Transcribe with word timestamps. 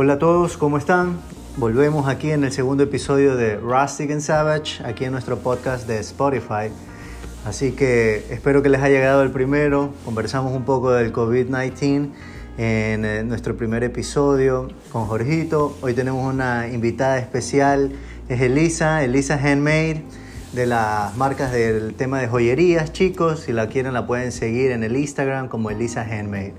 Hola 0.00 0.12
a 0.12 0.18
todos, 0.20 0.56
¿cómo 0.56 0.78
están? 0.78 1.18
Volvemos 1.56 2.06
aquí 2.06 2.30
en 2.30 2.44
el 2.44 2.52
segundo 2.52 2.84
episodio 2.84 3.34
de 3.34 3.56
Rustic 3.56 4.12
and 4.12 4.20
Savage, 4.20 4.80
aquí 4.84 5.04
en 5.04 5.10
nuestro 5.10 5.40
podcast 5.40 5.88
de 5.88 5.98
Spotify. 5.98 6.70
Así 7.44 7.72
que 7.72 8.24
espero 8.30 8.62
que 8.62 8.68
les 8.68 8.80
haya 8.80 8.94
llegado 8.94 9.24
el 9.24 9.32
primero. 9.32 9.92
Conversamos 10.04 10.52
un 10.52 10.64
poco 10.64 10.92
del 10.92 11.12
COVID-19 11.12 12.10
en 12.58 13.04
eh, 13.04 13.24
nuestro 13.24 13.56
primer 13.56 13.82
episodio 13.82 14.68
con 14.92 15.06
Jorgito. 15.06 15.76
Hoy 15.80 15.94
tenemos 15.94 16.32
una 16.32 16.68
invitada 16.68 17.18
especial, 17.18 17.90
es 18.28 18.40
Elisa, 18.40 19.02
Elisa 19.02 19.34
Handmade, 19.34 20.04
de 20.52 20.66
las 20.66 21.16
marcas 21.16 21.50
del 21.50 21.94
tema 21.94 22.20
de 22.20 22.28
joyerías, 22.28 22.92
chicos. 22.92 23.40
Si 23.40 23.52
la 23.52 23.66
quieren 23.66 23.94
la 23.94 24.06
pueden 24.06 24.30
seguir 24.30 24.70
en 24.70 24.84
el 24.84 24.96
Instagram 24.96 25.48
como 25.48 25.70
Elisa 25.70 26.02
Handmade. 26.02 26.54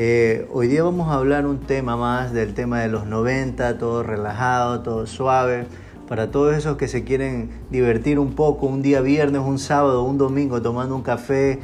Eh, 0.00 0.46
hoy 0.52 0.68
día 0.68 0.84
vamos 0.84 1.08
a 1.08 1.14
hablar 1.14 1.44
un 1.44 1.58
tema 1.58 1.96
más 1.96 2.32
del 2.32 2.54
tema 2.54 2.78
de 2.78 2.86
los 2.86 3.06
90, 3.06 3.78
todo 3.78 4.04
relajado, 4.04 4.80
todo 4.82 5.08
suave. 5.08 5.66
Para 6.06 6.30
todos 6.30 6.56
esos 6.56 6.76
que 6.76 6.86
se 6.86 7.02
quieren 7.02 7.50
divertir 7.68 8.20
un 8.20 8.34
poco, 8.34 8.66
un 8.66 8.80
día 8.80 9.00
viernes, 9.00 9.42
un 9.44 9.58
sábado, 9.58 10.04
un 10.04 10.16
domingo, 10.16 10.62
tomando 10.62 10.94
un 10.94 11.02
café 11.02 11.58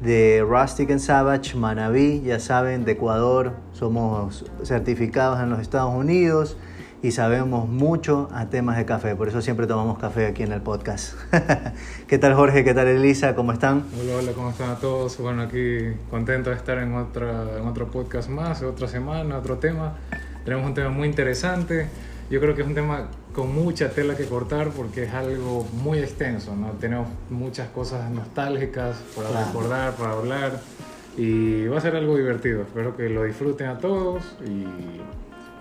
de 0.00 0.46
Rustic 0.48 0.92
and 0.92 1.00
Savage, 1.00 1.56
Manabí, 1.56 2.22
ya 2.22 2.38
saben, 2.38 2.84
de 2.84 2.92
Ecuador. 2.92 3.54
Somos 3.72 4.44
certificados 4.62 5.40
en 5.40 5.50
los 5.50 5.58
Estados 5.58 5.92
Unidos 5.92 6.56
y 7.02 7.10
sabemos 7.10 7.68
mucho 7.68 8.28
a 8.32 8.46
temas 8.46 8.76
de 8.76 8.84
café, 8.84 9.16
por 9.16 9.28
eso 9.28 9.42
siempre 9.42 9.66
tomamos 9.66 9.98
café 9.98 10.26
aquí 10.26 10.44
en 10.44 10.52
el 10.52 10.60
podcast. 10.62 11.14
¿Qué 12.06 12.16
tal 12.18 12.34
Jorge? 12.34 12.62
¿Qué 12.62 12.74
tal 12.74 12.86
Elisa? 12.86 13.34
¿Cómo 13.34 13.52
están? 13.52 13.84
Hola, 14.00 14.16
hola, 14.18 14.32
¿cómo 14.32 14.50
están 14.50 14.70
a 14.70 14.76
todos? 14.76 15.18
Bueno, 15.18 15.42
aquí 15.42 15.78
contento 16.10 16.50
de 16.50 16.56
estar 16.56 16.78
en, 16.78 16.94
otra, 16.94 17.58
en 17.58 17.66
otro 17.66 17.88
podcast 17.90 18.28
más, 18.28 18.62
otra 18.62 18.86
semana, 18.86 19.36
otro 19.38 19.56
tema. 19.58 19.94
Tenemos 20.44 20.64
un 20.66 20.74
tema 20.74 20.90
muy 20.90 21.08
interesante, 21.08 21.88
yo 22.30 22.40
creo 22.40 22.54
que 22.54 22.62
es 22.62 22.68
un 22.68 22.74
tema 22.74 23.08
con 23.34 23.52
mucha 23.52 23.90
tela 23.90 24.14
que 24.16 24.26
cortar 24.26 24.68
porque 24.68 25.04
es 25.04 25.12
algo 25.12 25.66
muy 25.82 25.98
extenso, 25.98 26.54
¿no? 26.54 26.68
Tenemos 26.72 27.08
muchas 27.30 27.68
cosas 27.70 28.10
nostálgicas 28.10 28.96
para 29.16 29.28
Claro. 29.28 29.46
recordar, 29.46 29.92
para 29.96 30.12
hablar 30.12 30.60
y 31.16 31.66
va 31.66 31.78
a 31.78 31.80
ser 31.80 31.96
algo 31.96 32.16
divertido. 32.16 32.62
Espero 32.62 32.96
que 32.96 33.08
lo 33.08 33.24
disfruten 33.24 33.66
a 33.68 33.78
todos 33.78 34.22
y, 34.46 34.66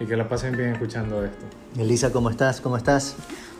y 0.01 0.05
que 0.05 0.15
la 0.17 0.27
pasen 0.27 0.55
bien 0.57 0.71
escuchando 0.73 1.23
esto. 1.23 1.45
Elisa, 1.77 2.11
¿cómo 2.11 2.29
estás? 2.29 2.59
¿Cómo 2.61 2.77
estás? 2.77 3.15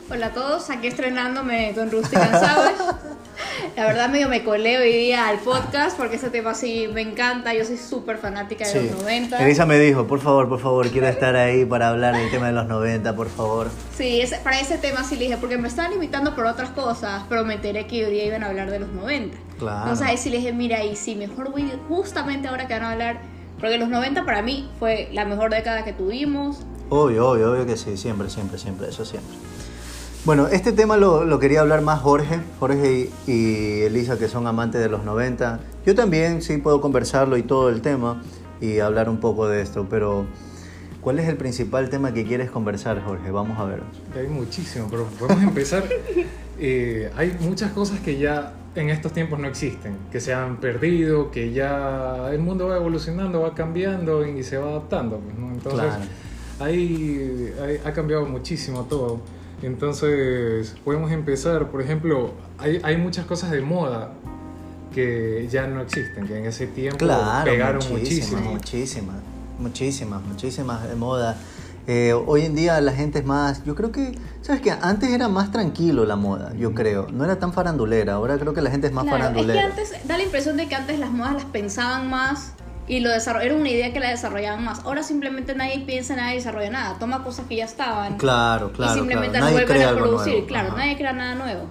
Hola 0.10 0.28
a 0.28 0.32
todos, 0.32 0.70
aquí 0.70 0.88
estrenándome 0.88 1.72
con 1.76 1.90
Rusty 1.92 2.16
Savage. 2.16 2.76
La 3.78 3.86
verdad 3.86 4.10
medio 4.10 4.28
me 4.28 4.44
colé 4.44 4.78
hoy 4.78 4.92
día 4.92 5.28
al 5.30 5.38
podcast 5.40 5.98
porque 5.98 6.18
ese 6.18 6.30
tema 6.30 6.54
sí 6.54 6.90
me 6.94 7.02
encanta, 7.02 7.54
yo 7.54 7.64
soy 7.64 7.78
súper 7.78 8.18
fanática 8.18 8.68
de 8.68 8.90
los 8.92 9.02
90. 9.02 9.38
Elisa 9.44 9.66
me 9.66 9.80
dijo, 9.80 10.06
por 10.08 10.20
favor, 10.20 10.50
por 10.50 10.60
favor, 10.60 10.90
quiero 10.90 11.08
estar 11.08 11.36
ahí 11.36 11.64
para 11.66 11.90
hablar 11.90 12.16
del 12.18 12.30
tema 12.30 12.48
de 12.48 12.54
los 12.54 12.68
90, 12.68 13.16
por 13.16 13.30
favor. 13.30 13.70
Sí, 13.96 14.20
ese- 14.20 14.38
para 14.40 14.60
ese 14.60 14.78
tema 14.78 15.04
sí 15.04 15.16
le 15.16 15.26
dije, 15.26 15.38
porque 15.38 15.58
me 15.58 15.68
estaban 15.70 15.94
invitando 15.94 16.36
por 16.36 16.46
otras 16.46 16.70
cosas, 16.72 17.24
pero 17.30 17.46
me 17.46 17.54
enteré 17.56 17.88
que 17.88 18.06
hoy 18.06 18.12
día 18.12 18.26
iban 18.26 18.44
a 18.44 18.48
hablar 18.48 18.70
de 18.70 18.80
los 18.80 18.90
90. 18.90 19.38
Claro. 19.58 19.82
Entonces 19.84 20.08
ahí 20.08 20.18
sí 20.18 20.30
le 20.30 20.38
dije, 20.38 20.52
mira, 20.54 20.84
y 20.84 20.96
sí, 20.98 21.16
mejor 21.16 21.52
voy 21.52 21.72
justamente 21.88 22.48
ahora 22.50 22.68
que 22.68 22.74
van 22.74 22.84
a 22.84 22.92
hablar, 22.92 23.22
porque 23.62 23.78
los 23.78 23.90
90 23.90 24.26
para 24.26 24.42
mí 24.42 24.70
fue 24.80 25.08
la 25.14 25.24
mejor 25.24 25.52
década 25.52 25.86
que 25.86 25.94
tuvimos. 25.94 26.58
Obvio, 26.90 27.30
obvio, 27.30 27.52
obvio 27.52 27.66
que 27.66 27.78
sí, 27.78 27.96
siempre, 27.96 28.30
siempre, 28.30 28.58
siempre, 28.58 28.90
eso 28.90 29.06
siempre. 29.06 29.34
Bueno, 30.26 30.48
este 30.48 30.72
tema 30.72 30.98
lo, 30.98 31.24
lo 31.24 31.40
quería 31.40 31.62
hablar 31.62 31.82
más 31.82 32.02
Jorge, 32.02 32.40
Jorge 32.60 33.12
y, 33.28 33.32
y 33.32 33.82
Elisa 33.84 34.18
que 34.20 34.28
son 34.28 34.46
amantes 34.48 34.82
de 34.82 34.90
los 34.90 35.04
90. 35.04 35.60
Yo 35.86 35.96
también 35.96 36.42
sí 36.42 36.58
puedo 36.58 36.82
conversarlo 36.82 37.38
y 37.38 37.44
todo 37.44 37.70
el 37.70 37.82
tema 37.82 38.22
y 38.60 38.80
hablar 38.80 39.10
un 39.10 39.20
poco 39.20 39.48
de 39.48 39.62
esto, 39.62 39.88
pero 39.90 40.26
¿cuál 41.02 41.20
es 41.20 41.28
el 41.28 41.38
principal 41.38 41.90
tema 41.90 42.14
que 42.14 42.26
quieres 42.26 42.52
conversar, 42.52 43.02
Jorge? 43.04 43.32
Vamos 43.32 43.60
a 43.60 43.66
ver. 43.66 43.82
Hay 44.16 44.28
muchísimo, 44.28 44.88
pero 44.90 45.06
podemos 45.06 45.44
empezar. 45.44 45.84
Eh, 46.64 47.12
hay 47.18 47.36
muchas 47.40 47.72
cosas 47.72 48.00
que 48.02 48.20
ya 48.20 48.54
en 48.76 48.90
estos 48.90 49.12
tiempos 49.14 49.38
no 49.40 49.48
existen, 49.48 49.98
que 50.12 50.20
se 50.22 50.34
han 50.34 50.58
perdido, 50.62 51.30
que 51.32 51.52
ya 51.52 52.30
el 52.32 52.40
mundo 52.40 52.68
va 52.68 52.78
evolucionando, 52.78 53.42
va 53.42 53.54
cambiando 53.54 54.26
y 54.26 54.44
se 54.44 54.58
va 54.58 54.70
adaptando. 54.70 55.18
pues, 55.20 55.38
¿no? 55.38 55.52
Entonces, 55.52 55.82
Claro. 55.82 56.04
ahí, 56.60 57.54
ahí 57.62 57.78
ha 57.84 57.92
cambiado 57.94 58.26
muchísimo 58.26 58.84
todo. 58.86 59.20
Entonces, 59.62 60.76
podemos 60.84 61.12
empezar, 61.12 61.70
por 61.70 61.82
ejemplo, 61.82 62.32
hay, 62.58 62.80
hay 62.84 62.98
muchas 62.98 63.26
cosas 63.26 63.52
de 63.52 63.62
moda 63.62 64.14
que 64.94 65.48
ya 65.50 65.68
no 65.68 65.82
existen, 65.82 66.28
que 66.28 66.38
en 66.38 66.46
ese 66.46 66.68
tiempo 66.68 66.98
Claro, 66.98 67.46
pegaron 67.50 67.82
muchísimas, 67.90 68.44
muchísimo. 68.44 68.52
muchísimas, 68.52 69.16
muchísimas, 69.60 70.22
muchísimas 70.24 70.88
de 70.90 70.96
moda. 70.96 71.38
Eh, 71.88 72.14
hoy 72.14 72.46
en 72.46 72.56
día 72.56 72.80
la 72.80 72.92
gente 72.92 73.20
es 73.20 73.26
más, 73.26 73.64
yo 73.64 73.76
creo 73.76 73.92
que, 73.92 74.18
¿sabes 74.42 74.62
qué? 74.62 74.72
Antes 74.72 75.10
era 75.10 75.28
más 75.28 75.52
tranquilo 75.52 76.06
la 76.06 76.16
moda, 76.16 76.54
yo 76.56 76.74
creo. 76.74 77.08
No 77.12 77.24
era 77.26 77.40
tan 77.40 77.54
farandulera, 77.54 78.14
ahora 78.14 78.38
creo 78.38 78.54
que 78.54 78.62
la 78.62 78.70
gente 78.70 78.88
es 78.88 78.94
más 78.94 79.04
Claro, 79.04 79.18
es 79.18 79.30
que 79.30 79.34
farandulera. 79.34 79.66
antes 79.68 80.08
da 80.08 80.18
la 80.18 80.24
impresión 80.24 80.58
de 80.58 80.68
que 80.68 80.76
antes 80.76 81.00
las 81.00 81.10
modas 81.12 81.34
las 81.34 81.46
pensaban 81.46 82.10
más 82.10 82.54
y 82.88 83.00
lo 83.00 83.10
era 83.12 83.56
una 83.56 83.70
idea 83.70 83.94
que 83.94 84.00
la 84.00 84.10
desarrollaban 84.10 84.64
más. 84.64 84.80
Ahora 84.86 85.02
simplemente 85.04 85.56
nadie 85.56 85.80
piensa, 85.86 86.16
nadie 86.16 86.36
desarrolla 86.36 86.70
nada, 86.70 86.96
toma 87.00 87.24
cosas 87.24 87.46
que 87.48 87.56
ya 87.56 87.66
estaban 87.66 88.18
Claro, 88.18 88.72
claro. 88.74 88.92
y 88.92 88.96
simplemente 88.96 89.38
claro. 89.38 89.46
las 89.46 89.54
Nadie 89.54 89.66
vuelven 89.66 89.88
a 89.88 89.98
producir. 89.98 90.46
Claro, 90.46 90.68
Ajá. 90.70 90.78
nadie 90.78 90.98
crea 90.98 91.14
nada 91.14 91.36
nuevo. 91.36 91.66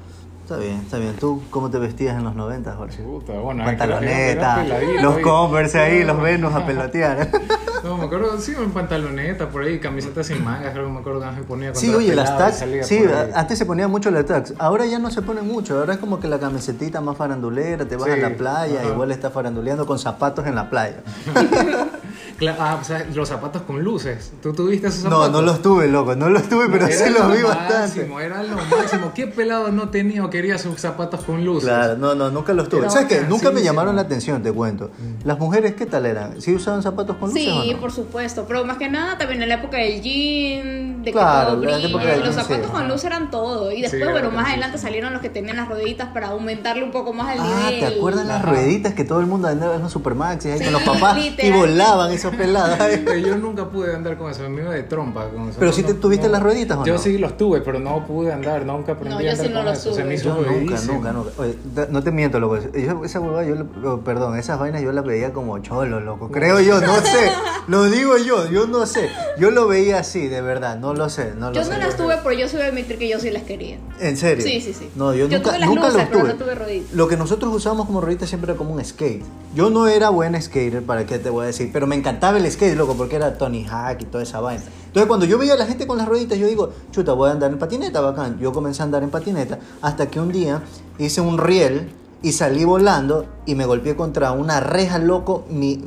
Está 0.50 0.60
bien, 0.64 0.80
está 0.80 0.98
bien. 0.98 1.14
¿Tú 1.14 1.40
cómo 1.48 1.70
te 1.70 1.78
vestías 1.78 2.16
en 2.16 2.24
los 2.24 2.34
90, 2.34 2.74
Jorge? 2.74 3.00
Puta, 3.04 3.34
bueno, 3.34 3.64
Pantaloneta, 3.64 4.64
los. 5.00 5.18
Converse 5.18 5.78
ahí, 5.78 6.02
los 6.02 6.20
Venus 6.20 6.52
a 6.52 6.66
pelotear. 6.66 7.30
No, 7.82 7.96
me 7.96 8.04
acuerdo, 8.04 8.38
sí, 8.38 8.52
en 8.62 8.72
pantaloneta 8.72 9.48
por 9.48 9.62
ahí, 9.62 9.78
camiseta 9.80 10.22
sin 10.22 10.44
mangas, 10.44 10.74
creo 10.74 10.84
que 10.84 10.92
me 10.92 10.98
acuerdo 10.98 11.20
que 11.20 11.26
Ángel 11.26 11.44
ponía 11.44 11.74
Sí, 11.74 11.94
oye, 11.94 12.14
las 12.14 12.36
tags, 12.36 12.62
sí, 12.82 13.02
antes 13.34 13.56
se 13.56 13.64
ponía 13.64 13.88
mucho 13.88 14.10
las 14.10 14.26
tags, 14.26 14.52
ahora 14.58 14.84
ya 14.84 14.98
no 14.98 15.10
se 15.10 15.22
ponen 15.22 15.48
mucho, 15.48 15.78
ahora 15.78 15.94
es 15.94 15.98
como 15.98 16.20
que 16.20 16.28
la 16.28 16.38
camisetita 16.38 17.00
más 17.00 17.16
farandulera, 17.16 17.86
te 17.88 17.96
vas 17.96 18.04
Sí, 18.04 18.10
a 18.10 18.16
la 18.28 18.36
playa, 18.36 18.80
ajá. 18.82 18.90
igual 18.90 19.10
estás 19.12 19.32
faranduleando 19.32 19.86
con 19.86 19.98
zapatos 19.98 20.46
en 20.46 20.56
la 20.56 20.68
playa. 20.68 20.96
Ah, 22.58 22.78
o 22.80 22.84
sea, 22.84 23.06
los 23.14 23.28
zapatos 23.28 23.62
con 23.62 23.82
luces. 23.82 24.32
¿Tú 24.42 24.52
tuviste 24.54 24.88
esos 24.88 25.04
No, 25.04 25.10
zapatos? 25.10 25.32
no 25.32 25.42
los 25.42 25.60
tuve, 25.62 25.88
loco, 25.88 26.14
no 26.16 26.30
los 26.30 26.48
tuve, 26.48 26.68
pero 26.70 26.86
Era 26.86 26.96
sí 27.06 27.10
los 27.10 27.28
lo 27.28 27.34
vi 27.34 27.42
bastante. 27.42 27.74
máximo, 28.00 28.20
Era 28.20 28.42
lo 28.42 28.56
máximo. 28.56 29.12
¿Qué 29.14 29.26
pelado 29.26 29.70
no 29.70 29.90
tenía 29.90 30.24
o 30.24 30.30
quería 30.30 30.56
sus 30.56 30.80
zapatos 30.80 31.20
con 31.24 31.44
luces? 31.44 31.64
Claro, 31.68 31.96
no, 31.98 32.14
no, 32.14 32.30
nunca 32.30 32.52
los 32.54 32.68
tuve. 32.68 32.80
Era 32.82 32.90
¿Sabes 32.90 33.08
qué? 33.08 33.20
Nunca 33.28 33.50
me 33.50 33.62
llamaron 33.62 33.94
la 33.96 34.02
atención, 34.02 34.42
te 34.42 34.52
cuento. 34.52 34.90
Las 35.24 35.38
mujeres, 35.38 35.74
¿qué 35.74 35.84
tal 35.86 36.06
eran? 36.06 36.40
¿Sí 36.40 36.54
usaban 36.54 36.82
zapatos 36.82 37.16
con 37.16 37.28
luces 37.28 37.46
o 37.48 37.62
Sí, 37.62 37.72
no? 37.74 37.80
por 37.80 37.92
supuesto, 37.92 38.44
pero 38.48 38.64
más 38.64 38.78
que 38.78 38.88
nada 38.88 39.18
también 39.18 39.42
en 39.42 39.48
la 39.48 39.56
época 39.56 39.76
del 39.76 40.00
jean, 40.00 41.02
de 41.02 41.04
que 41.04 41.12
Claro, 41.12 41.52
todo 41.52 41.62
en 41.64 41.70
la 41.70 41.76
brilla, 41.76 41.88
época 41.90 42.04
del 42.06 42.20
los 42.20 42.34
jean, 42.34 42.44
zapatos 42.44 42.66
sí. 42.66 42.72
con 42.72 42.88
luz 42.88 43.04
eran 43.04 43.30
todo. 43.30 43.70
Y 43.72 43.82
después, 43.82 44.00
era 44.02 44.12
bueno, 44.12 44.30
más 44.30 44.48
adelante 44.48 44.78
sí. 44.78 44.82
salieron 44.84 45.12
los 45.12 45.20
que 45.22 45.28
tenían 45.28 45.56
las 45.56 45.68
rueditas 45.68 46.08
para 46.08 46.28
aumentarle 46.28 46.84
un 46.84 46.90
poco 46.90 47.12
más 47.12 47.34
el 47.34 47.40
Ah, 47.42 47.66
nivel. 47.68 47.80
¿te 47.80 47.86
acuerdas 47.98 48.26
las 48.26 48.42
rueditas 48.42 48.94
que 48.94 49.04
todo 49.04 49.20
el 49.20 49.26
mundo 49.26 49.48
andaba 49.48 49.74
en 49.76 49.82
los 49.82 49.92
supermaxis 49.92 50.52
ahí 50.52 50.58
Sí, 50.58 50.64
con 50.64 50.72
los 50.72 50.82
papás 50.82 51.18
y 51.18 51.50
volaban 51.52 52.10
esos 52.12 52.29
pelados? 52.32 52.80
ahí? 52.80 53.02
Pero 53.04 53.18
yo 53.18 53.36
nunca 53.38 53.68
pude 53.68 53.94
andar 53.94 54.16
con 54.16 54.30
eso, 54.30 54.48
me 54.48 54.62
iba 54.62 54.72
de 54.72 54.82
trompa 54.84 55.28
con 55.28 55.48
eso. 55.48 55.58
Pero 55.58 55.72
sí 55.72 55.82
te 55.82 55.94
No- 55.94 56.00
tuviste 56.00 56.26
no- 56.26 56.32
las 56.32 56.42
rueditas, 56.42 56.78
¿o 56.78 56.84
Yo 56.84 56.94
no? 56.94 56.98
sí 56.98 57.18
los 57.18 57.36
tuve, 57.36 57.60
pero 57.60 57.78
no 57.78 58.06
pude 58.06 58.32
andar, 58.32 58.64
nunca 58.64 58.92
aprendí 58.92 59.14
No, 59.16 59.20
yo 59.22 59.28
a 59.28 59.32
andar 59.32 59.46
sí 59.46 59.52
no 59.52 59.58
con 59.60 59.64
los 59.66 59.78
eso. 59.78 59.90
Se 59.94 60.00
tuve. 60.00 60.08
me 60.08 60.14
hizo 60.14 60.24
Yo 60.24 60.50
nunca, 60.52 60.80
nunca, 60.86 61.12
nunca. 61.12 61.30
Oye, 61.38 61.54
da- 61.74 61.88
no 61.90 62.02
te 62.02 62.10
miento, 62.10 62.40
loco. 62.40 62.58
Yo, 62.58 63.04
esa 63.04 63.20
huevada, 63.20 63.44
yo, 63.44 63.54
lo- 63.56 63.94
oh, 63.94 64.00
perdón, 64.00 64.38
esas 64.38 64.58
vainas 64.58 64.82
yo 64.82 64.92
las 64.92 65.04
veía 65.04 65.32
como 65.32 65.58
cholo, 65.60 66.00
loco. 66.00 66.30
Creo 66.30 66.60
yo, 66.60 66.80
no 66.80 66.96
sé. 66.96 67.30
Lo 67.68 67.84
digo 67.84 68.16
yo, 68.18 68.50
yo 68.50 68.66
no 68.66 68.84
sé. 68.86 69.10
Yo 69.38 69.50
lo 69.52 69.68
veía 69.68 70.00
así, 70.00 70.26
de 70.26 70.40
verdad, 70.40 70.76
no 70.78 70.92
lo 70.92 71.08
sé. 71.08 71.34
No 71.38 71.50
lo 71.50 71.54
Yo 71.54 71.62
sé. 71.64 71.70
no 71.70 71.78
las 71.78 71.96
tuve, 71.96 72.16
pero 72.22 72.32
yo 72.32 72.48
sí 72.48 72.56
voy 72.56 72.64
a 72.64 72.68
admitir 72.68 72.98
que 72.98 73.08
yo 73.08 73.20
sí 73.20 73.30
las 73.30 73.44
quería. 73.44 73.78
¿En 74.00 74.16
serio? 74.16 74.44
Sí, 74.44 74.60
sí, 74.60 74.72
sí. 74.74 74.90
No, 74.96 75.12
yo, 75.14 75.28
Yo 75.28 75.36
nunca, 75.38 75.50
tuve 75.50 75.58
las 75.60 75.68
nunca 75.68 75.80
luces, 75.82 75.96
los 75.96 76.04
pero 76.08 76.20
tuve. 76.20 76.28
no 76.32 76.34
tuve 76.36 76.54
rueditas. 76.56 76.92
Lo 76.94 77.06
que 77.06 77.16
nosotros 77.16 77.54
usábamos 77.54 77.86
como 77.86 78.00
rueditas 78.00 78.28
siempre 78.28 78.50
era 78.50 78.58
como 78.58 78.72
un 78.72 78.84
skate. 78.84 79.22
Yo 79.54 79.70
no 79.70 79.86
era 79.86 80.08
buen 80.08 80.40
skater, 80.40 80.82
¿para 80.82 81.06
qué 81.06 81.18
te 81.20 81.30
voy 81.30 81.44
a 81.44 81.46
decir? 81.48 81.70
Pero 81.72 81.86
me 81.86 81.94
encantaba 81.94 82.19
el 82.28 82.50
skate, 82.50 82.76
loco, 82.76 82.94
porque 82.94 83.16
era 83.16 83.36
Tony 83.36 83.64
Hawk 83.64 83.98
y 84.00 84.04
toda 84.04 84.22
esa 84.22 84.40
vaina. 84.40 84.62
Entonces, 84.86 85.08
cuando 85.08 85.26
yo 85.26 85.38
veía 85.38 85.54
a 85.54 85.56
la 85.56 85.66
gente 85.66 85.86
con 85.86 85.98
las 85.98 86.08
rueditas, 86.08 86.38
yo 86.38 86.46
digo, 86.46 86.70
chuta, 86.90 87.12
voy 87.12 87.30
a 87.30 87.32
andar 87.32 87.50
en 87.50 87.58
patineta, 87.58 88.00
bacán. 88.00 88.38
Yo 88.38 88.52
comencé 88.52 88.82
a 88.82 88.84
andar 88.84 89.02
en 89.02 89.10
patineta 89.10 89.58
hasta 89.82 90.10
que 90.10 90.20
un 90.20 90.30
día 90.30 90.62
hice 90.98 91.20
un 91.20 91.38
riel 91.38 91.90
y 92.22 92.32
salí 92.32 92.64
volando 92.64 93.26
y 93.46 93.54
me 93.54 93.64
golpeé 93.64 93.96
contra 93.96 94.32
una 94.32 94.60
reja, 94.60 94.98
loco. 94.98 95.44
Mi, 95.48 95.82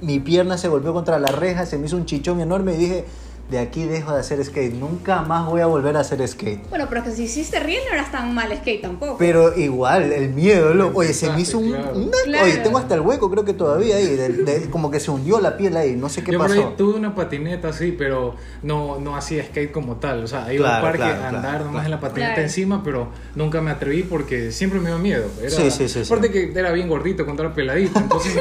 mi 0.00 0.20
pierna 0.20 0.56
se 0.56 0.68
golpeó 0.68 0.92
contra 0.92 1.18
la 1.18 1.28
reja, 1.28 1.66
se 1.66 1.78
me 1.78 1.86
hizo 1.86 1.96
un 1.96 2.06
chichón 2.06 2.40
enorme 2.40 2.74
y 2.74 2.76
dije, 2.76 3.04
de 3.52 3.58
aquí 3.60 3.84
dejo 3.84 4.12
de 4.12 4.20
hacer 4.20 4.44
skate, 4.44 4.74
nunca 4.74 5.22
más 5.22 5.46
voy 5.46 5.60
a 5.60 5.66
volver 5.66 5.96
a 5.96 6.00
hacer 6.00 6.26
skate. 6.26 6.68
Bueno, 6.70 6.86
pero 6.88 7.02
es 7.02 7.08
que 7.08 7.14
si 7.14 7.22
hiciste 7.24 7.60
riel 7.60 7.82
no 7.88 7.94
eras 7.94 8.10
tan 8.10 8.34
mal 8.34 8.50
skate 8.56 8.80
tampoco. 8.82 9.16
Pero 9.18 9.56
igual, 9.56 10.10
el 10.12 10.30
miedo, 10.30 10.74
lo- 10.74 10.90
oye, 10.94 11.12
se 11.14 11.30
me 11.30 11.40
hizo 11.42 11.58
un... 11.58 11.70
Claro. 11.70 11.92
una- 11.96 12.10
Claro. 12.24 12.44
Oye, 12.46 12.56
tengo 12.58 12.78
hasta 12.78 12.94
el 12.94 13.00
hueco, 13.02 13.30
creo 13.30 13.44
que 13.44 13.52
todavía 13.52 13.96
ahí, 13.96 14.06
de- 14.16 14.28
de- 14.30 14.70
como 14.70 14.90
que 14.90 14.98
se 15.00 15.10
hundió 15.10 15.38
la 15.40 15.56
piel 15.56 15.76
ahí, 15.76 15.94
no 15.96 16.08
sé 16.08 16.24
qué 16.24 16.32
Yo 16.32 16.38
pasó. 16.38 16.54
ahí 16.54 16.66
tuve 16.76 16.94
una 16.94 17.14
patineta, 17.14 17.72
sí, 17.72 17.94
pero 17.96 18.34
no, 18.62 18.98
no 18.98 19.16
hacía 19.16 19.44
skate 19.44 19.70
como 19.70 19.96
tal. 19.96 20.24
O 20.24 20.26
sea, 20.26 20.52
iba 20.52 20.64
Claro, 20.64 20.74
al 20.76 20.82
parque 20.82 20.98
claro, 20.98 21.22
a 21.22 21.28
andar 21.28 21.42
claro, 21.42 21.58
nomás 21.66 21.72
claro. 21.72 21.84
en 21.84 21.90
la 21.90 22.00
patineta 22.00 22.32
Claro. 22.34 22.42
encima, 22.42 22.82
pero 22.82 23.08
nunca 23.34 23.60
me 23.60 23.70
atreví 23.70 24.02
porque 24.02 24.50
siempre 24.52 24.80
me 24.80 24.88
dio 24.88 24.98
miedo. 24.98 25.24
Era, 25.40 25.50
Sí, 25.50 25.70
sí, 25.70 25.88
sí, 25.88 26.04
sí. 26.04 26.12
Aparte 26.12 26.30
que 26.30 26.52
era 26.58 26.72
bien 26.72 26.88
gordito 26.88 27.24
cuando 27.24 27.42
era 27.44 27.52
peladito, 27.54 27.98
entonces 27.98 28.32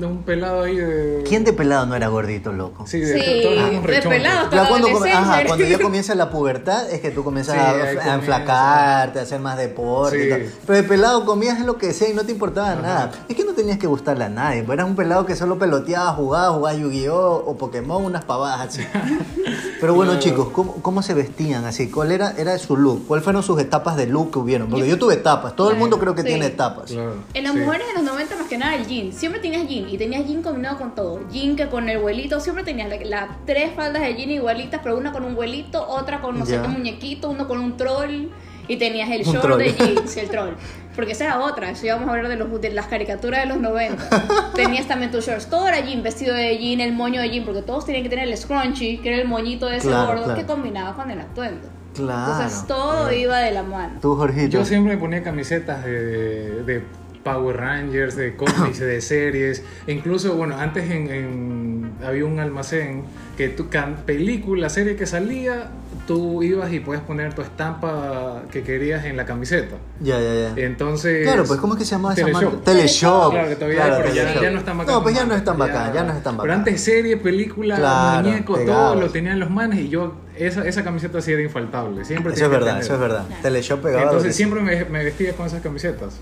un, 0.00 0.04
un 0.04 0.22
pelado 0.24 0.62
ahí 0.64 0.76
de... 0.76 1.22
¿Quién 1.28 1.44
de 1.44 1.52
pelado 1.52 1.86
no 1.86 1.94
era 1.94 2.08
gordito, 2.08 2.52
loco? 2.52 2.86
Sí, 2.86 2.98
de, 3.00 3.14
Sí, 3.20 3.40
todos 3.42 3.86
de 3.86 4.02
pelado. 4.02 4.50
Ya 4.62 4.68
cuando, 4.68 4.88
ajá, 5.04 5.44
cuando 5.46 5.64
ya 5.64 5.78
comienza 5.78 6.14
la 6.14 6.30
pubertad 6.30 6.90
es 6.90 7.00
que 7.00 7.10
tú 7.10 7.22
comienzas 7.24 7.54
Sí, 7.54 7.60
a, 7.60 8.10
a 8.12 8.14
enflacarte, 8.14 9.18
a 9.18 9.22
hacer 9.22 9.40
más 9.40 9.56
deporte 9.58 10.18
y 10.18 10.22
Sí. 10.24 10.28
tal. 10.30 10.46
Pero 10.66 10.76
de 10.76 10.82
pelado 10.82 11.24
comías 11.24 11.60
lo 11.60 11.76
que 11.78 11.92
sea 11.92 12.08
y 12.08 12.14
no 12.14 12.24
te 12.24 12.32
importaba 12.32 12.72
Ajá. 12.72 12.82
nada. 12.82 13.10
Es 13.28 13.36
que 13.36 13.44
no 13.44 13.52
tenías 13.52 13.78
que 13.78 13.86
gustarle 13.86 14.24
a 14.24 14.28
nadie. 14.28 14.62
pues 14.62 14.76
Eras 14.76 14.88
un 14.88 14.96
pelado 14.96 15.24
que 15.26 15.36
solo 15.36 15.58
peloteaba, 15.58 16.12
jugaba, 16.12 16.52
jugaba 16.54 16.74
Yu-Gi-Oh! 16.76 17.44
o 17.46 17.56
Pokémon, 17.56 18.04
unas 18.04 18.24
pavadas 18.24 18.68
así. 18.68 18.82
Pero 19.80 19.94
bueno, 19.94 20.12
Claro. 20.12 20.24
chicos, 20.24 20.48
¿cómo, 20.52 20.74
cómo 20.82 21.02
se 21.02 21.12
vestían 21.14 21.64
así? 21.64 21.90
¿Cuál 21.90 22.12
era, 22.12 22.32
era 22.36 22.56
su 22.58 22.76
look? 22.76 23.06
¿Cuáles 23.06 23.24
fueron 23.24 23.42
sus 23.42 23.60
etapas 23.60 23.96
de 23.96 24.06
look 24.06 24.30
que 24.32 24.38
hubieron? 24.38 24.68
Porque 24.68 24.88
yo 24.88 24.98
tuve 24.98 25.14
etapas. 25.14 25.54
Todo 25.56 25.70
el 25.70 25.76
mundo 25.76 25.98
creo 25.98 26.14
que 26.14 26.22
Sí. 26.22 26.28
tiene 26.28 26.46
etapas. 26.46 26.90
Claro, 26.90 27.14
En 27.34 27.44
las 27.44 27.52
sí. 27.52 27.58
mujeres 27.60 27.86
de 27.88 27.94
los 27.94 28.02
90 28.02 28.36
más 28.36 28.46
que 28.48 28.58
nada 28.58 28.74
el 28.74 28.86
jean. 28.86 29.12
Siempre 29.12 29.40
tenías 29.40 29.68
jean 29.68 29.88
y 29.88 29.98
tenías 29.98 30.26
jean 30.26 30.42
combinado 30.42 30.78
con 30.78 30.94
todo. 30.94 31.20
Jean 31.30 31.56
que 31.56 31.68
con 31.68 31.88
el 31.88 31.98
vuelito, 31.98 32.40
siempre 32.40 32.64
tenías 32.64 32.88
las 32.88 33.04
la 33.06 33.28
tres 33.46 33.74
faldas 33.74 34.02
de 34.02 34.14
jean 34.14 34.30
igualitas, 34.46 34.80
pero 34.82 34.96
una 34.96 35.10
con 35.12 35.24
un 35.24 35.34
vuelito, 35.34 35.86
otra 35.86 36.20
con 36.20 36.38
no 36.38 36.46
sé 36.46 36.60
qué 36.62 36.68
muñequito, 36.68 37.28
uno 37.30 37.48
con 37.48 37.58
un 37.58 37.76
troll 37.76 38.28
y 38.68 38.76
tenías 38.76 39.10
el 39.10 39.26
Un 39.26 39.32
short 39.34 39.42
troll. 39.42 39.58
de 39.58 39.72
jeans, 39.72 40.16
el 40.16 40.28
troll. 40.28 40.50
Porque 40.94 41.12
esa 41.12 41.24
era 41.24 41.40
otra, 41.40 41.70
eso 41.70 41.84
íbamos 41.86 42.08
a 42.08 42.12
hablar 42.12 42.28
de, 42.28 42.36
los, 42.36 42.60
de 42.60 42.70
las 42.70 42.86
caricaturas 42.86 43.40
de 43.42 43.46
los 43.46 43.58
90. 43.60 44.52
tenías 44.54 44.86
también 44.86 45.10
tus 45.10 45.26
shorts, 45.26 45.48
todo 45.50 45.66
era 45.68 45.80
jean, 45.80 46.02
vestido 46.02 46.34
de 46.34 46.56
jean, 46.58 46.80
el 46.80 46.92
moño 46.92 47.20
de 47.20 47.28
jean, 47.30 47.44
porque 47.44 47.62
todos 47.62 47.84
tenían 47.84 48.02
que 48.04 48.08
tener 48.10 48.26
el 48.28 48.36
scrunchie, 48.36 49.00
que 49.00 49.08
era 49.12 49.18
el 49.22 49.28
moñito 49.28 49.66
de 49.66 49.76
ese 49.78 49.88
Claro, 49.88 50.06
gordo 50.06 50.24
claro. 50.24 50.40
que 50.40 50.46
combinaba 50.46 50.94
con 50.96 51.10
el 51.10 51.20
atuendo. 51.20 51.68
Claro. 51.94 52.32
Entonces 52.32 52.66
todo 52.66 53.12
iba 53.12 53.38
de 53.38 53.50
la 53.52 53.62
mano. 53.62 53.98
Tú, 54.00 54.14
Jorgito. 54.16 54.48
Yo 54.58 54.64
siempre 54.64 54.94
me 54.94 55.00
ponía 55.00 55.22
camisetas 55.22 55.84
de, 55.84 56.62
de 56.64 56.82
Power 57.24 57.56
Rangers, 57.56 58.16
de 58.16 58.34
cómics, 58.36 58.78
de 58.80 59.00
series. 59.00 59.62
E 59.86 59.92
incluso, 59.92 60.34
bueno, 60.34 60.56
antes 60.58 60.90
en, 60.90 61.10
en- 61.10 61.65
había 62.04 62.24
un 62.24 62.38
almacén 62.40 63.04
que 63.36 63.54
can- 63.70 63.96
película, 64.06 64.68
serie 64.68 64.96
que 64.96 65.06
salía, 65.06 65.70
tú 66.06 66.42
ibas 66.42 66.72
y 66.72 66.80
podías 66.80 67.02
poner 67.02 67.34
tu 67.34 67.42
estampa 67.42 68.42
que 68.50 68.62
querías 68.62 69.04
en 69.04 69.16
la 69.16 69.24
camiseta. 69.26 69.76
Ya, 70.00 70.20
ya, 70.20 70.34
ya. 70.34 70.62
Entonces. 70.64 71.22
Claro, 71.26 71.44
pues 71.44 71.60
¿cómo 71.60 71.74
es 71.74 71.78
que 71.80 71.84
se 71.84 71.92
llamaba 71.92 72.14
esa 72.14 72.24
Teleshop. 72.24 72.42
marca? 72.52 72.64
Teleshop. 72.64 73.30
Claro, 73.32 73.48
que 73.48 73.54
todavía 73.56 73.76
Claro, 73.78 73.94
hay, 73.96 74.02
pero 74.02 74.14
ya, 74.14 74.40
ya 74.42 74.50
no 74.50 74.58
es 74.58 74.64
tan 74.64 74.78
bacán. 74.78 74.94
No, 74.94 75.02
pues 75.02 75.14
ya 75.14 75.24
no 75.24 75.34
es 75.34 75.44
tan 75.44 75.60
antes, 75.60 75.74
bacán, 75.74 75.92
ya 75.94 76.02
no 76.04 76.12
es 76.12 76.22
tan 76.22 76.36
bacán. 76.36 76.42
Pero 76.42 76.54
antes 76.54 76.80
serie, 76.82 77.16
película, 77.16 77.76
Claro, 77.76 78.28
muñeco, 78.28 78.54
pegabas. 78.54 78.92
todo 78.92 79.00
lo 79.02 79.10
tenían 79.10 79.38
los 79.40 79.50
manes 79.50 79.78
y 79.80 79.88
yo, 79.88 80.14
esa, 80.36 80.66
esa 80.66 80.84
camiseta 80.84 81.20
sí 81.20 81.32
era 81.32 81.42
infaltable. 81.42 82.04
Siempre 82.04 82.32
Eso 82.34 82.44
es 82.44 82.50
verdad, 82.50 82.66
tener. 82.68 82.82
eso 82.82 82.94
es 82.94 83.00
verdad. 83.00 83.24
Teleshop 83.42 83.82
pegaba. 83.82 84.02
Entonces 84.04 84.36
siempre 84.36 84.60
me, 84.60 84.84
me 84.84 85.04
vestía 85.04 85.32
con 85.32 85.46
esas 85.46 85.60
camisetas. 85.62 86.16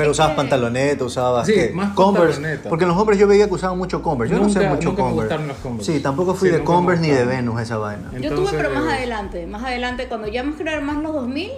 Pero 0.00 0.12
usabas 0.12 0.34
pantaloneta, 0.34 1.04
usabas 1.04 1.46
Sí, 1.46 1.52
¿qué? 1.54 1.70
más 1.74 1.92
Converse. 1.94 2.34
pantaloneta. 2.34 2.68
Porque 2.70 2.86
los 2.86 2.96
hombres 2.96 3.18
yo 3.18 3.26
veía 3.26 3.46
que 3.48 3.54
usaban 3.54 3.76
mucho 3.78 4.02
Converse. 4.02 4.34
Yo 4.34 4.40
no 4.40 4.48
sé 4.48 4.60
mucho 4.60 4.88
nunca 4.90 5.02
me 5.02 5.08
Converse. 5.08 5.14
gustaron 5.20 5.48
los 5.48 5.56
Converse. 5.58 5.92
Sí, 5.92 6.00
tampoco 6.00 6.34
fui 6.34 6.48
Sí, 6.48 6.52
de 6.54 6.58
me 6.60 6.64
Converse 6.64 7.02
ni 7.02 7.10
de. 7.10 7.24
Venus 7.24 7.60
esa 7.60 7.76
vaina. 7.76 8.10
Yo 8.20 8.34
tuve, 8.34 8.50
pero 8.52 8.70
más 8.70 8.92
adelante, 8.92 9.46
más 9.46 9.62
adelante, 9.62 10.06
cuando 10.08 10.26
ya 10.28 10.42
me 10.42 10.54
crearon 10.54 10.84
más 10.84 10.96
los 10.98 11.12
2000, 11.14 11.50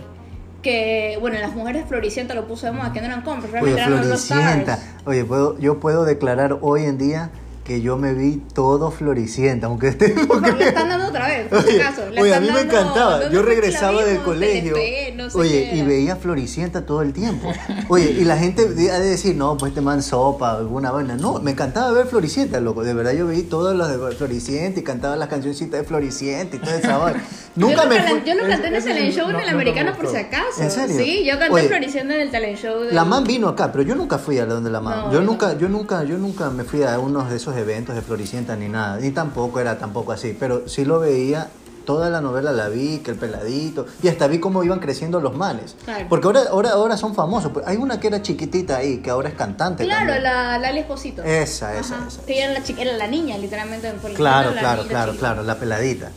que, 0.63 1.19
bueno, 1.21 1.39
las 1.41 1.55
mujeres 1.55 1.85
floricientas 1.89 2.37
lo 2.37 2.47
puse 2.47 2.67
de 2.67 2.73
moda, 2.73 2.93
que 2.93 3.01
no 3.01 3.07
eran 3.07 3.23
compras, 3.23 3.51
Oye, 3.63 3.75
realmente 3.75 3.83
eran 4.01 4.09
los 4.11 4.25
Floricienta. 4.27 4.75
stars. 4.75 5.07
Oye, 5.07 5.25
puedo, 5.25 5.59
yo 5.59 5.81
puedo 5.81 6.05
declarar 6.05 6.59
hoy 6.61 6.85
en 6.85 6.99
día 6.99 7.31
que 7.65 7.81
yo 7.81 7.97
me 7.97 8.13
vi 8.13 8.43
todo 8.55 8.91
Floricienta, 8.91 9.67
aunque 9.69 9.89
esté... 9.89 10.09
Porque 10.27 10.51
le 10.53 10.69
están 10.69 10.89
dando 10.89 11.07
otra 11.09 11.29
vez, 11.29 11.47
por 11.49 11.63
si 11.63 11.69
Oye, 11.71 11.83
acaso. 11.83 12.11
Le 12.11 12.21
oye, 12.21 12.35
a 12.35 12.41
mí 12.41 12.49
me 12.49 12.55
dando- 12.55 12.73
encantaba. 12.75 13.19
¿dónde 13.21 13.35
Yo 13.37 13.43
la 13.43 13.49
regresaba 13.49 14.05
del 14.05 14.19
colegio. 14.19 14.75
No 15.17 15.31
sé 15.31 15.39
oye, 15.39 15.69
qué 15.71 15.77
y 15.77 15.83
veía 15.83 16.17
Floricienta 16.17 16.85
todo 16.87 17.03
el 17.03 17.13
tiempo. 17.13 17.53
Oye, 17.89 18.11
y 18.19 18.25
la 18.25 18.37
gente 18.37 18.63
ha 18.91 18.99
de 18.99 19.07
decir, 19.09 19.37
no, 19.37 19.57
pues 19.57 19.71
este 19.71 19.81
man 19.81 20.03
sopa, 20.03 20.57
alguna 20.57 20.91
vaina. 20.91 21.17
No, 21.17 21.39
me 21.41 21.53
encantaba 21.53 21.93
ver 21.93 22.07
Floricienta, 22.07 22.59
loco. 22.61 22.83
De 22.83 22.95
verdad, 22.95 23.13
yo 23.13 23.27
vi 23.29 23.43
todos 23.43 23.77
los 23.77 23.89
de 23.89 24.17
Floricienta 24.17 24.81
y 24.81 24.83
cantaba 24.83 25.15
las 25.17 25.29
cancioncitas 25.29 25.81
de 25.81 25.87
Floricienta 25.87 26.57
y 26.57 26.59
toda 26.59 26.77
esa 26.77 26.99
vaina. 26.99 27.23
Nunca 27.55 27.83
yo 27.85 27.89
me 27.91 27.99
no, 27.99 28.05
fui. 28.07 28.23
Yo 28.25 28.35
no 28.35 28.49
canté 28.49 28.69
en 28.69 28.75
el 28.77 28.83
talent 28.85 29.15
show 29.15 29.27
en 29.27 29.33
no- 29.35 29.39
el 29.39 29.45
nunca 29.45 29.45
me 29.45 29.51
americano 29.51 29.95
por 29.95 30.09
si 30.09 30.17
acaso. 30.17 30.63
¿En 30.63 30.71
serio? 30.71 30.97
Sí, 30.97 31.25
yo 31.25 31.39
canté 31.39 31.53
Oye, 31.55 31.69
floriciendo 31.69 32.15
en 32.15 32.21
el 32.23 32.31
talent 32.31 32.59
show. 32.59 32.81
del- 32.81 32.95
La 32.95 33.05
man 33.05 33.25
vino 33.25 33.47
acá, 33.49 33.71
pero 33.71 33.85
yo 33.85 33.95
nunca 33.95 34.19
fui 34.19 34.39
a 34.39 34.47
la 34.47 34.55
donde 34.55 34.71
la 34.71 34.81
man. 34.81 34.99
No, 34.99 35.13
yo 35.13 35.21
yo 35.21 35.21
nunca, 35.21 35.53
no. 35.53 35.59
yo 35.61 35.69
nunca, 35.69 36.03
yo 36.05 36.17
nunca 36.19 36.49
me 36.51 36.65
fui 36.65 36.83
a 36.83 36.99
uno 36.99 37.23
de 37.29 37.37
esos 37.37 37.55
eventos 37.63 37.95
de 37.95 38.03
Floricienta 38.03 38.55
ni 38.57 38.69
nada. 38.69 38.99
Ni 38.99 39.11
tampoco 39.11 39.59
era 39.61 39.79
tampoco 39.79 40.13
así. 40.13 40.37
Pero 40.39 40.69
sí 40.69 40.85
lo 40.85 41.01
veía. 41.01 41.49
Toda 41.85 42.11
la 42.11 42.21
novela 42.21 42.53
la 42.53 42.69
vi, 42.69 42.99
que 42.99 43.11
el 43.11 43.17
peladito. 43.17 43.87
Y 44.05 44.09
hasta 44.09 44.29
vi 44.29 44.39
cómo 44.39 44.63
iban 44.63 44.79
creciendo 44.79 45.21
los 45.21 45.35
manes. 45.37 45.75
Claro. 45.85 46.07
Porque 46.09 46.29
ahora, 46.29 46.41
ahora, 46.51 46.71
ahora 46.71 46.97
son 46.97 47.13
famosos. 47.17 47.51
Pues 47.51 47.67
Hay 47.67 47.77
una 47.77 47.99
que 47.99 48.07
era 48.07 48.23
chiquitita 48.23 48.77
ahí, 48.77 48.99
que 48.99 49.11
ahora 49.11 49.31
es 49.31 49.35
cantante. 49.35 49.83
Claro, 49.83 50.13
también. 50.13 50.23
la 50.23 50.59
Lali 50.59 50.79
Esposito. 50.79 51.25
Esa, 51.25 51.77
esa, 51.77 51.97
Ajá. 51.97 52.07
esa. 52.07 52.25
Que 52.25 52.41
era 52.41 52.53
la, 52.53 52.63
chica, 52.63 52.83
era 52.83 52.93
la 52.97 53.09
niña, 53.09 53.37
literalmente. 53.37 53.89
en 53.89 53.99
Floricienta, 53.99 54.17
Claro, 54.17 54.55
la 54.55 54.61
claro, 54.61 54.83
claro, 54.87 55.17
claro, 55.17 55.43
la 55.43 55.57
peladita. 55.59 56.11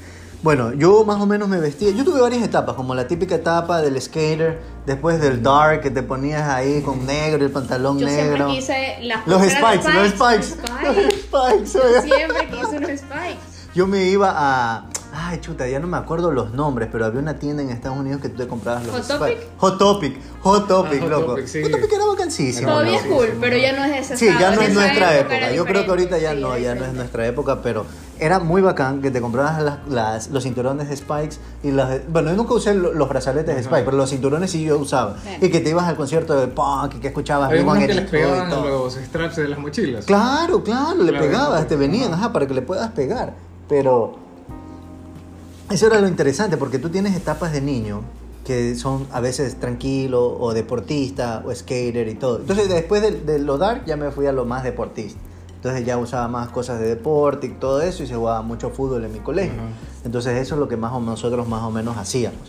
Bueno, 0.43 0.71
yo 0.73 1.03
más 1.03 1.19
o 1.19 1.25
menos 1.25 1.47
me 1.49 1.59
vestía. 1.59 1.89
Yo 1.89 2.03
tuve 2.05 2.21
varias 2.21 2.43
etapas, 2.43 2.75
como 2.75 2.93
la 2.93 3.07
típica 3.07 3.33
etapa 3.33 3.81
del 3.81 3.99
skater, 3.99 4.61
después 4.85 5.19
del 5.19 5.41
dark, 5.41 5.81
que 5.81 5.89
te 5.89 6.03
ponías 6.03 6.47
ahí 6.47 6.83
con 6.83 7.03
negro, 7.07 7.43
el 7.43 7.49
pantalón 7.51 7.97
Yo 7.97 8.07
siempre 8.07 8.29
negro. 8.37 8.47
quise 8.49 8.99
las 9.01 9.25
Los 9.25 9.41
spikes, 9.41 9.91
los 9.91 10.09
spikes. 10.09 10.55
Los 10.83 10.95
Spikes. 10.95 11.14
Spikes, 11.35 12.03
siempre 12.03 12.47
quise 12.47 12.77
unos 12.77 12.99
spikes. 12.99 13.69
Yo 13.73 13.87
me 13.87 14.03
iba 14.05 14.33
a. 14.35 14.85
Ay, 15.17 15.39
chuta, 15.39 15.65
ya 15.67 15.79
no 15.79 15.87
me 15.87 15.95
acuerdo 15.95 16.29
los 16.31 16.51
nombres, 16.53 16.89
pero 16.91 17.05
había 17.05 17.21
una 17.21 17.39
tienda 17.39 17.63
en 17.63 17.69
Estados 17.69 17.97
Unidos 17.97 18.21
que 18.21 18.27
tú 18.27 18.35
te 18.37 18.47
comprabas 18.49 18.85
los 18.85 18.93
¿Hot 18.95 19.03
spikes. 19.05 19.17
Topic? 19.17 19.37
Hot 19.59 19.77
Topic, 19.77 20.17
Hot 20.41 20.67
Topic, 20.67 20.99
Ah, 20.99 21.03
Hot 21.03 21.09
loco. 21.09 21.25
Topic, 21.35 21.47
sí. 21.47 21.61
Hot 21.63 21.71
Topic 21.71 21.93
era 21.93 22.05
vacancísimo. 22.05 22.67
Todavía 22.67 22.97
es 22.97 23.05
loco. 23.05 23.15
cool, 23.17 23.29
pero 23.39 23.57
ya 23.57 23.71
no 23.73 23.85
es 23.85 24.11
ese 24.11 24.17
Sí, 24.17 24.25
ya 24.37 24.51
no 24.51 24.61
es 24.61 24.69
esa 24.69 24.79
nuestra 24.81 25.17
época. 25.17 25.51
Yo 25.53 25.63
creo 25.65 25.83
que 25.85 25.89
ahorita 25.89 26.17
ya 26.17 26.33
no, 26.33 26.57
ya 26.57 26.75
no 26.75 26.83
es 26.85 26.93
nuestra 26.93 27.25
época, 27.27 27.61
pero 27.61 27.85
era 28.19 28.39
muy 28.39 28.61
bacán 28.61 29.01
que 29.01 29.09
te 29.09 29.21
comprabas 29.21 29.61
las, 29.61 29.77
las- 29.87 30.27
los 30.31 30.43
cinturones 30.43 30.89
de 30.89 30.97
Spikes 30.97 31.37
y 31.63 31.71
las. 31.71 32.01
Bueno, 32.09 32.31
yo 32.31 32.35
nunca 32.35 32.53
usé 32.53 32.73
lo- 32.73 32.93
los 32.93 33.07
brazaletes 33.07 33.55
de. 33.55 33.63
Spikes, 33.63 33.83
pero 33.85 33.95
los 33.95 34.09
cinturones 34.09 34.51
sí 34.51 34.65
yo 34.65 34.77
usaba. 34.77 35.15
Sí. 35.23 35.45
Y 35.45 35.49
que 35.49 35.61
te 35.61 35.69
ibas 35.69 35.85
al 35.87 35.95
concierto 35.95 36.35
de 36.35 36.47
punk 36.47 36.95
y 36.95 36.99
que 36.99 37.07
escuchabas 37.07 37.49
Había 37.51 37.63
unos 37.63 37.77
que 37.77 37.85
Blink-182 37.87 37.95
les 37.95 38.09
pegaban 38.09 38.49
los 38.67 38.93
straps 38.95 39.35
de 39.37 39.47
las 39.47 39.59
mochilas. 39.59 40.03
Claro, 40.05 40.61
claro, 40.61 41.01
le 41.01 41.11
Claro, 41.11 41.25
pegabas, 41.25 41.67
te 41.69 41.77
venían, 41.77 42.13
Ajá. 42.13 42.25
ajá, 42.25 42.33
para 42.33 42.47
que 42.47 42.53
le 42.53 42.61
puedas 42.61 42.91
pegar. 42.91 43.33
Pero 43.69 44.24
eso 45.69 45.87
era 45.87 45.99
lo 46.01 46.07
interesante, 46.07 46.57
porque 46.57 46.79
tú 46.79 46.89
tienes 46.89 47.15
etapas 47.15 47.51
de 47.51 47.61
niño 47.61 48.01
que 48.45 48.75
son 48.75 49.07
a 49.11 49.19
veces 49.19 49.59
tranquilo 49.59 50.37
o 50.39 50.53
deportista 50.53 51.43
o 51.45 51.53
skater 51.53 52.07
y 52.07 52.15
todo. 52.15 52.39
Entonces 52.39 52.69
después 52.69 53.01
de, 53.01 53.11
de 53.21 53.39
lo 53.39 53.57
dark 53.57 53.85
ya 53.85 53.97
me 53.97 54.11
fui 54.11 54.27
a 54.27 54.31
lo 54.31 54.45
más 54.45 54.63
deportista. 54.63 55.19
Entonces 55.55 55.83
ya 55.83 55.97
usaba 55.97 56.27
más 56.27 56.49
cosas 56.49 56.79
de 56.79 56.87
deporte 56.87 57.47
y 57.47 57.49
todo 57.49 57.81
eso 57.81 58.03
y 58.03 58.07
se 58.07 58.15
jugaba 58.15 58.43
mucho 58.43 58.69
fútbol 58.69 59.03
en 59.03 59.13
mi 59.13 59.19
colegio. 59.19 59.59
Ajá. 59.59 59.71
Entonces 60.05 60.37
eso 60.37 60.53
es 60.53 60.59
lo 60.59 60.67
que 60.67 60.77
más 60.77 60.93
o 60.93 60.99
nosotros 60.99 61.47
más 61.47 61.63
o 61.63 61.71
menos 61.71 61.97
hacíamos. 61.97 62.39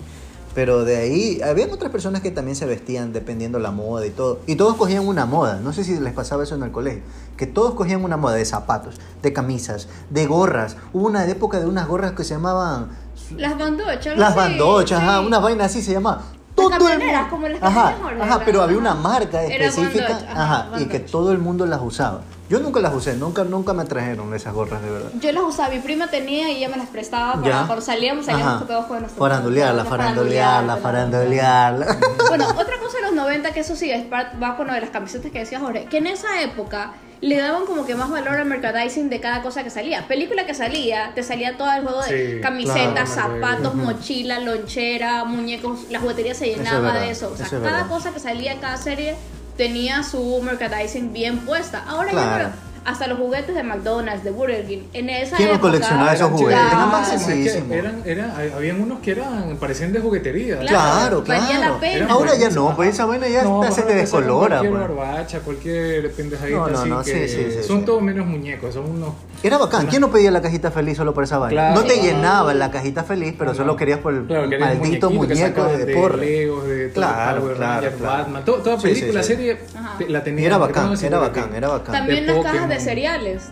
Pero 0.55 0.87
de 0.87 0.97
ahí, 0.97 1.43
habían 1.43 1.71
otras 1.71 1.93
personas 1.93 2.23
que 2.23 2.31
también 2.31 2.57
se 2.57 2.65
vestían 2.65 3.13
dependiendo 3.13 3.59
la 3.59 3.73
moda 3.73 4.07
y 4.07 4.11
todo. 4.11 4.41
Y 4.47 4.57
todos 4.57 4.77
cogían 4.77 5.07
una 5.07 5.27
moda. 5.27 5.61
No 5.61 5.75
sé 5.75 5.85
si 5.85 6.01
les 6.01 6.15
pasaba 6.15 6.45
eso 6.45 6.55
en 6.55 6.63
el 6.63 6.73
colegio. 6.73 7.03
Que 7.37 7.47
todos 7.47 7.75
cogían 7.75 8.03
una 8.03 8.17
moda 8.17 8.37
de 8.37 8.45
zapatos, 8.47 8.99
de 9.21 9.35
camisas, 9.35 9.87
de 10.09 10.27
gorras. 10.27 10.79
Hubo 10.95 11.07
una 11.07 11.27
época 11.27 11.61
de 11.61 11.67
unas 11.67 11.87
gorras 11.87 12.13
que 12.13 12.25
se 12.25 12.35
llamaban... 12.35 12.89
Las 13.37 13.59
bandochas. 13.59 14.17
Las 14.17 14.35
bandochas, 14.35 15.03
ajá, 15.03 15.21
sí. 15.21 15.27
una 15.27 15.39
vaina 15.39 15.65
así 15.65 15.83
se 15.83 15.93
llamaba. 15.93 16.23
Todo 16.55 16.89
el 16.89 17.03
como 17.29 17.49
las 17.49 17.63
ajá, 17.63 17.95
ajá, 18.23 18.41
pero 18.45 18.63
había 18.63 18.79
una 18.79 18.93
ajá. 18.93 19.01
marca 19.01 19.43
específica, 19.45 20.19
ajá, 20.31 20.69
ajá, 20.71 20.81
y 20.81 20.87
que 20.87 21.01
todo 21.01 21.31
el 21.33 21.39
mundo 21.39 21.67
las 21.67 21.83
usaba. 21.83 22.23
Yo 22.49 22.61
nunca 22.61 22.81
las 22.81 22.95
usé, 22.95 23.15
nunca, 23.17 23.45
nunca 23.45 23.75
me 23.75 23.85
trajeron 23.85 24.33
esas 24.33 24.55
gorras 24.55 24.81
de 24.81 24.89
verdad. 24.91 25.11
Yo 25.21 25.33
las 25.33 25.43
usaba, 25.43 25.69
mi 25.69 25.81
prima 25.81 26.07
tenía 26.07 26.51
y 26.51 26.59
ella 26.59 26.69
me 26.69 26.77
las 26.77 26.89
prestaba 26.89 27.35
para 27.35 27.47
Ya. 27.47 27.67
cuando 27.67 27.85
salíamos, 27.85 28.25
salíamos 28.25 28.55
Ajá. 28.55 28.67
todos 28.67 28.87
con 28.87 29.01
nuestros 29.01 29.19
Farandulearla, 29.19 29.85
farandulearla, 29.85 30.77
farandulearla. 30.77 31.87
Bueno, 32.29 32.47
otra 32.49 32.79
cosa 32.81 32.99
de 32.99 33.03
los 33.03 33.13
90 33.15 33.53
que 33.53 33.61
eso 33.61 33.77
sí, 33.77 33.91
es 33.91 34.07
va 34.11 34.57
con 34.57 34.69
lo 34.69 34.73
de 34.73 34.81
las 34.81 34.91
camisetas 34.91 35.31
que 35.31 35.41
decía 35.41 35.61
Jorge, 35.61 35.87
que 35.87 35.99
en 35.99 36.07
esa 36.07 36.41
época 36.41 36.93
le 37.21 37.37
daban 37.39 37.65
como 37.67 37.87
que 37.87 37.95
más 37.95 38.11
valor 38.11 38.35
al 38.37 38.45
merchandising 38.47 39.09
de 39.09 39.21
cada 39.21 39.43
cosa 39.43 39.65
que 39.65 39.71
salía. 39.71 40.07
Película 40.07 40.45
que 40.47 40.55
salía, 40.55 41.13
te 41.15 41.23
salía 41.23 41.57
todo 41.57 41.73
el 41.73 41.83
juego 41.83 42.03
de 42.03 42.35
Sí, 42.37 42.41
camisetas, 42.43 43.11
claro, 43.13 43.35
zapatos, 43.41 43.75
mochila, 43.75 44.39
lonchera, 44.41 45.25
muñecos, 45.25 45.87
la 45.91 46.01
juguetería 46.01 46.35
se 46.35 46.51
Eso 46.53 46.61
es 46.63 46.69
llenaba 46.71 46.99
de 47.01 47.11
eso. 47.11 47.31
O 47.33 47.37
sea, 47.37 47.47
eso 47.47 47.57
es 47.57 47.63
cada 47.63 47.77
verdad. 47.79 47.89
cosa 47.89 48.13
que 48.13 48.21
salía 48.21 48.53
en 48.53 48.59
cada 48.59 48.77
serie 48.77 49.17
tenía 49.57 50.03
su 50.03 50.41
merchandising 50.43 51.13
bien 51.13 51.39
puesta. 51.41 51.83
Ahora 51.87 52.11
Claro. 52.11 52.45
ya 52.45 52.49
no. 52.51 52.66
Hasta 52.87 53.09
los 53.09 53.19
juguetes 53.19 53.55
de 53.55 53.65
McDonald's, 53.65 54.23
de 54.23 54.31
Burger 54.31 54.65
King. 54.65 54.83
En 54.93 55.11
esa 55.11 55.37
¿Quién 55.37 55.49
época, 55.49 55.63
coleccionaba 55.63 56.15
esos 56.15 56.31
juguetes? 56.31 56.57
Claro. 56.57 58.03
Eran 58.05 58.31
habían 58.57 58.81
unos 58.81 59.01
que 59.01 59.11
eran, 59.11 59.57
parecían 59.59 59.93
de 59.93 59.99
juguetería. 59.99 60.61
Claro, 60.61 61.25
valía 61.27 61.47
claro. 61.47 61.75
la 61.75 61.81
pena. 61.81 62.07
Ahora 62.09 62.37
ya 62.37 62.49
no, 62.51 62.77
pues 62.77 62.91
esa 62.91 63.05
vaina 63.05 63.27
ya 63.29 63.43
No, 63.43 63.71
se 63.73 63.83
te 63.83 63.95
descolora. 63.95 64.61
Cualquier 64.61 64.73
pues. 64.73 64.97
barbacha, 64.97 65.41
cualquier 65.41 66.13
pendejadita 66.13 66.59
No, 66.59 66.69
no, 66.69 66.79
así 66.79 66.89
no, 66.89 67.05
sí, 67.05 67.13
que 67.13 67.29
sí, 67.29 67.47
sí, 67.51 67.67
son 67.67 67.81
sí. 67.81 67.85
todos 67.85 68.03
menos 68.03 68.25
muñecos, 68.25 68.75
son 68.75 68.89
unos... 68.89 69.15
Era 69.43 69.59
bacán. 69.59 69.87
¿Quién 69.87 70.01
no 70.01 70.11
pedía 70.11 70.31
la 70.31 70.41
cajita 70.43 70.71
feliz 70.71 70.97
solo 70.97 71.13
por 71.15 71.25
esa 71.25 71.39
vaina? 71.39 71.53
Claro. 71.71 71.81
no 71.81 71.87
te 71.87 72.01
llenaba 72.01 72.55
la 72.55 72.71
cajita 72.71 73.05
feliz, 73.05 73.35
pero 73.39 73.53
Claro. 73.53 73.65
solo 73.65 73.77
querías 73.77 73.99
por 74.01 74.15
el 74.15 74.25
Claro, 74.25 74.49
maldito 74.59 75.11
muñeco 75.11 75.65
de 75.65 75.85
de 75.87 75.95
porra. 75.95 76.17
Legos, 76.17 76.67
de 76.67 76.91
Claro, 76.93 77.41
Power 77.43 77.57
claro, 77.57 77.73
Rangers, 77.75 77.97
claro. 77.97 78.23
Batman, 78.25 78.45
todo- 78.45 78.57
toda 78.57 78.81
Sí, 78.81 78.89
sí, 78.89 78.95
película, 79.01 79.23
sí. 79.23 79.29
serie 79.35 79.59
Ajá. 79.77 79.97
la 80.09 80.25
tenía. 80.25 80.43
Y 80.43 80.47
era 80.47 80.59
bacán, 80.59 80.95
era 81.03 81.19
bacán, 81.19 81.55
era 81.55 81.69
bacán. 81.69 81.93
También 81.95 82.27
de 82.27 82.35
las 82.35 82.45
cajas 82.45 82.69
de 82.69 82.81
cereales. 82.81 83.43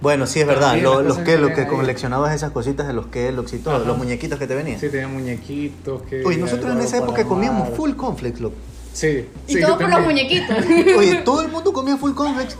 Bueno, 0.00 0.26
sí 0.26 0.40
es 0.40 0.46
verdad. 0.46 0.76
Los 0.76 1.18
que, 1.18 1.38
los 1.38 1.48
que 1.50 1.54
tenían 1.62 1.74
coleccionabas 1.76 2.34
esas 2.34 2.52
cositas 2.52 2.86
de 2.86 2.92
los 2.92 3.06
Kellogg's 3.06 3.52
y 3.54 3.58
todo, 3.58 3.76
Ajá. 3.76 3.84
los 3.84 3.98
muñequitos 3.98 4.38
que 4.38 4.46
te 4.46 4.54
venían. 4.54 4.78
Sí, 4.78 4.88
tenía 4.90 5.08
muñequitos 5.08 6.02
que... 6.02 6.24
Oye, 6.24 6.36
nosotros 6.36 6.72
en 6.72 6.80
esa 6.80 6.98
época 6.98 7.24
comíamos 7.24 7.70
full 7.76 7.92
cornflakes, 7.94 8.40
loco. 8.40 8.54
Sí. 8.92 9.26
Y 9.48 9.60
todo 9.60 9.78
por 9.78 9.88
los 9.90 10.00
muñequitos. 10.02 10.56
Oye, 10.98 11.16
todo 11.24 11.42
el 11.42 11.48
mundo 11.48 11.72
comía 11.72 11.96
full 11.96 12.12
cornflakes, 12.14 12.54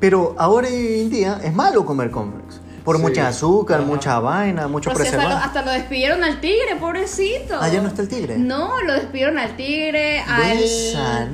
pero 0.00 0.34
ahora 0.38 0.68
en 0.68 1.10
día 1.10 1.40
es 1.42 1.54
malo 1.54 1.84
comer 1.84 2.10
cornflakes. 2.10 2.62
Por 2.84 2.96
Sí. 2.96 3.02
mucha 3.02 3.28
azúcar, 3.28 3.78
Ajá. 3.80 3.86
mucha 3.86 4.20
vaina, 4.20 4.68
mucho 4.68 4.90
Pero 4.92 5.04
si 5.04 5.16
hasta, 5.16 5.22
lo, 5.26 5.34
hasta 5.36 5.62
lo 5.62 5.70
despidieron 5.72 6.22
al 6.22 6.38
tigre, 6.42 6.76
pobrecito. 6.78 7.56
Ah, 7.58 7.66
ya 7.70 7.80
no 7.80 7.88
está 7.88 8.02
el 8.02 8.08
tigre. 8.08 8.36
No, 8.36 8.82
lo 8.82 8.92
despidieron 8.92 9.38
al 9.38 9.56
tigre, 9.56 10.18
al. 10.20 10.58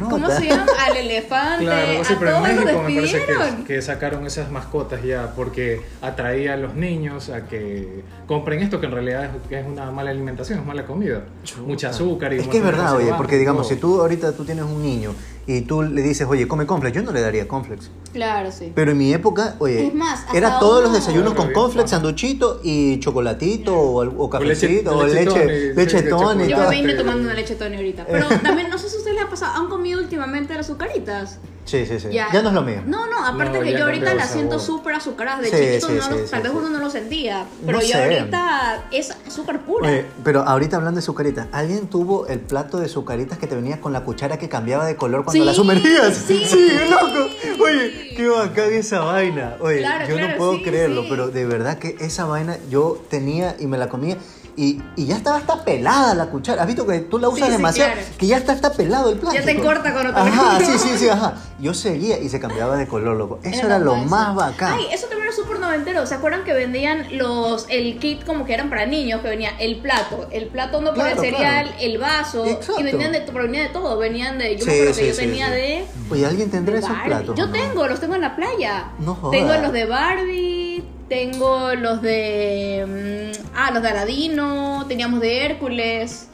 ¿Cómo 0.08 0.30
se 0.30 0.46
llama? 0.46 0.66
Al 0.86 0.96
elefante. 0.96 1.64
Claro, 1.64 2.04
sí, 2.04 2.12
a 2.14 2.18
pero 2.20 2.30
en 2.30 2.36
todos 2.36 2.54
los 2.54 2.64
México 2.64 2.82
me 2.82 2.94
parece 2.94 3.16
despidieron. 3.18 3.56
que, 3.64 3.74
que 3.74 3.82
sacaron 3.82 4.26
esas 4.28 4.48
mascotas 4.52 5.02
ya 5.02 5.32
porque 5.34 5.80
atraía 6.00 6.54
a 6.54 6.56
los 6.56 6.74
niños 6.76 7.30
a 7.30 7.44
que 7.46 8.04
compren 8.28 8.60
esto 8.62 8.78
que 8.78 8.86
en 8.86 8.92
realidad 8.92 9.24
es, 9.24 9.58
es 9.58 9.66
una 9.66 9.90
mala 9.90 10.10
alimentación, 10.12 10.60
es 10.60 10.64
mala 10.64 10.86
comida. 10.86 11.22
Mucha 11.66 11.88
azúcar 11.88 12.32
y 12.32 12.38
Es 12.38 12.46
que 12.46 12.58
es 12.58 12.64
verdad, 12.64 12.94
oye, 12.94 13.12
porque 13.16 13.36
digamos, 13.36 13.66
todo. 13.66 13.74
si 13.74 13.80
tú 13.80 14.00
ahorita 14.00 14.30
tú 14.36 14.44
tienes 14.44 14.64
un 14.66 14.80
niño 14.80 15.14
y 15.56 15.62
tú 15.62 15.82
le 15.82 16.02
dices, 16.02 16.26
oye, 16.28 16.46
come 16.48 16.66
cornflakes, 16.66 16.96
yo 16.96 17.02
no 17.02 17.12
le 17.12 17.20
daría 17.20 17.46
cornflakes. 17.48 17.90
Claro, 18.12 18.50
sí. 18.52 18.72
Pero 18.74 18.90
en 18.92 18.98
mi 18.98 19.12
época, 19.12 19.54
oye, 19.58 19.86
Es 19.88 19.94
más, 19.94 20.24
era 20.34 20.58
todos 20.58 20.80
los 20.82 20.90
uno- 20.90 20.98
desayunos 20.98 21.34
con 21.34 21.46
ajá. 21.46 21.52
sanduchito 21.88 22.60
y 22.64 22.98
chocolatito 23.00 23.74
o, 23.76 24.04
o 24.24 24.30
cafecito 24.30 24.96
o 24.96 25.06
leche- 25.06 25.74
leche, 25.74 26.02
de 26.02 26.48
Yo 26.48 26.56
me 26.58 26.70
vine 26.70 26.92
Todas. 26.92 26.98
tomando 26.98 27.22
una 27.24 27.34
leche 27.34 27.54
Tony 27.54 27.76
ahorita. 27.76 28.06
Pero 28.10 28.26
también, 28.42 28.68
no 28.70 28.78
sé 28.78 28.88
si 28.88 28.96
a 28.96 28.98
ustedes 28.98 29.16
les 29.16 29.24
ha 29.26 29.30
pasado, 29.30 29.52
¿han 29.62 29.68
comido 29.68 30.00
últimamente 30.00 30.54
las 30.54 30.66
azucaritas? 30.68 31.38
Sí, 31.70 31.86
sí, 31.86 32.00
sí. 32.00 32.08
Ya, 32.10 32.28
no 32.42 32.48
es 32.48 32.54
lo 32.54 32.62
mío. 32.62 32.82
No, 32.84 33.06
no, 33.06 33.24
aparte 33.24 33.58
No, 33.58 33.64
que 33.64 33.72
ya 33.72 33.78
yo 33.78 33.84
ahorita 33.84 34.12
las 34.14 34.30
siento 34.32 34.58
súper 34.58 34.94
azucaradas. 34.96 35.42
De 35.42 35.50
Sí, 35.50 35.56
chiquito 35.56 35.86
sí, 35.86 35.92
no 35.94 36.02
sí, 36.02 36.10
lo- 36.10 36.16
sí, 36.18 36.30
tal 36.30 36.42
vez 36.42 36.50
sí. 36.50 36.58
uno 36.58 36.68
no 36.70 36.78
lo 36.78 36.90
sentía. 36.90 37.46
Pero 37.64 37.78
No 37.78 37.84
yo 37.84 37.92
sé. 37.92 38.02
ahorita 38.02 38.84
es 38.90 39.10
azúcar 39.28 39.60
pura. 39.60 39.88
Oye, 39.88 40.06
pero 40.24 40.40
ahorita 40.42 40.76
hablando 40.76 40.98
de 40.98 41.02
sucaritas, 41.06 41.46
¿alguien 41.52 41.86
tuvo 41.86 42.26
el 42.26 42.40
plato 42.40 42.78
de 42.78 42.88
sucaritas 42.88 43.38
que 43.38 43.46
te 43.46 43.54
venía 43.54 43.80
con 43.80 43.92
la 43.92 44.02
cuchara 44.04 44.36
que 44.38 44.48
cambiaba 44.48 44.84
de 44.84 44.96
color 44.96 45.22
cuando 45.24 45.40
Sí, 45.42 45.46
la 45.46 45.54
sumergías? 45.54 46.16
sí. 46.16 46.44
loco. 46.90 47.28
Oye, 47.62 48.14
qué 48.16 48.26
bacán 48.28 48.72
esa 48.72 49.00
vaina. 49.00 49.56
Oye, 49.60 49.78
Claro, 49.78 50.08
yo 50.08 50.18
no 50.28 50.36
puedo 50.36 50.56
sí, 50.56 50.62
creerlo, 50.64 51.02
sí. 51.02 51.06
pero 51.10 51.28
de 51.28 51.46
verdad 51.46 51.78
que 51.78 51.96
esa 52.00 52.24
vaina 52.24 52.56
yo 52.68 53.00
tenía 53.08 53.54
y 53.60 53.66
me 53.66 53.78
la 53.78 53.88
comía. 53.88 54.16
Y, 54.62 54.78
y 54.94 55.06
ya 55.06 55.16
estaba 55.16 55.38
hasta 55.38 55.64
pelada 55.64 56.14
la 56.14 56.26
cuchara. 56.26 56.60
¿Has 56.60 56.66
visto 56.68 56.86
que 56.86 56.98
tú 56.98 57.18
la 57.18 57.28
usas 57.30 57.38
Sí, 57.40 57.44
sí, 57.46 57.52
demasiado? 57.52 57.92
claro. 57.94 58.08
Que 58.18 58.26
ya 58.26 58.36
está 58.36 58.52
hasta 58.52 58.72
pelado 58.74 59.08
el 59.10 59.18
plástico. 59.18 59.46
te 59.46 59.56
corta 59.58 59.92
cuando 59.94 60.12
te 60.12 60.20
Ajá, 60.20 60.58
sí, 60.60 60.78
sí, 60.78 60.98
sí, 60.98 61.08
ajá. 61.08 61.34
Yo 61.58 61.72
seguía 61.72 62.18
y 62.18 62.28
se 62.28 62.40
cambiaba 62.40 62.76
de 62.76 62.86
color, 62.86 63.16
loco. 63.16 63.38
Eso 63.42 63.64
era, 63.64 63.78
lo 63.78 63.96
más 63.96 64.34
bacán. 64.34 64.74
Ay, 64.74 64.88
eso 64.92 65.06
también 65.06 65.28
era 65.28 65.34
súper 65.36 65.60
noventero. 65.60 66.04
¿Se 66.04 66.14
acuerdan 66.14 66.44
que 66.44 66.52
vendían 66.52 67.16
los 67.16 67.64
el 67.70 67.98
kit 67.98 68.24
como 68.26 68.44
que 68.44 68.52
eran 68.52 68.68
para 68.68 68.84
niños? 68.84 69.22
Que 69.22 69.28
venía 69.28 69.52
el 69.58 69.76
plato, 69.76 70.28
el 70.30 70.48
plato 70.48 70.82
no 70.82 70.90
para 70.94 71.12
Claro, 71.12 71.22
el 71.22 71.30
cereal, 71.32 71.64
claro. 71.68 71.80
el 71.80 71.98
vaso. 71.98 72.44
Exacto. 72.44 72.80
Y 72.80 72.82
vendían 72.82 73.12
de, 73.12 73.20
pero 73.22 73.44
venía 73.44 73.62
de 73.62 73.68
todo. 73.70 73.96
Venían 73.96 74.36
de. 74.36 74.56
Yo 74.58 74.64
Sí, 74.66 74.70
me 74.70 74.76
acuerdo 74.80 74.94
que 75.00 75.08
yo 75.08 75.16
tenía 75.16 75.48
de. 75.50 75.84
Oye, 76.10 76.26
¿alguien 76.26 76.50
tendrá 76.50 76.78
esos 76.78 76.96
platos? 77.06 77.34
Yo 77.34 77.46
no? 77.46 77.52
tengo, 77.52 77.86
los 77.88 77.98
tengo 77.98 78.14
en 78.14 78.20
la 78.20 78.36
playa. 78.36 78.90
No 78.98 79.14
jodas. 79.14 79.38
Tengo 79.40 79.54
los 79.62 79.72
de 79.72 79.86
Barbie, 79.86 80.84
tengo 81.08 81.74
los 81.76 82.02
de. 82.02 83.29
Ah, 83.66 83.70
los 83.72 83.82
de 83.82 83.88
Aladino, 83.88 84.84
teníamos 84.88 85.20
de 85.20 85.44
Hércules. 85.46 86.28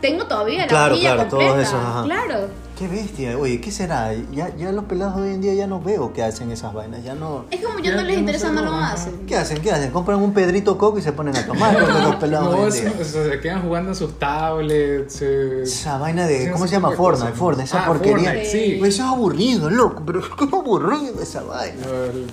Tengo 0.00 0.26
todavía 0.26 0.62
la 0.62 0.66
Claro, 0.68 0.96
claro, 0.98 1.24
todos 1.28 1.42
completa. 1.44 1.62
esos, 1.62 1.74
ajá. 1.74 2.02
Claro. 2.04 2.48
Qué 2.78 2.88
bestia. 2.88 3.38
Oye, 3.38 3.60
¿qué 3.60 3.70
será? 3.70 4.12
Ya, 4.32 4.52
ya 4.56 4.72
los 4.72 4.86
pelados 4.86 5.14
hoy 5.16 5.28
en 5.32 5.40
día 5.40 5.54
ya 5.54 5.68
no 5.68 5.80
veo 5.80 6.12
que 6.12 6.24
hacen 6.24 6.50
esas 6.50 6.74
vainas. 6.74 7.04
Ya 7.04 7.14
no. 7.14 7.44
Es 7.52 7.64
como 7.64 7.78
ya, 7.78 7.90
Ya- 7.92 7.96
no 7.98 8.02
les 8.02 8.14
no 8.14 8.20
interesa, 8.20 8.48
sé, 8.48 8.52
no 8.52 8.62
lo 8.62 8.72
hacen. 8.74 9.26
¿Qué 9.28 9.36
hacen? 9.36 9.58
¿Qué 9.62 9.70
hacen? 9.70 9.92
Compran 9.92 10.20
un 10.20 10.32
Pedrito 10.34 10.76
Coco 10.76 10.98
y 10.98 11.02
se 11.02 11.12
ponen 11.12 11.36
a 11.36 11.46
tomar 11.46 11.72
los 11.80 12.16
pelados 12.20 12.50
No, 12.50 12.62
hoy 12.62 12.72
en 12.76 12.88
eso- 12.88 13.22
día. 13.22 13.30
se 13.32 13.40
quedan 13.40 13.62
jugando 13.62 13.90
en 13.90 13.94
sus 13.94 14.18
tablets. 14.18 15.22
eh, 15.22 15.62
Esa 15.62 15.98
vaina 15.98 16.26
de. 16.26 16.46
Sí, 16.46 16.50
¿Cómo 16.50 16.66
se 16.66 16.72
llama? 16.72 16.90
de 16.90 16.96
Fortnite. 16.96 17.32
Fortnite, 17.34 17.64
esa 17.68 17.84
Ah, 17.84 17.86
porquería. 17.86 18.30
Fortnite, 18.32 18.44
sí. 18.50 18.76
Pues 18.80 18.94
eso 18.94 19.04
es 19.04 19.08
aburrido, 19.08 19.70
loco. 19.70 20.02
Pero 20.04 20.20
¿cómo 20.36 20.60
aburrido 20.62 21.22
esa 21.22 21.44
vaina? 21.44 21.86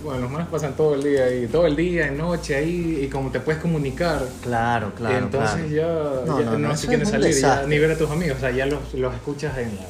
Bueno, 0.04 0.22
los 0.22 0.32
manos 0.32 0.48
pasan 0.50 0.74
todo 0.76 0.96
el 0.96 1.04
día 1.04 1.26
ahí, 1.26 1.46
todo 1.52 1.68
el 1.68 1.76
día, 1.76 2.08
en 2.08 2.18
noche 2.18 2.56
ahí, 2.56 3.02
y 3.04 3.08
como 3.10 3.30
te 3.30 3.40
puedes 3.42 3.62
comunicar. 3.62 4.24
Claro, 4.42 4.92
claro. 4.96 5.18
entonces 5.20 5.68
claro. 5.72 6.26
ya 6.26 6.26
No, 6.26 6.40
ya 6.40 6.46
no, 6.46 6.52
no, 6.54 6.68
no, 6.70 6.76
si 6.76 6.80
eso 6.80 6.88
quieres 6.88 7.10
salir, 7.10 7.32
ya 7.40 7.64
ni 7.68 7.78
ver 7.78 7.92
a 7.92 7.96
tus 7.98 8.10
amigos, 8.10 8.38
o 8.38 8.40
sea, 8.40 8.50
ya 8.50 8.66
los, 8.66 8.92
los 8.96 9.14
escuchas 9.14 9.56
en 9.60 9.76
la, 9.76 9.82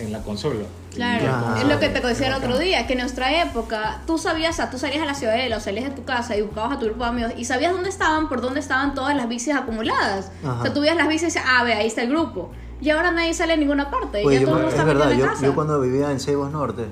en 0.00 0.12
la 0.12 0.20
consola. 0.22 0.64
Claro, 0.94 1.20
Claro. 1.24 1.56
es 1.56 1.64
lo 1.68 1.78
que 1.78 1.88
te 1.88 2.00
decía 2.06 2.26
el 2.28 2.34
otro 2.34 2.58
día, 2.58 2.86
que 2.86 2.94
en 2.94 3.00
nuestra 3.00 3.42
época 3.42 4.02
tú 4.06 4.18
sabías, 4.18 4.50
o 4.54 4.56
sea, 4.56 4.70
tú 4.70 4.78
salías 4.78 5.02
a 5.02 5.06
la 5.06 5.14
ciudadela 5.14 5.56
o 5.56 5.60
salías 5.60 5.84
de 5.84 5.90
tu 5.94 6.04
casa 6.04 6.36
y 6.36 6.42
buscabas 6.42 6.76
a 6.76 6.78
tu 6.80 6.86
grupo 6.86 7.04
de 7.04 7.10
amigos 7.10 7.32
y 7.36 7.44
sabías 7.44 7.72
dónde 7.72 7.88
estaban, 7.90 8.28
por 8.28 8.40
dónde 8.40 8.60
estaban 8.60 8.94
todas 8.94 9.14
las 9.16 9.28
bicis 9.28 9.54
acumuladas. 9.54 10.32
Ajá. 10.44 10.58
O 10.58 10.62
sea, 10.62 10.74
tú 10.74 10.80
veías 10.80 10.96
las 10.96 11.06
bicis 11.08 11.22
y 11.22 11.26
decías, 11.26 11.44
ah, 11.46 11.62
ve, 11.64 11.74
ahí 11.74 11.86
está 11.86 12.02
el 12.02 12.08
grupo. 12.10 12.50
Y 12.80 12.90
ahora 12.90 13.10
nadie 13.12 13.34
sale 13.34 13.52
a 13.52 13.56
ninguna 13.56 13.90
parte, 13.90 14.24
Oye, 14.24 14.40
ya 14.40 14.46
todo 14.46 14.54
me- 14.56 14.60
el 14.60 14.64
mundo 14.64 14.68
es 14.68 14.74
está 14.74 14.84
verdad, 14.84 15.12
en 15.12 15.18
yo, 15.18 15.26
casa. 15.26 15.44
yo 15.46 15.54
cuando 15.54 15.80
vivía 15.80 16.10
en 16.10 16.18
Ceibos 16.18 16.50
Norte, 16.50 16.86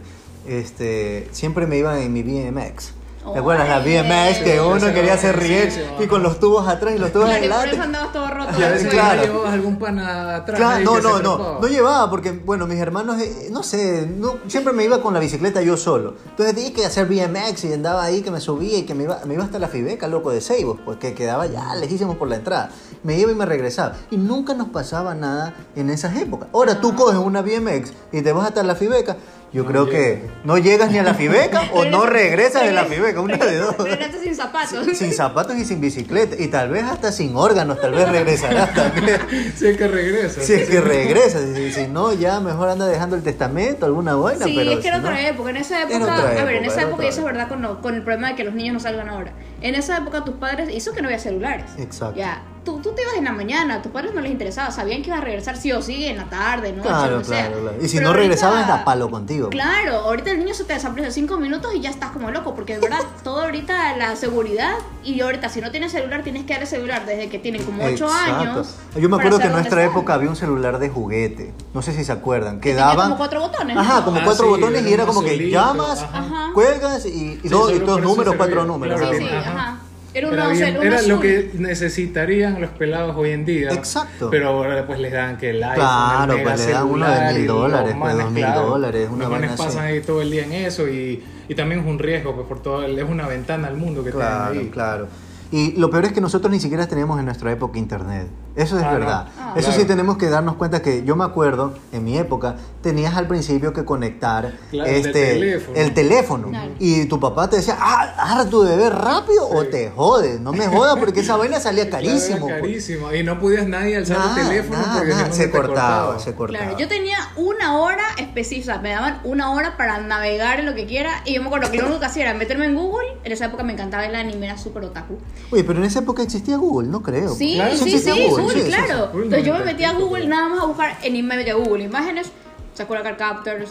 este, 0.46 1.28
siempre 1.32 1.66
me 1.66 1.76
iba 1.78 1.98
en 2.00 2.12
mi 2.12 2.22
BMX. 2.22 2.92
¿Te 3.32 3.38
acuerdas? 3.38 3.68
La. 3.68 3.78
BMX 3.80 4.38
que 4.42 4.60
uno 4.60 4.80
Sí, 4.80 4.92
quería 4.92 5.14
hacer 5.14 5.38
riel 5.38 5.70
y 6.00 6.06
con 6.06 6.22
los 6.22 6.40
tubos 6.40 6.66
atrás 6.66 6.94
y 6.96 6.98
los 6.98 7.12
tubos 7.12 7.26
por 7.26 7.34
adelante. 7.36 7.70
eso 7.74 7.82
andabas 7.82 8.12
todo 8.12 8.28
roto. 8.28 8.50
Y 8.58 8.62
a 8.62 8.68
veces 8.70 8.88
Claro. 8.88 9.22
llevabas 9.22 9.52
algún 9.52 9.78
pana 9.78 10.36
atrás. 10.36 10.58
Claro, 10.58 10.84
no, 10.84 11.00
no, 11.00 11.18
no, 11.20 11.58
no 11.60 11.66
llevaba 11.68 12.08
porque, 12.08 12.32
bueno, 12.32 12.66
mis 12.66 12.78
hermanos, 12.78 13.20
eh, 13.20 13.48
no 13.50 13.62
sé, 13.62 14.06
no, 14.06 14.36
siempre 14.46 14.72
me 14.72 14.84
iba 14.84 15.02
con 15.02 15.12
la 15.14 15.20
bicicleta 15.20 15.60
yo 15.60 15.76
solo. 15.76 16.14
Entonces 16.30 16.54
tenía 16.54 16.72
que 16.72 16.86
hacer 16.86 17.06
BMX 17.06 17.64
y 17.64 17.72
andaba 17.74 18.02
ahí 18.04 18.22
que 18.22 18.30
me 18.30 18.40
subía 18.40 18.78
y 18.78 18.82
que 18.84 18.94
me 18.94 19.04
iba, 19.04 19.20
me 19.26 19.34
iba 19.34 19.44
hasta 19.44 19.58
la 19.58 19.68
Fibeca, 19.68 20.08
loco, 20.08 20.30
de 20.30 20.40
Seibos, 20.40 20.78
pues 20.84 20.96
que 20.98 21.12
quedaba 21.14 21.46
ya 21.46 21.74
lejísimos 21.74 22.16
por 22.16 22.28
la 22.28 22.36
entrada. 22.36 22.70
Me 23.02 23.18
iba 23.18 23.30
y 23.30 23.34
me 23.34 23.44
regresaba. 23.46 23.94
Y 24.10 24.16
nunca 24.16 24.54
nos 24.54 24.68
pasaba 24.68 25.14
nada 25.14 25.54
en 25.76 25.90
esas 25.90 26.16
épocas. 26.16 26.48
Ahora 26.54 26.80
tú 26.80 26.94
coges 26.96 27.18
una 27.18 27.42
BMX 27.42 27.92
y 28.12 28.22
te 28.22 28.32
vas 28.32 28.46
hasta 28.48 28.62
la 28.62 28.74
Fibeca. 28.74 29.16
Yo 29.50 29.62
No 29.64 29.68
creo 29.70 29.88
que 29.88 30.22
no 30.44 30.58
llegas 30.58 30.90
ni 30.90 30.98
a 30.98 31.02
la 31.02 31.14
Fibeca 31.14 31.62
o 31.72 31.84
no 31.86 32.04
regresas 32.04 32.64
de 32.64 32.72
la 32.72 32.84
Fibeca, 32.84 33.20
una 33.20 33.36
de 33.38 33.56
dos. 33.56 33.74
Sin 34.22 34.34
zapatos. 34.36 34.86
Sin 34.94 35.12
zapatos 35.12 35.56
y 35.56 35.64
sin 35.64 35.80
bicicleta. 35.80 36.36
Y 36.38 36.48
tal 36.48 36.68
vez 36.68 36.84
hasta 36.84 37.12
sin 37.12 37.34
órganos, 37.34 37.80
tal 37.80 37.92
vez 37.92 38.08
regresarás 38.10 38.74
también. 38.74 39.18
Sí, 39.56 39.68
es 39.68 39.76
que 39.78 39.88
regresa. 39.88 40.42
Si 40.42 40.52
es 40.52 40.68
que 40.68 40.80
regresa, 40.82 41.38
si, 41.54 41.72
si 41.72 41.86
no, 41.86 42.12
ya 42.12 42.40
mejor 42.40 42.68
anda 42.68 42.86
dejando 42.86 43.16
el 43.16 43.22
testamento, 43.22 43.86
alguna 43.86 44.14
vaina. 44.16 44.44
Sí, 44.44 44.52
pero 44.54 44.72
es 44.72 44.80
que 44.80 44.88
era 44.88 44.98
si 44.98 45.02
no- 45.02 45.08
otra 45.08 45.28
época. 45.28 45.50
En 45.50 45.56
esa 45.56 45.82
época, 45.82 46.14
a 46.40 46.44
ver, 46.44 46.56
en 46.56 46.64
esa 46.66 46.82
época, 46.82 47.04
y 47.04 47.08
eso 47.08 47.20
es 47.20 47.24
verdad 47.24 47.48
con, 47.48 47.62
lo- 47.62 47.80
con 47.80 47.94
el 47.94 48.02
problema 48.02 48.28
de 48.28 48.34
que 48.36 48.44
los 48.44 48.54
niños 48.54 48.74
no 48.74 48.80
salgan 48.80 49.08
ahora. 49.08 49.32
En 49.60 49.74
esa 49.74 49.98
época 49.98 50.24
tus 50.24 50.34
padres, 50.36 50.68
hizo 50.74 50.92
que 50.92 51.02
no 51.02 51.08
había 51.08 51.18
celulares. 51.18 51.66
Exacto. 51.78 52.16
Ya, 52.16 52.42
tú, 52.64 52.78
tú 52.80 52.92
te 52.94 53.02
ibas 53.02 53.14
en 53.16 53.24
la 53.24 53.32
mañana, 53.32 53.74
a 53.76 53.82
tus 53.82 53.90
padres 53.90 54.14
no 54.14 54.20
les 54.20 54.30
interesaba, 54.30 54.70
sabían 54.70 55.02
que 55.02 55.08
ibas 55.08 55.20
a 55.20 55.24
regresar 55.24 55.56
sí 55.56 55.72
o 55.72 55.82
sí 55.82 56.04
en 56.04 56.16
la 56.18 56.24
tarde, 56.24 56.72
¿no? 56.72 56.82
Claro, 56.82 57.12
lo 57.16 57.18
que 57.18 57.24
sea. 57.24 57.46
claro, 57.48 57.62
claro. 57.62 57.76
Y 57.80 57.88
si 57.88 57.96
Pero 57.96 58.02
no 58.04 58.08
ahorita- 58.10 58.22
regresabas, 58.22 58.68
da 58.68 58.84
palo 58.84 59.10
contigo. 59.10 59.48
Claro, 59.48 59.96
ahorita 59.96 60.30
el 60.30 60.38
niño 60.40 60.54
se 60.54 60.64
te 60.64 60.74
desaparece 60.74 61.10
cinco 61.12 61.38
minutos 61.38 61.74
y 61.74 61.80
ya 61.80 61.90
estás 61.90 62.10
como 62.10 62.30
loco, 62.30 62.54
porque 62.54 62.74
de 62.74 62.80
verdad, 62.80 63.00
todo 63.24 63.40
ahorita 63.42 63.96
la 63.96 64.14
seguridad, 64.16 64.74
y 65.02 65.20
ahorita 65.22 65.48
si 65.48 65.60
no 65.60 65.70
tienes 65.70 65.90
celular, 65.92 66.22
tienes 66.22 66.44
que 66.44 66.52
darle 66.52 66.66
celular 66.66 67.06
desde 67.06 67.28
que 67.30 67.38
tienen 67.38 67.64
como 67.64 67.82
ocho 67.84 68.04
Exacto. 68.06 68.34
años. 68.36 68.74
Yo 68.96 69.08
me 69.08 69.16
acuerdo 69.16 69.38
que 69.38 69.46
en 69.46 69.52
nuestra 69.52 69.82
están. 69.82 69.96
época 69.96 70.14
había 70.14 70.28
un 70.28 70.36
celular 70.36 70.78
de 70.78 70.90
juguete. 70.90 71.54
No 71.72 71.80
sé 71.82 71.92
si 71.94 72.04
se 72.04 72.12
acuerdan. 72.12 72.60
Que 72.60 72.70
tenía 72.70 72.84
daban. 72.84 73.06
como 73.06 73.16
cuatro 73.16 73.40
botones, 73.40 73.74
¿no? 73.74 73.80
Ajá, 73.80 74.04
como 74.04 74.18
Ah, 74.18 74.22
cuatro 74.24 74.44
sí, 74.44 74.50
botones 74.50 74.86
y 74.86 74.92
era 74.92 75.06
como 75.06 75.22
que 75.22 75.48
llamas, 75.50 76.02
ajá. 76.02 76.50
Cuelgas 76.52 77.06
y, 77.06 77.08
y 77.08 77.40
Sí, 77.42 77.48
dos, 77.48 77.72
y 77.72 77.78
dos 77.78 78.00
números, 78.02 78.34
cuatro 78.36 78.64
números. 78.64 79.00
claro. 79.00 79.16
Sí, 79.16 79.24
Ajá. 79.56 79.78
Era, 80.14 80.28
Era, 80.28 80.44
uno, 80.44 80.52
bien- 80.52 80.76
un 80.78 80.86
era 80.86 81.02
lo 81.02 81.20
que 81.20 81.50
necesitarían 81.58 82.60
los 82.60 82.70
pelados 82.70 83.14
hoy 83.16 83.30
en 83.30 83.44
día. 83.44 83.70
Exacto. 83.72 84.30
Pero 84.30 84.48
ahora 84.48 84.86
pues 84.86 84.98
les 84.98 85.12
dan 85.12 85.36
que 85.36 85.50
el 85.50 85.62
iPhone, 85.62 85.74
Claro, 85.76 86.32
el 86.32 86.42
pues, 86.42 86.66
le 86.66 86.72
dan 86.72 86.86
uno 86.86 87.06
de 87.10 87.34
mil 87.34 87.46
dólares, 87.46 87.94
pues, 87.98 88.16
dos 88.16 88.30
mil 88.32 88.44
claro, 88.44 88.66
dólares, 88.66 89.08
una 89.12 89.28
Los 89.28 89.50
pasan 89.60 89.84
ahí 89.84 90.00
todo 90.00 90.22
el 90.22 90.30
día 90.30 90.44
en 90.44 90.52
eso 90.52 90.88
y, 90.88 91.22
y 91.48 91.54
también 91.54 91.82
es 91.82 91.86
un 91.86 91.98
riesgo 91.98 92.34
pues 92.34 92.46
por 92.46 92.60
todo, 92.62 92.84
es 92.86 93.04
una 93.08 93.28
ventana 93.28 93.68
al 93.68 93.76
mundo 93.76 94.02
que 94.02 94.10
Claro, 94.10 94.50
tienen 94.52 94.66
ahí. 94.68 94.70
claro. 94.72 95.08
Y 95.50 95.72
lo 95.78 95.90
peor 95.90 96.06
es 96.06 96.12
que 96.12 96.20
nosotros 96.20 96.50
ni 96.52 96.60
siquiera 96.60 96.86
teníamos 96.86 97.18
en 97.18 97.24
nuestra 97.26 97.50
época 97.52 97.78
internet. 97.78 98.26
Eso 98.58 98.76
es 98.78 98.84
Ah, 98.84 98.92
no. 98.92 98.98
verdad. 98.98 99.26
Ah. 99.38 99.54
Eso 99.56 99.72
sí 99.72 99.84
tenemos 99.84 100.18
que 100.18 100.28
darnos 100.28 100.56
cuenta 100.56 100.82
que 100.82 101.04
yo 101.04 101.16
me 101.16 101.24
acuerdo, 101.24 101.74
en 101.92 102.04
mi 102.04 102.18
época, 102.18 102.56
tenías 102.82 103.16
al 103.16 103.26
principio 103.26 103.72
que 103.72 103.84
conectar 103.84 104.52
Claro, 104.70 104.90
el 104.90 104.96
este, 104.96 105.12
teléfono. 105.12 105.76
el 105.78 105.94
teléfono. 105.94 106.48
Claro. 106.50 106.70
Y 106.78 107.04
tu 107.06 107.18
papá 107.20 107.48
te 107.48 107.56
decía, 107.56 107.76
ah, 107.80 108.14
ahora 108.18 108.50
tu 108.50 108.62
bebé 108.64 108.90
rápido 108.90 109.48
o 109.48 109.64
te 109.64 109.90
jodes. 109.90 110.40
No 110.40 110.52
me 110.52 110.66
jodas 110.66 110.96
porque 110.98 111.20
esa 111.20 111.36
vaina 111.36 111.60
salía 111.60 111.88
carísimo. 111.90 112.48
era 112.48 112.58
pues. 112.58 112.60
carísimo. 112.60 113.14
Y 113.14 113.22
no 113.22 113.38
podías 113.40 113.66
nadie 113.66 113.96
alzar 113.96 114.18
Nada, 114.18 114.40
el 114.42 114.48
teléfono 114.48 114.78
nada, 114.80 114.94
porque 114.96 115.12
si 115.12 115.16
nada, 115.16 115.28
no 115.28 115.34
se, 115.34 115.50
cortaba, 115.50 116.18
se 116.18 116.34
cortaba. 116.34 116.64
Claro, 116.64 116.78
yo 116.78 116.88
tenía 116.88 117.16
una 117.36 117.78
hora 117.78 118.04
específica, 118.18 118.78
me 118.78 118.90
daban 118.90 119.20
una 119.24 119.52
hora 119.52 119.76
para 119.76 119.98
navegar 120.00 120.60
en 120.60 120.66
lo 120.66 120.74
que 120.74 120.86
quiera 120.86 121.22
y 121.24 121.34
yo 121.34 121.40
me 121.42 121.46
acuerdo 121.46 121.70
que 121.70 121.78
lo 121.78 121.84
único 121.84 122.00
que 122.00 122.06
hacía 122.06 122.24
era 122.24 122.34
meterme 122.34 122.66
en 122.66 122.74
Google, 122.74 123.06
en 123.24 123.32
esa 123.32 123.46
época 123.46 123.62
me 123.62 123.72
encantaba 123.72 124.04
el 124.04 124.14
anime, 124.14 124.46
era 124.46 124.58
súper 124.58 124.84
otaku. 124.84 125.18
Oye, 125.50 125.64
pero 125.64 125.78
en 125.78 125.84
esa 125.84 126.00
época 126.00 126.22
existía 126.22 126.56
Google, 126.56 126.88
no 126.88 127.02
creo. 127.02 127.34
Sí, 127.34 127.54
Claro, 127.54 127.76
sí, 127.76 127.98
sí, 127.98 128.10
Google, 128.54 128.64
sí, 128.64 128.70
sí, 128.72 128.76
sí. 128.78 128.84
claro. 128.86 129.10
Uy, 129.14 129.22
Entonces 129.24 129.46
yo 129.46 129.54
me 129.54 129.64
metía 129.64 129.90
a 129.90 129.92
Google 129.94 130.26
nada 130.26 130.48
más 130.48 130.60
a 130.62 130.66
buscar 130.66 130.96
en 131.02 131.16
imagen 131.16 131.44
de 131.44 131.52
Google, 131.52 131.84
imágenes, 131.84 132.30
Sakura 132.74 133.02
Card 133.02 133.16
Captors, 133.16 133.70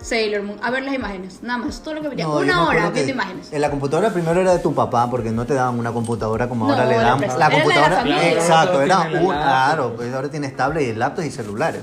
Sailor 0.00 0.42
Moon, 0.42 0.58
a 0.62 0.70
ver 0.70 0.82
las 0.82 0.94
imágenes, 0.94 1.38
nada 1.42 1.58
más, 1.64 1.82
todo 1.82 1.94
lo 1.94 2.02
que 2.02 2.08
veía. 2.08 2.24
No, 2.24 2.34
me 2.36 2.42
una 2.44 2.68
hora 2.68 2.90
viendo 2.90 3.12
imágenes. 3.12 3.52
En 3.52 3.60
la 3.62 3.70
computadora 3.70 4.10
primero 4.10 4.38
era 4.40 4.52
de 4.52 4.58
tu 4.58 4.74
papá, 4.74 5.08
porque 5.08 5.30
no 5.30 5.46
te 5.46 5.54
daban 5.54 5.78
una 5.78 5.92
computadora 5.92 6.46
como 6.48 6.66
No, 6.66 6.72
ahora 6.74 6.84
le 6.84 6.94
era 6.96 7.04
dan. 7.04 7.18
prestado. 7.20 7.40
La 7.40 7.46
Era 7.46 7.56
la 7.56 7.64
de 7.64 7.68
la 7.68 7.84
computadora, 7.88 7.96
familia. 7.96 8.32
exacto, 8.32 8.82
era 8.82 8.98
un, 9.00 9.12
la 9.12 9.20
claro, 9.42 9.92
pues 9.96 10.14
ahora 10.14 10.28
tienes 10.30 10.54
tablets 10.56 10.88
y 10.88 10.92
laptops 10.94 11.26
y 11.26 11.30
celulares. 11.30 11.80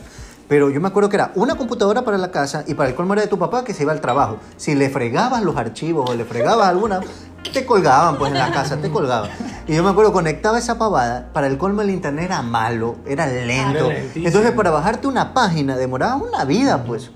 Pero 0.48 0.70
yo 0.70 0.82
me 0.82 0.90
acuerdo 0.90 1.10
que 1.10 1.16
era 1.16 1.32
una 1.36 1.56
computadora 1.56 2.02
para 2.04 2.18
la 2.18 2.30
casa 2.30 2.64
y 2.68 2.74
para 2.74 2.90
el 2.90 2.96
colmo 2.96 3.14
era 3.14 3.22
de 3.22 3.30
tu 3.30 3.40
papá 3.40 3.64
que 3.64 3.74
se 3.74 3.84
iba 3.84 3.94
al 3.94 4.02
trabajo. 4.02 4.38
Si 4.58 4.76
le 4.76 4.90
fregabas 4.90 5.42
los 5.44 5.56
archivos 5.56 6.10
o 6.10 6.14
le 6.14 6.26
fregabas 6.26 6.68
alguna, 6.68 7.00
te 7.50 7.66
colgaban 7.66 8.18
pues 8.18 8.32
en 8.32 8.38
la 8.38 8.52
casa, 8.52 8.78
te 8.78 8.90
colgaban. 8.90 9.30
Y 9.68 9.76
yo 9.76 9.84
me 9.84 9.90
acuerdo, 9.90 10.12
conectaba 10.14 10.58
esa 10.60 10.78
pavada, 10.78 11.30
para 11.34 11.48
el 11.48 11.58
colmo 11.58 11.82
el 11.82 11.90
internet 11.90 12.26
era 12.26 12.42
malo, 12.42 12.98
era 13.06 13.28
lento. 13.28 13.90
Era. 13.92 14.04
Entonces 14.16 14.52
para 14.52 14.72
bajarte 14.72 15.08
una 15.08 15.34
página 15.34 15.76
demoraba 15.78 16.16
una 16.18 16.46
vida 16.46 16.84
pues. 16.84 17.12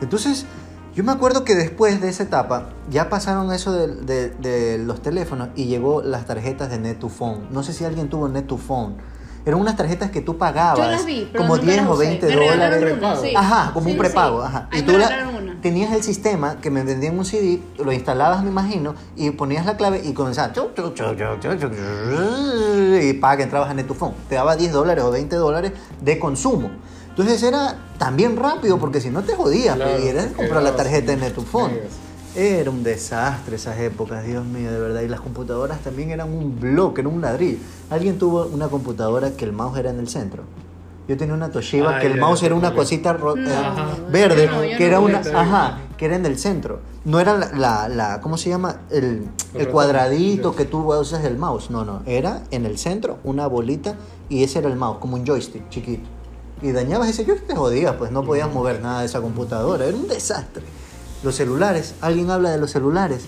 Entonces 0.00 0.46
yo 0.94 1.04
me 1.04 1.12
acuerdo 1.12 1.44
que 1.44 1.54
después 1.54 2.00
de 2.00 2.08
esa 2.08 2.24
etapa 2.24 2.70
ya 2.90 3.08
pasaron 3.08 3.52
eso 3.52 3.72
de, 3.72 3.86
de- 3.88 4.30
de 4.30 4.78
los 4.78 5.00
teléfonos 5.02 5.48
y 5.54 5.66
llegó 5.66 6.02
las 6.02 6.26
tarjetas 6.26 6.68
de 6.70 6.80
Net2Phone. 6.80 7.48
No 7.50 7.62
sé 7.62 7.72
si 7.72 7.84
alguien 7.84 8.08
tuvo 8.08 8.28
Net2Phone. 8.28 8.94
Eran 9.46 9.58
unas 9.60 9.74
tarjetas 9.76 10.10
que 10.10 10.20
tú 10.20 10.36
pagabas 10.36 10.78
Yo 10.78 10.90
las 10.90 11.06
vi, 11.06 11.28
pero 11.32 11.42
como 11.44 11.56
nunca 11.56 11.66
10 11.70 11.76
las 11.82 11.86
o 11.90 11.94
usé. 11.94 12.06
20 12.08 12.26
Me 12.26 12.34
dólares. 12.34 12.94
una, 12.98 13.16
sí. 13.16 13.32
Ajá, 13.34 13.70
como 13.72 13.86
Sí, 13.86 13.92
un 13.92 13.98
prepago, 13.98 14.40
sí. 14.42 14.46
ajá. 14.48 14.68
Ahí 14.70 14.78
y 14.80 14.82
me 14.82 14.92
tú 14.92 14.98
la- 14.98 15.28
una. 15.38 15.60
tenías 15.62 15.92
el 15.92 16.02
sistema 16.02 16.56
que 16.60 16.70
me 16.70 16.82
vendían 16.82 17.18
un 17.18 17.24
CD, 17.24 17.60
lo 17.78 17.92
instalabas, 17.92 18.42
me 18.44 18.50
imagino, 18.50 18.94
y 19.16 19.30
ponías 19.30 19.64
la 19.64 19.76
clave 19.76 20.02
y 20.04 20.12
comenzaba. 20.12 20.52
chu, 20.52 20.68
chu, 20.76 20.90
chu, 20.92 21.04
chu, 21.14 21.24
chu, 21.40 21.56
chu, 21.58 21.68
chu, 21.70 22.98
Y 23.02 23.12
paga, 23.14 23.42
entrabas 23.44 23.70
a 23.70 23.74
Net2Phone. 23.74 24.12
Te 24.28 24.34
daba 24.34 24.56
10 24.56 24.72
dólares 24.72 25.04
o 25.04 25.10
20 25.10 25.36
dólares 25.36 25.72
de 26.00 26.18
consumo. 26.18 26.70
Entonces 27.08 27.42
era 27.42 27.76
también 27.98 28.36
rápido 28.36 28.78
porque 28.78 29.00
si 29.00 29.10
no 29.10 29.22
te 29.22 29.34
jodías, 29.34 29.74
Claro, 29.76 29.92
porque 29.98 30.32
comprar 30.36 30.62
la 30.62 30.76
tarjeta 30.76 31.14
de 31.16 31.18
Net2Phone. 31.34 31.70
Era 32.36 32.70
un 32.70 32.84
desastre 32.84 33.56
esas 33.56 33.78
épocas, 33.80 34.24
Dios 34.24 34.44
mío, 34.44 34.70
de 34.70 34.78
verdad. 34.78 35.00
Y 35.02 35.08
las 35.08 35.20
computadoras 35.20 35.80
también 35.80 36.10
eran 36.10 36.32
un 36.32 36.60
bloque, 36.60 37.00
era 37.00 37.08
un 37.10 37.20
ladrillo. 37.20 37.58
Alguien 37.90 38.18
tuvo 38.18 38.46
una 38.46 38.68
computadora 38.68 39.32
que 39.32 39.44
el 39.44 39.52
mouse 39.52 39.78
era 39.78 39.90
en 39.90 39.98
el 39.98 40.08
centro. 40.08 40.44
Yo 41.08 41.16
tenía 41.16 41.34
una 41.34 41.50
Toshiba 41.50 41.96
Ah, 41.96 42.00
que 42.00 42.06
el 42.06 42.14
ya, 42.14 42.20
mouse 42.20 42.44
era 42.44 42.54
una 42.54 42.72
cosita 42.72 43.12
ro- 43.14 43.34
No, 43.34 43.50
eh, 43.50 43.52
verde, 44.12 44.46
no, 44.46 44.60
que 44.60 44.78
no. 44.78 44.86
era 44.86 45.00
una, 45.00 45.18
ajá, 45.18 45.78
que 45.96 46.04
era 46.04 46.14
en 46.14 46.24
el 46.24 46.38
centro. 46.38 46.78
No 47.04 47.18
era 47.18 47.36
la, 47.36 47.50
la, 47.52 47.88
la- 47.88 48.20
¿cómo 48.20 48.36
se 48.38 48.48
llama? 48.48 48.82
El, 48.90 49.26
el 49.54 49.68
cuadradito 49.68 50.54
que 50.54 50.64
tú 50.66 50.88
usas 50.94 51.24
el 51.24 51.36
mouse. 51.36 51.68
No, 51.70 51.84
no, 51.84 52.02
era 52.06 52.44
en 52.52 52.64
el 52.64 52.78
centro 52.78 53.18
una 53.24 53.48
bolita 53.48 53.96
y 54.28 54.44
ese 54.44 54.60
era 54.60 54.68
el 54.68 54.76
mouse, 54.76 54.98
como 55.00 55.16
un 55.16 55.26
joystick 55.26 55.68
chiquito. 55.68 56.08
Y 56.62 56.70
dañabas 56.70 57.08
ese 57.08 57.24
joystick, 57.24 57.48
te 57.48 57.56
jodías, 57.56 57.96
pues 57.98 58.12
no 58.12 58.22
podías 58.22 58.52
mover 58.52 58.80
nada 58.80 59.00
de 59.00 59.06
esa 59.06 59.20
computadora. 59.20 59.86
Era 59.86 59.96
un 59.96 60.06
desastre. 60.06 60.62
Los 61.22 61.34
celulares, 61.36 61.94
¿alguien 62.00 62.30
habla 62.30 62.50
de 62.50 62.58
los 62.58 62.70
celulares? 62.70 63.26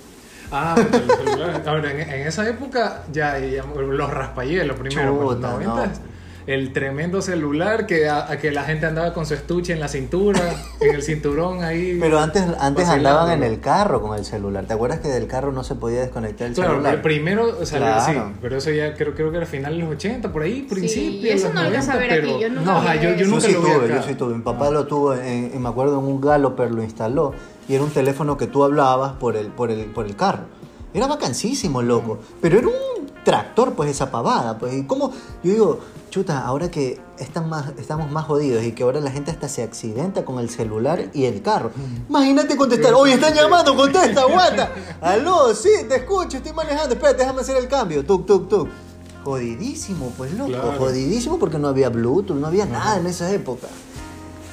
Ah, 0.51 0.75
pues 0.77 1.07
los 1.07 1.17
celulares. 1.19 1.67
Ahora, 1.67 1.91
en, 1.93 2.01
en 2.01 2.27
esa 2.27 2.49
época 2.49 3.03
ya, 3.13 3.39
ya 3.39 3.65
los 3.65 4.11
raspahielos 4.11 4.79
primero, 4.79 5.17
pues, 5.19 5.37
Chuta, 5.37 5.53
los 5.57 5.65
no. 5.65 5.75
90. 5.77 6.01
El 6.45 6.73
tremendo 6.73 7.23
celular 7.23 7.87
que, 7.87 8.09
a, 8.09 8.29
a 8.29 8.37
que 8.37 8.51
la 8.51 8.65
gente 8.65 8.85
andaba 8.87 9.15
con 9.15 9.27
su 9.27 9.35
estuche 9.35 9.73
en 9.75 9.79
la 9.79 9.87
cintura, 9.87 10.41
en 10.81 10.93
el 10.97 11.03
cinturón 11.05 11.63
ahí. 11.63 11.97
Pero 12.01 12.19
antes, 12.19 12.43
antes 12.59 12.89
andaban 12.89 13.31
en 13.31 13.41
¿no? 13.41 13.47
el 13.47 13.61
carro 13.61 14.03
con 14.03 14.19
el 14.19 14.25
celular. 14.25 14.65
¿Te 14.67 14.73
acuerdas 14.75 14.99
que 14.99 15.07
del 15.07 15.29
carro 15.29 15.53
no 15.53 15.63
se 15.63 15.77
podía 15.77 16.01
desconectar 16.01 16.49
el 16.49 16.55
Claro, 16.55 16.71
celular? 16.73 16.91
pero 16.95 17.03
primero 17.05 17.65
salió 17.65 17.87
Claro. 17.87 18.01
así, 18.03 18.19
pero 18.41 18.57
eso 18.57 18.71
ya 18.73 18.93
creo, 18.95 19.15
creo 19.15 19.31
que 19.31 19.37
era 19.37 19.47
final 19.47 19.75
de 19.77 19.83
los 19.85 19.91
80, 19.93 20.33
por 20.33 20.43
ahí, 20.43 20.63
principio. 20.69 21.21
y 21.21 21.29
eso 21.29 21.45
los 21.47 21.55
no 21.55 21.61
lo 21.63 21.67
alcanza 21.69 21.93
a 21.93 21.95
90, 21.95 22.15
ver 22.17 22.25
aquí, 22.25 22.33
pero- 22.33 22.41
yo 22.41 22.49
nunca 22.59 22.73
no, 22.73 22.81
vi 22.81 22.87
ajá, 22.89 22.95
yo, 22.97 23.03
yo. 23.11 23.17
Yo 23.19 23.27
nunca 23.29 23.41
sí 23.47 23.53
lo 23.53 23.61
vi 23.63 23.71
tuve, 23.73 23.85
acá. 23.85 23.95
yo 23.95 24.03
sí 24.03 24.15
tuve. 24.17 24.35
Mi 24.35 24.43
papá 24.43 24.71
lo 24.71 24.87
tuvo, 24.89 25.15
en, 25.15 25.51
en- 25.55 25.63
me 25.63 25.69
acuerdo, 25.69 26.01
en 26.01 26.05
un 26.07 26.21
Galloper 26.21 26.73
lo 26.73 26.83
instaló 26.83 27.35
y 27.69 27.75
era 27.75 27.85
un 27.85 27.91
teléfono 27.91 28.37
que 28.37 28.47
tú 28.47 28.65
hablabas 28.65 29.13
por 29.15 29.37
el, 29.37 29.49
por 29.49 29.71
el, 29.71 29.87
por 29.87 30.07
el 30.07 30.17
carro. 30.17 30.45
Era 30.95 31.07
vacancísimo, 31.07 31.81
loco. 31.83 32.19
Pero 32.41 32.59
era 32.59 32.69
un 32.69 33.07
tractor, 33.25 33.75
pues, 33.75 33.91
esa 33.91 34.11
pavada. 34.11 34.59
Pues, 34.59 34.75
y 34.75 34.85
como, 34.85 35.11
yo 35.43 35.53
digo, 35.53 35.81
chuta, 36.11 36.45
ahora 36.45 36.71
que 36.71 37.01
están 37.19 37.49
más, 37.49 37.73
estamos 37.79 38.11
más 38.11 38.27
jodidos 38.27 38.63
y 38.65 38.73
que 38.73 38.83
ahora 38.83 39.01
la 39.01 39.11
gente 39.11 39.31
hasta 39.31 39.49
se 39.49 39.63
accidenta 39.63 40.25
con 40.25 40.39
el 40.39 40.51
celular 40.51 41.09
y 41.15 41.25
el 41.25 41.41
carro. 41.41 41.71
Imagínate 42.09 42.57
contestar, 42.57 42.93
oye, 42.95 43.15
están 43.15 43.35
llamando, 43.35 43.75
contesta, 43.75 44.25
guata. 44.25 44.73
Aló, 45.01 45.55
sí, 45.55 45.71
te 45.89 45.97
escucho, 45.97 46.39
estoy 46.39 46.53
manejando, 46.53 46.95
espérate, 46.95 47.19
déjame 47.19 47.41
hacer 47.41 47.57
el 47.57 47.69
cambio. 47.69 48.05
Tuk, 48.05 48.27
tuk, 48.27 48.49
tuk. 48.49 48.69
Jodidísimo, 49.25 50.13
pues, 50.19 50.33
loco. 50.33 50.51
Claro. 50.51 50.75
Jodidísimo 50.79 51.39
porque 51.39 51.59
no 51.59 51.69
había 51.69 51.89
Bluetooth, 51.89 52.37
no 52.37 52.49
había 52.49 52.67
nada 52.67 52.99
en 52.99 53.07
esa 53.07 53.31
época. 53.31 53.69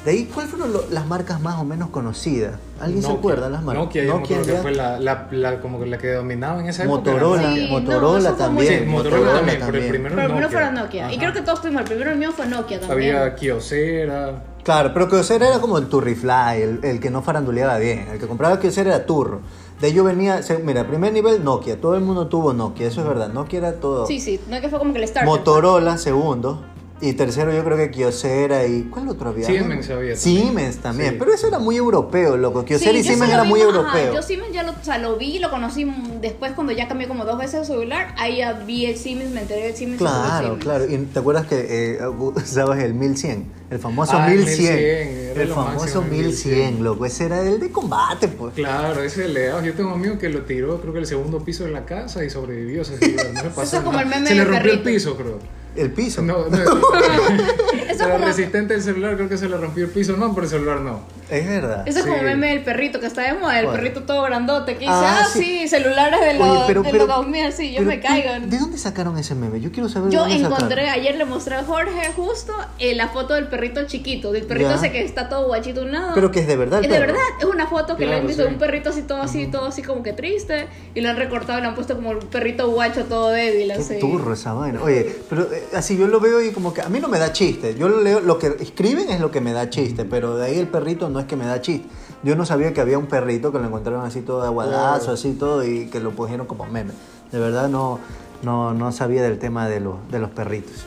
De 0.05 0.11
ahí, 0.11 0.25
¿cuáles 0.33 0.49
fueron 0.51 0.71
lo- 0.71 0.85
las 0.89 1.05
marcas 1.07 1.41
más 1.41 1.59
o 1.59 1.65
menos 1.65 1.89
conocidas? 1.89 2.53
¿Alguien 2.79 3.01
se 3.01 3.09
Nokia. 3.09 3.19
acuerda 3.19 3.49
las 3.49 3.61
marcas? 3.63 3.83
Nokia, 3.83 4.03
yo 4.05 4.15
me 4.17 4.23
acuerdo 4.23 4.45
que 4.45 4.53
fue 4.61 4.71
la, 4.71 4.97
la, 4.99 5.27
la- 5.31 5.59
como 5.59 5.77
que 5.79 5.85
la 5.87 5.97
que 5.97 6.13
dominaba 6.13 6.61
en 6.61 6.67
esa 6.69 6.85
época. 6.85 7.11
era 7.11 7.19
Motorola, 7.19 7.53
Sí, 7.53 7.61
no, 7.63 7.67
Motorola 7.79 8.17
eso 8.29 8.37
fue 8.37 8.49
muy- 8.49 8.65
también. 8.65 8.79
Sí, 8.79 8.85
Motorola 8.89 9.33
también, 9.33 9.57
pero 9.65 9.77
el 9.77 9.89
primero 9.89 10.15
Pero 10.15 10.27
Nokia. 10.29 10.47
primero 10.47 10.71
Nokia. 10.71 11.01
Y 11.11 11.15
Ajá. 11.15 11.19
creo 11.19 11.33
que 11.33 11.41
todos 11.41 11.61
tuvimos. 11.61 11.81
El 11.81 11.87
primero 11.87 12.11
el 12.11 12.17
mío 12.17 12.31
fue 12.31 12.45
Nokia 12.47 12.79
también. 12.79 13.15
Había 13.17 13.35
Kyocera. 13.35 14.43
Claro, 14.63 14.91
pero 14.93 15.09
Kyocera 15.09 15.47
era 15.49 15.59
como 15.59 15.77
el 15.77 15.87
Turrifly, 15.87 16.61
el, 16.61 16.79
el 16.83 16.99
que 16.99 17.09
no 17.09 17.21
faranduleaba 17.21 17.77
bien. 17.77 18.07
El 18.11 18.19
que 18.19 18.27
compraba 18.27 18.59
Kyocera 18.59 18.95
era 18.95 19.05
Turro. 19.05 19.41
De 19.81 19.87
ello 19.87 20.03
venía, 20.03 20.43
se- 20.43 20.57
mira, 20.59 20.85
primer 20.87 21.13
nivel 21.13 21.43
Nokia, 21.43 21.79
todo 21.79 21.95
el 21.95 22.01
mundo 22.01 22.27
tuvo 22.27 22.51
Nokia, 22.53 22.87
eso 22.87 23.01
es 23.01 23.07
verdad. 23.07 23.29
Nokia 23.29 23.59
era 23.59 23.73
todo. 23.79 24.05
Sí, 24.05 24.19
sí. 24.19 24.39
Nokia 24.49 24.69
fue 24.69 24.77
como 24.79 24.91
que 24.93 24.99
el 24.99 25.07
start. 25.07 25.25
Motorola, 25.25 25.97
segundo. 25.97 26.65
Y 27.01 27.13
tercero, 27.13 27.53
yo 27.53 27.63
creo 27.63 27.77
que 27.77 27.91
Kyocera 27.91 28.65
y. 28.67 28.83
¿Cuál 28.83 29.09
otro 29.09 29.29
había? 29.29 29.45
Siemens 29.45 29.89
había 29.89 30.15
también. 30.15 30.17
Siemens 30.17 30.77
también. 30.79 31.11
Sí. 31.11 31.15
pero 31.17 31.33
eso 31.33 31.47
era 31.47 31.57
muy 31.59 31.77
europeo, 31.77 32.35
loco. 32.35 32.65
Kyocera 32.65 32.97
y 32.97 33.03
Siemens 33.03 33.31
era 33.31 33.43
vi 33.43 33.49
muy 33.49 33.61
europeo. 33.61 33.87
Ajá, 34.09 34.13
yo 34.15 34.21
Siemens 34.21 34.51
ya 34.53 34.63
lo, 34.63 34.71
o 34.71 34.83
sea, 34.83 34.97
lo 34.97 35.15
vi, 35.15 35.39
lo 35.39 35.49
conocí 35.49 35.85
mm, 35.85 36.19
después 36.19 36.51
cuando 36.53 36.73
ya 36.73 36.87
cambié 36.89 37.07
como 37.07 37.23
dos 37.23 37.37
veces 37.37 37.61
de 37.61 37.65
celular. 37.67 38.13
Ahí 38.17 38.37
ya 38.39 38.53
vi 38.53 38.85
el 38.85 38.97
Siemens, 38.97 39.31
me 39.31 39.41
enteré 39.41 39.67
del 39.67 39.75
Siemens. 39.75 40.01
el 40.01 40.07
Claro, 40.07 40.39
Siemens. 40.39 40.63
claro. 40.63 40.85
Y 40.89 40.97
te 40.97 41.19
acuerdas 41.19 41.47
que 41.47 41.95
eh, 41.95 42.07
usabas 42.35 42.79
el 42.79 42.93
1100, 42.93 43.45
el 43.71 43.79
famoso 43.79 44.13
Ah, 44.17 44.29
el 44.31 44.39
1100. 44.39 44.57
1100, 44.75 45.29
era 45.31 45.41
el 45.43 45.49
lo 45.49 45.55
famoso 45.55 45.79
máximo, 46.01 46.03
el 46.03 46.09
1100, 46.11 46.53
1100. 46.55 46.83
loco. 46.83 47.05
Ese 47.05 47.25
era 47.25 47.41
el 47.41 47.59
de 47.61 47.71
combate, 47.71 48.27
pues. 48.27 48.53
Claro, 48.55 49.01
ese 49.03 49.25
es 49.25 49.31
leado. 49.31 49.63
Yo 49.63 49.73
tengo 49.73 49.89
un 49.93 49.99
amigo 49.99 50.17
que 50.17 50.27
lo 50.29 50.41
tiró, 50.41 50.81
creo 50.81 50.91
que 50.91 50.99
el 50.99 51.07
segundo 51.07 51.45
piso 51.45 51.63
de 51.63 51.71
la 51.71 51.85
casa 51.85 52.25
y 52.25 52.29
sobrevivió. 52.29 52.81
O 52.81 52.85
sea, 52.85 52.97
sí, 52.97 53.15
no 53.33 53.41
le 53.43 53.49
pasó 53.51 53.77
es 53.77 53.83
como 53.83 53.93
nada. 53.93 54.03
el 54.03 54.09
meme 54.09 54.27
Se 54.27 54.35
le 54.35 54.43
rompió 54.43 54.73
el 54.73 54.81
piso, 54.83 55.15
creo. 55.15 55.39
El 55.79 55.91
piso. 55.91 56.21
No, 56.21 56.47
no. 56.49 56.57
Eso 56.57 58.03
Era 58.05 58.13
como- 58.13 58.25
resistente 58.25 58.73
el 58.73 58.81
celular, 58.83 59.15
creo 59.15 59.29
que 59.29 59.37
se 59.37 59.47
le 59.47 59.57
rompió 59.57 59.85
el 59.85 59.91
piso. 59.91 60.17
No, 60.17 60.33
pero 60.35 60.45
el 60.45 60.49
celular 60.51 60.81
no. 60.81 61.01
Es 61.29 61.47
verdad. 61.47 61.87
Eso 61.87 61.99
es 61.99 62.05
como 62.05 62.17
Sí. 62.19 62.23
meme 62.25 62.47
del 62.49 62.63
perrito 62.63 62.99
que 62.99 63.05
está 63.05 63.21
de 63.21 63.33
moda, 63.33 63.59
el 63.59 63.67
perrito 63.67 64.03
todo 64.03 64.23
grandote 64.23 64.73
que 64.73 64.79
dice, 64.79 64.91
Ah, 64.91 65.21
ah, 65.23 65.27
sí. 65.31 65.39
sí, 65.61 65.67
celulares 65.67 66.19
de 66.19 66.33
los, 66.33 66.47
Oye, 66.49 66.61
pero, 66.67 66.81
de 66.83 66.89
pero, 66.91 67.05
los 67.05 67.15
2000, 67.17 67.53
sí, 67.53 67.71
yo 67.71 67.77
pero 67.79 67.87
me 67.89 67.99
caigo. 67.99 68.29
¿De 68.47 68.57
dónde 68.57 68.77
sacaron 68.77 69.17
ese 69.17 69.35
meme? 69.35 69.61
Yo 69.61 69.71
quiero 69.71 69.89
saber 69.89 70.11
Yo 70.11 70.21
dónde 70.21 70.35
encontré, 70.37 70.81
sacaron. 70.85 70.89
ayer 71.01 71.15
le 71.15 71.25
mostré 71.25 71.55
a 71.55 71.63
Jorge 71.63 72.11
justo 72.15 72.53
eh, 72.79 72.95
la 72.95 73.09
foto 73.09 73.35
del 73.35 73.47
perrito 73.47 73.83
chiquito, 73.85 74.31
del 74.31 74.43
perrito 74.45 74.69
Ya. 74.69 74.75
ese 74.75 74.91
que 74.91 75.03
está 75.03 75.29
todo 75.29 75.45
guachito 75.47 75.81
a 75.81 75.83
un 75.83 75.91
lado. 75.91 76.11
Pero 76.15 76.31
que 76.31 76.39
es 76.39 76.47
de 76.47 76.55
verdad 76.55 76.83
Es 76.83 76.89
de 76.89 76.99
verdad, 76.99 77.17
es 77.39 77.45
una 77.45 77.67
foto 77.67 77.95
que 77.95 78.01
le 78.05 78.07
Claro, 78.07 78.21
han 78.21 78.27
visto 78.27 78.41
de 78.43 78.47
sí. 78.49 78.53
un 78.53 78.59
perrito 78.59 78.89
así, 78.89 79.01
todo 79.03 79.21
así, 79.21 79.47
todo 79.47 79.65
así 79.67 79.81
como 79.83 80.01
que 80.03 80.13
triste, 80.13 80.67
y 80.95 81.01
lo 81.01 81.09
han 81.09 81.17
recortado 81.17 81.59
y 81.59 81.61
lo 81.61 81.67
han 81.69 81.75
puesto 81.75 81.95
como 81.95 82.09
un 82.09 82.19
perrito 82.19 82.69
guacho 82.71 83.05
todo 83.05 83.29
débil, 83.29 83.69
así. 83.71 83.93
Qué 83.95 83.99
turro 83.99 84.33
esa 84.33 84.53
vaina. 84.53 84.81
Oye, 84.81 85.15
pero 85.29 85.43
eh, 85.53 85.63
así 85.75 85.95
yo 85.97 86.07
lo 86.07 86.19
veo 86.19 86.41
y 86.41 86.51
como 86.51 86.73
que 86.73 86.81
a 86.81 86.89
mí 86.89 86.99
no 86.99 87.07
me 87.07 87.19
da 87.19 87.31
chiste. 87.31 87.75
Yo 87.75 87.87
lo 87.87 88.01
leo, 88.01 88.19
lo 88.19 88.39
que 88.39 88.47
escriben 88.59 89.09
es 89.11 89.19
lo 89.19 89.29
que 89.31 89.41
me 89.41 89.53
da 89.53 89.69
chiste, 89.69 90.05
pero 90.05 90.35
de 90.35 90.45
ahí 90.47 90.57
el 90.59 90.67
perrito 90.67 91.09
no 91.09 91.18
es 91.21 91.27
que 91.27 91.35
me 91.35 91.45
da 91.45 91.61
chiste. 91.61 91.87
Yo 92.23 92.35
no 92.35 92.45
sabía 92.45 92.73
que 92.73 92.81
había 92.81 92.97
un 92.97 93.05
perrito 93.07 93.51
que 93.51 93.59
lo 93.59 93.65
encontraron 93.67 94.05
así 94.05 94.21
todo 94.21 94.43
aguadazo, 94.43 94.97
Claro. 94.99 95.13
así 95.13 95.33
todo, 95.33 95.63
y 95.63 95.87
que 95.87 95.99
lo 95.99 96.11
pusieron 96.11 96.45
como 96.47 96.65
meme. 96.65 96.91
De 97.31 97.39
verdad 97.39 97.69
no, 97.69 97.99
no, 98.43 98.73
no 98.73 98.91
sabía 98.91 99.21
del 99.23 99.39
tema 99.39 99.67
de 99.69 99.79
los, 99.79 99.95
de 100.11 100.19
los 100.19 100.29
perritos. 100.31 100.85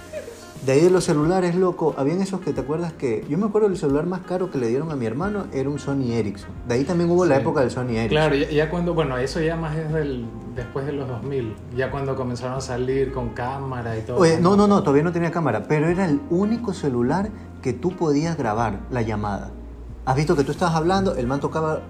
De 0.66 0.70
ahí 0.72 0.80
de 0.80 0.90
los 0.90 1.02
celulares, 1.02 1.56
loco, 1.56 1.92
habían 1.96 2.20
esos 2.22 2.40
que 2.40 2.52
te 2.52 2.60
acuerdas 2.60 2.92
que. 2.92 3.24
Yo 3.28 3.36
me 3.36 3.46
acuerdo 3.46 3.68
del 3.68 3.76
celular 3.76 4.06
más 4.06 4.20
caro 4.20 4.48
que 4.52 4.58
le 4.58 4.68
dieron 4.68 4.92
a 4.92 4.94
mi 4.96 5.06
hermano 5.06 5.46
era 5.52 5.68
un 5.68 5.80
Sony 5.80 6.12
Ericsson. 6.12 6.50
De 6.68 6.74
ahí 6.74 6.84
también 6.84 7.10
hubo 7.10 7.24
la 7.24 7.34
Sí. 7.34 7.40
época 7.40 7.60
del 7.62 7.70
Sony 7.72 7.88
Ericsson. 7.96 8.08
Claro, 8.10 8.34
ya, 8.36 8.48
ya 8.48 8.70
cuando, 8.70 8.94
bueno, 8.94 9.16
eso 9.18 9.40
ya 9.40 9.56
más 9.56 9.76
es 9.76 9.92
del, 9.92 10.24
después 10.54 10.86
de 10.86 10.92
los 10.92 11.08
2000, 11.08 11.56
ya 11.76 11.90
cuando 11.90 12.14
comenzaron 12.14 12.58
a 12.58 12.60
salir 12.60 13.10
con 13.12 13.30
cámara 13.30 13.98
y 13.98 14.02
todo. 14.02 14.18
Oye, 14.18 14.38
no, 14.40 14.54
no, 14.54 14.68
no, 14.68 14.82
todavía 14.84 15.02
no 15.02 15.10
tenía 15.10 15.32
cámara, 15.32 15.64
pero 15.66 15.88
era 15.88 16.04
el 16.04 16.20
único 16.30 16.72
celular 16.74 17.30
que 17.60 17.72
tú 17.72 17.96
podías 17.96 18.36
grabar 18.36 18.78
la 18.92 19.02
llamada. 19.02 19.50
¿Has 20.04 20.16
visto 20.16 20.34
que 20.34 20.44
tú 20.44 20.52
estabas 20.52 20.74
hablando, 20.74 21.14
el 21.14 21.26
man 21.26 21.40
tocaba 21.40 21.80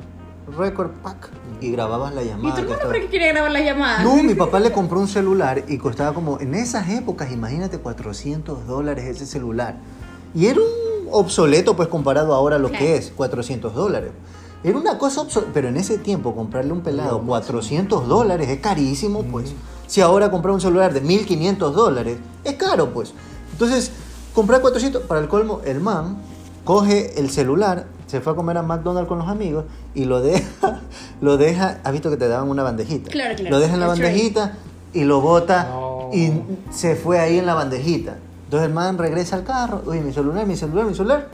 record 0.59 0.91
pack 1.03 1.31
y 1.61 1.71
grababas 1.71 2.15
la 2.15 2.23
¿Y 2.23 2.29
llamada? 2.29 2.51
tu 2.51 2.55
que 2.57 2.61
hermano 2.63 2.75
estaba- 2.75 2.93
por 2.93 3.01
qué 3.03 3.09
quería 3.09 3.33
grabar 3.33 3.53
las 3.53 3.65
llamadas? 3.65 4.05
No, 4.05 4.23
mi 4.23 4.35
papá 4.35 4.61
le 4.61 4.71
compró 4.73 5.01
un 5.01 5.09
celular 5.09 5.65
y 5.69 5.79
costaba 5.79 6.13
como, 6.13 6.39
en 6.41 6.55
esas 6.55 6.89
épocas, 6.91 7.33
imagínate, 7.33 7.79
400 7.79 8.67
dólares 8.67 9.05
ese 9.07 9.25
celular. 9.25 9.77
Y 10.35 10.47
era 10.47 10.61
un 10.61 11.09
obsoleto, 11.11 11.75
pues 11.77 11.89
comparado 11.89 12.35
ahora 12.35 12.57
a 12.57 12.59
lo 12.59 12.71
que 12.71 12.97
es 12.97 13.13
400 13.17 13.75
dólares. 13.75 14.11
Era 14.65 14.79
una 14.79 14.99
cosa 14.99 15.23
obsoleta, 15.23 15.51
pero 15.55 15.69
en 15.69 15.77
ese 15.77 15.99
tiempo 15.99 16.35
comprarle 16.35 16.73
un 16.73 16.83
pelado 16.83 17.21
400 17.23 18.07
dólares 18.07 18.49
es 18.49 18.61
carísimo, 18.61 19.23
pues. 19.25 19.53
Si 19.87 20.01
ahora 20.01 20.31
comprar 20.31 20.55
un 20.55 20.61
celular 20.61 20.93
de 20.93 21.01
1500 21.01 21.75
dólares, 21.75 22.19
es 22.45 22.55
caro, 22.55 22.91
pues. 22.93 23.13
Entonces, 23.53 23.91
comprar 24.35 24.61
400, 24.61 25.03
para 25.03 25.21
el 25.21 25.29
colmo, 25.29 25.61
el 25.65 25.81
man 25.81 26.19
coge 26.65 27.19
el 27.19 27.29
celular, 27.31 27.87
se 28.13 28.21
fue 28.21 28.35
a 28.35 28.37
comer 28.37 28.59
a 28.59 28.63
McDonald's 28.63 29.09
con 29.09 29.19
los 29.19 29.27
amigos 29.27 29.65
y 29.95 30.05
lo 30.05 30.21
deja, 30.21 30.81
lo 31.23 31.39
deja, 31.39 31.79
has 31.83 31.93
visto 31.93 32.11
que 32.11 32.19
te 32.19 32.29
daban 32.29 32.51
una 32.51 32.63
bandejita. 32.63 33.11
Claro, 33.11 33.35
claro. 33.37 33.51
Lo 33.51 33.59
deja 33.59 33.73
en 33.73 33.81
la 33.81 33.87
bandejita 33.87 34.53
y 34.93 35.05
lo 35.05 35.23
bota 35.23 35.65
No. 35.71 36.11
y 36.13 36.31
se 36.71 36.95
fue 36.95 37.19
ahí 37.19 37.39
en 37.39 37.47
la 37.47 37.55
bandejita. 37.55 38.17
Entonces 38.45 38.69
el 38.69 38.75
man 38.75 38.99
regresa 38.99 39.37
al 39.37 39.45
carro, 39.45 39.81
oye, 39.87 40.03
mi 40.03 40.13
celular, 40.13 40.47
mi 40.47 40.57
celular, 40.57 40.85
mi 40.85 40.95
celular. 40.95 41.29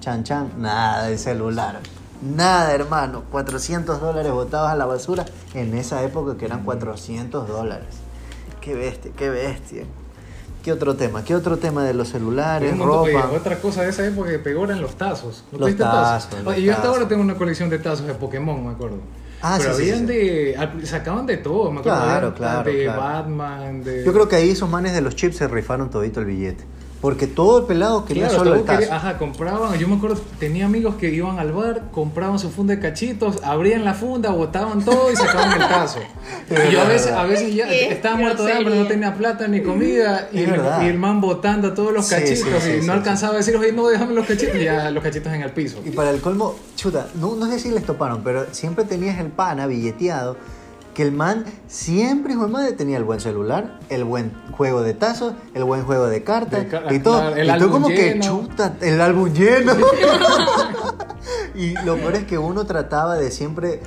Chan, 0.00 0.24
chan, 0.24 0.50
nada 0.58 1.04
de 1.06 1.16
celular. 1.16 1.78
Nada, 2.20 2.74
hermano. 2.74 3.22
400 3.30 4.00
dólares 4.00 4.32
botados 4.32 4.68
a 4.70 4.74
la 4.74 4.86
basura 4.86 5.24
en 5.54 5.74
esa 5.74 6.02
época 6.02 6.36
que 6.36 6.46
eran 6.46 6.64
400 6.64 7.46
dólares. 7.46 7.98
Qué 8.60 8.74
bestia, 8.74 9.12
qué 9.16 9.30
bestia. 9.30 9.84
¿Qué 10.64 10.72
otro 10.72 10.96
tema? 10.96 11.22
¿Qué 11.22 11.34
otro 11.34 11.58
tema 11.58 11.84
de 11.84 11.92
los 11.92 12.08
celulares, 12.08 12.76
ropa? 12.78 13.30
otra 13.36 13.58
cosa 13.60 13.82
de 13.82 13.90
esa 13.90 14.06
época 14.06 14.30
que 14.30 14.38
pegó 14.38 14.64
eran 14.64 14.80
los 14.80 14.96
tazos. 14.96 15.44
¿No 15.52 15.58
Los 15.58 15.76
tazos, 15.76 16.42
los 16.42 16.54
Oye, 16.54 16.62
yo 16.62 16.70
hasta 16.72 16.84
tazos. 16.84 16.96
ahora 16.96 17.08
tengo 17.08 17.20
una 17.22 17.34
colección 17.34 17.68
de 17.68 17.78
tazos 17.78 18.06
de 18.06 18.14
Pokémon, 18.14 18.64
me 18.66 18.72
acuerdo. 18.72 18.96
Ah, 19.42 19.56
Pero 19.58 19.74
sí, 19.74 19.82
habían 19.82 19.98
sí. 20.00 20.06
de. 20.06 20.68
Sacaban 20.84 21.26
de 21.26 21.36
todo, 21.36 21.70
me 21.70 21.80
acuerdo. 21.80 21.98
Claro, 21.98 22.26
habían 22.28 22.32
claro, 22.34 22.70
De 22.70 22.82
claro. 22.84 23.00
Batman, 23.02 23.84
de. 23.84 24.04
Yo 24.06 24.12
creo 24.14 24.26
que 24.26 24.36
ahí 24.36 24.50
esos 24.50 24.70
manes 24.70 24.94
de 24.94 25.02
los 25.02 25.14
chips 25.14 25.36
se 25.36 25.48
rifaron 25.48 25.90
todito 25.90 26.20
el 26.20 26.26
billete. 26.26 26.64
Porque 27.04 27.26
todo 27.26 27.58
el 27.58 27.64
pelado 27.66 28.06
quería 28.06 28.28
Claro, 28.28 28.38
solo 28.44 28.54
el 28.54 28.62
tazo. 28.64 28.78
quería- 28.80 28.96
ajá, 28.96 29.18
compraban, 29.18 29.78
yo 29.78 29.86
me 29.88 29.96
acuerdo, 29.96 30.18
tenía 30.38 30.64
amigos 30.64 30.94
que 30.94 31.10
iban 31.10 31.38
al 31.38 31.52
bar, 31.52 31.82
compraban 31.92 32.38
su 32.38 32.48
funda 32.50 32.74
de 32.74 32.80
cachitos, 32.80 33.40
abrían 33.44 33.84
la 33.84 33.92
funda, 33.92 34.30
botaban 34.30 34.82
todo 34.82 35.12
y 35.12 35.16
sacaban 35.16 35.52
el 35.52 35.68
tazo. 35.68 35.98
Y 36.66 36.72
yo 36.72 36.80
a 36.80 36.84
veces, 36.84 37.12
a 37.12 37.24
veces 37.24 37.54
ya 37.54 37.68
Qué 37.68 37.92
estaba 37.92 38.16
muerto 38.16 38.44
de 38.46 38.54
hambre, 38.54 38.74
no 38.78 38.86
tenía 38.86 39.14
plata 39.14 39.46
ni 39.48 39.60
comida, 39.60 40.30
y, 40.32 40.38
el, 40.44 40.62
y 40.82 40.86
el 40.86 40.98
man 40.98 41.20
botando 41.20 41.74
todos 41.74 41.92
los 41.92 42.06
Sí, 42.06 42.14
cachitos, 42.14 42.38
sí, 42.38 42.70
sí, 42.70 42.70
y 42.78 42.80
sí, 42.80 42.86
no 42.86 42.94
sí. 42.94 42.98
alcanzaba 42.98 43.34
a 43.34 43.36
decir, 43.36 43.54
oye, 43.54 43.72
no, 43.72 43.86
déjame 43.86 44.14
los 44.14 44.26
cachitos, 44.26 44.56
y 44.58 44.64
ya 44.64 44.90
los 44.90 45.02
cachitos 45.02 45.30
en 45.30 45.42
el 45.42 45.50
piso. 45.50 45.82
Y 45.84 45.90
para 45.90 46.08
el 46.08 46.22
colmo, 46.22 46.54
chuta, 46.74 47.08
no, 47.20 47.36
no 47.36 47.46
sé 47.48 47.58
si 47.58 47.68
les 47.70 47.84
toparon, 47.84 48.22
pero 48.24 48.46
siempre 48.52 48.84
tenías 48.86 49.18
el 49.20 49.26
pana 49.26 49.66
billeteado 49.66 50.38
que 50.94 51.02
el 51.02 51.12
man 51.12 51.44
siempre, 51.68 52.32
hijo 52.32 52.46
de 52.46 52.52
madre, 52.52 52.72
tenía 52.72 52.96
el 52.96 53.04
buen 53.04 53.20
celular, 53.20 53.78
el 53.88 54.04
buen 54.04 54.32
juego 54.52 54.82
de 54.82 54.94
tazos, 54.94 55.34
el 55.54 55.64
buen 55.64 55.82
juego 55.84 56.06
de 56.06 56.22
cartas 56.22 56.66
De 56.88 56.94
y 56.94 56.98
todo. 57.00 57.34
el 57.34 57.48
y 57.50 57.58
tú 57.58 57.70
como 57.70 57.88
que 57.88 58.18
chuta, 58.20 58.76
el 58.80 59.00
álbum 59.00 59.32
lleno. 59.32 59.74
y 61.54 61.74
lo 61.84 61.96
peor 61.96 62.14
es 62.14 62.24
que 62.24 62.38
uno 62.38 62.64
trataba 62.64 63.16
de 63.16 63.30
siempre 63.30 63.80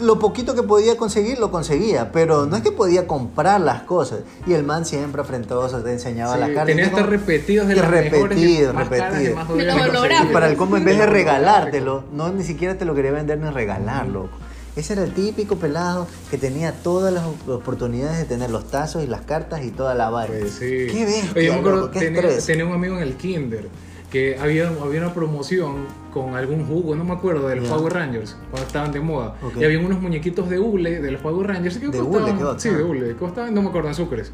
lo 0.00 0.18
poquito 0.18 0.54
que 0.54 0.62
podía 0.62 0.96
conseguir 0.96 1.38
lo 1.38 1.50
conseguía, 1.50 2.12
pero 2.12 2.46
no 2.46 2.56
es 2.56 2.62
que 2.62 2.72
podía 2.72 3.06
comprar 3.06 3.60
las 3.60 3.82
cosas. 3.82 4.20
Y 4.46 4.54
el 4.54 4.64
man 4.64 4.86
siempre 4.86 5.20
afrentoso 5.20 5.82
te 5.82 5.92
enseñaba 5.92 6.34
Sí, 6.34 6.40
las 6.40 6.48
cartas. 6.48 6.66
tenía 6.66 6.86
estar 6.86 7.08
repetidos 7.08 7.68
de 7.68 7.76
las 7.76 7.88
repetido, 7.88 8.72
repetido. 8.72 9.36
Y 9.58 10.32
para 10.32 10.48
el 10.48 10.56
combo, 10.56 10.76
en 10.76 10.84
vez 10.84 10.98
de 10.98 11.06
regalártelo, 11.06 12.04
no 12.12 12.30
ni 12.30 12.42
siquiera 12.42 12.76
te 12.76 12.84
lo 12.84 12.94
quería 12.94 13.12
vender 13.12 13.38
ni 13.38 13.50
regalar, 13.50 14.06
loco. 14.08 14.30
Ese 14.76 14.92
era 14.92 15.02
el 15.02 15.12
típico 15.12 15.56
pelado 15.56 16.06
que 16.30 16.38
tenía 16.38 16.72
todas 16.72 17.12
las 17.12 17.24
oportunidades 17.48 18.18
de 18.18 18.24
tener 18.24 18.50
los 18.50 18.70
tazos 18.70 19.02
y 19.02 19.06
las 19.06 19.22
cartas 19.22 19.64
y 19.64 19.70
toda 19.70 19.94
la 19.94 20.10
vaina. 20.10 20.36
Pues 20.38 20.52
sí. 20.52 20.86
Qué 20.90 21.04
bestia, 21.04 21.32
Oye, 21.34 21.46
yo 21.46 21.52
me 21.54 21.58
acuerdo, 21.58 21.80
loco, 21.80 21.92
qué 21.92 22.10
tenía, 22.46 22.66
un 22.66 22.72
amigo 22.72 22.96
en 22.96 23.02
el 23.02 23.14
kinder 23.16 23.68
que 24.10 24.38
había, 24.38 24.68
había 24.68 25.00
una 25.00 25.14
promoción 25.14 25.86
con 26.12 26.34
algún 26.34 26.66
jugo, 26.66 26.94
no 26.96 27.04
me 27.04 27.12
acuerdo, 27.12 27.48
de 27.48 27.56
los. 27.56 27.68
Power 27.68 27.92
Rangers, 27.92 28.36
cuando 28.50 28.66
estaban 28.66 28.92
de 28.92 29.00
moda. 29.00 29.36
Y 29.58 29.64
había 29.64 29.78
unos 29.78 30.00
muñequitos 30.00 30.48
de 30.50 30.58
hule 30.58 31.00
de 31.00 31.10
los 31.10 31.20
Power 31.20 31.46
Rangers 31.46 31.78
que 31.78 31.88
¿De 31.88 31.98
costaban, 31.98 32.38
hule? 32.38 32.60
Sí, 32.60 32.70
de 32.70 32.82
hule, 32.82 33.16
costaban, 33.16 33.54
no 33.54 33.62
me 33.62 33.68
acuerdo, 33.68 33.88
en 33.88 33.94
sucres. 33.94 34.32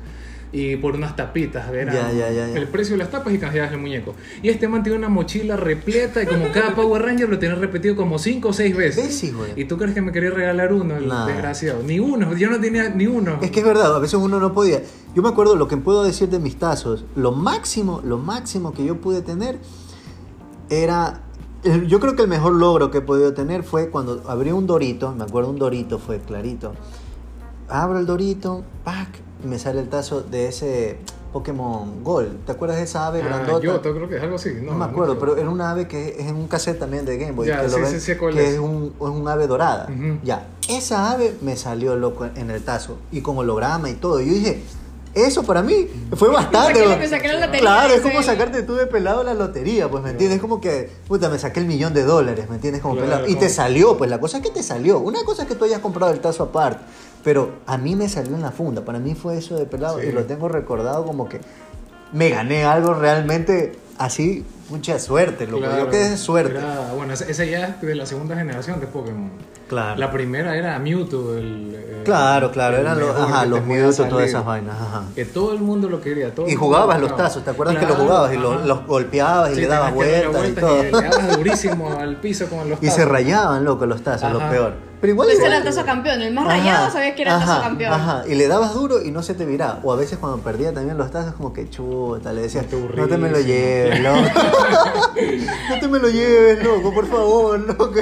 Y 0.52 0.76
por 0.76 0.94
unas 0.94 1.16
tapitas, 1.16 1.68
eran 1.72 1.94
Ya, 1.94 2.12
ya, 2.12 2.30
ya, 2.30 2.48
el 2.56 2.68
precio 2.68 2.94
de 2.94 2.98
las 2.98 3.11
tapas 3.11 3.35
y 3.35 3.38
canjeabas 3.38 3.72
el 3.72 3.78
muñeco. 3.78 4.14
Y 4.42 4.48
este 4.48 4.68
man 4.68 4.82
tenía 4.82 4.96
una 4.98 5.09
mochila 5.09 5.56
repleta 5.56 6.22
y 6.22 6.26
como 6.26 6.50
cada 6.52 6.74
Power 6.74 7.02
Ranger 7.02 7.28
lo 7.28 7.38
tenía 7.38 7.56
repetido 7.56 7.96
como 7.96 8.18
5 8.18 8.48
o 8.48 8.52
6 8.52 8.76
veces. 8.76 9.04
¿Ves, 9.06 9.24
hijo 9.24 9.42
de- 9.44 9.61
¿Y 9.61 9.64
tú 9.64 9.76
crees 9.76 9.92
que 9.92 10.00
me 10.02 10.12
quería 10.12 10.30
regalar 10.30 10.72
uno, 10.72 10.96
el 10.96 11.09
Nah. 11.09 11.26
desgraciado? 11.26 11.82
Ni 11.82 11.98
uno, 11.98 12.35
yo 12.37 12.48
no 12.48 12.61
tenía 12.61 12.88
ni 12.90 13.06
uno. 13.06 13.38
Es 13.42 13.50
que 13.50 13.61
es 13.61 13.66
verdad, 13.66 13.94
a 13.94 13.98
veces 13.98 14.14
uno 14.14 14.38
no 14.38 14.52
podía. 14.54 14.80
Yo 15.14 15.22
me 15.22 15.28
acuerdo 15.28 15.56
lo 15.56 15.66
que 15.68 15.76
puedo 15.76 16.04
decir 16.04 16.28
de 16.28 16.38
mis 16.38 16.56
tazos, 16.56 17.04
lo 17.16 17.32
máximo, 17.32 18.00
lo 18.04 18.18
máximo 18.18 18.72
que 18.72 18.85
yo 18.85 19.00
pude 19.00 19.22
tener 19.22 19.59
era 20.70 21.20
yo 21.88 21.98
creo 21.98 22.14
que 22.14 22.22
el 22.22 22.28
mejor 22.28 22.52
logro 22.52 22.90
que 22.92 22.98
he 22.98 23.02
podido 23.02 23.35
tener 23.35 23.64
fue 23.64 23.90
cuando 23.90 24.22
abrí 24.28 24.52
un 24.52 24.66
dorito, 24.68 25.12
me 25.12 25.24
acuerdo 25.24 25.50
un 25.50 25.59
dorito 25.59 25.98
fue 25.98 26.20
clarito. 26.20 26.74
Abro 27.68 27.98
el 27.98 28.06
dorito, 28.06 28.62
pack, 28.85 29.09
y 29.46 29.48
me 29.48 29.59
sale 29.59 29.80
el 29.80 29.88
tazo 29.88 30.22
de 30.22 30.48
ese 30.48 30.96
Pokémon 31.32 32.02
Gold. 32.02 32.44
¿Te 32.46 32.52
acuerdas 32.52 32.78
de 32.78 32.85
esa 32.85 33.06
ave 33.06 33.22
Ah, 33.22 33.26
grandota? 33.26 33.61
yo 33.64 33.80
creo 33.80 34.09
que 34.09 34.16
es 34.16 34.22
algo 34.22 34.37
así. 34.37 34.50
No, 34.62 34.72
No, 34.72 34.78
me 34.78 34.85
acuerdo, 34.87 35.12
acuerdo. 35.12 35.35
pero 35.35 35.37
era 35.37 35.50
una 35.50 35.70
ave 35.70 35.87
que 35.87 36.16
es 36.18 36.26
en 36.26 36.35
un 36.37 36.48
cassette 36.48 36.78
también 36.78 37.04
de 37.04 37.16
Game 37.18 37.32
Boy. 37.32 37.46
Ya, 37.46 37.61
que 37.62 37.68
sí, 37.68 37.78
lo 37.80 37.87
sí, 37.87 37.92
ven, 37.92 38.00
sé 38.00 38.18
cuál 38.18 38.35
que 38.35 38.44
es. 38.46 38.52
es 38.54 38.59
un, 38.59 38.92
es 39.00 39.06
un 39.09 39.28
ave 39.28 39.46
dorada. 39.46 39.87
Ujú. 39.88 40.18
Ya, 40.24 40.46
esa 40.68 41.11
ave 41.12 41.35
me 41.42 41.56
salió 41.56 41.94
loco 41.96 42.26
en 42.35 42.50
el 42.50 42.62
tazo 42.62 42.98
y 43.12 43.20
con 43.20 43.38
holograma 43.38 43.88
y 43.90 43.94
todo. 43.94 44.20
Yo 44.20 44.32
dije, 44.32 44.62
eso 45.14 45.42
para 45.44 45.62
mí 45.62 45.88
fue 46.16 46.28
bastante. 46.32 46.85
Saqué 46.87 47.09
saqué 47.09 47.28
la 47.28 47.35
lotería, 47.40 47.61
Claro, 47.61 47.94
es 47.94 48.00
como 48.00 48.22
sacarte 48.22 48.62
tú 48.62 48.74
de 48.74 48.87
pelado 48.87 49.22
la 49.22 49.35
lotería, 49.35 49.90
pues, 49.90 50.02
¿me 50.02 50.11
entiendes? 50.11 50.37
Es 50.37 50.42
como 50.42 50.61
que, 50.61 50.90
puta, 51.06 51.28
me 51.28 51.38
saqué 51.38 51.61
el 51.61 51.66
millón 51.66 51.92
de 51.94 52.02
dólares, 52.04 52.48
¿me 52.48 52.56
entiendes? 52.56 52.80
Como 52.82 52.94
Claro, 52.94 53.11
pelado. 53.11 53.28
Y 53.28 53.35
te 53.37 53.48
salió, 53.50 53.96
pues 53.98 54.09
la 54.11 54.20
cosa 54.20 54.38
es 54.38 54.42
que 54.42 54.50
te 54.50 54.62
salió. 54.62 54.98
Una 55.00 55.22
cosa 55.24 55.42
es 55.42 55.48
que 55.48 55.54
tú 55.54 55.64
hayas 55.66 55.80
comprado 55.80 56.12
el 56.12 56.20
tazo 56.20 56.44
aparte, 56.44 56.82
pero 57.26 57.50
a 57.66 57.76
mí 57.76 57.96
me 57.96 58.08
salió 58.08 58.36
en 58.36 58.42
la 58.42 58.52
funda. 58.52 58.82
Para 58.84 59.00
mí 59.00 59.16
fue 59.16 59.36
eso 59.36 59.56
de 59.56 59.66
pelado 59.66 59.98
Sí. 60.00 60.06
y 60.06 60.12
lo 60.12 60.22
tengo 60.26 60.48
recordado 60.48 61.04
como 61.04 61.28
que 61.28 61.40
me 62.12 62.28
gané 62.30 62.64
algo 62.64 62.94
realmente 62.94 63.72
así, 63.98 64.44
mucha 64.70 64.96
suerte, 65.00 65.44
loco. 65.48 65.64
Claro, 65.64 65.84
Yo 65.86 65.90
quedé 65.90 66.10
de 66.10 66.16
suerte. 66.18 66.56
era- 66.56 66.92
bueno, 66.96 67.14
esa, 67.14 67.44
ya 67.44 67.66
es 67.66 67.80
de 67.80 67.94
la 67.96 68.06
segunda 68.06 68.36
generación 68.36 68.78
de 68.78 68.86
Pokémon. 68.86 69.32
Claro. 69.68 69.98
La 69.98 70.12
primera 70.12 70.56
era 70.56 70.78
Mewtwo. 70.78 71.34
El, 71.34 71.74
el- 71.74 72.02
Claro, 72.04 72.52
claro, 72.52 72.76
el 72.76 72.82
eran 72.82 73.00
los, 73.00 73.10
ajá, 73.18 73.42
que 73.42 73.48
los 73.48 73.64
Mewtwo, 73.66 74.04
todas 74.04 74.28
esas 74.28 74.44
vainas, 74.44 74.76
ajá. 74.80 75.02
Que 75.16 75.24
todo 75.24 75.52
el 75.52 75.58
mundo 75.58 75.88
lo 75.88 76.00
quería. 76.00 76.32
Todo 76.32 76.46
Y 76.46 76.54
jugabas 76.54 77.00
lo 77.00 77.08
los 77.08 77.16
tazos, 77.16 77.42
¿te 77.42 77.50
acuerdas 77.50 77.74
que 77.74 77.80
Claro, 77.80 77.94
los 77.96 78.04
jugabas 78.06 78.32
y 78.34 78.36
los, 78.36 78.64
los 78.64 78.86
golpeabas 78.86 79.50
y 79.50 79.54
Sí, 79.56 79.60
le 79.62 79.66
dabas 79.66 79.92
que 79.94 79.98
darle 79.98 80.28
vueltas 80.28 80.30
y 80.30 80.36
vueltas 80.36 80.64
todo? 80.64 80.78
Y 80.78 80.84
le 80.84 80.90
dabas 81.10 81.36
durísimo 81.38 81.92
al 81.98 82.16
piso 82.20 82.46
con 82.46 82.70
los 82.70 82.78
Y 82.82 82.86
se 82.86 82.96
tazos. 82.98 83.08
rayaban, 83.10 83.64
loco, 83.64 83.84
los 83.86 84.02
tazos, 84.02 84.30
lo 84.32 84.38
Ajá. 84.38 84.50
peor. 84.50 84.72
Pero 85.00 85.12
igual... 85.12 85.28
Ese 85.28 85.37
igual- 85.38 85.52
era 85.52 85.59
el 85.59 85.64
tazo 85.64 85.85
campeón. 85.85 86.22
El 86.22 86.32
más 86.35 86.46
Ajá, 86.46 86.56
rayado 86.56 86.90
sabías 86.90 87.14
que 87.16 87.22
era 87.22 87.35
el 87.35 87.40
tazo 87.44 87.62
campeón. 87.62 87.92
Ajá, 87.92 88.24
y 88.28 88.35
le 88.35 88.48
dabas 88.48 88.74
duro 88.74 89.02
y 89.02 89.11
no 89.11 89.22
se 89.22 89.35
te 89.35 89.44
viraba. 89.44 89.80
O 89.82 89.92
a 89.92 89.96
veces 89.96 90.18
cuando 90.18 90.38
perdía 90.38 90.72
también 90.72 90.96
los 90.98 91.11
tazos, 91.11 91.35
como 91.35 91.52
que 91.52 91.68
chuta, 91.68 92.32
le 92.32 92.42
decías, 92.42 92.64
no 92.72 93.06
te 93.06 93.16
me 93.18 93.28
lo 93.30 93.37
aburrísimo". 93.37 93.42
lleves, 93.46 94.00
loco. 94.00 94.18
no 95.70 95.80
te 95.80 95.88
me 95.88 95.98
lo 95.98 96.09
lleves, 96.09 96.64
loco, 96.64 96.92
por 96.94 97.06
favor, 97.06 97.61
loco. 97.61 97.90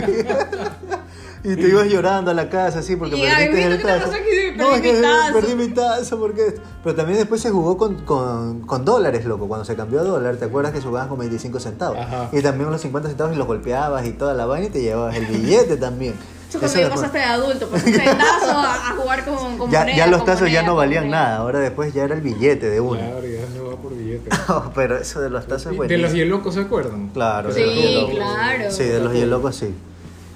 Y 1.47 1.57
te 1.57 1.69
ibas 1.69 1.87
llorando 1.89 2.31
a 2.31 2.35
la 2.35 2.49
casa 2.49 2.79
así 2.79 2.97
porque 2.97 3.19
Y, 3.19 3.27
ay, 3.27 3.49
perdiste 3.49 3.65
el 3.67 3.77
¿qué 3.77 3.83
te 3.83 3.85
tazo. 3.85 4.11
Perdí 4.13 4.57
no, 4.57 4.73
es 4.73 4.81
que 4.81 4.93
mi 4.95 5.03
tazo. 5.03 5.33
perdí 5.35 5.55
mi 5.55 5.69
tazo 5.69 6.19
porque... 6.19 6.55
Pero 6.83 6.97
también 6.97 7.19
después 7.19 7.43
se 7.43 7.51
jugó 7.51 7.77
con, 7.77 7.97
con, 8.07 8.61
con 8.63 8.87
dólares, 8.87 9.27
loco. 9.27 9.47
Cuando 9.47 9.67
se 9.67 9.77
cambió 9.77 10.01
a 10.01 10.05
dólar, 10.05 10.37
¿te 10.37 10.47
acuerdas 10.47 10.73
que 10.73 10.81
se 10.81 10.87
jugaban 10.87 11.11
con 11.11 11.19
25 11.19 11.61
centavos? 11.61 11.99
Ajá. 11.99 12.31
Y 12.33 12.41
también 12.41 12.71
los 12.71 12.81
50 12.81 13.11
centavos 13.11 13.35
y 13.35 13.37
los 13.37 13.47
golpeabas 13.47 14.07
y 14.07 14.13
toda 14.13 14.33
la 14.33 14.47
vaina 14.47 14.69
y 14.69 14.71
te 14.71 14.81
llevabas 14.81 15.17
el 15.17 15.27
billete 15.27 15.77
también. 15.77 16.15
Eso 16.59 16.61
cuando 16.61 16.81
ya 16.89 16.91
pasaste 16.95 17.19
de 17.19 17.25
adulto, 17.25 17.69
pasaste 17.69 17.93
de 17.93 17.99
tazo 17.99 18.51
a, 18.51 18.75
a 18.91 18.97
jugar 18.97 19.25
con, 19.25 19.59
con 19.59 19.71
ya, 19.71 19.81
moneda, 19.81 19.97
ya 19.97 20.07
los 20.07 20.19
con 20.19 20.27
tazos 20.27 20.51
ya 20.51 20.63
no 20.63 20.75
valían 20.77 21.05
moneda. 21.05 21.23
nada, 21.25 21.37
ahora 21.39 21.59
después 21.61 21.93
ya 21.95 22.05
era 22.05 22.15
el 22.15 22.21
billete 22.21 22.69
de 22.71 22.81
uno. 22.81 22.99
Claro, 23.01 23.27
ya 23.27 23.47
se 23.53 23.61
va 23.61 23.77
por 23.77 23.95
billete. 23.97 24.31
Pero 24.75 24.97
eso 24.99 25.21
de 25.21 25.31
los 25.31 25.47
tazos 25.47 25.73
es 25.73 25.79
Y 25.85 25.89
de 25.89 25.99
los 25.99 26.13
hielocos, 26.13 26.55
¿se 26.55 26.61
acuerdan? 26.61 27.09
Claro, 27.09 27.53
Sí, 27.53 27.61
de 27.61 27.67
los 27.67 27.75
hielocos. 27.77 28.15
claro. 28.15 28.71
Sí, 28.71 28.85
de 28.85 29.01
los 29.01 29.13
hielocos 29.13 29.57
sí. 29.57 29.75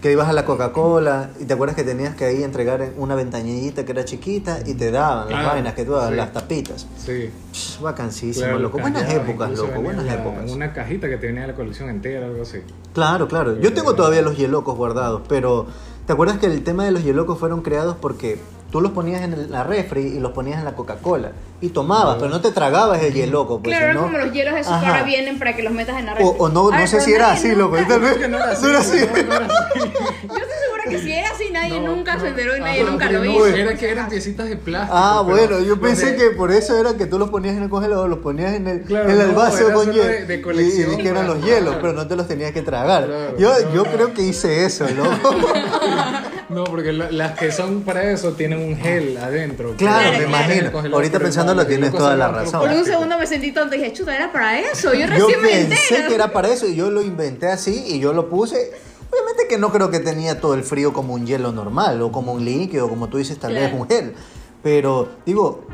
que 0.02 0.12
ibas 0.12 0.28
a 0.28 0.32
la 0.32 0.44
Coca-Cola 0.44 1.30
y 1.40 1.44
te 1.44 1.54
acuerdas 1.54 1.74
que 1.74 1.82
tenías 1.82 2.14
que 2.14 2.24
ahí 2.24 2.44
entregar 2.44 2.80
en 2.82 2.94
una 2.98 3.16
ventanillita 3.16 3.84
que 3.84 3.90
era 3.92 4.04
chiquita 4.04 4.58
y 4.64 4.74
te 4.74 4.90
daban 4.92 5.28
las 5.28 5.44
Ah, 5.44 5.48
vainas 5.54 5.74
que 5.74 5.84
tú 5.84 5.92
dabas, 5.92 6.10
sí. 6.10 6.14
las 6.16 6.32
tapitas. 6.32 6.86
Sí. 7.04 7.30
Psh, 7.52 7.80
Vacancísimo, 7.80 8.44
Claro, 8.46 8.58
loco. 8.60 8.78
Buenas 8.78 9.12
épocas, 9.12 9.50
loco, 9.58 9.80
buenas 9.80 10.04
la- 10.04 10.14
épocas. 10.14 10.50
Una 10.52 10.72
cajita 10.72 11.08
que 11.08 11.16
tenía 11.16 11.46
la 11.48 11.54
colección 11.54 11.88
entera, 11.90 12.26
algo 12.26 12.42
así. 12.42 12.58
Claro, 12.94 13.26
claro. 13.26 13.58
Yo 13.60 13.72
tengo 13.72 13.94
todavía 13.94 14.22
los 14.22 14.36
hielocos 14.36 14.76
guardados, 14.76 15.22
pero 15.28 15.66
¿te 16.08 16.14
acuerdas 16.14 16.38
que 16.38 16.46
el 16.46 16.64
tema 16.64 16.86
de 16.86 16.90
los 16.90 17.04
hielocos 17.04 17.38
fueron 17.38 17.60
creados 17.60 17.94
porque 18.00 18.40
tú 18.70 18.80
los 18.80 18.92
ponías 18.92 19.22
en 19.22 19.32
el- 19.32 19.50
la 19.50 19.64
refri 19.64 20.02
y 20.02 20.20
los 20.20 20.32
ponías 20.32 20.58
en 20.58 20.64
la 20.64 20.74
Coca-Cola 20.74 21.32
y 21.60 21.70
tomabas, 21.70 22.16
pero 22.18 22.28
no 22.28 22.40
te 22.40 22.52
tragabas 22.52 23.02
el 23.02 23.14
hieloco, 23.14 23.60
pues, 23.62 23.70
claro, 23.74 23.84
eran 23.92 23.96
¿no? 23.96 24.02
como 24.04 24.18
los 24.18 24.32
hielos 24.32 24.54
esos 24.54 24.68
que 24.78 24.86
Ajá. 24.86 24.88
ahora 24.88 25.02
vienen 25.04 25.38
para 25.38 25.56
que 25.56 25.62
los 25.62 25.72
metas 25.72 25.98
en 25.98 26.06
la 26.06 26.14
red. 26.14 26.24
O, 26.24 26.28
o 26.38 26.48
no, 26.48 26.70
no 26.70 26.86
sé 26.86 27.00
si 27.00 27.12
era 27.12 27.32
así, 27.32 27.54
loco. 27.54 27.76
Tal 27.88 28.00
vez 28.00 28.16
Que 28.18 28.28
no 28.28 28.36
era 28.36 28.50
así. 28.52 28.62
no 28.62 28.68
era 28.70 28.78
así. 28.80 28.98
no, 29.00 29.22
no 29.24 29.34
era 29.34 29.46
así. 29.46 29.54
Yo 30.28 30.34
estoy 30.34 30.58
segura 30.62 30.82
que 30.88 30.98
si 31.00 31.12
era 31.12 31.28
así, 31.30 31.44
nadie 31.52 31.80
No, 31.80 31.96
nunca 31.96 32.14
no. 32.14 32.20
se 32.20 32.28
enteró 32.28 32.56
y 32.56 32.60
nadie 32.60 32.82
Ajá, 32.82 32.90
nunca 32.90 33.10
lo 33.10 33.18
no, 33.18 33.24
hizo. 33.24 33.46
Era 33.46 33.74
que 33.74 33.90
eran 33.90 34.08
piecitas 34.08 34.48
de 34.48 34.56
plástico. 34.56 34.96
Ah, 34.96 35.22
pero 35.26 35.36
bueno, 35.36 35.60
yo 35.60 35.80
pensé 35.80 36.12
de- 36.12 36.16
que 36.16 36.30
por 36.36 36.52
eso 36.52 36.78
era 36.78 36.94
que 36.94 37.06
tú 37.06 37.18
los 37.18 37.30
ponías 37.30 37.56
en 37.56 37.62
el 37.64 37.68
congelador, 37.70 38.08
los 38.08 38.18
ponías 38.20 38.52
en 38.54 38.66
el, 38.68 38.82
Claro, 38.82 39.08
en 39.10 39.20
el 39.20 39.28
no, 39.28 39.34
vaso 39.34 39.64
era 39.66 39.74
con 39.74 39.90
hielo. 39.92 40.04
de- 40.04 40.26
de 40.26 40.34
y- 40.36 40.42
colección, 40.42 40.92
y, 40.94 40.96
que 41.02 41.08
eran 41.08 41.26
los 41.26 41.38
claro. 41.38 41.50
hielos, 41.54 41.76
pero 41.80 41.92
no 41.94 42.06
te 42.06 42.16
los 42.16 42.28
tenías 42.28 42.52
que 42.52 42.62
tragar. 42.62 43.06
Claro, 43.06 43.38
yo 43.38 43.52
yo 43.74 43.84
creo 43.84 44.12
que 44.14 44.22
hice 44.22 44.64
eso, 44.66 44.86
loco. 44.90 45.34
No, 46.48 46.64
porque 46.64 46.94
la- 46.94 47.10
las 47.10 47.38
que 47.38 47.52
son 47.52 47.82
para 47.82 48.10
eso 48.10 48.32
tienen 48.32 48.57
un 48.58 48.76
gel 48.76 49.16
adentro. 49.18 49.74
Claro, 49.76 50.18
me 50.18 50.24
imagino. 50.24 50.70
Ahorita 50.96 51.18
pensándolo, 51.18 51.66
tienes 51.66 51.92
toda 51.92 52.16
la 52.16 52.28
razón. 52.28 52.60
Por 52.60 52.70
un 52.70 52.84
segundo 52.84 53.18
me 53.18 53.26
sentí 53.26 53.52
tonta 53.52 53.76
y 53.76 53.78
dije, 53.80 53.92
chuta, 53.92 54.14
era 54.14 54.30
para 54.32 54.58
eso. 54.60 54.92
Yo 54.94 55.00
Yo 55.00 55.06
recién 55.06 55.40
me 55.42 55.48
pensé 55.48 55.94
entero. 55.94 56.08
que 56.08 56.14
era 56.14 56.32
para 56.32 56.48
eso 56.48 56.66
y 56.66 56.74
yo 56.76 56.90
lo 56.90 57.02
inventé 57.02 57.48
así 57.48 57.84
y 57.88 57.98
yo 58.00 58.12
lo 58.12 58.28
puse. 58.28 58.72
Obviamente 59.10 59.46
que 59.48 59.56
no 59.58 59.72
creo 59.72 59.90
que 59.90 60.00
tenía 60.00 60.40
todo 60.40 60.54
el 60.54 60.62
frío 60.64 60.92
como 60.92 61.14
un 61.14 61.26
hielo 61.26 61.50
normal 61.52 62.02
o 62.02 62.12
como 62.12 62.32
un 62.34 62.44
líquido, 62.44 62.88
como 62.88 63.08
tú 63.08 63.16
dices, 63.18 63.38
tal 63.38 63.54
vez 63.54 63.68
Claro. 63.70 63.82
un 63.82 63.88
gel. 63.88 64.14
Pero 64.62 65.08
digo, 65.24 65.64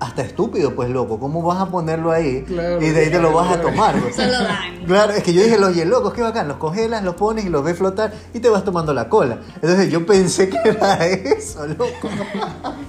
hasta 0.00 0.22
estúpido, 0.22 0.74
pues 0.74 0.90
loco, 0.90 1.18
¿cómo 1.18 1.42
vas 1.42 1.60
a 1.60 1.66
ponerlo 1.66 2.12
ahí 2.12 2.42
Claro, 2.46 2.80
y 2.80 2.90
de 2.90 3.00
ahí 3.00 3.10
te 3.10 3.18
lo 3.18 3.32
vas 3.32 3.52
a 3.56 3.60
tomar? 3.60 3.96
pues? 4.00 4.14
Solo 4.14 4.30
daño. 4.30 4.86
Claro, 4.86 5.12
es 5.12 5.22
que 5.24 5.32
yo 5.34 5.42
dije 5.42 5.58
los 5.58 5.74
hielocos, 5.74 6.14
qué 6.14 6.22
bacán, 6.22 6.46
los 6.48 6.56
congelas, 6.58 7.02
los 7.02 7.14
pones 7.16 7.44
y 7.44 7.48
los 7.48 7.64
ves 7.64 7.76
flotar 7.76 8.12
y 8.32 8.38
te 8.40 8.48
vas 8.48 8.64
tomando 8.64 8.94
la 8.94 9.08
cola. 9.08 9.38
Entonces 9.56 9.90
yo 9.90 10.06
pensé 10.06 10.48
que 10.48 10.58
era 10.64 11.04
eso, 11.06 11.66
loco. 11.66 12.08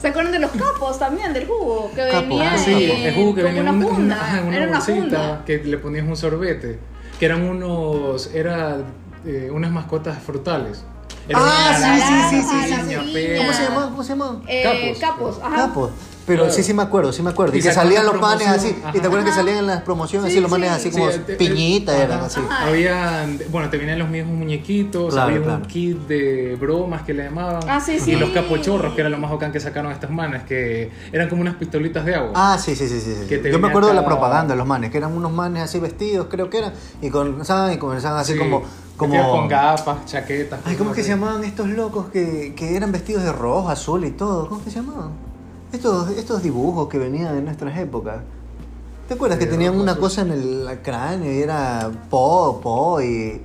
¿Se 0.01 0.09
acuerdan 0.09 0.31
de 0.33 0.39
los 0.39 0.51
capos 0.51 0.99
también, 0.99 1.33
del 1.33 1.47
jugo? 1.47 1.89
Que 1.95 2.07
Capos, 2.09 2.21
venía 2.29 2.53
ah, 2.53 2.57
Sí, 2.57 2.91
en- 2.91 3.01
el 3.07 3.15
jugo 3.15 3.35
que 3.35 3.43
venía 3.43 3.61
una 3.61 3.71
en 3.71 3.75
una, 3.77 3.87
funda. 3.87 4.15
una- 4.31 4.41
una 4.47 4.55
era 4.57 4.67
una 4.67 4.77
bolsita 4.77 4.99
funda. 5.01 5.43
que 5.45 5.57
le 5.63 5.77
ponías 5.77 6.07
un 6.07 6.15
sorbete. 6.15 6.79
Que 7.19 7.25
eran 7.25 7.41
unos. 7.41 8.33
Era 8.33 8.77
eh, 9.25 9.49
unas 9.51 9.71
mascotas 9.71 10.21
frutales. 10.23 10.83
Era 11.27 11.39
Ah, 11.41 11.75
sí, 11.75 12.37
sí, 12.37 12.41
sí, 12.41 12.73
sí, 12.73 12.75
piña. 12.81 13.03
pera. 13.13 13.37
¿Cómo 13.39 13.53
se 13.53 13.63
llama? 13.63 13.85
¿Cómo 13.89 14.03
se 14.03 14.09
llama? 14.09 14.41
Eh, 14.47 14.63
Capos. 14.63 14.99
capos, 15.35 15.39
ajá. 15.43 15.55
Capos. 15.67 15.89
Pero 16.29 16.43
Claro. 16.43 16.53
sí, 16.55 16.61
sí 16.61 16.73
me 16.75 16.83
acuerdo, 16.83 17.11
sí 17.11 17.23
me 17.23 17.31
acuerdo. 17.31 17.55
Y, 17.55 17.59
Y 17.59 17.63
que 17.63 17.71
salían 17.73 18.05
los 18.05 18.13
la 18.13 18.21
panes 18.21 18.47
así. 18.47 18.75
Y 18.93 18.99
te 18.99 19.07
acuerdas 19.07 19.25
que 19.29 19.35
salían 19.35 19.57
en 19.57 19.65
las 19.65 19.81
promociones 19.81 20.27
Sí, 20.31 20.37
así, 20.37 20.41
los 20.41 20.51
manes 20.51 20.69
sí. 20.69 20.75
así 20.89 20.91
como 20.91 21.09
el- 21.09 21.21
piñita 21.37 21.97
eran 21.97 22.19
así. 22.19 22.39
Ajá. 22.39 22.67
Habían, 22.67 23.39
bueno, 23.49 23.67
te 23.71 23.77
venían 23.77 23.97
los 23.97 24.09
mismos 24.09 24.37
muñequitos, 24.37 25.11
Claro, 25.13 25.29
había 25.31 25.41
claro. 25.43 25.61
un 25.63 25.65
kit 25.67 25.97
de 26.07 26.55
bromas 26.59 27.01
que 27.01 27.15
le 27.15 27.23
llamaban. 27.23 27.63
Ah, 27.67 27.81
sí, 27.81 27.93
y 27.93 27.99
sí. 27.99 28.15
los 28.15 28.29
capochorros, 28.29 28.93
que 28.93 29.01
era 29.01 29.09
lo 29.09 29.17
más 29.17 29.31
bacán 29.31 29.51
que 29.51 29.59
sacaron 29.59 29.91
estas 29.91 30.11
manes, 30.11 30.43
que 30.43 30.91
eran 31.11 31.29
como 31.29 31.41
unas 31.41 31.55
pistolitas 31.55 32.05
de 32.05 32.13
agua. 32.13 32.31
Ah, 32.35 32.59
sí, 32.63 32.75
sí, 32.75 32.87
sí, 32.87 33.01
sí. 33.01 33.25
te 33.27 33.51
Yo 33.51 33.57
me 33.57 33.69
acuerdo 33.69 33.89
de 33.89 33.95
la 33.95 34.05
propaganda 34.05 34.53
de 34.53 34.57
los 34.59 34.67
manes, 34.67 34.91
que 34.91 34.99
eran 34.99 35.11
unos 35.17 35.31
manes 35.31 35.63
así 35.63 35.79
vestidos, 35.79 36.27
creo 36.29 36.47
que 36.51 36.59
eran, 36.59 36.73
y 37.01 37.09
comenzaban 37.09 37.73
y 37.73 37.77
comenzaban 37.77 38.19
así 38.19 38.33
Sí, 38.33 38.37
como... 38.37 38.61
como... 38.97 39.31
con 39.31 39.47
gafas, 39.47 40.05
chaquetas. 40.05 40.59
Ay, 40.63 40.75
¿cómo 40.75 40.91
es 40.91 40.95
que 40.97 41.01
se 41.03 41.09
llamaban 41.09 41.43
estos 41.43 41.67
locos 41.69 42.07
que, 42.11 42.53
que 42.55 42.75
eran 42.77 42.91
vestidos 42.91 43.23
de 43.23 43.31
rojo, 43.31 43.69
azul 43.69 44.05
y 44.05 44.11
todo? 44.11 44.47
¿Cómo 44.47 44.59
es 44.59 44.65
que 44.65 44.71
se 44.71 44.79
llamaban? 44.81 45.28
Estos, 45.71 46.09
estos 46.11 46.41
dibujos 46.41 46.87
que 46.89 46.97
venían 46.97 47.35
de 47.35 47.41
nuestras 47.41 47.77
épocas. 47.77 48.21
¿Te 49.07 49.13
acuerdas 49.13 49.39
que 49.39 49.47
tenían 49.47 49.79
una 49.79 49.95
cosa 49.95 50.21
en 50.21 50.31
el 50.31 50.79
cráneo 50.83 51.31
y 51.31 51.41
era 51.41 51.89
po, 52.09 52.59
po 52.61 53.01
y... 53.01 53.41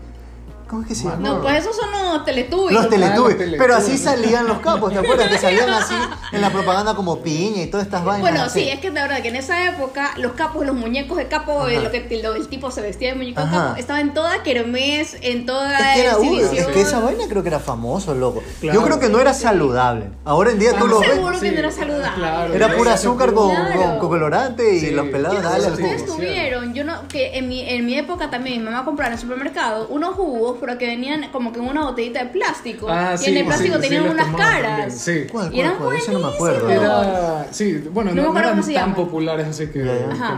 ¿Cómo 0.75 0.83
es 0.83 0.89
que 0.89 0.95
se 0.97 1.05
llamaban? 1.05 1.23
No, 1.23 1.41
pues 1.41 1.55
esos 1.59 1.77
son 1.77 1.91
los 1.93 2.25
teletubbies. 2.25 2.73
Los 2.73 2.83
¿no? 2.85 2.89
teletubbies. 2.91 3.55
Pero 3.57 3.77
así 3.77 3.97
salían 3.97 4.49
los 4.49 4.59
capos, 4.59 4.93
¿te 4.93 4.99
acuerdas? 4.99 5.29
Que 5.29 5.39
salían 5.39 5.71
así 5.71 5.95
en 6.33 6.41
la 6.41 6.51
propaganda 6.51 6.97
como 6.97 7.21
piña 7.21 7.63
y 7.63 7.67
todas 7.69 7.87
estas 7.87 8.05
vainas. 8.05 8.21
Bueno, 8.29 8.43
así. 8.47 8.63
sí, 8.65 8.69
es 8.71 8.81
que 8.81 8.91
de 8.91 9.01
verdad 9.01 9.23
que 9.23 9.29
en 9.29 9.37
esa 9.37 9.69
época 9.69 10.11
los 10.17 10.33
capos, 10.33 10.67
los 10.67 10.75
muñecos 10.75 11.17
de 11.17 11.29
capo, 11.29 11.69
eh, 11.69 11.81
lo 11.81 11.93
que 11.93 12.21
lo- 12.21 12.35
el 12.35 12.49
tipo 12.49 12.73
se 12.73 12.81
vestía 12.81 13.11
de 13.11 13.15
muñeco 13.15 13.41
de 13.41 13.51
capo, 13.53 13.77
estaba 13.77 14.01
en 14.01 14.15
toda 14.15 14.43
kermés, 14.43 15.17
en 15.21 15.47
toda 15.47 15.79
Es 15.79 15.95
que, 15.95 16.01
era, 16.01 16.13
exhibición. 16.15 16.57
es 16.57 16.67
que 16.67 16.81
esa 16.81 16.99
vaina 16.99 17.25
creo 17.29 17.43
que 17.45 17.49
era 17.51 17.61
famoso, 17.61 18.13
loco. 18.15 18.43
Claro. 18.61 18.81
Yo 18.81 18.85
creo 18.85 18.99
que 18.99 19.09
no 19.09 19.21
era 19.21 19.33
saludable. 19.33 20.07
Ahora 20.25 20.51
en 20.51 20.59
día 20.59 20.73
tú 20.77 20.87
Ah, 20.87 20.89
lo 20.89 20.99
ves. 21.01 21.11
Seguro 21.11 21.39
que 21.41 21.53
no 21.53 21.59
era 21.61 21.71
saludable. 21.71 22.15
claro. 22.17 22.53
Era 22.53 22.77
pura 22.77 22.95
azúcar 22.95 23.33
con, 23.33 23.49
Claro. 23.55 23.81
con, 23.81 23.99
con 24.01 24.09
colorante 24.09 24.75
y 24.75 24.81
Sí. 24.81 24.91
los 24.91 25.07
pelados 25.07 25.41
dale 25.41 25.67
al 25.67 25.75
jugo. 25.77 25.87
ustedes 25.89 26.07
tuvieron, 26.07 26.75
yo 26.75 26.83
no, 26.83 27.07
que 27.07 27.39
en 27.39 27.49
mi, 27.49 27.61
en 27.69 27.87
mi 27.87 27.97
época 27.97 28.29
también 28.29 28.59
mi 28.59 28.65
mamá 28.65 28.85
compraba 28.85 29.09
en 29.09 29.15
el 29.15 29.21
supermercado 29.21 29.87
unos 29.89 30.15
jugos, 30.17 30.57
pero 30.65 30.79
que 30.79 30.87
venían 30.87 31.31
como 31.31 31.53
que 31.53 31.59
en 31.61 31.67
una 31.69 31.83
botellita 31.85 32.21
de 32.25 32.31
plástico. 32.31 32.87
Ah, 32.89 33.13
y 33.15 33.19
sí, 33.19 33.31
en 33.31 33.37
el 33.39 33.47
plástico 33.47 33.75
sí, 33.77 33.81
tenían 33.83 34.09
unas 34.09 34.35
caras. 34.35 34.95
sí. 34.95 35.27
¿Cuál, 35.31 35.49
Y 35.49 35.57
cuál, 35.57 35.61
eran 35.67 35.79
cuál? 35.79 35.97
Ese 35.97 36.13
no 36.13 36.19
me 36.21 36.29
acuerdo. 36.29 36.65
buenísimos. 36.65 37.07
Era, 37.07 37.47
sí, 37.51 37.85
bueno, 37.93 38.13
No 38.15 38.39
eran 38.39 38.51
cómo 38.53 38.63
se 38.63 38.73
tan 38.75 38.95
populares 38.95 39.47
así 39.47 39.67
que, 39.67 39.83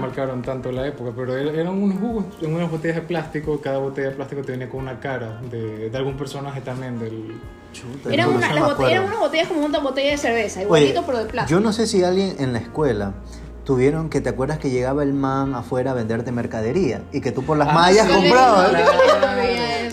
marcaron 0.01 0.43
tanto 0.43 0.73
la 0.73 0.87
época, 0.87 1.13
pero 1.15 1.35
er- 1.39 1.55
eran 1.55 1.81
unos 1.81 1.99
jugos 2.01 2.25
en 2.43 2.55
unas 2.55 2.71
botellas 2.71 2.97
de 2.97 3.03
plástico, 3.03 3.61
cada 3.61 3.79
botella 3.79 4.09
de 4.09 4.15
plástico 4.17 4.43
te 4.43 4.53
venía 4.53 4.69
con 4.69 4.81
una 4.81 4.99
cara 4.99 5.41
de, 5.51 5.91
de 5.91 5.97
algún 5.97 6.17
personaje 6.17 6.61
también 6.61 6.99
del... 6.99 7.41
Chuta, 7.73 8.13
Eran, 8.13 8.31
una- 8.31 8.53
las 8.55 8.71
acuerdo. 8.73 8.89
eran 8.91 9.05
unas 9.05 9.19
botellas 9.19 9.49
como 9.49 9.65
una 9.65 9.79
botella 9.81 10.11
de 10.13 10.17
cerveza, 10.19 10.61
Oye, 10.61 10.65
igualito 10.67 11.03
pero 11.07 11.19
de 11.19 11.25
plástico. 11.27 11.61
yo 11.61 11.65
no 11.65 11.73
sé 11.73 11.87
si 11.87 12.03
alguien 12.03 12.35
en 12.39 12.53
la 12.55 12.59
escuela 12.59 13.13
tuvieron 13.65 14.09
que 14.09 14.21
te 14.21 14.29
acuerdas 14.31 14.59
que 14.59 14.71
llegaba 14.71 15.03
el 15.03 15.13
man 15.13 15.55
afuera 15.55 15.91
a 15.91 15.95
venderte 15.95 16.31
mercadería 16.33 17.03
y 17.13 17.21
que 17.21 17.33
tú 17.33 17.43
por 17.43 17.59
las 17.59 17.69
Ah, 17.69 17.73
mallas 17.73 18.07
sí, 18.07 18.13
comprabas 18.15 18.73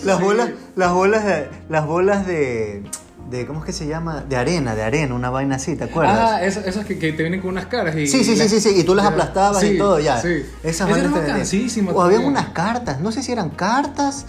las 0.04 0.20
bolas 0.20 0.50
las 0.76 0.92
bolas 0.92 1.24
de 1.24 1.48
las 1.68 1.86
bolas 1.86 2.26
de 2.26 2.82
de 3.30 3.46
cómo 3.46 3.60
es 3.60 3.64
que 3.66 3.72
se 3.72 3.86
llama 3.86 4.22
de 4.28 4.36
arena 4.36 4.74
de 4.74 4.82
arena 4.82 5.14
una 5.14 5.30
vaina 5.30 5.56
así 5.56 5.76
te 5.76 5.84
acuerdas 5.84 6.18
Ah, 6.34 6.44
esas, 6.44 6.66
esas 6.66 6.84
que, 6.84 6.98
que 6.98 7.12
te 7.12 7.22
vienen 7.22 7.40
con 7.40 7.50
unas 7.50 7.66
caras 7.66 7.96
y... 7.96 8.06
Sí, 8.06 8.18
sí, 8.18 8.32
sí, 8.32 8.36
las- 8.36 8.50
sí, 8.50 8.60
sí, 8.60 8.74
y 8.76 8.84
tú 8.84 8.94
las 8.94 9.06
aplastabas 9.06 9.64
y 9.64 9.78
todo, 9.78 9.98
ya. 9.98 10.20
Sí. 10.20 10.28
Esas 10.62 10.62
Esa 10.62 10.84
vainas 10.84 10.98
era 11.00 11.08
te 11.08 11.14
vendían. 11.14 11.32
vacancísima 11.38 11.92
O 11.92 12.02
habían 12.02 12.24
unas 12.26 12.48
cartas, 12.50 13.00
no 13.00 13.10
sé 13.12 13.22
si 13.22 13.32
eran 13.32 13.48
cartas 13.50 14.26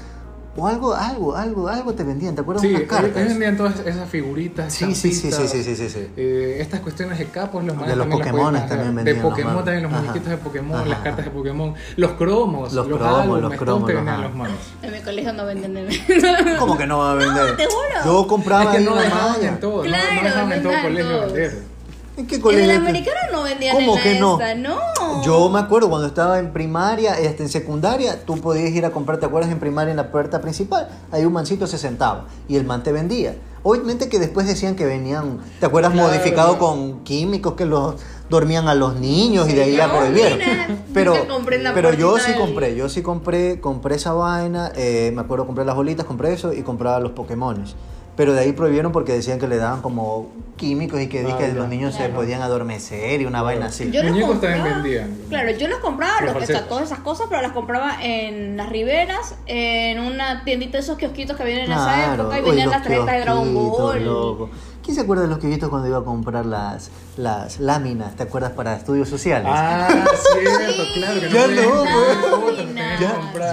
o 0.58 0.68
algo, 0.68 0.94
algo, 0.96 1.36
algo, 1.36 1.68
algo 1.68 1.94
te 1.94 2.04
vendían, 2.04 2.34
¿te 2.34 2.41
acuerdas 2.41 2.62
Sí, 2.62 2.70
de 2.70 2.76
unas 2.76 2.84
ellos 2.89 3.02
cartas? 3.02 3.28
vendían 3.28 3.58
todas 3.58 3.80
esas 3.80 4.10
figuritas, 4.10 4.74
Sí, 4.74 4.96
sí, 4.96 5.12
sí, 5.13 5.32
sí, 5.32 5.48
sí, 5.48 5.63
sí, 5.63 5.76
sí, 5.76 5.89
sí. 5.89 6.08
eh, 6.15 6.58
estas 6.62 6.80
cuestiones 6.80 7.20
de 7.20 7.26
capos, 7.26 7.63
los 7.65 7.78
De 7.86 7.96
los 7.96 8.08
podían 8.08 8.68
también 8.68 8.96
vendían 8.96 9.18
De 9.18 9.22
Pokémon 9.22 9.63
también, 9.65 9.84
los 9.84 9.91
muñequitos 9.91 10.30
de 10.30 10.38
Pokémon, 10.38 10.80
Ajá. 10.80 10.86
las 10.89 11.00
cartas 11.00 11.26
de 11.26 11.32
Pokémon, 11.32 11.74
los 11.98 12.12
cromos, 12.13 12.74
Los 12.74 12.88
los, 12.88 12.98
cromos, 12.98 13.22
álbumes, 13.22 13.41
los 13.44 13.54
cromos, 13.56 13.88
te 13.88 13.94
venían 13.96 14.13
ajá. 14.15 14.24
los 14.24 14.36
manes. 14.36 14.56
En 14.82 14.91
mi 14.94 15.00
colegio 15.02 15.34
no 15.34 15.46
venden 15.46 15.74
de 15.74 16.56
¿Cómo 16.60 16.78
que 16.78 16.88
no 16.88 17.00
va 17.00 17.12
a 17.12 17.15
vender? 17.15 17.58
te 17.58 17.65
juro. 17.65 17.76
Yo 18.06 18.28
compraba 18.28 18.63
Es 18.63 18.70
que 18.80 18.86
no 18.86 18.96
dejaban 18.96 19.44
en 19.44 19.60
todo, 19.60 19.78
no- 19.78 19.84
Claro, 19.84 20.15
no, 20.15 20.22
dejaban 20.24 20.52
en 20.54 20.63
no 20.63 20.70
todo 20.70 20.82
colegio 20.82 21.10
todos. 21.12 21.34
vender. 21.34 21.74
¿En 22.17 22.28
qué 22.28 22.36
En 22.36 22.41
colegio? 22.41 22.63
el 22.65 22.69
te- 22.71 22.75
americano 22.78 23.17
no 23.32 23.43
vendían 23.43 23.75
¿Cómo 23.75 23.91
en 23.91 23.97
la 23.97 24.04
que 24.04 24.19
no? 24.19 24.39
esta, 24.39 24.56
no. 24.56 24.78
Yo 25.23 25.49
me 25.49 25.60
acuerdo 25.60 25.89
cuando 25.89 26.08
estaba 26.08 26.39
en 26.39 26.54
primaria, 26.54 27.19
este, 27.19 27.43
en 27.43 27.49
secundaria, 27.49 28.23
tú 28.25 28.38
podías 28.39 28.71
ir 28.71 28.86
a 28.86 28.91
comprar, 28.91 29.19
¿te 29.19 29.25
acuerdas? 29.25 29.51
En 29.51 29.60
primaria 29.60 29.91
en 29.91 29.97
la 29.97 30.12
puerta 30.12 30.39
principal, 30.41 30.88
ahí 31.12 31.25
un 31.25 31.34
mancito 31.34 31.67
se 31.67 31.78
sentaba 31.78 32.25
y 32.47 32.56
el 32.56 32.63
man 32.65 32.84
te 32.84 32.91
vendía. 32.91 33.36
Obviamente 33.63 34.08
que 34.10 34.19
después 34.19 34.45
decían 34.47 34.75
que 34.75 34.86
venían, 34.86 35.39
¿te 35.60 35.65
acuerdas? 35.65 35.91
Claro. 35.91 36.08
Modificado 36.08 36.60
con 36.60 37.04
químicos 37.04 37.54
que 37.56 37.65
los 37.65 37.95
dormían 38.30 38.67
a 38.69 38.75
los 38.75 38.95
niños 38.99 39.49
y 39.49 39.54
de 39.54 39.63
ahí 39.63 39.75
la 39.75 39.88
No, 39.88 39.97
prohibieron. 39.97 40.38
mira, 40.38 40.67
Pero, 40.93 41.15
en 41.51 41.63
la 41.63 41.73
pero 41.73 41.91
yo 41.93 42.17
sí 42.19 42.34
compré, 42.34 42.75
yo 42.75 42.88
sí 42.89 43.01
compré, 43.01 43.60
compré 43.60 43.95
esa 43.95 44.13
vaina, 44.13 44.71
eh, 44.75 45.12
me 45.15 45.21
acuerdo 45.21 45.45
compré 45.47 45.65
las 45.65 45.75
bolitas, 45.75 46.06
compré 46.06 46.32
eso 46.34 46.54
y 46.54 46.62
compraba 46.62 46.99
los 46.99 47.12
Pokémones. 47.13 47.75
Pero 48.15 48.34
de 48.34 48.39
ahí 48.39 48.51
prohibieron 48.54 48.91
porque 48.91 49.12
decían 49.13 49.39
que 49.39 49.47
le 49.47 49.58
daban 49.58 49.82
como 49.82 50.30
químicos 50.56 51.01
y 51.01 51.08
que, 51.08 51.19
Ah, 51.30 51.38
que 51.38 51.47
ya. 51.49 51.54
los 51.54 51.67
niños 51.67 51.93
se 51.95 52.08
podían 52.08 52.41
adormecer 52.41 53.19
y 53.19 53.25
una 53.25 53.41
vaina 53.41 53.65
así. 53.65 53.91
Yo 53.91 54.01
los 54.04 54.12
Muñecos 54.13 54.39
también 54.39 54.60
compraba- 54.62 54.82
vendían. 54.84 55.17
Claro, 55.28 55.51
yo 55.51 55.67
los 55.67 55.80
compraba, 55.80 56.21
Los 56.21 56.34
los 56.36 56.47
que, 56.47 56.54
todas 56.60 56.84
esas 56.86 56.99
cosas, 56.99 57.28
pero 57.30 57.41
las 57.41 57.51
compraba 57.51 57.97
en 58.01 58.56
las 58.56 58.69
riberas, 58.69 59.36
en 59.47 59.99
una 59.99 60.45
tiendita 60.45 60.78
de 60.78 60.84
esos 60.84 60.97
kiosquitos 60.97 61.36
que 61.36 61.43
vienen 61.43 61.65
en 61.65 61.73
esa 61.73 62.13
época 62.15 62.39
y 62.39 62.41
venían 62.41 62.69
las 62.69 62.84
tarjetas 62.84 63.06
de 63.15 63.19
Dragon 63.21 63.54
Ball. 63.54 64.06
loco. 64.06 64.49
¿Quién 64.82 64.95
se 64.95 65.01
acuerda 65.01 65.23
de 65.23 65.30
los 65.30 65.39
kiosquitos 65.39 65.69
cuando 65.69 65.88
iba 65.89 65.97
a 65.97 66.04
comprar 66.06 66.45
las, 66.45 66.89
las 67.17 67.60
láminas? 67.60 68.15
¿Te 68.15 68.23
acuerdas 68.23 68.51
para 68.51 68.75
estudios 68.75 69.08
sociales? 69.10 69.47
Ah, 69.51 69.88
cierto, 70.34 70.84
claro 70.95 71.19
que 71.21 71.30
Ya 71.30 71.47
no, 71.47 71.86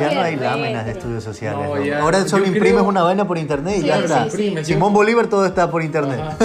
ya, 0.01 0.15
no 0.15 0.21
hay 0.23 0.37
láminas 0.37 0.85
de 0.87 0.93
estudios 0.93 1.23
sociales. 1.25 1.61
No. 1.69 1.97
Ahora 2.03 2.21
Yo 2.21 2.29
solo 2.29 2.45
creo- 2.45 2.55
imprimes 2.57 2.83
una 2.83 3.03
vaina 3.03 3.27
por 3.27 3.39
internet 3.39 3.75
y 3.79 3.81
Sí, 3.83 3.87
ya 3.87 3.99
está. 3.99 4.31
sí. 4.31 4.55
Simón 4.63 4.91
yo- 4.91 4.95
Bolívar 4.97 5.27
todo 5.29 5.47
está 5.47 5.71
por 5.71 5.83
internet. 5.83 6.21
Ajá. 6.21 6.37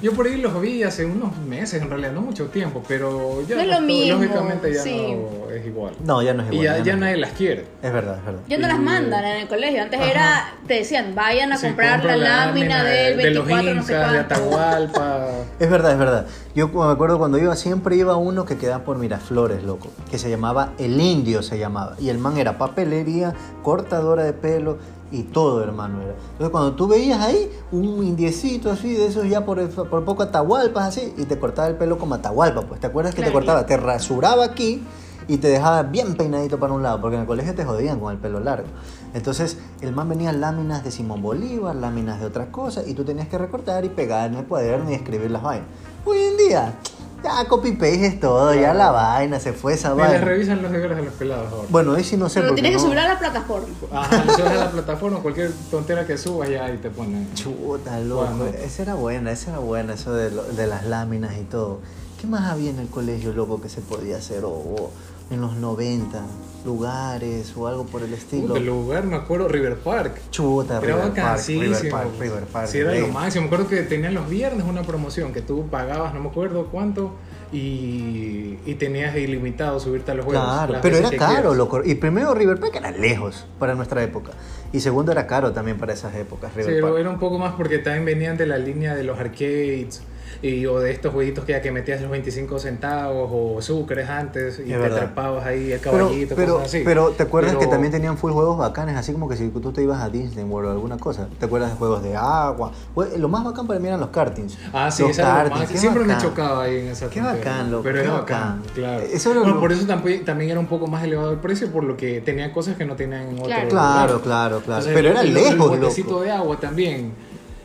Yo 0.00 0.12
por 0.12 0.26
ahí 0.26 0.36
los 0.36 0.60
vi 0.60 0.84
hace 0.84 1.04
unos 1.04 1.36
meses, 1.38 1.82
en 1.82 1.90
realidad, 1.90 2.12
no 2.12 2.20
mucho 2.20 2.46
tiempo, 2.46 2.84
pero 2.86 3.42
ya 3.48 3.56
No 3.56 3.62
es 3.62 3.66
lo 3.68 3.80
mismo, 3.80 4.20
lógicamente 4.22 4.72
ya 4.72 4.80
sí. 4.80 5.16
no 5.16 5.50
es 5.50 5.66
igual. 5.66 5.94
No, 6.04 6.22
ya 6.22 6.34
no 6.34 6.44
es 6.44 6.52
y 6.52 6.54
igual. 6.54 6.68
ya, 6.68 6.78
ya 6.78 6.84
ya 6.84 6.92
no. 6.92 7.00
nadie 7.00 7.16
las 7.16 7.32
quiere. 7.32 7.64
Es 7.82 7.92
verdad, 7.92 8.18
es 8.18 8.24
verdad. 8.24 8.40
Ya 8.46 8.58
no 8.58 8.68
las 8.68 8.76
Y- 8.76 8.80
mandan 8.82 9.24
en 9.24 9.36
el 9.38 9.48
colegio. 9.48 9.82
Antes 9.82 9.98
Ajá. 10.00 10.08
era, 10.10 10.52
te 10.68 10.74
decían, 10.74 11.16
vayan 11.16 11.52
a 11.52 11.56
Sí, 11.56 11.66
comprar 11.66 12.04
la 12.04 12.16
lámina 12.16 12.84
del 12.84 13.16
de 13.16 13.30
los 13.32 13.44
24, 13.44 13.74
no 13.74 13.82
sé 13.82 13.92
incas, 13.92 14.12
de 14.12 14.18
cuánto. 14.18 14.34
Atahualpa. 14.36 15.26
Es 15.58 15.68
verdad, 15.70 15.92
es 15.92 15.98
verdad. 15.98 16.26
Yo 16.58 16.66
me 16.66 16.90
acuerdo 16.90 17.18
cuando 17.18 17.38
iba, 17.38 17.54
siempre 17.54 17.94
iba 17.94 18.16
uno 18.16 18.44
que 18.44 18.56
quedaba 18.56 18.82
por 18.82 18.98
Miraflores, 18.98 19.62
loco, 19.62 19.90
que 20.10 20.18
se 20.18 20.28
llamaba 20.28 20.72
El 20.76 21.00
Indio, 21.00 21.40
se 21.40 21.56
llamaba. 21.56 21.94
Y 22.00 22.08
el 22.08 22.18
man 22.18 22.36
era 22.36 22.58
papelería, 22.58 23.32
cortadora 23.62 24.24
de 24.24 24.32
pelo 24.32 24.78
y 25.12 25.22
todo, 25.22 25.62
hermano. 25.62 26.02
Era. 26.02 26.14
Entonces 26.32 26.50
cuando 26.50 26.72
tú 26.72 26.88
veías 26.88 27.20
ahí 27.20 27.48
un 27.70 28.02
indiecito 28.02 28.72
así, 28.72 28.92
de 28.92 29.06
esos 29.06 29.28
ya 29.28 29.44
por, 29.44 29.68
por 29.70 30.04
poco 30.04 30.24
atahualpas 30.24 30.88
así, 30.88 31.14
y 31.16 31.26
te 31.26 31.38
cortaba 31.38 31.68
el 31.68 31.76
pelo 31.76 31.96
como 31.96 32.16
atahualpa, 32.16 32.62
pues. 32.62 32.80
¿Te 32.80 32.88
acuerdas 32.88 33.14
que 33.14 33.22
te 33.22 33.30
cortaba? 33.30 33.64
Te 33.64 33.76
rasuraba 33.76 34.42
aquí 34.42 34.82
y 35.28 35.36
te 35.36 35.46
dejaba 35.46 35.84
bien 35.84 36.16
peinadito 36.16 36.58
para 36.58 36.72
un 36.72 36.82
lado, 36.82 37.00
porque 37.00 37.14
en 37.14 37.20
el 37.20 37.28
colegio 37.28 37.54
te 37.54 37.64
jodían 37.64 38.00
con 38.00 38.12
el 38.12 38.18
pelo 38.18 38.40
largo. 38.40 38.66
Entonces, 39.14 39.58
el 39.80 39.92
man 39.92 40.08
venía 40.08 40.32
láminas 40.32 40.82
de 40.82 40.90
Simón 40.90 41.22
Bolívar, 41.22 41.76
láminas 41.76 42.18
de 42.18 42.26
otras 42.26 42.48
cosas, 42.48 42.88
y 42.88 42.94
tú 42.94 43.04
tenías 43.04 43.28
que 43.28 43.38
recortar 43.38 43.84
y 43.84 43.90
pegar 43.90 44.30
en 44.32 44.38
el 44.38 44.44
cuaderno 44.46 44.90
y 44.90 44.94
escribir 44.94 45.30
las 45.30 45.42
vainas. 45.42 45.68
Hoy 46.08 46.18
en 46.18 46.36
día, 46.38 46.74
ya 47.22 47.44
copy-paste 47.48 48.06
es 48.06 48.20
todo, 48.20 48.54
ya 48.54 48.72
la 48.72 48.90
vaina, 48.90 49.38
se 49.40 49.52
fue 49.52 49.74
esa 49.74 49.90
Ni 49.90 49.96
les 50.00 50.08
vaina. 50.08 50.24
revisan 50.24 50.62
los 50.62 50.72
deberes 50.72 50.96
de 50.96 51.02
los 51.02 51.12
pelados 51.14 51.52
ahora. 51.52 51.66
Bueno, 51.68 51.94
ahí 51.94 52.02
sí 52.04 52.16
no 52.16 52.28
sé 52.28 52.40
Pero 52.40 52.48
porque 52.50 52.62
tienes 52.62 52.78
que 52.80 52.82
no- 52.82 52.88
subir 52.88 52.98
a 53.00 53.08
la 53.08 53.18
plataforma. 53.18 53.68
Ajá, 53.92 54.22
subes 54.36 54.50
a 54.52 54.54
la 54.54 54.70
plataforma, 54.70 55.18
cualquier 55.20 55.52
tontera 55.70 56.06
que 56.06 56.16
subas 56.16 56.48
ya 56.48 56.64
ahí 56.64 56.78
te 56.78 56.88
ponen. 56.90 57.28
Chuta, 57.34 57.98
loco. 58.00 58.26
Bueno. 58.38 58.44
Esa 58.64 58.82
era 58.82 58.94
buena, 58.94 59.32
esa 59.32 59.50
era 59.50 59.58
buena, 59.58 59.92
eso 59.94 60.14
de, 60.14 60.30
lo- 60.30 60.44
de 60.44 60.66
las 60.66 60.86
láminas 60.86 61.36
y 61.36 61.42
todo. 61.44 61.80
¿Qué 62.20 62.26
más 62.26 62.50
había 62.50 62.70
en 62.70 62.78
el 62.78 62.88
colegio, 62.88 63.32
loco, 63.32 63.60
que 63.60 63.68
se 63.68 63.80
podía 63.80 64.16
hacer? 64.16 64.44
O, 64.44 64.50
o 64.50 64.90
en 65.30 65.40
los 65.40 65.56
90, 65.56 66.22
lugares 66.64 67.52
o 67.56 67.66
algo 67.66 67.84
por 67.86 68.02
el 68.02 68.12
estilo. 68.14 68.54
Del 68.54 68.66
lugar 68.66 69.04
me 69.04 69.16
acuerdo, 69.16 69.48
River 69.48 69.76
Park. 69.78 70.20
Chuta, 70.30 70.78
Era 70.82 70.96
River 70.96 71.12
Park. 71.22 71.42
River 71.46 71.90
Park, 71.90 72.08
River 72.18 72.44
Park. 72.44 72.68
Sí, 72.68 72.78
era 72.78 72.90
Rey. 72.90 73.00
lo 73.02 73.08
máximo. 73.08 73.42
Me 73.42 73.46
acuerdo 73.46 73.68
que 73.68 73.82
tenían 73.82 74.14
los 74.14 74.28
viernes 74.28 74.66
una 74.66 74.82
promoción 74.82 75.32
que 75.32 75.42
tú 75.42 75.66
pagabas, 75.68 76.14
no 76.14 76.20
me 76.20 76.28
acuerdo 76.28 76.66
cuánto, 76.66 77.12
y, 77.52 78.58
y 78.66 78.74
tenías 78.78 79.16
ilimitado 79.16 79.80
subirte 79.80 80.10
a 80.10 80.14
los 80.14 80.24
juegos. 80.24 80.44
Claro, 80.44 80.78
pero 80.82 80.96
era 80.96 81.10
caro, 81.10 81.54
loco. 81.54 81.82
Y 81.84 81.94
primero 81.94 82.34
River 82.34 82.58
Park 82.60 82.74
era 82.76 82.90
lejos 82.90 83.46
para 83.58 83.74
nuestra 83.74 84.02
época. 84.02 84.32
Y 84.72 84.80
segundo 84.80 85.12
era 85.12 85.26
caro 85.26 85.52
también 85.52 85.78
para 85.78 85.92
esas 85.94 86.14
épocas, 86.14 86.50
Sí, 86.54 86.60
River 86.60 86.74
pero 86.74 86.86
Park. 86.88 87.00
era 87.00 87.10
un 87.10 87.18
poco 87.18 87.38
más 87.38 87.54
porque 87.54 87.78
también 87.78 88.04
venían 88.04 88.36
de 88.36 88.46
la 88.46 88.58
línea 88.58 88.94
de 88.94 89.04
los 89.04 89.18
arcades 89.18 90.02
y, 90.42 90.66
o 90.66 90.78
de 90.80 90.90
estos 90.92 91.12
jueguitos 91.12 91.44
que 91.44 91.52
ya 91.52 91.60
que 91.62 91.70
metías 91.72 92.00
los 92.00 92.10
25 92.10 92.58
centavos 92.58 93.30
o 93.32 93.60
sucres 93.62 94.08
antes 94.08 94.58
y 94.58 94.62
Es 94.62 94.68
te 94.68 94.76
verdad. 94.78 94.98
atrapabas 94.98 95.46
ahí 95.46 95.72
el 95.72 95.80
caballito, 95.80 96.34
pero, 96.36 96.54
cosas 96.54 96.68
así. 96.68 96.82
pero 96.84 97.10
te 97.10 97.22
acuerdas 97.24 97.52
Pero- 97.52 97.60
que 97.60 97.66
también 97.66 97.92
tenían 97.92 98.16
full 98.18 98.32
juegos 98.32 98.56
bacanes, 98.58 98.96
así 98.96 99.12
como 99.12 99.28
que 99.28 99.36
si 99.36 99.48
tú 99.48 99.72
te 99.72 99.82
ibas 99.82 100.00
a 100.02 100.08
Disney 100.08 100.44
World 100.44 100.68
o 100.70 100.72
alguna 100.72 100.96
cosa. 100.98 101.28
¿Te 101.38 101.46
acuerdas 101.46 101.70
de 101.72 101.76
juegos 101.76 102.02
de 102.02 102.16
agua? 102.16 102.72
Lo 103.16 103.28
más 103.28 103.44
bacán 103.44 103.66
para 103.66 103.80
mí 103.80 103.88
eran 103.88 104.00
los 104.00 104.10
kartings. 104.10 104.56
Ah, 104.72 104.90
sí, 104.90 105.02
los 105.02 105.16
kartings, 105.16 105.70
más- 105.72 105.80
Siempre 105.80 106.04
me 106.04 106.16
chocaba 106.18 106.64
ahí 106.64 106.76
en 106.78 106.88
esa 106.88 107.08
Qué 107.10 107.20
tontera. 107.20 107.38
bacán, 107.38 107.70
loco, 107.70 107.82
Pero 107.84 107.94
qué 107.96 108.04
era 108.04 108.12
bacán. 108.12 108.58
bacán, 108.60 108.74
claro. 108.74 109.02
Eso 109.04 109.30
era 109.30 109.40
Bueno, 109.40 109.54
lo- 109.56 109.60
por 109.60 109.72
eso 109.72 109.86
también 109.86 110.50
era 110.50 110.60
un 110.60 110.66
poco 110.66 110.86
más 110.86 111.02
elevado 111.04 111.32
el 111.32 111.38
precio, 111.38 111.70
por 111.72 111.84
lo 111.84 111.96
que 111.96 112.20
tenía 112.20 112.52
cosas 112.52 112.76
que 112.76 112.84
no 112.84 112.96
tenían 112.96 113.22
en 113.28 113.34
otro 113.34 113.44
Claro. 113.46 113.68
Claro, 113.68 114.06
lugar. 114.14 114.22
claro, 114.22 114.60
claro. 114.60 114.78
Entonces, 114.82 114.92
Pero 114.94 115.08
el- 115.08 115.12
era 115.12 115.20
el- 115.22 115.34
lejos, 115.34 115.50
El 115.52 115.56
loco. 115.58 115.76
botecito 115.76 116.20
de 116.20 116.30
agua 116.30 116.56
también. 116.60 117.12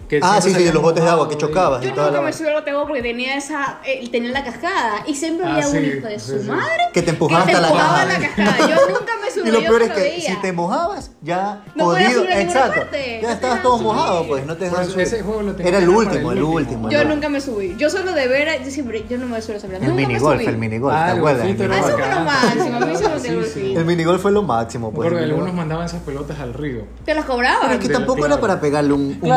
Que 0.07 0.19
Ah, 0.21 0.39
sí, 0.41 0.53
sí, 0.53 0.63
de 0.63 0.73
los 0.73 0.81
botes 0.81 1.03
de 1.03 1.09
agua 1.09 1.27
que 1.29 1.37
chocabas. 1.37 1.81
Yo 1.83 1.89
y 1.89 1.91
toda 1.93 2.07
la 2.07 2.11
nunca 2.17 2.25
me 2.27 2.33
subí 2.33 2.47
al 2.47 2.53
bote 2.55 2.71
porque 2.87 3.01
tenía 3.01 3.35
esa, 3.37 3.79
eh, 3.85 4.07
tenía 4.11 4.31
la 4.31 4.43
cascada 4.43 5.03
y 5.07 5.15
siempre 5.15 5.45
Ah, 5.47 5.53
había 5.53 5.67
sí, 5.67 5.77
un 5.77 5.85
hijo 5.85 6.07
de 6.07 6.19
su 6.19 6.39
sí. 6.39 6.47
madre 6.49 6.83
Que 6.93 7.01
te 7.01 7.09
empujaba 7.11 7.45
que 7.45 7.51
te 7.51 7.57
hasta 7.57 7.61
la 7.61 7.67
empujaba 7.73 8.05
cascada. 8.05 8.19
la 8.19 8.27
cascada. 8.55 8.69
Yo 8.69 8.89
nunca 8.99 9.13
me 9.23 9.31
subí. 9.31 9.49
Y 9.49 9.51
lo 9.51 9.59
yo 9.61 9.67
peor 9.69 9.81
es 9.83 9.91
que 9.91 9.99
veía. 10.01 10.29
si 10.29 10.35
te 10.41 10.51
mojabas, 10.53 11.11
ya 11.21 11.63
No 11.75 11.91
subir 11.93 12.07
ninguna 12.09 12.41
Exacto. 12.41 12.81
parte, 12.81 13.19
Ya 13.21 13.27
no 13.27 13.33
estabas 13.33 13.61
todo 13.63 13.73
subir. 13.77 13.87
mojado, 13.87 14.27
pues 14.27 14.45
no 14.45 14.55
te 14.57 14.65
dejaban 14.65 14.85
subir. 14.87 15.01
ese 15.07 15.21
juego 15.23 15.41
lo 15.41 15.55
tenía 15.55 15.69
Era 15.69 15.77
el 15.79 15.89
último, 15.89 16.31
el 16.31 16.43
último. 16.43 16.89
Yo 16.89 17.03
nunca 17.05 17.29
me 17.29 17.41
subí. 17.41 17.75
Yo 17.77 17.89
solo 17.89 18.13
de 18.13 18.27
ver, 18.27 18.63
yo 18.63 18.71
siempre, 18.71 19.05
yo 19.09 19.17
no 19.17 19.25
me 19.27 19.41
suelo 19.41 19.59
saber. 19.59 19.77
El 19.77 19.81
Nunca 19.89 19.95
me 19.95 20.07
minigolf, 20.07 20.39
subí. 20.41 20.45
el 20.49 20.57
minigolf, 20.57 20.95
¿te 21.05 21.11
el 21.11 21.17
acuerdas? 21.17 21.45
eso 21.47 21.53
minigolf. 21.63 21.91
fue 21.91 22.09
lo 22.09 22.19
máximo. 22.21 22.77
A 22.77 22.85
mí 22.85 22.95
se 22.95 23.73
el 23.73 23.85
minigolf 23.85 24.21
fue 24.21 24.31
lo 24.31 24.43
máximo, 24.43 24.91
pues. 24.91 25.09
Porque 25.09 25.23
algunos 25.25 25.53
mandaban 25.53 25.85
esas 25.85 26.01
pelotas 26.01 26.39
al 26.39 26.53
río. 26.53 26.85
Te 27.05 27.13
las 27.13 27.25
cobraban. 27.25 27.59
Pero 27.61 27.73
es 27.73 27.79
que 27.79 27.87
de- 27.87 27.93
tampoco 27.93 28.25
era 28.25 28.39
para 28.39 28.59
pegarle 28.59 28.93
un, 28.93 29.17
pero 29.21 29.33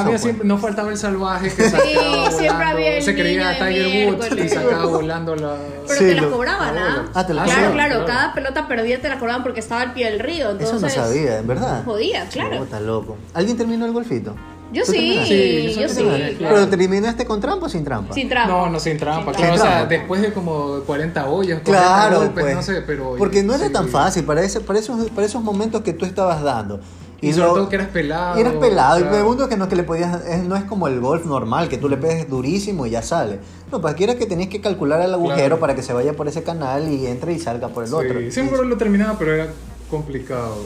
había, 0.00 0.04
misilazo, 0.04 0.06
había 0.06 0.10
pues. 0.10 0.22
siempre, 0.22 0.46
no 0.48 0.58
faltaba 0.58 0.90
el 0.90 0.96
salvaje 0.98 1.50
que 1.50 1.62
sacaba 1.64 2.30
siempre 2.30 2.46
volando, 2.48 2.64
había 2.66 2.96
el 2.96 3.02
se 3.02 3.14
creía 3.14 3.52
Tiger 3.58 4.14
Woods 4.14 4.44
y 4.44 4.48
sacaba 4.48 4.86
volando 4.86 5.36
la... 5.36 5.56
Pero 5.86 5.98
Sí, 5.98 6.06
te 6.06 6.14
las 6.14 6.26
cobraban, 6.26 6.78
¿ah? 6.78 7.04
Ah, 7.14 7.26
te 7.26 7.34
las 7.34 7.44
claro, 7.44 7.70
cobraban, 7.70 7.72
claro, 7.72 8.04
claro. 8.04 8.06
cada 8.06 8.34
pelota 8.34 8.68
perdida 8.68 8.98
te 8.98 9.08
la 9.08 9.18
cobraban 9.18 9.42
porque 9.42 9.60
estaba 9.60 9.82
al 9.82 9.92
pie 9.92 10.10
del 10.10 10.20
río. 10.20 10.50
Entonces, 10.50 10.76
Eso 10.76 10.80
no 10.80 11.06
sabía, 11.06 11.38
en 11.38 11.46
verdad. 11.46 11.84
Jodía, 11.84 12.26
claro. 12.30 12.66
Loco. 12.80 13.16
¿Alguien 13.32 13.56
terminó 13.56 13.86
el 13.86 13.92
golfito? 13.92 14.34
Yo 14.72 14.84
¿Tú 14.84 14.90
sí? 14.92 15.20
Sí, 15.24 15.74
yo 15.74 15.82
yo 15.82 15.88
sí. 15.88 16.02
claro. 16.36 16.54
¿Pero 16.56 16.68
terminaste 16.68 17.24
con 17.24 17.40
trampa 17.40 17.66
o 17.66 17.68
sin 17.68 17.84
trampa? 17.84 18.12
Sin 18.12 18.28
trampa. 18.28 18.52
No, 18.52 18.68
no 18.68 18.80
sin 18.80 18.98
trampa, 18.98 19.32
Sin 19.32 19.42
claro, 19.42 19.54
o 19.54 19.58
sea, 19.58 19.86
después 19.86 20.20
de 20.20 20.32
como 20.32 20.80
40 20.80 21.26
hoyos, 21.28 21.60
40 21.64 21.70
Claro, 21.86 22.18
golpes, 22.18 22.42
pues. 22.44 22.56
no 22.56 22.62
sé, 22.62 22.82
pero... 22.82 23.14
Porque 23.16 23.44
no 23.44 23.54
era 23.54 23.68
sí. 23.68 23.72
tan 23.72 23.88
fácil 23.88 24.24
para, 24.24 24.42
ese, 24.42 24.60
para, 24.60 24.80
esos, 24.80 25.10
para 25.10 25.26
esos 25.26 25.42
momentos 25.42 25.82
que 25.82 25.92
tú 25.92 26.04
estabas 26.04 26.42
dando. 26.42 26.80
Y 27.28 27.32
sobre 27.32 27.48
todo 27.48 27.68
que 27.68 27.76
eras 27.76 27.88
pelado. 27.88 28.38
Y 28.38 28.40
eras 28.42 28.54
pelado. 28.54 28.98
Y 28.98 29.02
claro. 29.02 29.14
el 29.16 29.20
segundo 29.22 29.48
que 29.48 29.56
no, 29.56 29.68
que 29.68 29.76
le 29.76 29.82
podías, 29.84 30.24
es- 30.26 30.44
no 30.44 30.56
es 30.56 30.64
como 30.64 30.88
el 30.88 31.00
golf 31.00 31.24
normal, 31.26 31.68
que 31.68 31.78
tú 31.78 31.88
le 31.88 31.96
pegues 31.96 32.28
durísimo 32.28 32.86
y 32.86 32.90
ya 32.90 33.02
sale. 33.02 33.38
No, 33.72 33.80
pues 33.80 33.94
aquí 33.94 34.04
era 34.04 34.16
que 34.16 34.26
tenías 34.26 34.48
que 34.48 34.60
calcular 34.60 35.00
el 35.00 35.12
agujero 35.14 35.36
Claro. 35.36 35.60
para 35.60 35.74
que 35.74 35.82
se 35.82 35.92
vaya 35.92 36.12
por 36.14 36.28
ese 36.28 36.42
canal 36.42 36.88
y 36.92 37.06
entre 37.06 37.32
y 37.32 37.38
salga 37.38 37.68
por 37.68 37.84
el 37.84 37.88
Sí, 37.90 37.94
otro. 37.96 38.30
siempre 38.30 38.64
lo 38.64 38.76
terminaba, 38.76 39.16
pero 39.18 39.32
era 39.34 39.48
complicado. 39.90 40.56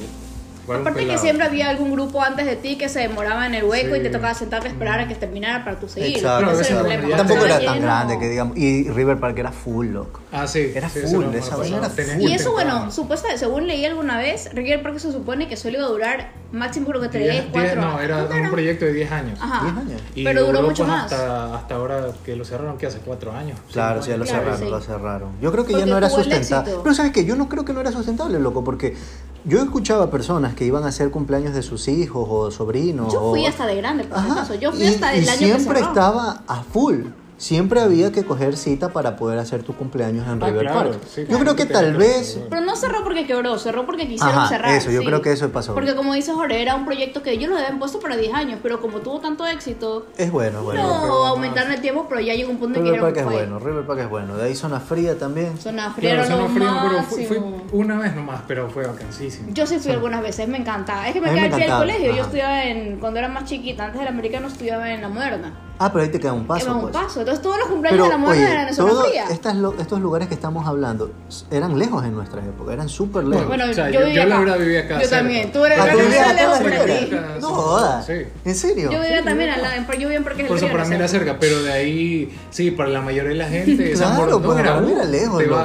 Aparte 0.76 1.06
que 1.06 1.18
siempre 1.18 1.46
había 1.46 1.70
algún 1.70 1.92
grupo 1.92 2.22
antes 2.22 2.46
de 2.46 2.56
ti 2.56 2.76
que 2.76 2.88
se 2.88 3.00
demoraba 3.00 3.46
en 3.46 3.54
el 3.54 3.64
hueco 3.64 3.94
Sí. 3.94 4.00
y 4.00 4.02
te 4.02 4.10
tocaba 4.10 4.34
sentarte 4.34 4.68
a 4.68 4.70
esperar 4.70 5.00
a 5.00 5.08
que 5.08 5.14
terminara 5.14 5.64
para 5.64 5.78
tu 5.78 5.88
seguir. 5.88 6.16
Exacto. 6.16 6.50
Ese 6.60 6.72
era 6.72 6.80
el 6.80 6.86
Claro, 6.86 6.88
problema. 6.88 7.08
ya 7.08 7.16
Tampoco 7.16 7.44
era 7.46 7.54
tan 7.60 7.74
lleno- 7.74 7.86
grande 7.86 8.18
que 8.18 8.28
digamos. 8.28 8.56
Y 8.56 8.88
River 8.90 9.18
Park 9.18 9.38
era 9.38 9.52
full, 9.52 9.86
loco. 9.88 10.20
Ah, 10.32 10.46
sí. 10.46 10.72
Era 10.74 10.88
sí, 10.88 11.00
full, 11.00 11.24
esa 11.34 11.56
vaina 11.56 11.78
era 11.78 11.88
full. 11.90 12.20
Y 12.20 12.32
eso, 12.34 12.52
bueno, 12.52 12.90
supuestamente, 12.90 13.38
según 13.40 13.66
leí 13.66 13.84
alguna 13.84 14.18
vez, 14.18 14.50
River 14.52 14.82
Park 14.82 14.98
se 14.98 15.12
supone 15.12 15.48
que 15.48 15.56
solo 15.56 15.78
iba 15.78 15.86
a 15.86 15.90
durar 15.90 16.32
máximo 16.52 16.86
creo 16.86 17.00
que 17.02 17.08
3, 17.08 17.30
Diez- 17.30 17.44
4 17.52 17.60
diez- 17.60 17.72
años. 17.78 17.92
No, 17.94 18.00
era 18.00 18.16
¿Cuánto 18.26 18.42
un 18.44 18.50
proyecto 18.50 18.84
de 18.86 18.92
10 18.94 19.10
años. 19.12 19.38
Ajá. 19.40 19.64
10 19.64 19.76
años. 19.76 20.02
Y 20.14 20.24
Pero 20.24 20.40
duró 20.40 20.52
duró, 20.58 20.68
mucho 20.68 20.84
pues, 20.84 20.88
más. 20.96 21.12
Hasta, 21.12 21.54
hasta 21.56 21.74
ahora 21.74 22.06
que 22.24 22.36
lo 22.36 22.44
cerraron, 22.44 22.78
que 22.78 22.86
hace 22.86 22.98
4 22.98 23.32
años. 23.32 23.58
Claro, 23.72 24.02
sí, 24.02 24.10
ya 24.10 24.16
lo. 24.16 24.24
Claro, 24.24 24.40
cerraron, 24.40 24.60
sí. 24.60 24.70
lo 24.70 24.80
cerraron. 24.80 25.30
Yo 25.40 25.52
creo 25.52 25.64
que 25.64 25.72
Porque 25.72 25.86
ya 25.86 25.90
no 25.92 25.98
era 25.98 26.08
sustentable. 26.10 26.72
Pero 26.82 26.94
sabes 26.94 27.12
que 27.12 27.24
yo 27.24 27.36
no 27.36 27.48
creo 27.48 27.64
que 27.64 27.72
no 27.72 27.80
era 27.80 27.92
sustentable, 27.92 28.38
loco, 28.38 28.64
porque 28.64 28.96
yo 29.44 29.62
escuchaba 29.62 30.10
personas 30.10 30.54
que 30.54 30.64
iban 30.64 30.84
a 30.84 30.88
hacer 30.88 31.10
cumpleaños 31.10 31.54
de 31.54 31.62
sus 31.62 31.88
hijos 31.88 32.26
o 32.30 32.50
sobrinos. 32.50 33.12
Yo 33.12 33.30
fui 33.30 33.44
o- 33.44 33.48
hasta 33.48 33.66
de 33.66 33.76
grande, 33.76 34.04
por 34.04 34.18
Ajá. 34.18 34.54
Yo 34.60 34.72
fui 34.72 34.84
y- 34.84 34.88
hasta 34.88 35.12
el 35.14 35.24
y 35.24 35.28
año 35.28 35.38
siempre 35.38 35.80
estaba 35.80 36.42
a 36.46 36.62
full. 36.62 37.06
Siempre 37.38 37.80
había 37.80 38.10
que 38.10 38.24
coger 38.24 38.56
cita 38.56 38.88
para 38.88 39.14
poder 39.16 39.38
hacer 39.38 39.62
tu 39.62 39.72
cumpleaños 39.74 40.26
en 40.26 40.42
Ah, 40.42 40.46
River 40.46 40.66
claro, 40.66 40.90
Park. 40.90 41.02
sí, 41.08 41.20
yo 41.22 41.26
claro, 41.28 41.42
creo 41.44 41.56
que 41.56 41.66
que 41.68 41.72
tal 41.72 41.96
vez. 41.96 42.40
Pero 42.50 42.62
no 42.62 42.74
cerró 42.74 43.04
porque 43.04 43.26
quebró, 43.26 43.56
cerró 43.58 43.86
porque 43.86 44.08
quisieron 44.08 44.36
Ajá, 44.36 44.48
cerrar. 44.48 44.74
eso, 44.74 44.90
yo 44.90 45.00
sí. 45.00 45.06
creo 45.06 45.22
que 45.22 45.30
eso 45.32 45.48
pasó. 45.50 45.72
Porque 45.72 45.94
como 45.94 46.14
dice 46.14 46.32
Jorge, 46.32 46.60
era 46.60 46.74
un 46.74 46.84
proyecto 46.84 47.22
que 47.22 47.30
ellos 47.30 47.48
lo 47.50 47.56
habían 47.56 47.78
puesto 47.78 48.00
para 48.00 48.16
10 48.16 48.34
años, 48.34 48.58
pero 48.60 48.80
como 48.80 48.98
tuvo 48.98 49.20
tanto 49.20 49.46
éxito, 49.46 50.06
es 50.16 50.32
bueno, 50.32 50.64
bueno. 50.64 50.82
no 50.82 51.00
pero 51.02 51.26
aumentaron 51.26 51.72
el 51.72 51.80
tiempo, 51.80 52.06
pero 52.08 52.20
ya 52.20 52.34
llegó 52.34 52.50
un 52.50 52.58
punto 52.58 52.80
en 52.80 52.84
que 52.84 52.90
River 52.90 53.04
Park 53.04 53.16
es 53.18 53.24
fue. 53.24 53.32
bueno, 53.34 53.58
River 53.60 53.86
Park 53.86 54.00
es 54.00 54.10
bueno. 54.10 54.36
De 54.36 54.44
ahí 54.44 54.54
zona 54.56 54.80
fría 54.80 55.16
también. 55.16 55.56
Zona 55.58 55.92
fría 55.92 56.14
Claro, 56.16 56.26
era 56.26 56.36
lo 56.36 56.48
no 56.48 56.54
frío, 56.54 56.70
pero 56.82 57.02
fui, 57.28 57.42
una 57.72 57.98
vez 57.98 58.16
nomás, 58.16 58.40
pero 58.48 58.68
fue 58.68 58.84
vacancísimo. 58.84 59.48
Yo 59.54 59.64
sí 59.64 59.78
fui 59.78 59.92
algunas 59.92 60.22
veces, 60.22 60.48
me 60.48 60.58
encantaba. 60.58 61.06
Es 61.06 61.14
que 61.14 61.20
me 61.20 61.28
quedé 61.30 61.42
aquí 61.54 61.62
al 61.62 61.78
colegio. 61.78 62.16
Yo 62.16 62.22
estudiaba 62.22 62.64
en, 62.64 62.98
cuando 62.98 63.20
era 63.20 63.28
más 63.28 63.44
chiquita, 63.44 63.84
antes 63.84 64.00
del 64.00 64.08
americano 64.08 64.48
estudiaba 64.48 64.92
en 64.92 65.02
la 65.02 65.08
moderna. 65.08 65.52
Ah, 65.80 65.92
pero 65.92 66.02
ahí 66.04 66.10
te 66.10 66.18
queda 66.18 66.32
un 66.32 66.44
paso. 66.46 66.64
Era 66.66 66.74
un 66.74 66.80
pues. 66.82 66.92
paso. 66.92 67.20
Entonces 67.20 67.40
todos 67.42 67.56
los 67.58 67.68
cumpleaños 67.68 67.98
Pero, 67.98 68.04
de 68.04 68.10
la 68.10 68.18
moderna 68.18 68.44
oye, 68.44 68.52
eran 68.52 68.68
en 68.68 68.74
zona 68.74 69.02
fría. 69.04 69.24
estas 69.30 69.56
estos 69.78 70.00
lugares 70.00 70.26
que 70.28 70.34
estamos 70.34 70.66
hablando 70.66 71.12
eran 71.50 71.78
lejos 71.78 72.04
en 72.04 72.14
nuestra 72.14 72.40
época, 72.44 72.72
eran 72.72 72.88
súper 72.88 73.24
lejos. 73.24 73.46
Bueno, 73.46 73.64
O 73.70 73.72
sea, 73.72 73.88
yo, 73.90 74.00
yo- 74.00 74.06
vivía 74.06 74.22
yo 74.24 74.28
la 74.28 74.34
acá. 74.36 74.44
verdad 74.44 74.58
vivía 74.58 74.80
acá 74.80 74.94
Yo 74.94 75.00
cerca. 75.02 75.16
también. 75.18 75.52
Tú 75.52 75.64
eres 75.64 75.78
Ah, 75.78 75.86
la 75.86 75.92
¿tú 75.92 75.98
que 75.98 76.04
vivías 76.04 76.20
está 76.20 76.32
acá 76.32 76.42
en 76.42 76.64
lejos 76.64 76.78
para 76.78 76.98
ti. 76.98 77.16
No 77.40 77.48
sí. 77.48 77.54
jodas. 77.54 78.06
Sí. 78.06 78.12
¿En 78.44 78.54
serio? 78.54 78.90
Yo 78.90 79.00
vivía 79.00 79.22
también 79.24 79.50
al 79.50 79.62
lado, 79.62 79.74
yo 79.92 79.98
vivía 79.98 80.16
en 80.16 80.24
Parque 80.24 80.38
del 80.42 80.48
Por 80.48 80.56
eso 80.56 80.68
para 80.68 80.84
mí 80.84 80.94
era 80.96 81.08
cerca, 81.08 81.36
pero 81.38 81.62
de 81.62 81.72
ahí, 81.72 82.38
sí, 82.50 82.70
para 82.72 82.88
la 82.88 83.00
mayoría 83.00 83.30
de 83.30 83.36
la 83.36 83.48
gente, 83.48 83.92
Claro, 83.92 84.16
Borondón 84.40 84.42
pues, 84.54 84.58
era, 84.58 84.80
lejos, 85.04 85.38
Te 85.38 85.46
loco. 85.46 85.62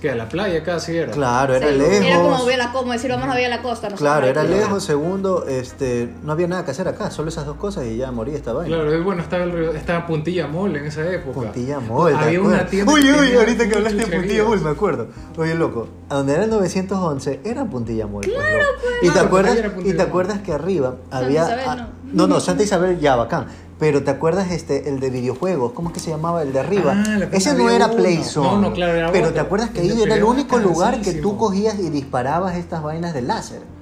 Que 0.00 0.10
a 0.10 0.14
la 0.14 0.28
playa 0.28 0.62
casi 0.62 0.96
era. 0.96 1.12
Claro, 1.12 1.54
era 1.54 1.68
Sí, 1.68 1.74
lejos. 1.78 2.04
Era 2.06 2.16
como 2.22 2.50
la 2.56 2.72
como 2.72 2.92
decir 2.92 3.10
vamos 3.10 3.28
a 3.28 3.34
ver 3.34 3.48
la 3.50 3.62
costa. 3.62 3.88
No 3.88 3.96
Claro, 3.96 4.26
era 4.26 4.42
lejos. 4.44 4.84
Segundo, 4.84 5.46
este, 5.46 6.08
no 6.22 6.32
había 6.32 6.46
nada 6.48 6.64
que 6.64 6.70
hacer 6.72 6.88
acá, 6.88 7.10
solo 7.10 7.28
esas 7.28 7.46
dos 7.46 7.56
cosas 7.56 7.84
y 7.86 7.96
ya 7.96 8.10
morí 8.12 8.34
esta 8.34 8.52
vaina. 8.52 8.76
Claro, 8.76 8.94
y 8.94 9.00
bueno, 9.02 9.22
estaba, 9.22 9.44
el, 9.44 9.52
río- 9.52 9.72
estaba 9.72 10.06
Puntilla 10.06 10.46
Mall 10.46 10.76
en 10.76 10.86
esa 10.86 11.02
época. 11.10 11.40
Puntilla 11.40 11.80
Mall, 11.80 12.12
¿te 12.18 12.24
Había 12.24 12.40
una 12.40 12.48
acuerdas? 12.48 12.70
tienda 12.70 12.92
Uy, 12.92 13.00
uy, 13.12 13.34
ahorita 13.36 13.68
que 13.68 13.74
hablaste 13.76 14.04
de. 14.04 14.16
Puntilla 14.16 14.44
Mall, 14.44 14.60
me 14.60 14.70
acuerdo. 14.70 15.06
Oye, 15.38 15.54
loco, 15.54 15.88
a 16.08 16.14
donde 16.16 16.34
era 16.34 16.44
el 16.44 16.50
911 16.50 17.40
era 17.44 17.64
Puntilla 17.64 18.06
Mall. 18.06 18.22
Claro, 18.24 18.58
Y 19.02 19.06
te 19.06 19.12
Claro, 19.12 19.26
acuerdas, 19.28 19.52
ahí 19.52 19.58
era 19.58 19.72
y 19.84 19.92
te 19.92 20.02
acuerdas 20.02 20.38
que 20.40 20.52
arriba 20.52 20.96
Santa 21.10 21.16
había 21.18 21.42
Isabel, 21.44 21.64
ah, 21.68 21.76
no. 21.76 21.86
no, 22.12 22.26
no, 22.34 22.40
Santa 22.40 22.62
Isabel 22.62 22.98
ya 23.00 23.16
bacán, 23.16 23.46
Pero 23.78 24.02
¿te 24.02 24.10
acuerdas 24.10 24.50
este, 24.50 24.88
el 24.88 25.00
de 25.00 25.10
videojuegos? 25.10 25.72
¿Cómo 25.72 25.88
es 25.90 25.94
que 25.94 26.00
se 26.00 26.10
llamaba? 26.10 26.42
El 26.42 26.52
de 26.52 26.60
arriba. 26.60 26.94
Ah, 26.96 27.18
Ese 27.32 27.54
no 27.54 27.68
era. 27.68 27.90
Playzone. 27.90 28.48
No, 28.48 28.60
no, 28.60 28.72
claro, 28.72 28.94
era 28.94 29.12
Pero. 29.12 29.32
¿te 29.32 29.40
acuerdas 29.40 29.70
que 29.70 29.80
ahí 29.80 30.02
era 30.02 30.14
el 30.14 30.24
único 30.24 30.58
lugar 30.58 31.00
que 31.02 31.12
tú 31.12 31.36
cogías 31.36 31.78
y 31.78 31.90
disparabas 31.90 32.56
estas 32.56 32.82
vainas 32.82 33.12
de 33.12 33.22
láser? 33.22 33.75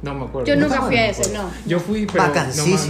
No 0.00 0.14
me 0.14 0.24
acuerdo. 0.26 0.46
Yo 0.46 0.56
nunca 0.56 0.82
fui 0.82 0.96
a 0.96 1.08
ese, 1.10 1.32
no. 1.32 1.50
Yo 1.66 1.80
fui, 1.80 2.06
pero 2.06 2.24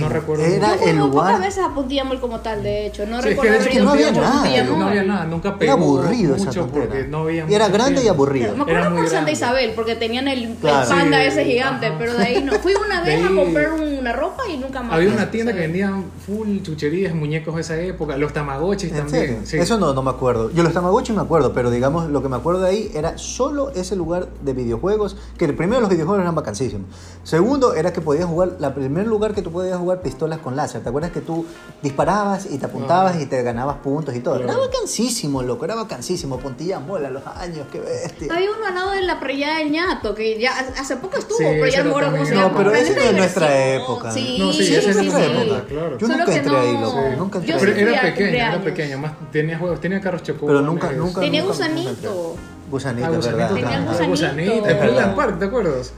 no, 0.00 0.08
recuerdo. 0.10 0.44
Era 0.44 0.58
Yo 0.58 0.66
mucho. 0.74 0.78
fui 0.80 0.90
el 0.90 0.96
muy 0.98 1.08
lugar- 1.10 1.26
pocas 1.34 1.40
veces 1.40 1.64
a 1.64 1.74
Puntillamol 1.74 2.20
como 2.20 2.40
tal, 2.40 2.62
de 2.62 2.86
hecho. 2.86 3.06
No 3.06 3.22
Sí, 3.22 3.28
es 3.30 3.34
que 3.38 3.48
recuerdo 3.48 3.64
hecho 3.66 3.70
ido 3.76 3.84
no 3.84 3.90
había 3.92 4.10
nada. 4.12 4.32
Puntillamol. 4.42 4.78
No 4.78 4.86
había 4.88 5.02
nada, 5.04 5.24
nunca 5.24 5.48
Era 5.48 5.58
pegó 5.58 5.72
aburrido 5.72 6.36
esa 6.36 6.44
mucho 6.46 6.66
porque 6.66 7.04
no 7.08 7.18
había 7.20 7.46
Y 7.48 7.54
era 7.54 7.68
grande 7.68 8.04
y 8.04 8.08
aburrido. 8.08 8.54
Me 8.54 8.62
acuerdo 8.62 8.80
Era 8.80 8.90
muy 8.90 8.98
por 8.98 9.06
Santa 9.06 9.14
grande. 9.16 9.32
Isabel, 9.32 9.72
porque 9.74 9.94
tenían 9.96 10.28
el, 10.28 10.48
panda 10.56 11.18
Sí, 11.20 11.26
ese 11.28 11.44
gigante, 11.44 11.86
ajá. 11.86 11.96
pero 11.98 12.14
de 12.14 12.24
ahí 12.24 12.42
no. 12.44 12.52
Fui 12.58 12.74
una 12.74 13.00
vez 13.02 13.24
a 13.24 13.28
comprar 13.34 13.72
una 13.72 14.12
ropa 14.12 14.42
y 14.52 14.58
nunca 14.58 14.82
más. 14.82 14.92
Había 14.94 15.08
una 15.10 15.30
tienda 15.30 15.52
que 15.54 15.60
vendían 15.60 16.04
full 16.26 16.58
chucherías, 16.62 17.14
muñecos 17.14 17.54
de 17.54 17.60
esa 17.62 17.80
época, 17.80 18.16
los 18.18 18.32
tamagotchis 18.34 18.92
¿En 18.92 18.98
también. 18.98 19.42
Eso 19.50 19.78
no, 19.78 19.94
no 19.94 20.02
me 20.02 20.10
acuerdo. 20.10 20.50
Yo 20.52 20.62
los 20.62 20.74
Tamagotchi 20.74 21.12
me 21.12 21.22
acuerdo, 21.22 21.52
pero 21.54 21.70
digamos, 21.70 22.10
lo 22.10 22.22
que 22.22 22.28
me 22.28 22.36
acuerdo 22.36 22.60
de 22.60 22.68
ahí 22.70 22.90
era 22.94 23.16
solo 23.16 23.70
ese 23.70 23.96
lugar 23.96 24.28
de 24.42 24.52
videojuegos, 24.52 25.16
que 25.38 25.46
el 25.46 25.54
primero 25.54 25.80
los 25.80 25.88
videojuegos 25.90 26.20
eran 26.22 26.34
vacancísimos. 26.34 26.86
Segundo, 27.24 27.74
era 27.74 27.92
que 27.92 28.00
podías 28.00 28.24
jugar, 28.24 28.52
la 28.58 28.74
primer 28.74 29.06
lugar 29.06 29.34
que 29.34 29.42
tú 29.42 29.52
podías 29.52 29.76
jugar 29.76 30.00
pistolas 30.00 30.38
con 30.38 30.56
láser. 30.56 30.82
¿Te 30.82 30.88
acuerdas 30.88 31.10
que 31.10 31.20
tú 31.20 31.44
disparabas 31.82 32.46
y 32.50 32.56
te 32.56 32.64
apuntabas 32.64 33.16
Ah. 33.16 33.20
y 33.20 33.26
te 33.26 33.42
ganabas 33.42 33.76
puntos 33.78 34.14
y 34.14 34.20
todo? 34.20 34.36
Era 34.36 34.44
Claro. 34.46 34.60
vacancísimo, 34.62 35.42
loco, 35.42 35.66
era 35.66 35.74
vacancísimo. 35.74 36.38
Puntilla 36.38 36.80
mola 36.80 37.10
los 37.10 37.26
años, 37.26 37.66
qué 37.70 37.80
bestia. 37.80 38.32
Había 38.32 38.50
uno 38.50 38.64
al 38.66 38.74
lado 38.74 38.90
de 38.92 39.02
la 39.02 39.20
playa 39.20 39.56
del 39.58 39.70
ñato, 39.70 40.14
que 40.14 40.40
ya 40.40 40.52
hace 40.78 40.96
poco 40.96 41.18
estuvo, 41.18 41.36
Sí, 41.36 41.44
pero 41.44 41.66
ya 41.66 41.84
no 41.84 41.84
me 41.84 41.90
era 41.90 41.90
acuerdo 41.90 42.10
cómo 42.12 42.24
se 42.24 42.30
también. 42.32 42.34
llama. 42.48 42.48
No, 42.48 42.56
pero 42.56 42.74
ese 42.74 42.92
era 42.92 43.02
no 43.02 43.08
es 43.10 43.16
nuestra 43.16 43.74
época. 43.74 44.10
Sí, 44.10 44.36
No, 44.38 44.52
sí, 44.52 44.64
Sí, 44.64 44.74
ese 44.74 44.78
es 44.78 44.86
es 44.86 44.96
nuestra 44.96 45.18
nuestra 45.18 45.42
época. 45.42 45.64
claro. 45.68 45.98
Yo 45.98 46.06
Solo 46.06 46.18
nunca 46.18 46.34
entré 46.34 46.56
ahí, 46.56 46.72
no- 46.72 46.80
loco. 46.80 47.00
Nunca 47.18 47.38
entré 47.40 47.52
yo 47.52 47.58
Pero 47.60 47.72
sí 47.74 47.78
ahí. 47.80 47.86
era 47.92 48.00
pequeño, 48.02 48.28
era 48.38 48.60
pequeño, 48.62 48.98
más 48.98 49.12
tenía 49.32 49.58
juegos, 49.58 49.80
tenía 49.82 50.00
carros 50.00 50.22
chocones. 50.22 50.46
Pero 50.46 50.62
nunca, 50.62 50.92
nunca. 50.92 51.20
Tenía 51.20 51.42
nunca- 51.42 51.58
nunca 51.68 51.74
gusanito. 51.82 52.36
Gusanito, 52.70 53.06
Ah, 53.06 53.10
gusanito, 53.10 53.38
verdad. 53.38 53.54
Tenía 53.54 53.80
gusanito. 53.80 54.08
gusanito. 54.10 54.68
En. 54.68 55.14
Park, 55.14 55.38
¿te 55.38 55.44
acuerdas? 55.44 55.92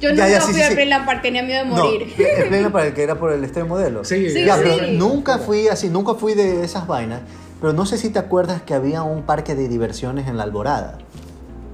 Yo 0.00 0.10
nunca 0.10 0.28
ya, 0.28 0.40
sí, 0.40 0.52
fui 0.52 0.60
sí, 0.60 0.68
sí. 0.68 0.74
Playland 0.74 1.06
Park, 1.06 1.22
tenía 1.22 1.42
miedo 1.42 1.64
de 1.64 1.70
No, 1.70 1.76
morir. 1.76 2.12
el 2.38 2.48
pleno 2.48 2.70
para 2.72 2.86
el 2.86 2.94
que 2.94 3.02
era 3.02 3.14
por 3.16 3.32
el 3.32 3.42
estadio 3.44 3.66
modelo. 3.66 4.04
Sí, 4.04 4.28
Sí, 4.30 4.44
Ya, 4.44 4.56
sí. 4.56 4.62
pero 4.64 4.92
nunca 4.92 5.38
fui 5.38 5.68
así, 5.68 5.88
nunca 5.88 6.14
fui 6.14 6.34
de 6.34 6.64
esas 6.64 6.86
vainas. 6.86 7.20
Pero 7.60 7.72
no 7.72 7.86
sé 7.86 7.96
si 7.98 8.10
te 8.10 8.18
acuerdas 8.18 8.62
que 8.62 8.74
había 8.74 9.02
un 9.02 9.22
parque 9.22 9.54
de 9.54 9.68
diversiones 9.68 10.28
en 10.28 10.36
la 10.36 10.42
Alborada. 10.42 10.98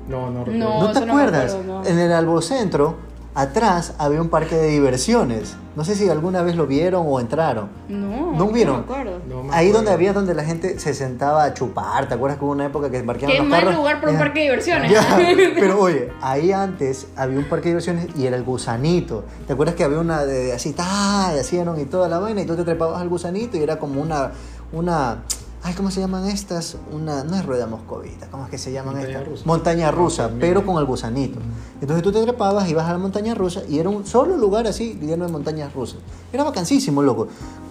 No, 0.08 0.30
no 0.30 0.44
recuerdo. 0.44 0.68
No. 0.68 0.80
¿No 0.80 0.86
te 0.92 0.98
eso 0.98 1.06
no 1.06 1.12
acuerdas? 1.12 1.52
acuerdo, 1.52 1.82
no. 1.82 1.86
En 1.88 1.98
el 1.98 2.12
Albocentro, 2.12 2.96
atrás 3.34 3.94
había 3.98 4.20
un 4.20 4.28
parque 4.28 4.56
de 4.56 4.68
diversiones. 4.68 5.56
No 5.76 5.84
sé 5.84 5.94
si 5.94 6.08
alguna 6.08 6.42
vez 6.42 6.56
lo 6.56 6.66
vieron 6.66 7.04
o 7.08 7.20
entraron. 7.20 7.68
No, 7.88 8.32
¿No 8.32 8.48
vieron? 8.48 8.78
me 8.78 8.82
acuerdo. 8.82 9.20
No 9.28 9.44
me 9.44 9.54
Ahí 9.54 9.68
acuerdo. 9.68 9.72
donde 9.78 9.90
había 9.92 10.12
donde 10.12 10.34
la 10.34 10.44
gente 10.44 10.78
se 10.80 10.94
sentaba 10.94 11.44
a 11.44 11.54
chupar, 11.54 12.08
¿te 12.08 12.14
acuerdas 12.14 12.38
que 12.38 12.44
hubo 12.44 12.52
una 12.52 12.66
época 12.66 12.90
que 12.90 13.00
parqueaban 13.00 13.34
Qué 13.36 13.40
los 13.40 13.48
mal 13.48 13.60
carros? 13.60 13.76
lugar 13.76 14.00
para 14.00 14.12
un 14.12 14.18
parque 14.18 14.40
de 14.40 14.44
diversiones. 14.46 14.90
Ya, 14.90 15.18
pero 15.60 15.80
oye, 15.80 16.12
ahí 16.20 16.50
antes 16.50 17.06
había 17.16 17.38
un 17.38 17.44
parque 17.44 17.68
de 17.68 17.76
diversiones 17.78 18.08
y 18.16 18.26
era 18.26 18.36
el 18.36 18.42
gusanito. 18.42 19.24
¿Te 19.46 19.52
acuerdas 19.52 19.76
que 19.76 19.84
había 19.84 19.98
una 20.00 20.24
de 20.24 20.52
así, 20.52 20.72
ta, 20.72 21.32
y 21.36 21.38
hacían 21.38 21.78
y 21.78 21.84
toda 21.84 22.08
la 22.08 22.18
vaina 22.18 22.40
y 22.42 22.46
tú 22.46 22.56
te 22.56 22.64
trepabas 22.64 23.00
al 23.00 23.08
gusanito 23.08 23.56
y 23.56 23.62
era 23.62 23.78
como 23.78 24.00
una, 24.02 24.32
una, 24.72 25.22
ay, 25.62 25.74
¿cómo 25.74 25.90
se 25.90 26.00
llaman 26.00 26.26
estas? 26.26 26.76
Una, 26.92 27.24
no 27.24 27.36
es 27.36 27.44
rueda 27.44 27.66
moscovita, 27.66 28.28
¿cómo 28.30 28.44
es 28.44 28.50
que 28.50 28.58
se 28.58 28.72
llaman 28.72 28.94
Montaña 28.94 29.18
estas? 29.18 29.28
rusa. 29.28 29.42
Montaña 29.46 29.90
rusa, 29.90 30.30
pero 30.40 30.64
con 30.64 30.78
el 30.78 30.84
gusanito. 30.84 31.38
Entonces 31.80 32.02
tú 32.02 32.12
te 32.12 32.22
trepabas, 32.22 32.68
ibas 32.68 32.86
a 32.86 32.92
la 32.92 32.98
montaña 32.98 33.34
rusa 33.34 33.62
y 33.68 33.78
era 33.78 33.88
un 33.88 34.06
solo 34.06 34.36
lugar 34.36 34.66
así 34.66 34.98
lleno 35.00 35.26
de 35.26 35.32
montañas 35.32 35.72
rusas. 35.72 35.98
Era 36.32 36.44
vacancísimo, 36.44 37.02
loco. 37.02 37.28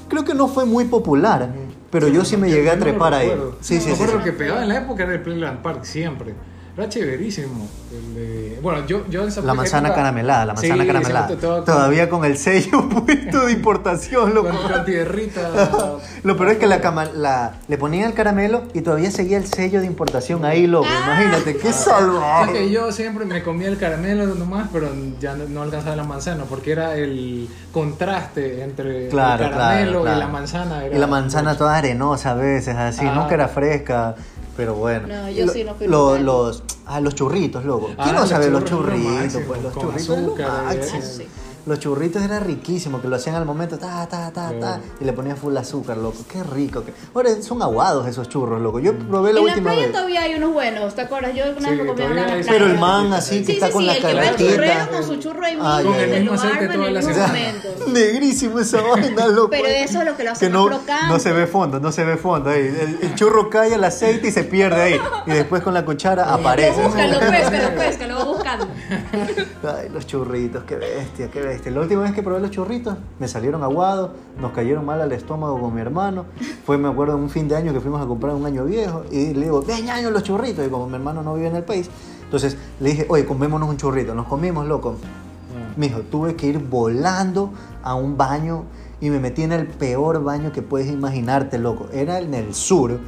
Creo 0.07 0.25
que 0.25 0.33
no 0.33 0.47
fue 0.47 0.65
muy 0.65 0.85
popular, 0.85 1.53
pero 1.91 2.07
yo 2.07 2.25
sí 2.25 2.37
me 2.37 2.49
llegué 2.49 2.69
a 2.71 2.75
lo 2.75 2.81
trepar 2.81 3.13
ahí. 3.13 3.31
Sí, 3.61 3.79
sí, 3.79 3.87
sí. 3.87 3.91
acuerdo 3.91 4.17
sí. 4.19 4.23
que 4.23 4.31
pegaba 4.33 4.63
en 4.63 4.69
la 4.69 4.77
época 4.77 5.03
era 5.03 5.13
el 5.13 5.21
Playland 5.21 5.61
Park 5.61 5.83
siempre. 5.83 6.35
Era 6.79 6.87
chéverísimo. 6.87 7.67
El 7.91 8.15
de- 8.15 8.59
Bueno, 8.61 8.85
yo, 8.87 9.05
yo 9.09 9.27
en 9.27 9.45
La 9.45 9.53
manzana 9.53 9.87
época- 9.89 10.01
caramelada, 10.01 10.45
la 10.45 10.53
manzana 10.53 10.81
Sí, 10.83 10.87
caramelada. 10.87 11.27
todo 11.37 11.63
Todavía 11.63 12.09
con 12.09 12.23
el 12.23 12.37
sello 12.37 12.87
puesto 13.05 13.45
de 13.47 13.51
importación, 13.51 14.33
loco. 14.33 14.49
Con, 14.49 14.71
con 14.71 14.85
tierrita. 14.85 15.41
Lo 16.23 16.37
peor 16.37 16.51
es 16.51 16.57
que 16.57 16.67
la, 16.67 16.79
cama- 16.79 17.09
la- 17.13 17.55
le 17.67 17.77
ponían 17.77 18.05
el 18.07 18.13
caramelo 18.13 18.63
y 18.73 18.79
todavía 18.81 19.11
seguía 19.11 19.37
el 19.37 19.45
sello 19.47 19.81
de 19.81 19.87
importación 19.87 20.45
ahí, 20.45 20.67
loco. 20.67 20.87
Imagínate, 21.05 21.57
qué 21.57 21.67
O 21.69 21.73
sea 21.73 21.95
que 21.97 22.01
salvaje. 22.01 22.69
yo 22.71 22.91
siempre 22.93 23.25
me 23.25 23.43
comía 23.43 23.67
el 23.67 23.77
caramelo 23.77 24.25
nomás, 24.35 24.69
pero 24.71 24.89
ya 25.19 25.35
no, 25.35 25.45
no 25.49 25.61
alcanzaba 25.63 25.97
la 25.97 26.03
manzana, 26.03 26.45
porque 26.45 26.71
era 26.71 26.95
el 26.95 27.49
contraste 27.73 28.63
entre 28.63 29.09
Claro, 29.09 29.43
el 29.45 29.49
caramelo 29.51 30.01
claro, 30.01 30.01
claro. 30.03 30.17
y 30.17 30.19
la 30.19 30.27
manzana. 30.27 30.85
Era 30.85 30.95
Y 30.95 30.99
la 30.99 31.07
manzana 31.07 31.49
mucho. 31.49 31.59
toda 31.59 31.77
arenosa 31.77 32.31
a 32.31 32.35
veces, 32.35 32.75
así, 32.75 33.05
Ah. 33.05 33.13
nunca 33.15 33.33
era 33.33 33.47
fresca. 33.49 34.15
Pero 34.59 34.75
bueno. 34.75 35.07
No, 35.07 35.29
yo 35.29 35.45
Lo- 35.45 35.53
sí 35.53 35.63
no 35.63 35.73
fui 35.73 35.87
lo- 35.87 36.17
los, 36.19 36.63
ah, 36.85 36.99
los 36.99 37.15
churritos, 37.15 37.63
loco. 37.63 37.91
Ah, 37.97 38.03
¿Quién 38.03 38.15
no 38.15 38.19
los 38.21 38.29
sabe 38.29 38.49
los 38.49 38.65
churritos? 38.65 39.09
máximo, 39.13 39.43
Pues 39.47 39.63
los 39.63 39.73
churritos 39.73 40.01
es 40.01 40.09
lo 40.09 40.15
azúcar, 40.25 40.63
máximo. 40.65 40.97
eh, 40.97 41.01
sí. 41.01 41.27
Los 41.65 41.79
churritos 41.79 42.21
era 42.23 42.39
riquísimo, 42.39 43.01
que 43.01 43.07
lo 43.07 43.15
hacían 43.15 43.35
al 43.35 43.45
momento, 43.45 43.77
ta, 43.77 44.07
ta, 44.07 44.31
ta, 44.31 44.51
ta, 44.59 44.79
y 44.99 45.03
le 45.05 45.13
ponían 45.13 45.37
full 45.37 45.55
azúcar, 45.57 45.97
loco. 45.97 46.17
Qué 46.31 46.43
rico. 46.43 46.83
que- 46.83 46.93
Ahora 47.13 47.29
son 47.41 47.61
aguados 47.61 48.07
esos 48.07 48.27
churros, 48.29 48.61
loco. 48.61 48.79
Yo 48.79 48.97
probé 48.97 49.33
la 49.33 49.39
en 49.39 49.45
la 49.45 49.51
última 49.51 49.71
playa 49.71 49.87
vez. 49.87 49.91
todavía 49.91 50.21
hay 50.23 50.35
unos 50.35 50.53
buenos, 50.53 50.95
¿te 50.95 51.01
acuerdas? 51.01 51.33
Yo 51.35 51.43
una 51.57 51.69
Sí, 51.69 51.75
vez 51.75 51.79
me 51.81 51.85
comí 51.87 52.01
en 52.03 52.15
la 52.15 52.25
playa. 52.25 52.45
Pero 52.47 52.65
el 52.65 52.77
man 52.79 53.13
así 53.13 53.39
que 53.39 53.45
Sí, 53.45 53.51
está 53.53 53.67
sí, 53.67 53.73
con 53.73 53.81
sí, 53.83 53.87
la 53.87 53.97
carretita. 53.99 54.37
churrero 54.53 54.89
con 54.91 55.03
su 55.03 55.15
churro 55.17 55.45
ahí 55.45 55.57
Ah, 55.61 55.77
mismo, 55.83 55.95
El 55.95 56.09
lo 56.09 56.15
mismo 56.19 56.33
aceite 56.33 56.57
arma 56.57 56.65
en 56.65 56.71
toda 56.73 56.87
el 56.87 56.93
la 56.93 56.99
mismo 57.01 57.13
semana. 57.13 57.33
momento. 57.33 57.67
Negrísimo 57.91 58.59
esa 58.59 58.81
vaina, 58.81 59.27
loco. 59.27 59.49
Pero 59.49 59.67
eso 59.67 59.99
es 59.99 60.05
lo 60.05 60.15
que 60.17 60.23
lo 60.23 60.31
hace 60.31 60.45
que 60.47 60.51
no, 60.53 60.69
no 60.69 61.19
se 61.19 61.31
ve 61.31 61.47
fondo, 61.47 61.79
no 61.79 61.91
se 61.91 62.03
ve 62.03 62.17
fondo. 62.17 62.49
Ahí. 62.49 62.61
El, 62.61 62.99
el 63.01 63.15
churro 63.15 63.49
cae 63.49 63.73
al 63.75 63.83
aceite 63.83 64.27
y 64.27 64.31
se 64.31 64.43
pierde 64.43 64.81
ahí. 64.81 64.99
Y 65.25 65.31
después 65.31 65.61
con 65.61 65.73
la 65.73 65.83
cuchara 65.85 66.33
aparece. 66.33 66.81
Lo 66.81 66.87
busca, 66.89 67.07
lo 67.07 67.19
pesca, 67.31 67.69
lo 67.69 67.75
pesca, 67.75 68.07
lo 68.07 68.15
va 68.17 68.23
buscando. 68.25 68.67
Ay, 69.63 69.89
los 69.89 70.07
churritos, 70.07 70.63
qué 70.63 70.75
bestia, 70.75 71.29
qué 71.29 71.41
bestia. 71.41 71.71
La 71.71 71.81
última 71.81 72.01
vez 72.01 72.13
que 72.13 72.23
probé 72.23 72.39
los 72.39 72.51
churritos, 72.51 72.95
me 73.19 73.27
salieron 73.27 73.63
aguados, 73.63 74.11
nos 74.39 74.51
cayeron 74.51 74.85
mal 74.85 75.01
al 75.01 75.11
estómago 75.11 75.59
con 75.59 75.73
mi 75.73 75.81
hermano. 75.81 76.25
Fue, 76.65 76.77
me 76.77 76.87
acuerdo, 76.87 77.15
un 77.17 77.29
fin 77.29 77.47
de 77.47 77.55
año 77.55 77.73
que 77.73 77.79
fuimos 77.79 78.01
a 78.01 78.07
comprar 78.07 78.35
un 78.35 78.45
año 78.45 78.65
viejo. 78.65 79.03
Y 79.11 79.33
le 79.33 79.45
digo, 79.45 79.61
ven 79.61 79.89
año 79.89 80.11
los 80.11 80.23
churritos. 80.23 80.65
Y 80.65 80.69
como 80.69 80.87
mi 80.87 80.95
hermano 80.95 81.23
no 81.23 81.35
vive 81.35 81.47
en 81.47 81.55
el 81.55 81.63
país, 81.63 81.89
entonces 82.23 82.57
le 82.79 82.89
dije, 82.89 83.05
oye, 83.09 83.25
comémonos 83.25 83.69
un 83.69 83.77
churrito. 83.77 84.15
Nos 84.15 84.27
comimos, 84.27 84.67
loco. 84.67 84.95
Ah. 85.01 85.73
Mijo, 85.77 86.01
tuve 86.01 86.35
que 86.35 86.47
ir 86.47 86.59
volando 86.59 87.51
a 87.83 87.95
un 87.95 88.17
baño 88.17 88.65
y 89.01 89.09
me 89.09 89.19
metí 89.19 89.43
en 89.43 89.51
el 89.51 89.67
peor 89.67 90.23
baño 90.23 90.51
que 90.51 90.61
puedes 90.61 90.87
imaginarte, 90.87 91.57
loco. 91.57 91.87
Era 91.93 92.19
en 92.19 92.33
el 92.33 92.53
sur, 92.53 92.99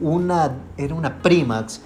una, 0.00 0.52
era 0.76 0.94
una 0.94 1.22
Primax. 1.22 1.80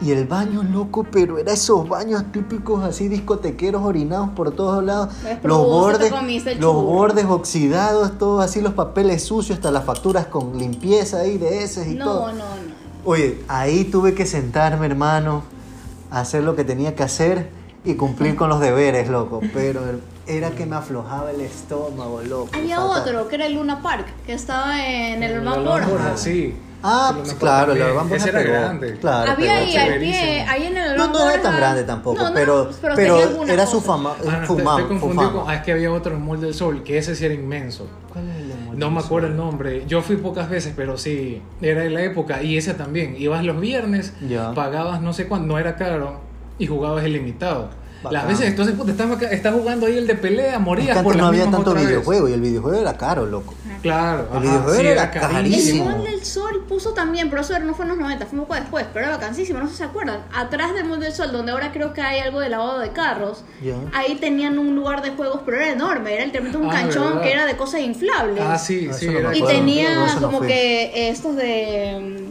Y 0.00 0.10
el 0.10 0.26
baño, 0.26 0.62
loco, 0.62 1.04
pero 1.10 1.38
era 1.38 1.52
esos 1.52 1.88
baños 1.88 2.24
típicos 2.32 2.82
así 2.82 3.08
discotequeros 3.08 3.82
orinados 3.82 4.30
por 4.30 4.50
todos 4.50 4.82
lados. 4.84 5.14
Los 5.42 5.58
bordes, 5.58 6.12
el 6.46 6.60
los 6.60 6.74
bordes 6.74 7.24
oxidados, 7.26 8.18
todos 8.18 8.44
así, 8.44 8.60
los 8.60 8.74
papeles 8.74 9.24
sucios, 9.24 9.58
hasta 9.58 9.70
las 9.70 9.84
facturas 9.84 10.26
con 10.26 10.58
limpieza 10.58 11.20
ahí 11.20 11.38
de 11.38 11.62
heces 11.62 11.86
y 11.86 11.96
todo. 11.96 12.26
No, 12.26 12.32
no, 12.32 12.38
no. 12.38 12.84
Oye, 13.04 13.42
ahí 13.48 13.84
tuve 13.84 14.14
que 14.14 14.26
sentarme, 14.26 14.86
hermano, 14.86 15.42
a 16.10 16.20
hacer 16.20 16.42
lo 16.42 16.56
que 16.56 16.64
tenía 16.64 16.94
que 16.94 17.02
hacer 17.02 17.50
y 17.84 17.94
cumplir 17.94 18.34
con 18.36 18.48
los 18.48 18.60
deberes, 18.60 19.08
loco. 19.08 19.40
Pero 19.52 19.80
era 20.26 20.50
que 20.50 20.66
me 20.66 20.76
aflojaba 20.76 21.30
el 21.30 21.40
estómago, 21.40 22.20
loco. 22.22 22.50
Había 22.52 22.76
fatal. 22.76 23.02
otro 23.02 23.28
que 23.28 23.34
era 23.36 23.46
el 23.46 23.54
Luna 23.54 23.80
Park, 23.82 24.06
que 24.26 24.32
estaba 24.32 24.84
en 24.86 25.22
el 25.22 25.38
Urbán 25.38 25.64
Borja. 25.64 25.88
Borja, 25.88 26.16
sí. 26.16 26.54
Ah, 26.86 27.12
El 27.16 27.22
pues 27.22 27.34
claro, 27.34 27.72
el 27.72 27.78
también. 27.78 27.90
Urbán 27.96 28.08
Borja 28.10 28.24
Ese 28.24 28.28
era 28.30 28.38
pegó. 28.40 28.52
grande. 28.52 28.98
Claro, 28.98 29.30
Había 29.32 29.52
pegó. 29.54 29.64
ahí 29.66 29.76
al 29.76 29.98
pie, 29.98 30.40
ahí 30.46 30.62
en 30.66 30.76
el 30.76 30.96
No, 30.96 31.04
Urbán 31.04 31.12
no 31.12 31.30
era 31.30 31.42
tan 31.42 31.56
grande 31.56 31.82
tampoco, 31.84 32.22
No, 32.22 32.28
no, 32.28 32.34
pero, 32.34 32.70
pero, 32.82 32.94
pero 32.94 33.44
era 33.46 33.66
su 33.66 33.80
fama, 33.80 34.12
Ah, 34.28 34.38
no, 34.42 34.46
fumam- 34.46 34.86
confundido 34.88 34.98
fumama. 35.00 35.32
con. 35.32 35.50
Ah, 35.50 35.54
es 35.54 35.62
que 35.62 35.72
había 35.72 35.90
otro 35.90 36.14
en 36.14 36.22
Mall 36.24 36.40
del 36.42 36.52
Sol, 36.54 36.82
que 36.82 36.98
ese 36.98 37.16
sí 37.16 37.24
era 37.24 37.32
inmenso. 37.34 37.88
¿Cuál 38.12 38.28
es 38.28 38.36
el 38.36 38.48
de 38.48 38.54
Molino? 38.54 38.74
No 38.86 38.90
me 38.90 39.00
acuerdo 39.00 39.28
el 39.28 39.36
nombre. 39.36 39.84
Yo 39.86 40.02
fui 40.02 40.16
pocas 40.16 40.50
veces, 40.50 40.74
pero 40.76 40.98
sí, 40.98 41.40
era 41.62 41.80
de 41.80 41.90
la 41.90 42.02
época. 42.02 42.42
Y 42.42 42.58
ese 42.58 42.74
también. 42.74 43.16
Ibas 43.18 43.42
los 43.44 43.58
viernes, 43.58 44.12
Ya. 44.28 44.52
pagabas 44.52 45.00
no 45.00 45.12
sé 45.14 45.26
cuánto, 45.26 45.46
no 45.46 45.58
era 45.58 45.76
caro, 45.76 46.20
y 46.58 46.66
jugabas 46.66 47.04
ilimitado. 47.06 47.70
Las 48.10 48.22
Bacán. 48.22 48.28
veces, 48.28 48.46
entonces, 48.50 48.74
puta, 48.74 48.90
estás, 48.92 49.22
estás 49.32 49.54
jugando 49.54 49.86
ahí 49.86 49.96
el 49.98 50.06
de 50.06 50.14
pelea, 50.14 50.54
Es 50.54 50.60
morías 50.60 50.86
que 50.88 50.98
antes 50.98 51.04
por 51.04 51.16
no 51.16 51.22
las 51.22 51.28
había 51.28 51.50
tanto 51.50 51.74
vez. 51.74 51.86
videojuego 51.86 52.28
y 52.28 52.32
el 52.32 52.40
videojuego 52.40 52.78
era 52.80 52.96
caro, 52.96 53.26
loco. 53.26 53.54
Claro, 53.82 54.22
El 54.30 54.36
ajá, 54.38 54.40
videojuego 54.40 54.80
sí, 54.80 54.86
era 54.86 55.04
El 55.04 55.10
carísimo. 55.20 55.84
Mall 55.84 56.04
del 56.04 56.24
Sol 56.24 56.64
puso 56.68 56.92
también, 56.94 57.28
pero 57.30 57.42
eso 57.42 57.58
no 57.58 57.74
fue 57.74 57.84
en 57.84 57.90
los 57.90 57.98
90, 57.98 58.26
fue 58.26 58.38
un 58.38 58.44
poco 58.46 58.54
después, 58.54 58.86
pero 58.92 59.06
era 59.06 59.16
vacancísimo, 59.16 59.58
no 59.58 59.66
sé 59.66 59.72
si 59.72 59.78
se 59.78 59.84
acuerdan. 59.84 60.20
Atrás 60.34 60.74
del 60.74 60.84
Mall 60.86 61.00
del 61.00 61.12
Sol, 61.12 61.32
donde 61.32 61.52
ahora 61.52 61.70
creo 61.72 61.92
que 61.92 62.00
hay 62.00 62.20
algo 62.20 62.40
de 62.40 62.48
lavado 62.48 62.78
de 62.78 62.90
carros, 62.92 63.44
ahí 63.92 64.14
tenían 64.16 64.58
un 64.58 64.74
lugar 64.74 65.02
de 65.02 65.10
juegos, 65.10 65.40
pero 65.44 65.58
era 65.58 65.70
enorme, 65.72 66.14
era 66.14 66.24
literalmente 66.24 66.58
un 66.58 66.68
Ah, 66.70 66.72
canchón 66.72 67.04
¿verdad? 67.08 67.22
que 67.22 67.32
era 67.32 67.46
de 67.46 67.56
cosas 67.56 67.80
inflables. 67.80 68.42
Ah, 68.46 68.58
sí, 68.58 68.88
Ah, 68.90 68.94
sí. 68.94 69.08
no 69.08 69.32
Y 69.34 69.42
tenía 69.42 69.94
No, 69.94 70.06
eso 70.06 70.20
no 70.20 70.26
como 70.28 70.40
que 70.40 71.08
estos 71.10 71.36
de. 71.36 72.23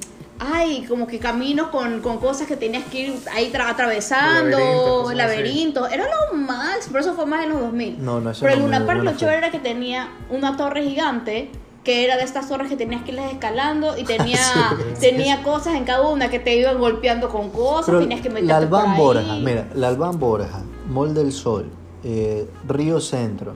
Ay, 0.52 0.86
como 0.88 1.08
que 1.08 1.20
caminos 1.20 1.68
con, 1.68 2.02
con 2.02 2.18
cosas 2.18 2.48
que 2.48 2.58
tenías 2.58 2.84
que 2.86 3.00
ir 3.00 3.16
ahí 3.34 3.52
tra- 3.52 3.70
atravesando, 3.70 4.58
Laberintos, 4.58 5.02
cosas 5.04 5.18
laberintos. 5.18 5.92
Era 5.92 6.06
lo 6.32 6.38
más, 6.38 6.88
pero 6.88 7.00
eso 7.00 7.14
fue 7.14 7.26
más 7.26 7.44
en 7.46 7.52
los 7.52 7.62
2000. 7.62 8.04
No, 8.04 8.20
no, 8.20 8.32
eso 8.32 8.42
Pero 8.42 8.54
el 8.54 8.60
no 8.60 8.66
Luna 8.66 8.86
Park 8.86 9.04
lo 9.04 9.16
chévere 9.16 9.38
era 9.38 9.52
que 9.52 9.60
tenía 9.60 10.10
una 10.30 10.58
torre 10.58 10.84
gigante 10.84 11.50
que 11.84 12.06
era 12.06 12.16
de 12.16 12.24
estas 12.24 12.48
torres 12.48 12.70
que 12.70 12.78
tenías 12.78 13.04
que 13.04 13.12
irlas 13.12 13.32
escalando 13.34 13.98
y 13.98 14.04
tenía, 14.06 14.38
tenía 15.02 15.44
cosas 15.44 15.76
en 15.76 15.84
cada 15.84 16.08
una 16.08 16.30
que 16.30 16.40
te 16.40 16.56
iban 16.56 16.80
golpeando 16.80 17.28
con 17.28 17.50
cosas, 17.50 17.88
Pero 17.88 18.00
tenías 18.00 18.22
que 18.22 18.30
meterte 18.30 18.48
la 18.54 18.58
Albán 18.58 18.96
por 18.96 19.16
Borja, 19.18 19.36
mira, 19.36 19.68
la 19.76 19.90
Albán 19.90 20.18
Borja, 20.18 20.62
Mol 20.88 21.14
del 21.14 21.34
Sol, 21.34 21.70
eh, 22.06 22.48
Río 22.70 23.02
Centro, 23.02 23.54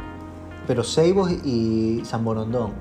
pero 0.68 0.84
Ceibos 0.84 1.32
y 1.46 2.02
San 2.04 2.26
Borondón. 2.26 2.74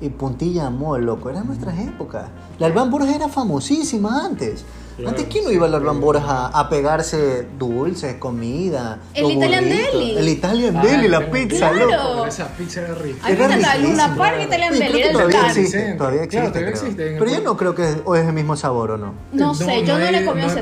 Y 0.00 0.08
Puntilla 0.08 0.70
Mall, 0.70 1.04
loco, 1.04 1.28
eran 1.30 1.46
nuestras 1.46 1.78
épocas. 1.78 2.26
La 2.58 2.66
Albán 2.66 2.90
Borja 2.90 3.14
era 3.14 3.28
famosísima 3.28 4.24
antes. 4.24 4.64
Claro, 4.96 5.10
antes, 5.10 5.26
¿quién 5.30 5.44
no 5.44 5.50
iba 5.50 5.66
a 5.66 5.68
la 5.68 5.76
Albán 5.78 6.00
Borja 6.00 6.46
a 6.48 6.68
pegarse 6.68 7.46
dulces, 7.58 8.14
comida? 8.16 8.98
El 9.14 9.30
Italian 9.30 9.64
burritos? 9.64 9.92
Deli. 9.92 10.16
El 10.16 10.28
Italian 10.28 10.76
Ah, 10.76 10.82
Deli, 10.82 11.08
la 11.08 11.30
pizza, 11.30 11.70
Claro. 11.70 11.86
loco. 12.14 12.26
Esa 12.26 12.48
pizza 12.48 12.80
era 12.82 12.94
rica. 12.94 13.28
Era 13.30 13.56
la 13.56 13.76
Luna. 13.78 14.14
Park 14.16 14.40
Italian 14.44 14.72
Deli, 14.72 14.88
creo 14.88 14.92
que 15.02 15.06
el 15.08 15.12
todavía 15.12 15.46
existe, 15.46 15.94
todavía 15.94 16.22
existe. 16.22 16.36
Claro, 16.36 16.48
todavía 16.52 16.70
existe, 16.70 17.12
el 17.12 17.18
Pero 17.18 17.30
yo 17.30 17.40
no 17.42 17.56
creo 17.56 17.74
que 17.74 18.02
o 18.04 18.14
es 18.16 18.26
el 18.26 18.32
mismo 18.32 18.56
sabor 18.56 18.90
o 18.92 18.96
no. 18.98 19.06
No, 19.32 19.46
No, 19.46 19.54
sé, 19.54 19.84
yo 19.86 19.98
no 19.98 20.04
no, 20.04 20.10
le 20.10 20.18
he- 20.22 20.24
comí 20.26 20.40
probado- 20.42 20.54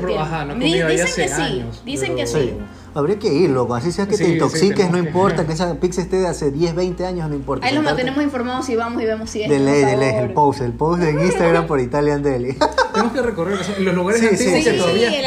tiempo. 0.59 0.89
dicen 0.89 1.15
que 1.15 1.27
sí, 1.27 1.41
años, 1.41 1.81
dicen 1.85 2.15
que 2.15 2.23
pero- 2.25 2.39
sí. 2.39 2.53
Sí. 2.93 2.99
Habría 2.99 3.19
que 3.19 3.33
ir, 3.33 3.49
loco. 3.49 3.75
Así 3.75 3.91
sea 3.91 4.07
que 4.07 4.13
Sí, 4.17 4.23
te 4.23 4.25
sí, 4.29 4.33
intoxiques, 4.33 4.69
tenemos 4.75 4.97
no 4.97 5.03
que- 5.03 5.07
importa. 5.09 5.45
Que 5.45 5.53
esa 5.53 5.73
pizza 5.75 6.01
esté 6.01 6.17
de 6.17 6.27
hace 6.27 6.51
10, 6.51 6.75
20 6.75 7.05
años, 7.05 7.29
no 7.29 7.35
importa. 7.35 7.65
Ahí 7.67 7.75
los 7.75 7.83
mantenemos 7.83 8.23
informados 8.23 8.67
y 8.69 8.75
vamos 8.75 9.01
y 9.01 9.05
vemos 9.05 9.29
si 9.29 9.43
es 9.43 9.49
De 9.49 9.55
el 9.57 9.65
ley, 9.65 9.83
de 9.85 9.97
ley, 9.97 10.15
el 10.15 10.33
post, 10.33 10.61
el 10.61 10.73
post 10.73 11.03
en 11.03 11.19
Instagram 11.25 11.67
por 11.67 11.79
Italian 11.79 12.21
Deli. 12.23 12.57
Tenemos 12.93 13.13
que 13.13 13.21
recorrer 13.21 13.57
los 13.79 13.95
lugares 13.95 14.19
Sí, 14.21 14.27
antiguos 14.27 14.53
sí, 14.57 14.63
que 14.63 14.71
sí. 14.71 14.77
todavía 14.77 15.09
Sí, 15.09 15.15
el 15.15 15.25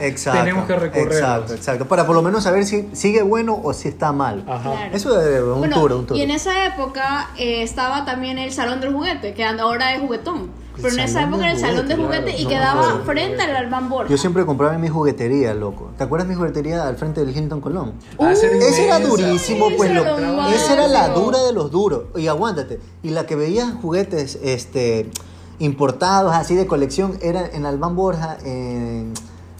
exacto. 0.00 0.38
Tenemos 0.40 0.64
que 0.66 0.76
recorrerlos. 0.76 1.14
Exacto, 1.16 1.54
exacto. 1.54 1.86
Para 1.88 2.06
por 2.06 2.14
lo 2.14 2.22
menos 2.22 2.44
saber 2.44 2.64
si 2.64 2.88
sigue 2.92 3.22
bueno 3.22 3.58
o 3.62 3.72
si 3.72 3.88
está 3.88 4.12
mal. 4.12 4.44
Ajá. 4.48 4.70
Claro. 4.72 4.96
Eso 4.96 5.20
es 5.20 5.42
un 5.42 5.58
Bueno, 5.58 5.76
tour, 5.78 5.92
un 5.92 6.06
tour. 6.06 6.16
Y 6.16 6.22
en 6.22 6.30
esa 6.30 6.66
época 6.66 7.30
eh, 7.38 7.62
estaba 7.62 8.04
también 8.04 8.38
el 8.38 8.52
Salón 8.52 8.80
del 8.80 8.92
Juguete, 8.92 9.34
que 9.34 9.44
ahora 9.44 9.94
es 9.94 10.00
juguetón. 10.00 10.50
Pero 10.82 10.94
en 10.94 11.00
esa 11.00 11.22
época 11.22 11.42
era 11.42 11.52
el 11.52 11.58
Salón 11.58 11.88
de 11.88 11.96
Juguete, 11.96 12.22
claro, 12.24 12.38
y 12.38 12.44
no 12.44 12.48
quedaba 12.48 13.00
frente 13.04 13.42
al 13.42 13.56
Albán 13.56 13.88
Borja. 13.88 14.10
Yo 14.10 14.16
siempre 14.16 14.46
compraba 14.46 14.74
en 14.74 14.80
mi 14.80 14.88
juguetería, 14.88 15.54
loco. 15.54 15.90
¿Te 15.96 16.04
acuerdas 16.04 16.28
de 16.28 16.34
mi 16.34 16.38
juguetería 16.38 16.86
al 16.86 16.96
frente 16.96 17.24
del 17.24 17.36
Hilton 17.36 17.60
Colón? 17.60 17.94
Ah, 18.18 18.32
esa 18.32 18.46
era 18.46 18.98
durísimo, 19.00 19.68
Esa 19.68 19.76
pues 19.76 19.90
era 19.90 20.02
loco. 20.02 20.20
lo 20.20 20.48
Esa 20.48 20.72
era 20.74 20.88
la 20.88 21.08
dura 21.08 21.42
de 21.42 21.52
los 21.52 21.70
duros. 21.70 22.04
Y 22.16 22.26
aguántate. 22.26 22.80
Y 23.02 23.10
la 23.10 23.26
que 23.26 23.36
veías 23.36 23.72
juguetes 23.80 24.38
este, 24.42 25.10
importados, 25.58 26.34
así 26.34 26.54
de 26.54 26.66
colección, 26.66 27.18
era 27.22 27.46
en 27.46 27.66
Albán 27.66 27.96
Borja, 27.96 28.38
en. 28.44 29.12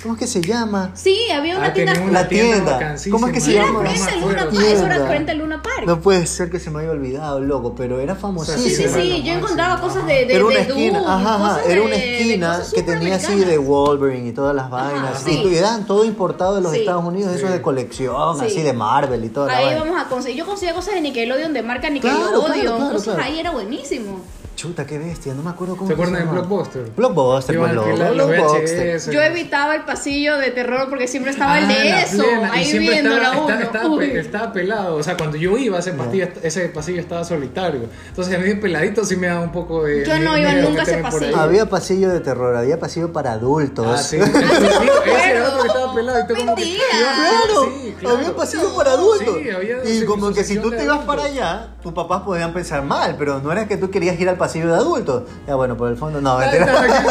¿Cómo 0.02 0.14
es 0.14 0.20
que 0.20 0.26
se 0.26 0.40
llama? 0.40 0.92
Sí, 0.94 1.30
había 1.30 1.58
una 1.58 1.66
Ah, 1.66 1.72
tienda. 1.74 1.92
una 2.00 2.12
La 2.22 2.28
tienda. 2.28 2.72
vacancísima. 2.72 3.14
¿Cómo 3.16 3.26
es 3.26 3.32
que 3.34 3.40
se 3.40 3.54
Era 3.54 3.66
llama? 3.66 3.80
Frente 3.80 4.10
al 4.12 4.20
Luna. 4.20 4.36
Park, 4.36 4.54
eso 4.54 4.86
era 4.86 5.06
frente 5.06 5.30
al 5.32 5.38
Luna 5.38 5.62
Park. 5.62 5.82
No 5.86 6.00
puede 6.00 6.26
ser 6.26 6.50
que 6.50 6.58
se 6.58 6.70
me 6.70 6.80
haya 6.80 6.90
olvidado, 6.90 7.40
loco, 7.40 7.74
pero 7.74 8.00
era 8.00 8.14
famosísimo. 8.14 8.62
Sí, 8.64 8.74
sí, 8.76 8.82
Era 8.84 8.92
sí, 8.94 9.08
lo 9.10 9.16
yo 9.18 9.32
encontraba 9.34 9.80
cosas 9.80 10.06
de, 10.06 10.24
de, 10.24 10.34
Era 10.36 10.44
una 10.46 10.54
de 10.54 10.60
esquina, 10.62 10.98
Doom, 11.00 11.10
ajá, 11.10 11.34
ajá, 11.34 11.60
era 11.66 11.82
una 11.82 11.94
esquina 11.96 12.62
que 12.74 12.82
tenía 12.82 13.16
así 13.16 13.34
de. 13.36 13.58
Wolverine 13.58 14.28
y 14.28 14.32
todas 14.32 14.56
las 14.56 14.70
vainas. 14.70 15.20
Ajá, 15.20 15.30
y 15.30 15.34
sí. 15.34 15.42
tu- 15.42 15.48
eran 15.50 15.84
todo 15.86 16.04
importado 16.06 16.54
de 16.54 16.62
los 16.62 16.72
Sí. 16.72 16.78
Estados 16.78 17.04
Unidos, 17.04 17.34
eso 17.34 17.46
Sí. 17.48 17.52
de 17.52 17.60
colección, 17.60 18.38
Sí. 18.38 18.46
así 18.46 18.62
de 18.62 18.72
Marvel 18.72 19.22
y 19.24 19.28
toda 19.28 19.48
la 19.48 19.56
Ahí 19.58 19.64
vaina. 19.66 19.80
vamos 19.84 20.00
a 20.00 20.08
conseguir. 20.08 20.38
Yo 20.38 20.46
conseguía 20.46 20.74
cosas 20.74 20.94
de 20.94 21.02
Nickelodeon, 21.02 21.52
de 21.52 21.62
marca 21.62 21.90
Nickelodeon, 21.90 22.30
claro, 22.46 22.52
claro, 22.62 22.78
cosas 22.92 23.02
claro. 23.14 23.22
ahí 23.22 23.38
era 23.38 23.50
buenísimo. 23.50 24.20
Chuta, 24.60 24.84
qué 24.84 24.98
bestia, 24.98 25.32
no 25.32 25.42
me 25.42 25.48
acuerdo 25.48 25.74
cómo 25.74 25.86
¿Se 25.88 25.94
acuerdan 25.94 26.26
de. 26.26 26.32
Blockbuster? 26.32 26.90
Blockbuster, 26.94 27.54
Iban 27.54 27.70
pues, 27.70 27.72
a 27.72 27.74
loco, 27.76 27.88
alquilar 27.88 28.14
los 28.14 28.28
Blockbuster. 28.28 28.96
VHS. 28.98 29.10
Yo 29.10 29.22
evitaba 29.22 29.74
el 29.74 29.82
pasillo 29.86 30.36
de 30.36 30.50
terror 30.50 30.90
porque 30.90 31.08
siempre 31.08 31.32
estaba 31.32 31.58
el 31.60 31.64
Ah, 31.64 31.68
de 31.68 31.84
la 31.88 32.02
eso, 32.02 32.22
plena, 32.22 32.52
ahí 32.52 32.64
siempre 32.66 32.90
viéndolo 32.92 33.16
estaba, 33.22 33.34
a 33.36 33.38
uno. 33.40 33.54
estaba- 33.54 33.64
estaba 34.04 34.04
estaba 34.20 34.52
pelado. 34.52 34.96
O 34.96 35.02
sea, 35.02 35.16
cuando 35.16 35.38
yo 35.38 35.56
iba, 35.56 35.78
ese, 35.78 35.92
pasillo, 35.92 36.28
ese 36.42 36.68
pasillo 36.68 37.00
estaba 37.00 37.24
solitario. 37.24 37.84
Entonces, 38.08 38.34
a 38.34 38.38
mí 38.38 38.48
de 38.48 38.56
peladito 38.56 39.02
sí 39.06 39.16
me 39.16 39.28
daba 39.28 39.40
un 39.40 39.52
poco 39.52 39.84
de. 39.84 40.04
Yo 40.04 40.18
no 40.18 40.36
iba 40.36 40.52
nunca 40.52 40.82
a 40.82 40.84
ese 40.84 40.98
pasillo. 40.98 41.36
Había 41.38 41.64
pasillo 41.70 42.10
de 42.10 42.20
terror, 42.20 42.54
había 42.54 42.78
pasillo 42.78 43.14
para 43.14 43.32
adultos. 43.32 43.86
Ah, 43.88 43.96
sí. 43.96 44.16
Ese 44.20 45.30
era 45.30 45.48
otro 45.48 45.62
que 45.62 45.68
estaba 45.68 45.94
pelado. 45.94 46.20
Y 46.20 46.26
tú 46.26 46.34
como 46.34 46.54
que. 46.54 46.62
Claro, 46.90 47.64
Sí, 47.80 47.94
claro. 47.98 48.16
había 48.18 48.36
pasillo 48.36 48.76
para 48.76 48.90
adultos. 48.92 49.36
Sí, 49.42 49.48
había 49.48 49.76
y 49.90 50.04
como 50.04 50.32
que 50.34 50.44
si 50.44 50.58
tú 50.58 50.68
de 50.68 50.76
te 50.76 50.84
ibas 50.84 50.98
para 51.06 51.22
allá, 51.24 51.68
tus 51.82 51.94
papás 51.94 52.22
podían 52.24 52.52
pensar 52.52 52.82
mal, 52.82 53.16
pero 53.18 53.40
no 53.40 53.50
era 53.50 53.66
que 53.66 53.78
tú 53.78 53.90
querías 53.90 54.20
ir 54.20 54.28
al 54.28 54.36
pasillo 54.36 54.49
de 54.58 54.74
adultos. 54.74 55.22
Ya 55.46 55.54
bueno, 55.54 55.76
por 55.76 55.90
el 55.90 55.96
fondo 55.96 56.20
no, 56.20 56.38
mentira. 56.38 56.66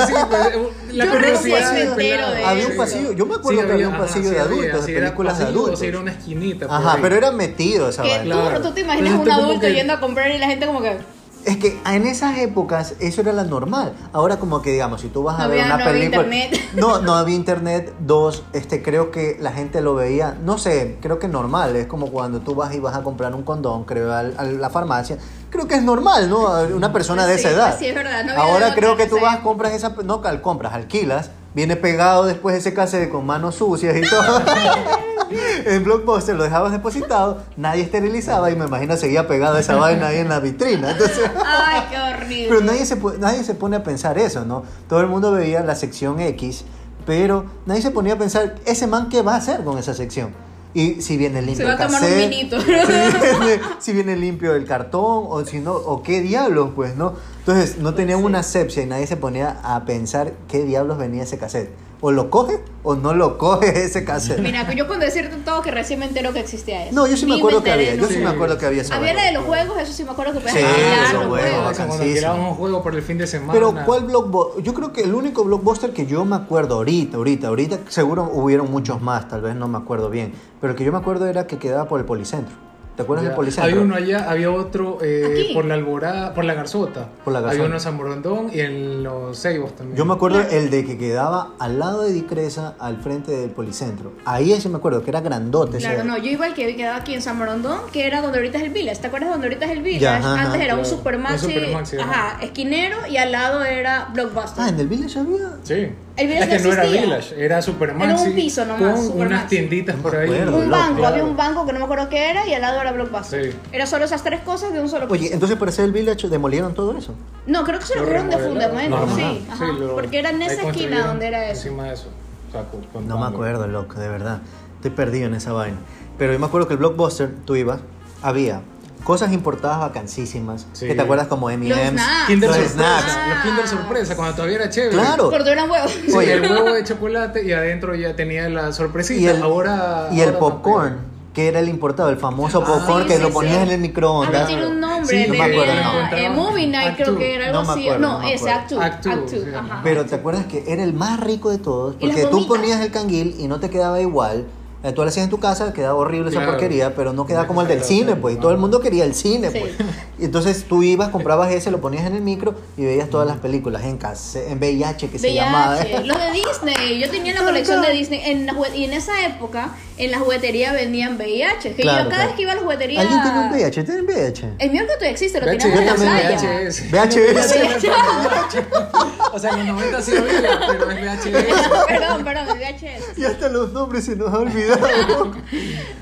sí, 0.08 0.14
pues, 0.30 0.54
la 0.96 1.06
Yo 1.06 1.12
curiosidad 1.12 1.96
pelado. 1.96 2.34
de 2.36 2.44
Había 2.46 2.68
un 2.68 2.78
pasillo, 2.78 3.12
yo 3.14 3.26
me 3.26 3.36
acuerdo 3.36 3.66
que 3.66 3.72
había 3.74 3.88
un 3.88 3.94
ajá, 3.96 4.04
pasillo 4.04 4.30
sí 4.30 4.36
de 4.36 4.40
adultos, 4.42 4.86
sí, 4.86 4.92
de 4.92 4.98
era 4.98 5.08
películas 5.08 5.38
de 5.40 5.44
pasillo, 5.46 5.60
adultos. 5.60 5.80
sí, 5.80 5.86
era 5.88 6.00
una 6.00 6.12
esquinita. 6.12 6.66
Ajá, 6.70 6.94
ahí. 6.94 7.00
pero 7.02 7.16
era 7.16 7.32
metido 7.32 7.90
esa 7.90 8.02
vaina. 8.04 8.24
tú, 8.24 8.42
Claro. 8.42 8.62
tú 8.62 8.72
te 8.74 8.82
imaginas 8.82 9.12
Entonces, 9.14 9.34
un 9.36 9.40
adulto 9.44 9.62
que- 9.62 9.74
yendo 9.74 9.94
a 9.94 10.00
comprar 10.00 10.32
y 10.32 10.38
la 10.38 10.48
gente 10.48 10.66
como 10.66 10.82
que... 10.82 10.98
Es 11.46 11.58
que 11.58 11.80
en 11.86 12.06
esas 12.06 12.38
épocas 12.38 12.96
eso 13.00 13.22
era 13.22 13.32
la 13.32 13.44
normal. 13.44 13.94
Ahora 14.14 14.38
como 14.40 14.62
que 14.62 14.72
digamos, 14.72 15.02
si 15.02 15.08
tú 15.08 15.24
vas 15.24 15.40
a 15.40 15.44
No 15.44 15.50
ver 15.50 15.62
había- 15.62 15.76
una 15.76 15.84
no 15.84 15.90
había 15.90 16.02
película... 16.12 16.36
internet. 16.36 16.70
No, 16.76 17.02
no 17.02 17.14
había 17.16 17.36
internet. 17.36 17.94
Dos, 18.00 18.44
este, 18.54 18.84
creo 18.84 19.10
que 19.10 19.38
la 19.40 19.52
gente 19.54 19.82
lo 19.82 19.96
veía, 19.96 20.38
no 20.44 20.58
sé, 20.58 20.98
creo 21.02 21.18
que 21.18 21.28
normal. 21.28 21.76
Es 21.76 21.88
como 21.88 22.08
cuando 22.12 22.42
tú 22.42 22.56
vas 22.56 22.74
y 22.76 22.80
vas 22.80 22.96
a 22.96 23.04
comprar 23.04 23.34
un 23.34 23.44
condón, 23.44 23.86
creo, 23.86 24.14
al- 24.14 24.36
a, 24.38 24.44
la 24.44 24.70
farmacia. 24.70 25.18
Creo 25.50 25.68
que 25.68 25.76
es 25.76 25.84
normal, 25.84 26.30
¿no? 26.30 26.42
Una 26.76 26.92
persona 26.94 27.26
de 27.26 27.36
Sí, 27.36 27.40
esa 27.40 27.50
edad. 27.52 27.68
pues 27.70 27.80
sí, 27.80 27.86
es 27.88 27.96
verdad, 27.96 28.24
no 28.26 28.32
había 28.34 28.44
Ahora 28.44 28.76
creo 28.76 28.98
que 28.98 29.08
tú 29.08 29.20
vas, 29.20 29.40
compras 29.40 29.74
esa... 29.74 29.96
No, 30.04 30.22
compras, 30.42 30.74
alquilas. 30.74 31.32
Viene 31.56 31.76
pegado 31.76 32.26
después 32.26 32.56
ese 32.56 32.74
cassette 32.74 33.10
con 33.10 33.26
manos 33.26 33.56
sucias 33.56 33.96
y 33.98 34.02
todo. 34.08 34.42
en 35.66 35.84
Blockbuster 35.84 36.36
lo 36.36 36.44
dejabas 36.44 36.72
depositado, 36.72 37.44
nadie 37.58 37.84
esterilizaba 37.84 38.52
y 38.52 38.56
me 38.56 38.66
imagino 38.66 38.98
seguía 38.98 39.28
pegada 39.28 39.60
esa 39.60 39.76
vaina 39.76 40.08
ahí 40.08 40.18
en 40.18 40.30
la 40.30 40.40
vitrina. 40.40 40.92
Entonces... 40.92 41.30
Ay, 41.46 41.82
qué 41.90 41.98
horrible. 41.98 42.46
Pero 42.50 42.62
nadie 42.62 42.86
se, 42.86 42.96
nadie 43.20 43.44
se 43.44 43.56
pone 43.56 43.78
a 43.78 43.84
pensar 43.84 44.18
eso, 44.18 44.46
¿no? 44.46 44.64
Todo 44.88 45.02
el 45.02 45.08
mundo 45.08 45.32
veía 45.32 45.62
la 45.62 45.76
sección 45.76 46.20
X, 46.20 46.66
pero 47.06 47.46
nadie 47.66 47.82
se 47.82 47.92
ponía 47.92 48.14
a 48.14 48.18
pensar, 48.18 48.56
¿ese 48.66 48.88
man 48.88 49.10
qué 49.10 49.22
va 49.22 49.36
a 49.36 49.38
hacer 49.38 49.64
con 49.64 49.78
esa 49.78 49.94
sección? 49.94 50.34
Y 50.74 51.02
si 51.02 51.18
viene 51.18 51.42
limpio 51.42 51.66
Se 51.66 51.74
va 51.74 51.74
el 51.74 51.82
a 51.82 51.88
tomar 51.88 52.04
un 52.04 52.10
cassette, 52.10 52.30
vinito. 52.30 52.62
si, 52.62 52.68
viene, 52.68 53.62
si 53.80 53.94
viene 53.94 54.16
limpio 54.16 54.54
el 54.54 54.66
cartón, 54.66 55.26
o 55.28 55.44
si 55.44 55.60
no, 55.60 55.74
o 55.74 56.04
qué 56.04 56.22
diablos, 56.22 56.72
pues, 56.76 56.96
¿no? 56.96 57.14
Entonces, 57.40 57.80
no 57.80 57.96
tenían 57.96 58.24
una 58.24 58.40
asepsia 58.40 58.84
y 58.84 58.86
nadie 58.86 59.08
se 59.08 59.18
ponía 59.18 59.60
a 59.64 59.84
pensar 59.86 60.34
qué 60.48 60.64
diablos 60.64 61.00
venía 61.00 61.24
ese 61.24 61.40
cassette. 61.40 61.72
O 62.02 62.12
lo 62.12 62.30
coge 62.30 62.60
o 62.84 62.96
no 62.96 63.14
lo 63.14 63.38
coge 63.38 63.68
ese 63.86 64.06
cassette. 64.06 64.40
Mira, 64.40 64.66
que 64.66 64.76
yo 64.76 64.88
con 64.88 65.00
decirte 65.00 65.36
todo 65.44 65.62
que 65.62 65.72
recién 65.72 66.00
me 66.00 66.06
entero 66.06 66.32
que 66.32 66.40
existía 66.40 66.86
eso. 66.86 66.96
No, 66.96 67.08
yo 67.08 67.18
sí 67.18 67.26
me 67.26 67.36
acuerdo 67.36 67.62
que 67.62 67.72
había, 67.72 67.96
yo 67.96 68.08
sí 68.08 68.18
me 68.18 68.30
acuerdo 68.30 68.58
que 68.58 68.66
había 68.66 68.82
esa 68.82 68.96
Había 68.96 69.14
la 69.14 69.24
de 69.24 69.34
los 69.34 69.44
juegos, 69.44 69.78
eso 69.78 69.92
sí 69.92 70.04
me 70.04 70.12
acuerdo 70.12 70.34
que 70.34 70.40
podías 70.40 70.56
Sí, 70.56 71.14
los 71.14 71.26
juegos. 71.26 71.76
Cuando 71.78 71.96
alquilábamos 71.96 72.50
un 72.52 72.56
juego 72.56 72.84
por 72.84 72.96
el 72.96 73.02
fin 73.02 73.18
de 73.18 73.28
semana. 73.28 73.54
Pero 73.54 73.74
¿cuál 73.86 74.06
blockbuster? 74.06 74.64
Yo 74.64 74.74
creo 74.74 74.94
que 74.94 75.02
el 75.02 75.14
único 75.14 75.44
blockbuster 75.44 75.92
que 75.92 76.06
yo 76.06 76.24
me 76.24 76.36
acuerdo 76.38 76.76
ahorita, 76.76 77.18
ahorita, 77.18 77.48
ahorita, 77.48 77.80
seguro 77.90 78.30
hubieron 78.34 78.72
muchos 78.72 79.02
más, 79.02 79.28
tal 79.28 79.42
vez 79.42 79.56
no 79.56 79.68
me 79.68 79.78
acuerdo 79.78 80.10
bien, 80.10 80.34
pero 80.62 80.72
el 80.72 80.78
que 80.78 80.86
yo 80.86 80.92
me 80.92 81.00
acuerdo 81.00 81.28
era 81.28 81.48
que 81.48 81.58
quedaba 81.58 81.88
por 81.88 82.00
el 82.00 82.06
Policentro. 82.06 82.56
¿Te 83.00 83.04
acuerdas 83.04 83.24
Ya. 83.24 83.30
del 83.30 83.36
Policentro? 83.38 83.72
Había 83.72 83.82
uno 83.82 83.96
allá, 83.96 84.30
había 84.30 84.52
otro 84.52 84.98
eh, 85.02 85.52
por 85.54 85.64
la 85.64 85.76
Alborada, 85.76 86.34
por 86.34 86.44
la 86.44 86.54
Garzota. 86.54 87.08
Por 87.24 87.32
la 87.32 87.40
Había 87.40 87.52
Garzota. 87.52 87.66
uno 87.68 87.76
en 87.76 87.80
San 87.80 87.98
Borondón 87.98 88.52
y 88.54 88.60
en 88.60 89.04
los 89.04 89.40
Ceibos 89.42 89.74
también. 89.74 89.96
Yo 89.98 90.04
me 90.04 90.16
acuerdo 90.16 90.42
el 90.42 90.70
de 90.70 90.84
que 90.84 90.98
quedaba 90.98 91.54
al 91.60 91.80
lado 91.80 92.02
de 92.02 92.12
Dicresa, 92.12 92.76
al 92.78 92.98
frente 92.98 93.32
del 93.32 93.52
Policentro. 93.52 94.12
Ahí 94.26 94.52
ese 94.52 94.68
me 94.68 94.76
acuerdo, 94.80 95.02
que 95.02 95.12
era 95.12 95.22
grandote. 95.22 95.78
ese- 95.78 95.88
Claro, 95.88 96.04
no, 96.04 96.18
yo 96.18 96.30
iba 96.30 96.46
al 96.46 96.54
que 96.54 96.76
quedaba 96.76 96.98
aquí 96.98 97.14
en 97.14 97.22
San 97.22 97.40
Borondón, 97.40 97.80
que 97.94 98.06
era 98.06 98.22
donde 98.22 98.38
ahorita 98.40 98.58
es 98.58 98.66
el 98.66 98.72
Village. 98.72 99.00
¿Te 99.00 99.08
acuerdas 99.08 99.30
donde 99.30 99.48
ahorita 99.48 99.64
es 99.68 99.72
el 99.72 99.82
Village? 99.82 100.02
Ya, 100.04 100.18
ajá, 100.18 100.34
ajá, 100.34 100.46
Antes 100.48 100.62
era 100.62 100.76
un. 100.76 100.86
Supermaxi, 100.86 101.46
Un 101.46 101.52
Supermaxi, 101.54 101.98
ajá. 102.00 102.28
ajá, 102.36 102.44
esquinero 102.44 102.98
y 103.10 103.16
al 103.16 103.32
lado 103.32 103.64
era 103.64 104.10
Blockbuster. 104.14 104.62
Ah, 104.62 104.68
en 104.68 104.78
el 104.78 104.90
Village 104.90 105.18
había. 105.20 105.52
Sí. 105.64 105.88
El 106.20 106.28
Village 106.28 106.56
es 106.56 106.62
que 106.62 106.68
no 106.70 106.76
no 106.76 106.82
era. 106.82 106.92
Village, 107.02 107.46
era 107.46 107.62
Supermaxi. 107.62 108.12
Era 108.12 108.22
un 108.22 108.36
piso 108.36 108.66
nomás, 108.66 109.00
Con 109.10 109.22
unas 109.22 109.48
tienditas 109.48 109.96
No 109.96 110.02
por 110.04 110.12
me 110.14 110.18
ahí. 110.20 110.26
acuerdo. 110.26 110.58
un 110.58 110.70
banco, 110.70 110.96
claro. 110.98 111.08
había 111.16 111.24
un 111.26 111.38
banco 111.38 111.66
que 111.66 111.74
no 111.74 111.80
me 111.80 111.86
acuerdo 111.86 112.10
qué 112.10 112.30
era 112.30 112.46
y 112.48 112.54
al 112.54 112.62
lado 112.62 112.82
era 112.82 112.92
Blockbuster. 112.92 113.52
Sí. 113.52 113.58
Era 113.72 113.86
solo 113.86 114.06
esas 114.06 114.24
tres 114.24 114.42
cosas 114.42 114.74
de 114.74 114.82
un 114.82 114.90
solo 114.90 115.08
piso. 115.08 115.14
Oye, 115.14 115.34
entonces 115.34 115.58
para 115.58 115.70
hacer 115.72 115.86
el 115.86 115.92
Village 115.92 116.28
demolieron 116.28 116.74
todo 116.74 116.98
eso. 116.98 117.14
no, 117.48 117.64
creo 117.64 117.80
que 117.80 117.86
se 117.86 117.96
lo 117.96 118.06
dieron 118.06 118.30
de 118.30 118.38
fundamento, 118.38 119.06
No, 119.06 119.16
sí, 119.16 119.46
ajá, 119.50 119.66
lo- 119.68 119.96
porque 119.96 120.20
era 120.20 120.30
en 120.32 120.42
esa 120.42 120.68
esquina 120.70 121.08
donde 121.08 121.28
era 121.28 121.50
eso. 121.50 121.68
Encima 121.68 121.86
de 121.86 121.94
eso. 121.94 122.10
O 122.50 122.52
sea, 122.52 122.64
con- 122.64 122.82
con 122.84 123.08
No 123.08 123.16
me 123.16 123.22
banco. 123.22 123.38
acuerdo, 123.38 123.68
loco, 123.68 124.00
de 124.00 124.08
verdad. 124.10 124.42
Estoy 124.76 124.92
perdido 124.92 125.28
en 125.28 125.36
esa 125.36 125.54
vaina. 125.54 125.78
Pero 126.18 126.34
yo 126.34 126.40
me 126.40 126.46
acuerdo 126.48 126.68
que 126.68 126.74
el 126.74 126.80
Blockbuster, 126.80 127.32
tú 127.46 127.56
ibas, 127.56 127.80
había 128.22 128.62
cosas 129.04 129.32
importadas 129.32 129.80
vacancísimas. 129.80 130.68
Sí. 130.74 130.88
Que 130.88 130.96
te 130.96 131.02
acuerdas 131.02 131.28
como 131.28 131.50
M&M's. 131.50 131.76
snacks. 131.92 132.28
Kinder 132.28 132.50
los 132.50 132.58
sorpresa. 132.58 132.74
snacks. 133.02 133.18
Los 133.30 133.44
Kinder 133.44 133.68
sorpresa, 133.68 134.16
cuando 134.16 134.36
todavía 134.36 134.56
era 134.58 134.70
chévere. 134.70 134.92
Claro. 134.98 135.30
Porque 135.30 135.50
eran 135.52 135.70
huevos. 135.70 135.92
Sí, 135.92 136.12
Oye. 136.16 136.34
el 136.34 136.42
huevo 136.52 136.74
de 136.74 136.84
chocolate 136.84 137.46
y 137.46 137.52
adentro 137.54 137.96
ya 137.96 138.16
tenía 138.16 138.48
la 138.50 138.72
sorpresita. 138.74 139.20
Y 139.20 139.28
el, 139.28 139.42
ahora, 139.42 140.10
y 140.12 140.22
el 140.22 140.28
ahora 140.30 140.40
popcorn, 140.40 140.90
también. 140.96 141.10
que 141.34 141.48
era 141.48 141.60
el 141.60 141.70
importado, 141.70 142.10
el 142.10 142.18
famoso 142.18 142.62
Ah, 142.62 142.66
popcorn 142.66 143.04
sí, 143.04 143.08
que 143.10 143.16
sí, 143.18 143.22
lo 143.22 143.30
ponías 143.32 143.56
sí. 143.56 143.62
en 143.64 143.70
el 143.70 143.76
Ah, 143.76 143.78
microondas. 143.78 144.48
tiene 144.48 144.68
un 144.68 144.80
nombre, 144.80 145.08
Sí, 145.24 145.28
no 145.28 145.34
me 145.34 145.44
acuerdo 145.44 145.74
nombre. 145.84 146.26
eh, 146.26 146.30
Movie 146.30 146.68
Night 146.68 146.96
creo 146.98 147.18
que 147.18 147.36
era 147.36 147.46
algo 147.48 147.60
No 147.62 147.66
me 147.66 147.72
así. 147.74 147.82
acuerdo, 147.88 148.08
no, 148.08 148.14
no 148.14 148.20
me 148.20 148.34
ese 148.34 148.50
acuerdo. 148.52 148.82
Act 148.84 149.04
2. 149.06 149.14
Act 149.14 149.30
Two, 149.32 149.40
sí. 149.40 149.46
Pero 149.84 150.06
te 150.06 150.16
acuerdas 150.16 150.46
que 150.46 150.64
era 150.68 150.84
el 150.84 150.94
más 150.94 151.20
rico 151.20 151.50
de 151.50 151.58
todos, 151.58 151.96
¿Y 152.00 152.08
las 152.08 152.16
porque 152.18 152.30
tú 152.32 152.48
ponías 152.48 152.82
el 152.82 152.92
canguil 152.92 153.36
y 153.40 153.48
no 153.48 153.60
te 153.60 153.70
quedaba 153.70 154.00
igual. 154.02 154.46
Eh, 154.82 154.94
tú 154.94 155.02
lo 155.02 155.10
hacías 155.10 155.26
en 155.26 155.30
tu 155.30 155.40
casa, 155.42 155.74
quedaba 155.74 155.96
horrible 155.96 156.30
esa 156.30 156.40
Claro. 156.40 156.54
porquería, 156.54 156.96
pero 156.96 157.12
no 157.12 157.26
quedaba 157.26 157.44
No 157.44 157.48
como 157.50 157.62
el 157.64 157.68
del 157.68 157.84
cine, 157.84 158.16
pues. 158.16 158.38
Y 158.38 158.40
todo 158.40 158.52
el 158.52 158.58
mundo 158.58 158.80
quería 158.80 159.04
el 159.04 159.14
cine, 159.14 159.52
Sí. 159.52 159.60
pues. 159.60 159.74
Y 160.18 160.24
entonces 160.26 160.64
tú 160.70 160.84
ibas, 160.84 161.10
comprabas 161.10 161.52
ese, 161.52 161.70
lo 161.70 161.82
ponías 161.82 162.06
en 162.06 162.16
el 162.16 162.22
micro 162.22 162.56
y 162.78 162.86
veías 162.86 163.10
todas 163.10 163.28
las 163.28 163.38
películas 163.40 163.84
en 163.84 163.98
case- 163.98 164.50
en 164.50 164.58
VIH 164.60 165.10
que 165.10 165.20
se 165.20 165.34
llamaba. 165.34 165.76
VIH, 165.82 166.06
los 166.06 166.18
de 166.18 166.32
Disney. 166.32 167.00
Yo 167.00 167.10
tenía 167.10 167.34
la 167.34 167.44
colección 167.44 167.82
de 167.82 167.92
Disney. 167.92 168.22
En 168.26 168.46
la 168.46 168.54
y 168.74 168.86
en 168.86 168.94
esa 168.94 169.26
época, 169.26 169.72
en 169.98 170.12
la 170.12 170.20
juguetería 170.20 170.72
vendían 170.72 171.18
VIH. 171.18 171.74
Que 171.76 171.82
Claro, 171.82 172.04
yo 172.06 172.10
cada 172.10 172.16
claro. 172.16 172.28
vez 172.30 172.36
que 172.38 172.42
iba 172.44 172.52
a 172.54 172.56
la 172.56 172.62
juguetería. 172.62 173.02
¿Alguien 173.02 173.22
tiene 173.22 173.40
un 173.40 173.52
VIH? 173.52 173.84
¿Tienen 173.84 174.06
VIH? 174.06 174.54
El 174.60 174.72
mío 174.72 174.82
que 174.84 174.88
todavía 174.88 175.10
existe, 175.10 175.40
lo 175.42 175.46
VHS, 175.46 175.58
teníamos 175.58 175.80
en 175.82 175.86
la 175.88 175.94
también, 176.22 176.40
playa. 176.40 176.70
VHS. 176.70 176.82
VHS. 176.92 178.66
O 179.32 179.38
sea, 179.38 179.52
en 179.52 179.58
los 179.60 179.68
90 179.76 180.02
sí 180.02 180.12
había, 180.18 180.60
pero 180.68 180.90
es 180.90 181.02
VHS. 181.24 181.70
perdón, 181.88 182.24
perdón, 182.24 182.48
el 182.50 182.58
VHS. 182.58 183.18
Y 183.18 183.26
hasta 183.26 183.48
los 183.50 183.72
nombres 183.74 184.06
se 184.06 184.16
nos 184.16 184.34
ha 184.34 184.38
olvidado. 184.40 184.69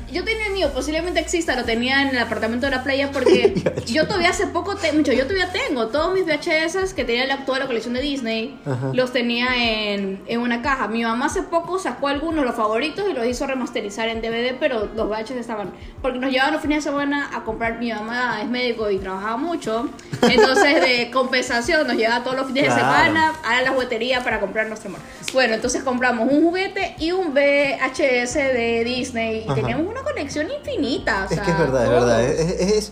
Yo 0.09 0.24
tenía 0.24 0.47
el 0.47 0.53
mío, 0.53 0.72
posiblemente 0.74 1.20
exista, 1.20 1.53
lo 1.57 1.65
tenía 1.65 2.01
en 2.01 2.07
el 2.09 2.18
apartamento 2.18 2.65
de 2.65 2.72
la 2.72 2.82
playa 2.82 3.11
porque 3.11 3.61
yo 3.88 4.05
todavía 4.07 4.30
hace 4.30 4.47
poco, 4.47 4.78
te- 4.78 4.93
mucho, 4.93 5.11
yo 5.11 5.24
todavía 5.28 5.51
tengo 5.51 5.88
todos 5.89 6.13
mis 6.13 6.26
VHS 6.26 6.93
que 6.93 7.03
tenía 7.03 7.28
la, 7.28 7.43
toda 7.45 7.59
la 7.59 7.68
colección 7.68 7.93
de 7.93 7.99
Disney, 8.01 8.57
Ajá. 8.65 8.91
los 8.93 9.11
tenía 9.11 9.47
en, 9.57 10.24
en 10.28 10.39
una 10.39 10.61
caja. 10.61 10.88
Mi 10.88 11.03
mamá 11.03 11.26
hace 11.26 11.43
poco 11.43 11.78
sacó 11.78 12.07
algunos, 12.07 12.45
los 12.45 12.55
favoritos, 12.55 13.03
y 13.09 13.13
los 13.13 13.26
hizo 13.26 13.45
remasterizar 13.47 14.07
en 14.07 14.22
DVD, 14.22 14.55
pero 14.57 14.89
los 14.95 15.09
VHS 15.09 15.32
estaban, 15.32 15.72
porque 16.01 16.20
nos 16.20 16.32
llevaban 16.32 16.53
los 16.53 16.61
fines 16.61 16.86
de 16.86 16.89
semana 16.89 17.30
a 17.36 17.43
comprar, 17.43 17.78
mi 17.78 17.91
mamá 17.91 18.39
es 18.41 18.47
médico 18.47 18.89
y 18.89 18.99
trabajaba 18.99 19.36
mucho, 19.36 19.89
entonces 20.22 20.80
de 20.82 21.11
compensación 21.11 21.86
nos 21.86 21.97
llevaba 21.97 22.24
todos 22.24 22.38
los 22.38 22.47
fines 22.47 22.63
Claro. 22.63 22.76
de 22.76 22.82
semana 22.82 23.34
a 23.43 23.61
la 23.61 23.72
juguetería 23.72 24.24
para 24.24 24.39
comprar 24.39 24.68
nuestro 24.68 24.88
amor. 24.89 25.01
Bueno, 25.34 25.55
entonces 25.55 25.84
compramos 25.84 26.32
un 26.32 26.41
juguete 26.43 26.95
y 26.97 27.11
un 27.11 27.34
VHS 27.34 28.34
de 28.36 28.57
Disney 28.58 29.39
y 29.39 29.45
Ajá. 29.45 29.55
teníamos 29.55 29.88
una 29.88 30.01
colección 30.03 30.47
infinita. 30.51 31.22
o 31.22 31.24
Es 31.26 31.30
sea, 31.36 31.43
que 31.43 31.51
es 31.51 31.58
verdad, 31.58 31.84
es 31.84 31.89
todo. 31.89 31.99
verdad. 31.99 32.24
Es, 32.24 32.39
es- 32.39 32.72
es- 32.74 32.91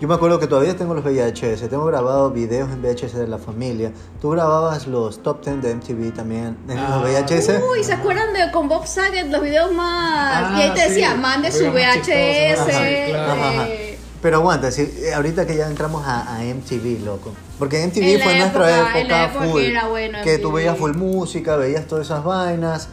yo 0.00 0.06
me 0.06 0.14
acuerdo 0.14 0.38
que 0.38 0.46
todavía 0.46 0.76
tengo 0.76 0.94
los 0.94 1.02
VHS, 1.04 1.68
tengo 1.68 1.84
grabados 1.86 2.32
videos 2.32 2.70
en 2.70 2.80
VHS 2.80 3.14
de 3.18 3.26
la 3.26 3.38
familia. 3.38 3.90
Tú 4.20 4.30
grababas 4.30 4.86
los 4.86 5.20
top 5.24 5.42
10 5.44 5.60
de 5.60 5.70
MTV 5.74 6.12
también 6.14 6.56
en 6.68 6.78
Ah, 6.78 7.00
los 7.02 7.10
VHS. 7.10 7.60
Uy, 7.72 7.82
¿se 7.82 7.94
acuerdan 7.94 8.32
de 8.32 8.52
con 8.52 8.68
Bob 8.68 8.86
Saget 8.86 9.26
los 9.26 9.42
videos 9.42 9.72
más? 9.72 10.52
Ah, 10.52 10.56
y 10.56 10.62
ahí 10.62 10.70
te 10.74 10.88
decía, 10.88 11.12
sí. 11.14 11.18
mande 11.18 11.48
Los 11.48 11.58
su 11.58 11.64
VHS. 11.72 12.60
ajá, 12.60 13.08
claro. 13.08 13.70
Pero 14.22 14.36
aguanta, 14.36 14.70
si, 14.70 14.82
eh, 14.82 15.14
ahorita 15.14 15.46
que 15.46 15.56
ya 15.56 15.66
entramos 15.68 16.04
a, 16.06 16.36
a 16.36 16.44
MTV, 16.44 17.04
loco. 17.04 17.32
Porque 17.58 17.82
MTV 17.84 18.14
En 18.16 18.20
fue 18.20 18.38
nuestra 18.38 18.76
época- 18.76 19.04
la 19.04 19.24
época 19.24 19.44
full. 19.46 19.60
que 19.62 19.68
era 19.70 19.86
bueno 19.88 20.18
que 20.24 20.38
tú 20.38 20.52
veías 20.52 20.76
full 20.76 20.92
música, 20.94 21.56
veías 21.56 21.86
todas 21.86 22.06
esas 22.06 22.22
vainas. 22.24 22.88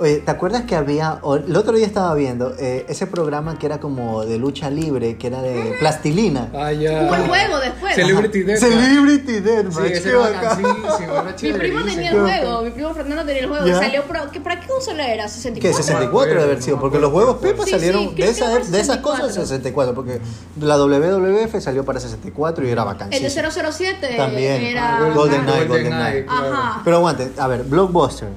Oye, 0.00 0.20
¿te 0.20 0.30
acuerdas 0.30 0.62
que 0.62 0.74
había, 0.74 1.20
el 1.46 1.54
otro 1.56 1.74
día 1.76 1.84
estaba 1.86 2.14
viendo 2.14 2.54
eh, 2.58 2.86
ese 2.88 3.06
programa 3.06 3.58
que 3.58 3.66
era 3.66 3.80
como 3.80 4.24
de 4.24 4.38
lucha 4.38 4.70
libre, 4.70 5.18
que 5.18 5.26
era 5.26 5.42
de 5.42 5.76
plastilina? 5.78 6.48
Ah, 6.54 6.72
ya. 6.72 7.02
Hubo 7.02 7.14
el 7.16 7.26
juego 7.28 7.60
después. 7.60 7.94
Celebrity 7.96 8.42
Deathmatch. 8.42 8.72
Celebrity 8.72 9.34
Sí, 9.34 9.40
Deathmatch, 9.40 9.90
ese 9.90 10.02
qué 10.02 10.08
era 10.08 11.36
Mi 11.42 11.52
primo 11.52 11.84
tenía 11.84 12.10
el 12.12 12.18
juego, 12.20 12.62
mi 12.62 12.70
primo 12.70 12.94
Fernando 12.94 13.24
tenía 13.26 13.42
el 13.42 13.48
juego. 13.48 13.66
Salió 13.66 14.02
pro, 14.04 14.30
¿qué, 14.32 14.40
¿Para 14.40 14.58
qué 14.58 14.68
consola 14.68 15.06
era? 15.06 15.26
¿64? 15.26 15.60
¿Qué? 15.60 15.74
64 15.74 16.30
debe 16.30 16.44
haber 16.44 16.62
sido, 16.62 16.80
porque 16.80 16.98
los 16.98 17.12
juegos 17.12 17.36
Pepa 17.36 17.64
Sí, 17.66 17.72
salieron 17.72 18.00
sí, 18.00 18.08
de, 18.08 18.14
que 18.14 18.28
esa, 18.30 18.46
fue 18.52 18.64
de 18.64 18.80
esas 18.80 18.98
cosas 18.98 19.34
64. 19.34 19.92
64, 19.92 19.94
porque 19.94 20.20
la 20.62 20.78
WWF 20.78 21.60
salió 21.62 21.84
para 21.84 22.00
64 22.00 22.66
y 22.66 22.70
era 22.70 22.84
bacán. 22.84 23.12
El 23.12 23.22
de 23.22 23.28
007 23.28 24.14
También. 24.16 24.62
era... 24.62 24.96
Ah, 24.96 25.12
Golden 25.14 25.42
Knight, 25.42 25.68
Golden 25.68 25.68
Golden 25.68 25.92
Knight, 25.92 26.24
Knight. 26.24 26.26
claro. 26.26 26.54
Ajá. 26.54 26.80
Pero 26.84 26.96
aguante, 26.96 27.30
a 27.36 27.46
ver, 27.48 27.64
Blockbuster. 27.64 28.28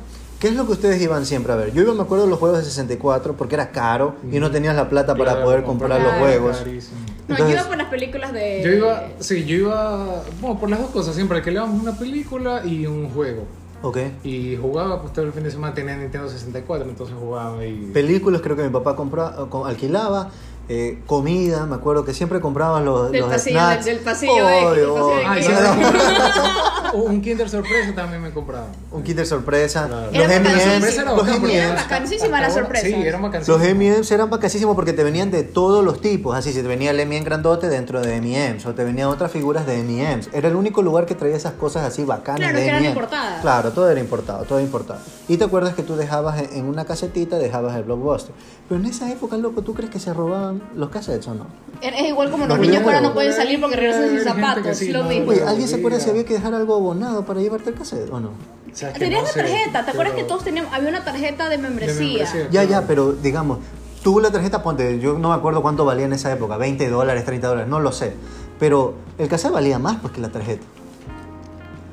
¿Qué 0.43 0.49
es 0.49 0.55
lo 0.57 0.65
que 0.65 0.73
ustedes 0.73 1.01
iban 1.01 1.25
siempre 1.25 1.53
a 1.53 1.55
ver? 1.55 1.71
Yo 1.71 1.83
iba, 1.83 1.93
me 1.93 2.01
acuerdo 2.01 2.25
de 2.25 2.29
los 2.29 2.37
juegos 2.37 2.57
de 2.59 2.65
64 2.65 3.33
porque 3.37 3.55
era 3.55 3.71
caro 3.71 4.17
y 4.29 4.41
no 4.41 4.51
tenías 4.51 4.75
la 4.75 4.89
plata 4.89 5.15
para 5.15 5.31
Claro, 5.31 5.45
poder 5.45 5.63
comprar 5.63 6.01
los 6.01 6.11
juegos. 6.15 6.57
Carísimo. 6.57 6.97
No, 7.29 7.35
Entonces- 7.35 7.47
yo 7.47 7.61
iba 7.61 7.67
por 7.69 7.77
las 7.77 7.87
películas 7.87 8.33
de... 8.33 8.61
Yo 8.61 8.71
iba, 8.73 9.03
sí, 9.19 9.45
yo 9.45 9.55
iba, 9.55 10.21
bueno, 10.41 10.59
por 10.59 10.69
las 10.69 10.79
dos 10.81 10.89
cosas, 10.89 11.15
siempre 11.15 11.37
alquilábamos 11.37 11.81
una 11.81 11.97
película 11.97 12.61
y 12.65 12.85
un 12.85 13.09
juego. 13.11 13.45
Ok. 13.83 13.97
Y 14.25 14.57
jugaba, 14.57 15.01
pues 15.01 15.13
todo 15.13 15.23
el 15.23 15.31
fin 15.31 15.43
de 15.43 15.51
semana 15.51 15.73
tenía 15.73 15.95
Nintendo 15.95 16.27
64, 16.27 16.89
entonces 16.89 17.15
jugaba 17.17 17.65
y... 17.65 17.91
Películas 17.93 18.41
creo 18.41 18.57
que 18.57 18.63
mi 18.63 18.69
papá 18.69 18.97
compraba, 18.97 19.49
co- 19.49 19.65
alquilaba. 19.65 20.29
Eh, 20.69 20.99
comida, 21.05 21.65
me 21.65 21.75
acuerdo 21.75 22.05
que 22.05 22.13
siempre 22.13 22.39
compraba 22.39 22.79
los, 22.79 23.11
Del 23.11 23.21
los 23.21 23.29
pasillo, 23.29 23.59
snacks. 23.59 23.85
del- 23.85 23.95
del 23.95 24.03
pasillo 24.03 24.49
X, 24.49 24.71
del 24.77 24.89
Obvio, 24.89 25.23
pasillo. 25.23 25.27
Ah, 25.27 25.39
era- 25.59 26.93
un 26.93 27.21
Kinder 27.21 27.49
Sorpresa 27.49 27.93
también 27.95 28.21
me 28.21 28.31
compraba. 28.31 28.67
Un 28.91 29.03
Kinder 29.03 29.25
sorpresa. 29.25 29.87
Claro. 29.87 30.05
Los 30.11 30.15
Era 30.15 30.35
M&M's. 30.35 30.97
era 30.97 31.11
Los 31.11 31.17
bacán, 31.21 31.39
porque 31.41 31.57
M&M's. 31.57 31.71
Era 31.73 31.81
bacanísima 31.83 32.27
la 32.41 32.47
hasta 32.47 32.59
ahora- 32.59 32.63
sorpresa. 32.79 32.85
Sí, 32.87 32.93
era 33.07 33.17
bacanísimo. 33.19 33.57
Los 33.57 33.67
M&M's 33.67 34.11
eran 34.11 34.29
bacasísimos 34.29 34.75
porque 34.75 34.93
te 34.93 35.03
venían 35.03 35.31
de 35.31 35.43
todos 35.43 35.83
los 35.83 36.01
tipos. 36.01 36.35
Así, 36.35 36.53
si 36.53 36.61
te 36.61 36.67
venía 36.67 36.91
el 36.91 36.99
M&M 36.99 37.25
grandote 37.25 37.67
dentro 37.67 38.01
de 38.01 38.15
M&M's 38.17 38.65
o 38.65 38.73
te 38.73 38.83
venían 38.83 39.07
otras 39.09 39.31
figuras 39.31 39.65
de 39.65 39.79
M&M's. 39.79 40.29
Era 40.33 40.47
el 40.49 40.55
único 40.55 40.81
lugar 40.81 41.05
que 41.05 41.15
traía 41.15 41.35
esas 41.35 41.53
cosas 41.53 41.83
así 41.85 42.03
bacanas 42.05 42.39
Claro, 42.39 42.57
de 42.57 42.63
que 42.63 42.69
eran 42.69 42.85
importadas. 42.85 43.41
Claro, 43.41 43.71
todo 43.71 43.89
era 43.89 43.99
importado, 43.99 44.43
todo 44.45 44.59
importado. 44.59 44.99
Y 45.27 45.37
te 45.37 45.43
acuerdas 45.45 45.73
que 45.73 45.83
tú 45.83 45.95
dejabas 45.95 46.39
en- 46.41 46.53
en 46.59 46.65
una 46.65 46.85
casetita, 46.85 47.37
dejabas 47.37 47.75
el 47.75 47.83
Blockbuster. 47.83 48.33
Pero 48.69 48.79
en 48.79 48.85
esa 48.87 49.11
época, 49.11 49.35
loco, 49.37 49.61
¿tú 49.63 49.73
crees 49.73 49.89
que 49.91 49.99
se 49.99 50.13
robaban 50.13 50.52
los 50.75 50.89
cassettes 50.89 51.27
o 51.27 51.33
no? 51.35 51.45
Es 51.81 52.07
igual 52.07 52.31
como 52.31 52.45
los 52.45 52.57
Los 52.57 52.65
niños 52.67 52.81
que 52.83 52.87
ahora 52.89 53.01
no 53.01 53.13
pueden 53.13 53.33
salir 53.33 53.59
porque 53.59 53.75
regresan 53.75 54.09
sin 54.09 54.21
zapatos. 54.21 54.77
sí, 54.77 54.91
lo 54.91 55.03
mismo. 55.03 55.31
Oye, 55.31 55.43
¿alguien 55.43 55.67
se 55.67 55.75
acuerda 55.75 55.99
si 55.99 56.09
había 56.09 56.23
que 56.25 56.33
dejar 56.35 56.53
algo 56.53 56.75
abonado 56.75 57.25
para 57.25 57.41
llevarte 57.41 57.69
el 57.71 57.75
cassette 57.75 58.09
o 58.11 58.19
no? 58.19 58.29
O 58.29 58.75
sea, 58.75 58.91
que 58.93 58.99
Tenías 58.99 59.21
no 59.21 59.27
la 59.27 59.33
sé, 59.33 59.39
tarjeta, 59.41 59.85
¿te 59.85 59.91
acuerdas 59.91 60.13
pero- 60.15 60.15
que 60.15 60.23
todos 60.29 60.43
teníamos? 60.43 60.73
Había 60.73 60.89
una 60.89 61.03
tarjeta 61.03 61.49
de 61.49 61.57
membresía. 61.57 61.99
membresía. 62.07 62.43
Ya, 62.45 62.49
Claro. 62.65 62.69
ya, 62.69 62.87
pero 62.87 63.11
digamos, 63.13 63.59
tú 64.03 64.19
la 64.19 64.31
tarjeta, 64.31 64.63
ponte, 64.63 64.99
yo 64.99 65.19
no 65.19 65.29
me 65.29 65.35
acuerdo 65.35 65.61
cuánto 65.61 65.83
valía 65.85 66.05
en 66.05 66.13
esa 66.13 66.31
época, 66.31 66.57
20 66.57 66.89
dólares, 66.89 67.25
30 67.25 67.47
dólares, 67.49 67.69
no 67.69 67.79
lo 67.79 67.91
sé. 67.91 68.13
Pero 68.59 68.95
el 69.17 69.27
cassette 69.27 69.51
valía 69.51 69.77
más 69.77 69.97
pues 70.01 70.13
que 70.13 70.21
la 70.21 70.29
tarjeta. 70.29 70.63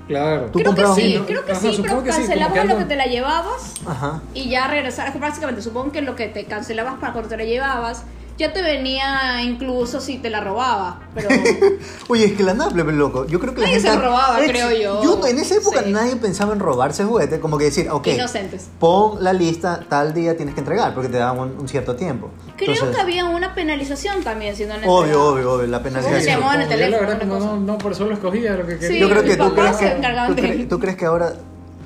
Claro. 0.06 0.46
Tú 0.46 0.52
Creo 0.54 0.62
que 0.62 0.64
comprabas 0.64 0.96
sí, 0.96 1.22
creo 1.26 1.44
que 1.44 1.52
Ajá, 1.52 1.60
sí, 1.60 1.72
supongo 1.74 1.88
pero 2.02 2.04
que 2.04 2.12
sí, 2.12 2.18
cancelabas 2.18 2.52
que 2.60 2.64
lo 2.68 2.78
que 2.78 2.84
te 2.84 2.96
la 2.96 3.06
llevabas 3.06 3.74
Ajá. 3.86 4.20
y 4.34 4.48
ya 4.50 4.66
regresabas. 4.66 5.12
Que 5.12 5.18
básicamente 5.20 5.62
supongo 5.62 5.92
que 5.92 6.02
lo 6.02 6.16
que 6.16 6.26
te 6.28 6.46
cancelabas 6.46 6.94
para 6.98 7.12
cuando 7.12 7.28
te 7.28 7.36
la 7.36 7.44
llevabas 7.44 8.02
ya 8.40 8.52
te 8.52 8.62
venía 8.62 9.42
incluso 9.42 10.00
si 10.00 10.18
te 10.18 10.30
la 10.30 10.40
robabas. 10.40 10.96
Pero 11.14 11.28
Oye, 12.08 12.24
es 12.24 12.32
que 12.32 12.42
la 12.42 12.54
Naple, 12.54 12.84
loco. 12.84 13.26
Yo 13.26 13.38
creo 13.38 13.54
que 13.54 13.60
la 13.60 13.66
Nadie 13.68 13.80
gente. 13.80 13.96
se 13.96 14.02
robaba, 14.04 14.38
creo 14.46 14.70
yo. 14.70 15.02
Yo 15.02 15.26
en 15.26 15.38
esa 15.38 15.54
época 15.56 15.82
Sí. 15.84 15.92
nadie 15.92 16.16
pensaba 16.16 16.52
en 16.52 16.60
robarse 16.60 17.04
juguete, 17.04 17.38
como 17.38 17.58
que 17.58 17.64
decir, 17.64 17.88
ok, 17.90 18.06
Inocentes. 18.08 18.68
pon 18.78 19.22
la 19.22 19.32
lista, 19.32 19.80
tal 19.88 20.14
día 20.14 20.36
tienes 20.36 20.54
que 20.54 20.60
entregar, 20.60 20.94
porque 20.94 21.08
te 21.08 21.18
daban 21.18 21.38
un, 21.38 21.60
un 21.60 21.68
cierto 21.68 21.94
tiempo. 21.96 22.30
creo 22.56 22.72
Entonces, 22.72 22.96
que 22.96 23.00
había 23.02 23.24
una 23.26 23.54
penalización 23.54 24.22
también 24.24 24.56
si 24.56 24.64
no 24.64 24.76
la 24.76 24.86
Obvio, 24.86 24.96
entregabas. 25.02 25.28
obvio, 25.32 25.52
obvio, 25.52 25.66
la 25.68 25.82
penalización. 25.82 26.22
se 26.22 26.30
llamaba 26.30 26.54
en 26.56 26.60
el 26.62 26.68
teléfono, 26.68 27.08
La 27.08 27.24
no, 27.24 27.56
no, 27.56 27.78
por 27.78 27.94
solo 27.94 28.14
escogía 28.14 28.54
lo 28.56 28.66
que 28.66 28.78
quería. 28.78 29.00
Yo 29.00 29.08
creo 29.10 29.22
que 29.22 29.36
tú 29.36 29.44
papá 29.50 29.54
crees 29.62 29.76
se 29.76 29.84
que, 29.86 29.92
encargaban 29.92 30.34
tú, 30.34 30.42
de- 30.42 30.48
cre- 30.48 30.68
tú 30.68 30.78
crees 30.80 30.96
que 30.96 31.04
ahora 31.06 31.34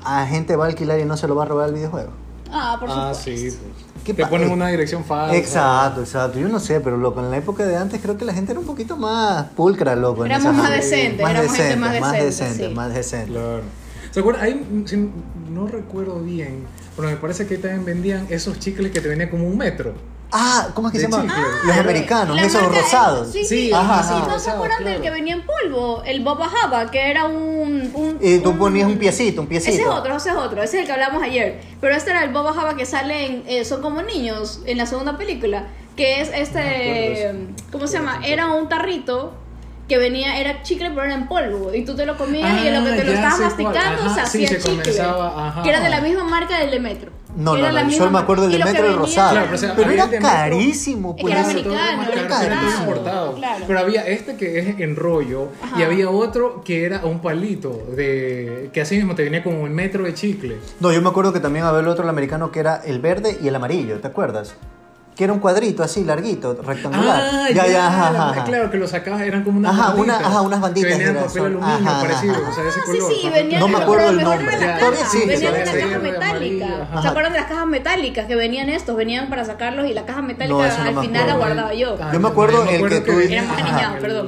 a 0.03 0.25
gente 0.25 0.55
va 0.55 0.65
a 0.65 0.67
alquilar 0.69 0.99
y 0.99 1.05
no 1.05 1.17
se 1.17 1.27
lo 1.27 1.35
va 1.35 1.43
a 1.43 1.47
robar 1.47 1.69
el 1.69 1.75
videojuego. 1.75 2.11
Ah, 2.51 2.77
por 2.79 2.89
Ah, 2.89 3.13
supuesto. 3.13 3.23
sí. 3.23 3.57
pues. 3.57 3.84
¿Qué 4.05 4.13
Te 4.13 4.27
ponen 4.27 4.51
una 4.51 4.67
dirección 4.67 5.03
falsa. 5.03 5.35
Exacto, 5.35 6.01
exacto. 6.01 6.39
Yo 6.39 6.47
no 6.47 6.59
sé, 6.59 6.79
pero 6.79 6.95
loco, 6.95 7.21
en 7.21 7.31
la 7.31 7.37
época 7.37 7.65
de 7.65 7.75
antes 7.75 7.99
creo 7.99 8.15
que 8.15 8.23
la 8.23 8.35
gente 8.35 8.51
era 8.51 8.59
un 8.59 8.65
poquito 8.67 8.95
más 8.97 9.45
pulcra, 9.55 9.95
loco. 9.95 10.23
Éramos 10.23 10.53
más 10.53 10.69
decentes, 10.69 11.27
éramos 11.27 11.55
gente 11.55 11.75
más 11.75 11.99
más 11.99 12.11
decente, 12.13 12.25
decente, 12.25 12.67
sí. 12.67 12.73
más 12.75 12.93
decente. 12.93 13.31
Claro. 13.31 13.63
¿Se 14.11 14.19
acuerdan? 14.19 14.43
Ahí, 14.43 14.83
si 14.85 15.09
no 15.51 15.67
recuerdo 15.67 16.19
bien, 16.19 16.65
pero 16.95 17.09
me 17.09 17.15
parece 17.15 17.47
que 17.47 17.55
ahí 17.55 17.59
también 17.59 17.83
vendían 17.83 18.27
esos 18.29 18.59
chicles 18.59 18.91
que 18.91 19.01
te 19.01 19.07
venían 19.07 19.29
como 19.29 19.47
un 19.47 19.57
metro. 19.57 19.95
Ah, 20.31 20.67
¿cómo 20.73 20.87
es 20.89 20.91
que 20.93 20.99
De 20.99 21.05
se 21.05 21.11
llama? 21.11 21.23
chicle. 21.23 21.43
Los 21.65 21.77
Ah, 21.77 21.79
americanos, 21.79 22.41
esos 22.41 22.61
marca- 22.61 22.81
rosados. 22.81 23.31
Sí, 23.31 23.45
sí. 23.45 23.67
Sí, 23.67 23.73
ajá, 23.73 24.03
sí, 24.03 24.13
ajá. 24.13 24.27
¿No 24.27 24.39
se 24.39 24.49
acuerdan 24.51 24.77
del 24.79 24.87
claro. 24.87 25.01
que 25.03 25.09
venía 25.11 25.33
en 25.35 25.43
polvo? 25.45 26.03
El 26.05 26.23
Boba 26.23 26.47
Java, 26.49 26.91
que 26.91 27.09
era 27.09 27.25
un... 27.25 27.91
un 27.93 28.17
Y 28.21 28.39
tú 28.39 28.49
un- 28.49 28.57
ponías 28.57 28.87
un 28.87 28.97
piecito, 28.97 29.41
un 29.41 29.47
piecito. 29.47 29.73
Ese 29.73 29.81
es 29.83 29.87
otro, 29.87 30.15
ese 30.17 30.29
es 30.29 30.35
otro, 30.35 30.61
ese 30.63 30.77
es 30.77 30.81
el 30.81 30.85
que 30.87 30.91
hablamos 30.93 31.23
ayer. 31.23 31.61
Pero 31.79 31.95
este 31.95 32.11
era 32.11 32.23
el 32.23 32.31
Boba 32.33 32.53
Java 32.53 32.75
que 32.75 32.85
sale 32.85 33.25
en 33.25 33.43
eh, 33.47 33.63
Son 33.65 33.81
como 33.81 34.01
niños 34.01 34.61
en 34.65 34.77
la 34.77 34.85
segunda 34.85 35.17
película. 35.17 35.67
Que 35.95 36.19
es 36.21 36.29
No 36.29 36.35
este. 36.35 37.27
acuerdo 37.29 37.47
¿Cómo 37.71 37.87
se 37.87 37.97
llama? 37.99 38.19
Era 38.25 38.47
un 38.47 38.67
tarrito 38.67 39.33
que 39.87 39.97
venía, 39.97 40.39
era 40.39 40.63
chicle, 40.63 40.89
pero 40.89 41.03
era 41.03 41.13
en 41.13 41.27
polvo. 41.27 41.73
Y 41.73 41.85
tú 41.85 41.95
te 41.95 42.05
lo 42.05 42.17
comías 42.17 42.63
y 42.63 42.67
en 42.67 42.73
lo 42.75 42.83
que 42.89 42.93
Ah, 42.93 42.97
te 42.97 43.03
lo 43.05 43.11
estabas 43.13 43.39
masticando 43.39 43.79
Ajá, 44.03 44.25
se 44.25 44.37
sí, 44.39 44.45
hacía 44.45 44.59
se 44.61 44.69
chicle. 44.71 45.01
ajá. 45.01 45.61
Que 45.63 45.69
era 45.69 45.79
de 45.81 45.89
la 45.89 46.01
misma 46.01 46.23
marca 46.23 46.57
del 46.59 46.71
de 46.71 46.79
Metro. 46.79 47.11
No, 47.35 47.51
no, 47.51 47.57
era 47.57 47.71
la 47.73 47.83
no, 47.83 47.89
yo 47.89 48.09
me 48.09 48.19
acuerdo 48.19 48.47
del 48.47 48.59
Metro 48.63 48.71
que 48.71 48.77
el 48.79 48.83
venía- 48.85 48.97
rosado. 48.97 49.31
Claro, 49.31 49.45
pero, 49.47 49.55
o 49.55 49.59
sea, 49.59 49.75
pero 49.75 49.91
era 49.91 50.07
de 50.07 50.19
carísimo, 50.19 51.15
pues. 51.17 51.33
era 51.33 51.43
americano, 51.43 51.73
era 51.75 51.93
americano, 51.93 52.79
importado. 52.79 53.35
claro. 53.35 53.65
Pero 53.67 53.79
había 53.79 54.07
este 54.07 54.37
que 54.37 54.57
es 54.59 54.79
en 54.79 54.95
rollo 54.95 55.49
Ajá. 55.61 55.77
y 55.79 55.83
había 55.83 56.09
otro 56.09 56.63
que 56.63 56.85
era 56.85 57.01
un 57.05 57.19
palito 57.19 57.87
de 57.95 58.69
que 58.71 58.79
así 58.81 58.95
mismo 58.95 59.15
te 59.15 59.23
venía 59.25 59.43
como 59.43 59.61
un 59.61 59.73
metro 59.73 60.05
de 60.05 60.13
chicle. 60.13 60.57
No, 60.79 60.93
yo 60.93 61.01
me 61.01 61.09
acuerdo 61.09 61.33
que 61.33 61.41
también 61.41 61.65
había 61.65 61.81
el 61.81 61.87
otro 61.89 62.03
el 62.05 62.09
americano 62.09 62.51
que 62.51 62.61
era 62.61 62.77
el 62.85 62.99
verde 62.99 63.37
y 63.41 63.49
el 63.49 63.55
amarillo, 63.55 63.99
¿te 63.99 64.07
acuerdas? 64.07 64.55
Que 65.15 65.23
era 65.23 65.31
un 65.33 65.39
cuadrito 65.39 65.81
así, 65.81 66.03
larguito, 66.03 66.59
rectangular. 66.61 67.21
Ah, 67.33 67.47
ya, 67.53 67.67
ya, 67.67 67.87
ajá, 67.87 68.11
la- 68.11 68.29
ajá. 68.31 68.43
Claro, 68.43 68.69
que 68.69 68.77
lo 68.77 68.85
sacabas, 68.87 69.21
eran 69.21 69.43
como 69.45 69.59
unas 69.59 69.71
Ajá, 69.73 69.93
banditas. 69.93 70.17
una- 70.19 70.27
ajá, 70.27 70.41
unas 70.41 70.59
banditas 70.61 70.91
Que 70.91 70.97
venían 71.05 71.23
papel 71.25 71.45
aluminio 71.45 71.89
Ajá, 71.89 72.01
parecido, 72.01 72.33
ajá. 72.35 72.49
o 72.49 72.53
sea, 72.53 72.63
ese 72.67 72.79
Ah, 72.79 72.83
color. 72.85 73.11
sí, 73.13 73.17
sí, 73.21 73.29
venían 73.29 73.59
No 73.61 73.67
me 73.69 73.77
acuerdo 73.77 74.09
el 74.09 74.21
nombre. 74.23 74.57
las 74.59 74.79
cajas, 74.79 75.11
sí, 75.11 75.19
venían 75.25 75.55
en 75.55 75.65
sí, 75.67 75.73
metálicas. 76.01 76.29
amarilla, 76.29 77.01
¿Se 77.01 77.07
acuerdan 77.07 77.31
de 77.33 77.39
las 77.39 77.47
cajas 77.47 77.65
metálicas 77.67 78.25
que 78.27 78.35
venían 78.35 78.69
estos? 78.69 78.95
Venían 78.97 79.29
para 79.29 79.45
sacarlos 79.45 79.87
y 79.87 79.93
la 79.93 80.05
caja 80.05 80.21
metálica 80.21 80.57
No, 80.57 80.67
no 80.67 80.89
al 80.89 80.95
me 80.95 81.01
final 81.01 81.13
la 81.27 81.33
acuerdo. 81.33 81.37
guardaba 81.37 81.73
yo. 81.73 81.97
Ah, 82.01 82.09
Yo 82.13 82.19
me 82.19 82.27
acuerdo 82.27 82.65
yo 82.65 82.71
el 82.71 82.89
que 82.89 82.99
tú- 83.01 83.19
Era 83.19 83.43
más 83.43 83.57
Ajá. 83.61 83.71
niñado, 83.71 83.95
perdón. 84.01 84.27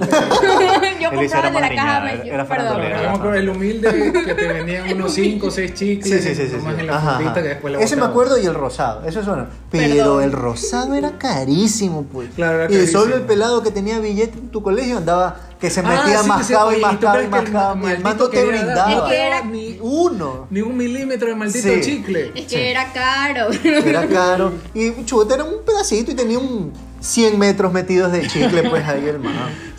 yo 1.01 1.09
compraba 1.15 1.47
el 1.49 1.53
de 1.53 1.59
la 1.61 1.69
caja. 1.75 1.99
me- 2.01 2.11
era 2.29 2.45
perdón, 2.45 2.47
farandulera. 2.47 3.01
Yo 3.03 3.09
me 3.09 3.15
acuerdo 3.15 3.33
el 3.35 3.49
humilde 3.49 4.11
que 4.25 4.33
te 4.35 4.47
venían 4.53 4.93
unos 4.93 5.13
5 5.13 5.47
o 5.47 5.51
6 5.51 5.73
chicles. 5.73 6.23
Sí, 6.23 6.33
sí, 6.33 6.47
sí, 6.47 6.57
la 6.85 7.79
Ese 7.81 7.95
me 7.97 8.05
acuerdo 8.05 8.37
y 8.37 8.45
el 8.45 8.53
rosado, 8.53 9.03
eso 9.05 9.21
suena. 9.21 9.47
Pero 9.69 10.21
el 10.21 10.31
rosado 10.31 10.76
era 10.95 11.17
carísimo, 11.17 12.03
pues. 12.11 12.29
Claro, 12.35 12.55
era 12.63 12.65
y 12.71 12.75
carísimo. 12.75 12.99
solo 13.01 13.15
el 13.15 13.21
pelado 13.23 13.61
que 13.63 13.71
tenía 13.71 13.99
billete 13.99 14.37
en 14.37 14.49
tu 14.49 14.61
colegio 14.61 14.97
andaba 14.97 15.39
que 15.59 15.69
se 15.69 15.79
Ah, 15.79 15.83
metía 15.83 16.21
sí, 16.21 16.27
más 16.27 16.47
sí, 16.47 16.53
cabo 16.53 16.71
y 16.71 16.77
¿y 16.77 16.81
más 16.81 16.97
cabo 16.97 17.21
y 17.21 17.27
más 17.27 17.43
el 17.45 17.51
cabo. 17.51 17.87
Y 17.87 17.91
el 17.91 17.99
maldito 18.03 18.29
te 18.29 18.45
brindaba. 18.45 18.91
Es 18.93 19.01
que 19.09 19.17
era- 19.27 19.41
Ni- 19.43 19.77
Uno. 19.81 20.47
Ni 20.49 20.61
un 20.61 20.77
milímetro 20.77 21.29
de 21.29 21.35
maldito 21.35 21.67
Sí. 21.67 21.81
chicle. 21.81 22.31
Es 22.35 22.45
que 22.45 22.49
Sí. 22.49 22.55
era 22.57 22.91
caro. 22.93 23.47
Era 23.63 24.07
caro. 24.07 24.51
Y 24.73 25.03
chuta, 25.05 25.35
era 25.35 25.43
un 25.43 25.63
pedacito 25.65 26.11
y 26.11 26.15
tenía 26.15 26.37
un 26.39 26.71
100 26.99 27.37
metros 27.39 27.71
metidos 27.73 28.11
de 28.11 28.27
chicle, 28.27 28.69
pues 28.69 28.87
ahí 28.87 29.05
el 29.07 29.19
man. 29.19 29.33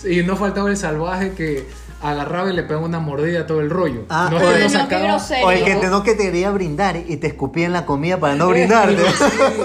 Y 0.08 0.22
no 0.22 0.36
faltaba 0.36 0.70
el 0.70 0.76
salvaje 0.76 1.32
que 1.32 1.68
agarraba 2.02 2.50
y 2.50 2.54
le 2.56 2.62
pegaba 2.62 2.84
una 2.86 3.00
mordida 3.00 3.40
a 3.40 3.46
todo 3.46 3.60
el 3.60 3.70
rollo. 3.70 4.04
Ah, 4.08 4.28
no, 4.30 4.36
oye, 4.38 4.64
no 4.64 4.68
sacaba. 4.70 5.16
O 5.44 5.50
el 5.50 5.64
que 5.64 5.74
te, 5.76 5.86
no 5.88 6.02
que 6.02 6.14
te 6.14 6.24
quería 6.24 6.50
brindar 6.50 6.96
y 6.96 7.16
te 7.16 7.26
escupía 7.28 7.66
en 7.66 7.72
la 7.72 7.84
comida 7.86 8.18
para 8.18 8.34
no 8.36 8.48
brindarte. 8.50 8.96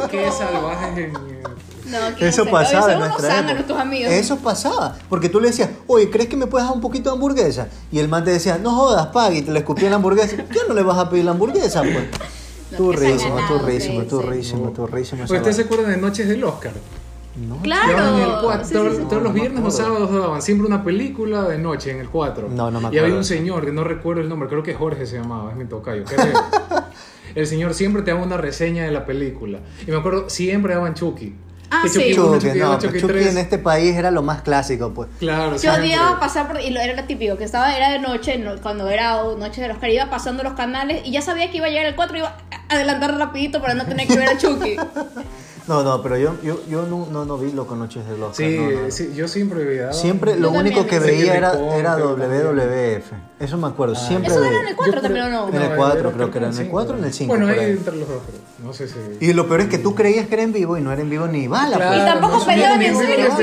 qué 0.10 0.32
salvaje. 0.32 1.12
No, 1.86 2.00
Eso 2.26 2.46
pasaba 2.48 2.94
en 2.94 3.00
nuestra 3.00 3.40
época. 3.42 3.68
tus 3.68 3.78
amigos. 3.78 4.12
Eso 4.12 4.38
pasaba. 4.38 4.96
Porque 5.10 5.30
tú 5.30 5.40
le 5.40 5.50
decías, 5.50 5.70
oye, 5.86 6.10
¿crees 6.10 6.28
que 6.28 6.36
me 6.36 6.48
puedes 6.48 6.66
dar 6.68 6.76
un 6.76 6.82
poquito 6.82 7.12
de 7.12 7.16
hamburguesa? 7.16 7.68
Y 7.92 8.00
el 8.00 8.08
man 8.08 8.24
te 8.24 8.32
decía, 8.32 8.58
no 8.58 8.72
jodas, 8.72 9.08
pague. 9.08 9.38
Y 9.38 9.42
te 9.44 9.52
le 9.52 9.60
escupía 9.60 9.90
la 9.92 9.98
hamburguesa. 9.98 10.38
¿Qué 10.38 10.60
no 10.68 10.74
le 10.74 10.82
vas 10.82 10.98
a 10.98 11.08
pedir 11.10 11.26
la 11.26 11.32
hamburguesa, 11.32 11.82
pues? 11.82 12.08
No, 12.72 12.78
Tú 12.78 12.92
rísimo, 12.94 13.36
tú 13.48 13.60
rísimo, 13.60 14.02
tú 14.06 14.22
rísimo, 14.24 14.70
tú 14.72 14.88
rísimo. 14.88 15.24
¿Ustedes 15.26 15.56
se 15.56 15.62
acuerdan 15.62 15.92
de 15.92 15.98
Noches 15.98 16.28
del 16.28 16.44
Oscar? 16.44 16.72
No. 17.36 17.58
Claro. 17.64 18.16
En 18.18 18.22
el 18.24 18.32
cuatro, 18.44 18.66
Sí, 18.66 18.74
todos, 18.74 18.92
sí, 18.94 18.98
sí. 19.00 19.04
todos 19.10 19.14
No, 19.14 19.20
los 19.22 19.34
no 19.34 19.40
viernes 19.40 19.64
o 19.64 19.68
acuerdo. 19.68 19.78
sábados 19.78 20.12
daban 20.22 20.42
siempre 20.42 20.68
una 20.68 20.84
película 20.84 21.44
de 21.44 21.58
noche 21.58 21.92
en 21.92 22.00
el 22.00 22.10
4. 22.10 22.50
No, 22.50 22.70
no 22.70 22.80
me 22.80 22.86
Y 22.86 22.88
había 22.90 23.00
acuerdo. 23.02 23.18
un 23.18 23.24
señor 23.26 23.66
que 23.66 23.72
no 23.72 23.84
recuerdo 23.84 24.22
el 24.22 24.30
nombre, 24.30 24.48
creo 24.50 24.62
que 24.64 24.74
Jorge 24.76 25.06
se 25.08 25.18
llamaba, 25.18 25.50
es 25.52 25.58
mi 25.58 25.66
tocayo. 25.66 26.04
creo. 26.06 26.22
el 27.36 27.48
señor 27.48 27.74
siempre 27.74 28.04
te 28.04 28.12
daba 28.12 28.24
una 28.24 28.38
reseña 28.38 28.84
de 28.84 28.92
la 28.92 29.06
película. 29.06 29.60
Y 29.88 29.92
me 29.92 29.98
acuerdo, 29.98 30.30
siempre 30.30 30.76
daban 30.76 30.94
Chucky. 30.94 31.36
Ah, 31.76 31.80
Que 31.82 31.90
sí. 31.90 32.00
Chucky 32.00 32.20
uno, 32.20 32.34
Chucky, 32.36 32.48
Chucky 32.50 32.60
no, 32.60 32.78
Chucky 32.78 33.02
Chucky 33.02 33.24
en 33.30 33.38
este 33.40 33.58
país 33.58 33.96
era 33.96 34.12
lo 34.12 34.22
más 34.22 34.44
clásico, 34.44 34.94
pues. 34.94 35.10
Claro, 35.18 35.54
Yo 35.54 35.58
siempre. 35.58 35.82
odiaba 35.86 36.20
pasar 36.20 36.48
por, 36.48 36.62
y 36.62 36.70
lo, 36.70 36.80
era 36.80 36.94
lo 37.02 37.08
típico, 37.08 37.36
que 37.36 37.46
estaba, 37.46 37.76
era 37.76 37.90
de 37.92 37.98
noche, 37.98 38.38
no- 38.38 38.58
cuando 38.62 38.88
era 38.90 39.16
noche 39.40 39.60
de 39.62 39.70
los 39.70 39.78
Oscar, 39.78 39.90
iba 39.90 40.08
pasando 40.12 40.44
los 40.44 40.54
canales 40.54 41.02
y 41.04 41.12
ya 41.12 41.24
sabía 41.24 41.50
que 41.50 41.58
iba 41.58 41.66
a 41.66 41.70
llegar 41.70 41.88
el 41.88 41.96
4 41.96 42.16
y 42.16 42.20
iba 42.20 42.38
a 42.70 42.76
adelantar 42.76 43.18
rapidito 43.18 43.60
para 43.60 43.74
no 43.74 43.86
tener 43.88 44.08
que 44.08 44.16
ver 44.18 44.30
a 44.30 44.38
Chucky. 44.38 44.76
No, 45.68 45.82
no, 45.82 46.02
pero 46.04 46.18
yo, 46.18 46.36
yo, 46.44 46.60
yo 46.70 46.86
no, 46.88 47.08
no, 47.10 47.24
no 47.24 47.38
vi 47.38 47.52
Loco 47.54 47.76
Noches 47.76 48.06
del 48.08 48.22
Oscar. 48.22 48.36
Sí, 48.48 48.58
no, 48.58 48.70
no, 48.70 48.82
no. 48.82 48.92
sí, 48.92 49.14
yo 49.16 49.28
siempre 49.30 49.64
veía. 49.64 49.94
Siempre 49.94 50.36
lo 50.38 50.50
también 50.52 50.66
único 50.76 50.86
que 50.86 51.00
veía 51.00 51.22
Sí, 51.22 51.38
era, 51.38 51.52
Rincón, 51.54 51.74
era 51.80 51.98
también. 51.98 52.30
WWF. 52.44 53.12
Eso 53.40 53.58
me 53.58 53.68
acuerdo. 53.68 53.96
Siempre 53.96 54.30
¿Eso 54.32 54.42
veía. 54.42 54.52
era 54.52 54.62
en 54.62 54.68
el 54.68 54.76
4 54.76 54.94
Yo 54.96 55.02
también 55.02 55.26
o 55.26 55.30
no? 55.30 55.48
En 55.50 55.56
el 55.56 55.62
era- 55.62 55.76
cuatro, 55.78 56.00
era- 56.02 56.12
creo 56.12 56.32
que 56.32 56.38
era 56.38 56.48
en 56.48 56.52
el 56.54 56.58
cinco. 56.58 56.72
cuatro 56.72 56.96
o 56.96 56.98
en 57.00 57.04
el 57.06 57.14
cinco, 57.14 57.30
Bueno, 57.34 57.46
por 57.48 57.54
ahí 57.60 57.66
ahí. 57.66 57.72
entre 57.72 57.96
los 57.96 58.10
dos, 58.10 58.22
creo. 58.28 58.42
No 58.60 58.72
sé 58.72 58.88
si. 58.88 58.96
Y 59.20 59.34
lo 59.34 59.48
peor 59.48 59.62
es 59.62 59.68
que 59.68 59.78
tú 59.80 59.96
creías 59.96 60.28
que 60.28 60.36
era 60.36 60.44
en 60.44 60.54
vivo 60.54 60.78
y 60.78 60.82
no 60.82 60.92
era 60.92 61.02
en 61.02 61.10
vivo 61.10 61.26
ni 61.28 61.48
bala. 61.48 61.76
Claro, 61.76 61.96
Y 61.96 62.00
pues. 62.00 62.14
tampoco 62.14 62.38
no, 62.38 62.46
peleaban 62.46 62.80
ni- 62.80 62.86
en 62.86 62.96
serio, 62.98 63.16
era 63.16 63.36
todo. 63.36 63.42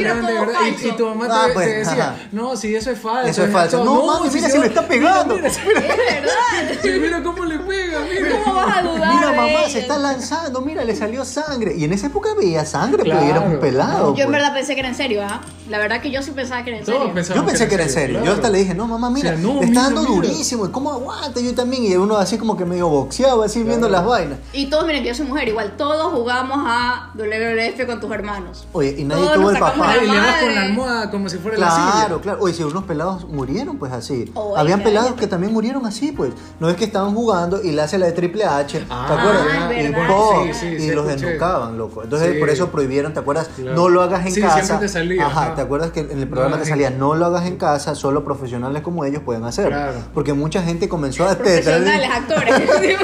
Y-. 0.66 0.88
Y, 0.88 0.92
tu 0.92 1.06
mamá 1.06 1.26
Ah, 1.30 1.46
te, 1.48 1.52
pues, 1.52 1.66
te 1.66 1.78
decía, 1.78 2.04
ajá. 2.11 2.16
no, 2.32 2.56
si 2.56 2.74
eso 2.74 2.90
es 2.92 2.98
falso. 2.98 3.28
Eso 3.28 3.44
es 3.44 3.52
falso. 3.52 3.84
No, 3.84 4.06
mami, 4.06 4.30
mira, 4.32 4.48
se 4.48 4.58
lo 4.58 4.64
está 4.64 4.82
pegando. 4.88 5.34
Mira, 5.36 5.48
mira, 5.66 5.80
Es 5.80 5.84
verdad. 5.84 6.78
mira, 6.84 6.96
mira 6.98 7.22
cómo 7.22 7.44
le 7.44 7.58
pega, 7.58 8.00
mira. 8.08 8.40
¿Cómo 8.44 8.54
vas 8.54 8.76
a 8.76 8.82
dudar? 8.82 9.14
Mira, 9.14 9.32
mamá, 9.32 9.68
se 9.68 9.80
está 9.80 9.98
lanzando, 9.98 10.61
mira, 10.61 10.84
le 10.84 10.94
salió 10.96 11.24
sangre. 11.24 11.74
Y 11.76 11.84
en 11.84 11.92
esa 11.92 12.06
época 12.06 12.30
veía 12.38 12.64
sangre, 12.64 13.02
pero 13.02 13.18
Claro. 13.18 13.26
era 13.36 13.40
un 13.40 13.58
pelado. 13.61 14.14
Yo 14.14 14.22
en 14.24 14.30
pues. 14.30 14.40
verdad 14.40 14.54
pensé 14.54 14.74
que 14.74 14.80
era 14.80 14.88
en 14.90 14.94
serio, 14.94 15.22
¿ah? 15.24 15.40
La 15.68 15.78
verdad 15.78 16.00
que 16.00 16.11
yo 16.11 16.22
sí 16.22 16.30
pensaba 16.32 16.62
que 16.64 16.70
era 16.70 16.78
en 16.80 16.86
serio. 16.86 17.08
Yo 17.34 17.44
pensé 17.44 17.68
que 17.68 17.74
era 17.74 17.84
en 17.84 17.90
serio. 17.90 18.16
Yo 18.18 18.22
claro. 18.22 18.36
hasta 18.36 18.48
le 18.50 18.58
dije, 18.58 18.74
no, 18.74 18.86
mamá, 18.86 19.11
mira, 19.11 19.30
O 19.30 19.34
sea, 19.34 19.42
no, 19.42 19.61
le 19.61 19.66
está 19.66 19.82
dando 19.82 20.02
durísimo. 20.02 20.66
¿Y 20.66 20.70
cómo 20.70 20.92
aguanta? 20.92 21.40
Yo 21.40 21.54
también. 21.54 21.84
Y 21.84 21.94
uno 21.96 22.16
así 22.16 22.38
como 22.38 22.56
que 22.56 22.64
medio 22.64 22.88
boxeaba, 22.88 23.44
así 23.46 23.62
viendo 23.62 23.88
las 23.88 24.04
vainas. 24.04 24.38
Y 24.52 24.66
todos, 24.70 24.86
miren 24.86 25.04
que 25.04 25.09
yo 25.11 25.14
soy 25.16 25.26
mujer, 25.26 25.48
igual 25.48 25.72
todos 25.76 26.12
jugamos 26.12 26.58
a 26.64 27.11
WWF 27.14 27.84
con 27.86 27.98
tus 28.00 28.12
hermanos. 28.12 28.66
Oye, 28.72 28.94
y 28.96 29.02
nadie 29.04 29.24
Todos 29.24 29.34
tuvo 29.36 29.50
el 29.50 29.58
papá. 29.58 29.96
Y 29.96 30.06
le 30.06 30.06
vas 30.08 30.16
madre. 30.26 30.46
con 30.46 30.54
la 30.54 30.62
almohada 30.62 31.11
como 31.11 31.28
si 31.28 31.38
fuera 31.38 31.58
la 31.58 31.70
silla. 31.70 31.90
Claro, 31.92 32.20
claro. 32.20 32.38
Oye, 32.42 32.54
si 32.54 32.62
unos 32.62 32.84
pelados 32.84 33.28
murieron, 33.28 33.76
pues 33.76 33.92
así. 33.92 34.32
Habían 34.56 34.82
pelados 34.84 35.11
ya. 35.11 35.16
que 35.16 35.26
también 35.26 35.52
murieron 35.52 35.84
así, 35.84 36.12
pues. 36.12 36.32
No 36.61 36.68
es 36.70 36.76
que 36.76 36.84
estaban 36.84 37.12
jugando 37.12 37.61
y 37.61 37.72
le 37.72 37.82
hace 37.82 37.98
la 37.98 38.06
de 38.06 38.12
Triple 38.12 38.44
H, 38.44 38.78
¿te 38.78 38.86
Ah, 38.88 39.06
acuerdas? 39.08 40.62
y 40.62 40.90
los 40.92 41.08
escuché. 41.08 41.38
loco. 41.76 42.02
Entonces, 42.04 42.32
Sí. 42.34 42.38
por 42.38 42.48
eso 42.50 42.68
prohibieron, 42.70 43.12
¿te 43.12 43.18
acuerdas? 43.20 43.48
Claro. 43.56 43.74
No 43.74 43.88
lo 43.88 44.02
hagas 44.02 44.26
en 44.26 44.32
Sí, 44.32 44.40
casa. 44.40 44.62
siempre 44.62 44.86
te 44.86 44.92
salía, 44.92 45.26
Ajá. 45.26 45.54
¿te 45.56 45.62
acuerdas 45.62 45.90
que 45.90 46.00
en 46.00 46.18
el 46.20 46.28
programa 46.28 46.50
No 46.56 46.62
que 46.62 46.68
hagas 46.68 46.68
salía, 46.68 46.90
no 46.90 47.14
lo 47.16 47.26
hagas 47.26 47.46
en 47.46 47.56
casa, 47.56 47.96
solo 47.96 48.24
profesionales 48.24 48.82
como 48.82 49.04
ellos 49.04 49.22
pueden 49.24 49.44
hacerlo? 49.44 49.70
Claro. 49.72 49.98
Porque 50.14 50.32
mucha 50.34 50.62
gente 50.62 50.88
comenzó 50.88 51.28
a 51.28 51.34
Profesionales, 51.34 52.08
actores. 52.12 52.54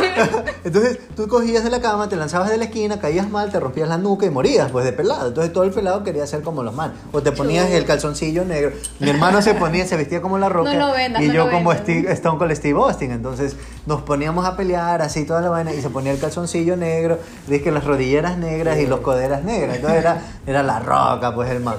Entonces 0.64 0.98
tú 1.16 1.26
cogías 1.28 1.64
de 1.64 1.70
la 1.70 1.80
cama, 1.86 2.08
te 2.08 2.16
lanzabas 2.16 2.50
de 2.50 2.56
la 2.56 2.64
esquina, 2.64 2.98
caías 2.98 3.30
mal, 3.30 3.50
te 3.52 3.60
rompías 3.60 3.88
la 3.88 3.96
nuca 3.96 4.26
y 4.26 4.30
morías, 4.30 4.70
pues 4.72 4.84
de 4.84 4.92
pelado. 4.92 5.28
Entonces 5.28 5.52
todo 5.52 5.64
el 5.64 5.70
pelado 5.70 6.02
quería 6.02 6.26
ser 6.26 6.42
como 6.42 6.62
los 6.64 6.74
man. 6.74 6.92
O 7.12 7.22
te 7.22 7.30
ponías 7.30 7.70
el 7.70 7.84
calzoncillo 7.84 8.44
negro. 8.44 8.72
Mi 8.98 9.10
hermano 9.10 9.40
se 9.40 9.54
ponía, 9.54 9.86
se 9.86 9.96
vestía 9.96 10.20
como 10.20 10.36
la 10.38 10.48
roca. 10.48 10.72
No 10.72 10.88
lo 10.88 10.92
vendas, 10.92 11.22
y 11.22 11.28
no 11.28 11.34
yo 11.34 11.50
como. 11.50 11.72
Steve, 11.72 12.10
Stone 12.12 12.38
Cold 12.38 12.54
Steve 12.54 12.78
Austin. 12.78 13.12
Entonces 13.12 13.56
nos 13.86 14.02
poníamos 14.02 14.44
a 14.46 14.56
pelear 14.56 15.00
así 15.00 15.24
toda 15.24 15.40
la 15.40 15.50
vaina 15.50 15.72
y 15.72 15.80
se 15.80 15.90
ponía 15.90 16.10
el 16.12 16.18
calzoncillo 16.18 16.76
negro, 16.76 17.18
dice 17.46 17.62
que 17.62 17.70
las 17.70 17.84
rodilleras 17.84 18.36
negras 18.36 18.78
y 18.78 18.86
los 18.86 19.00
coderas 19.00 19.44
negras. 19.44 19.76
Entonces 19.76 20.00
era, 20.00 20.22
era 20.46 20.62
la 20.64 20.80
roca, 20.80 21.34
pues 21.34 21.50
el 21.50 21.60
man. 21.60 21.76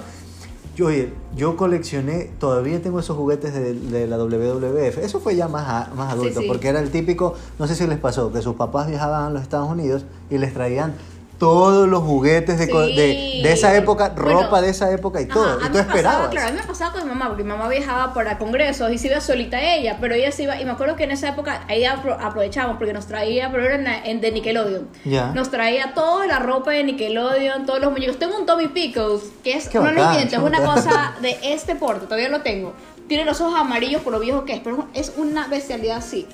Yo, 0.78 0.89
yo 1.36 1.57
coleccioné, 1.57 2.30
todavía 2.39 2.80
tengo 2.82 2.99
esos 2.99 3.17
juguetes 3.17 3.51
de, 3.51 3.73
de 3.73 4.05
la 4.05 4.17
WWF. 4.19 4.99
Eso 4.99 5.19
fue 5.19 5.36
ya 5.36 5.47
más, 5.47 5.67
a- 5.67 5.93
más 5.95 6.13
adulto, 6.13 6.41
sí. 6.41 6.47
porque 6.47 6.67
era 6.67 6.80
el 6.80 6.91
típico, 6.91 7.34
no 7.57 7.65
sé 7.67 7.73
si 7.73 7.88
les 7.88 7.97
pasó, 7.97 8.32
que 8.32 8.43
sus 8.43 8.55
papás 8.55 8.88
viajaban 8.88 9.23
a 9.23 9.30
los 9.32 9.41
Estados 9.41 9.67
Unidos 9.69 10.05
y 10.30 10.38
les 10.38 10.53
traían 10.53 10.93
todos 11.38 11.88
los 11.88 12.02
juguetes 12.04 12.58
de, 12.58 12.66
Sí. 12.66 12.72
de, 12.96 13.42
de 13.48 13.54
esa 13.54 13.76
época, 13.76 14.10
Bueno, 14.16 14.42
ropa 14.44 14.60
de 14.62 14.70
esa 14.70 14.92
época 14.92 15.22
y 15.22 15.26
Ajá, 15.26 15.34
todo. 15.34 15.58
y 15.60 15.64
tú 15.64 15.64
me 15.64 15.70
pasaba, 15.70 15.88
esperabas. 15.96 16.30
claro, 16.30 16.48
a 16.48 16.52
mí 16.52 16.58
me 16.60 16.66
pasaba 16.68 16.92
con 16.94 17.04
mi 17.04 17.10
mamá, 17.10 17.28
porque 17.28 17.44
mi 17.44 17.50
mamá 17.50 17.68
viajaba 17.70 18.14
para 18.14 18.38
congresos 18.40 18.92
y 18.92 18.98
se 18.98 19.08
iba 19.08 19.22
solita 19.22 19.62
ella, 19.62 19.98
pero 20.02 20.16
ella 20.16 20.32
se 20.32 20.44
iba, 20.44 20.60
y 20.60 20.66
me 20.66 20.72
acuerdo 20.72 20.96
que 20.96 21.04
en 21.04 21.12
esa 21.12 21.30
época 21.30 21.64
ahí 21.68 21.84
apro- 21.84 22.18
aprovechábamos 22.20 22.78
porque 22.78 22.94
nos 22.94 23.06
traía, 23.06 23.52
pero 23.52 23.64
era 23.66 23.76
en, 23.76 23.88
en 23.88 24.22
de 24.22 24.32
Nickelodeon, 24.32 24.88
Ya. 25.06 25.32
nos 25.34 25.52
traía 25.52 25.94
toda 25.94 26.26
la 26.26 26.40
ropa 26.40 26.72
de 26.72 26.84
Nickelodeon, 26.86 27.66
todos 27.66 27.80
los 27.82 27.92
muñecos. 27.92 28.18
Tengo 28.18 28.36
un 28.38 28.46
Tommy 28.46 28.68
Pickles, 28.70 29.22
que 29.44 29.54
es, 29.54 29.74
no 29.74 29.82
miento, 29.84 30.36
es 30.38 30.42
una 30.42 30.64
cosa 30.64 31.14
de 31.22 31.38
este 31.44 31.76
porte, 31.76 32.06
todavía 32.06 32.30
lo 32.30 32.42
tengo. 32.42 32.74
Tiene 33.08 33.24
los 33.24 33.40
ojos 33.40 33.58
amarillos 33.58 34.02
por 34.02 34.12
lo 34.12 34.20
viejo 34.20 34.44
que 34.44 34.54
es, 34.56 34.60
pero 34.62 34.88
es 34.94 35.14
una 35.18 35.48
bestialidad 35.48 35.98
así. 35.98 36.28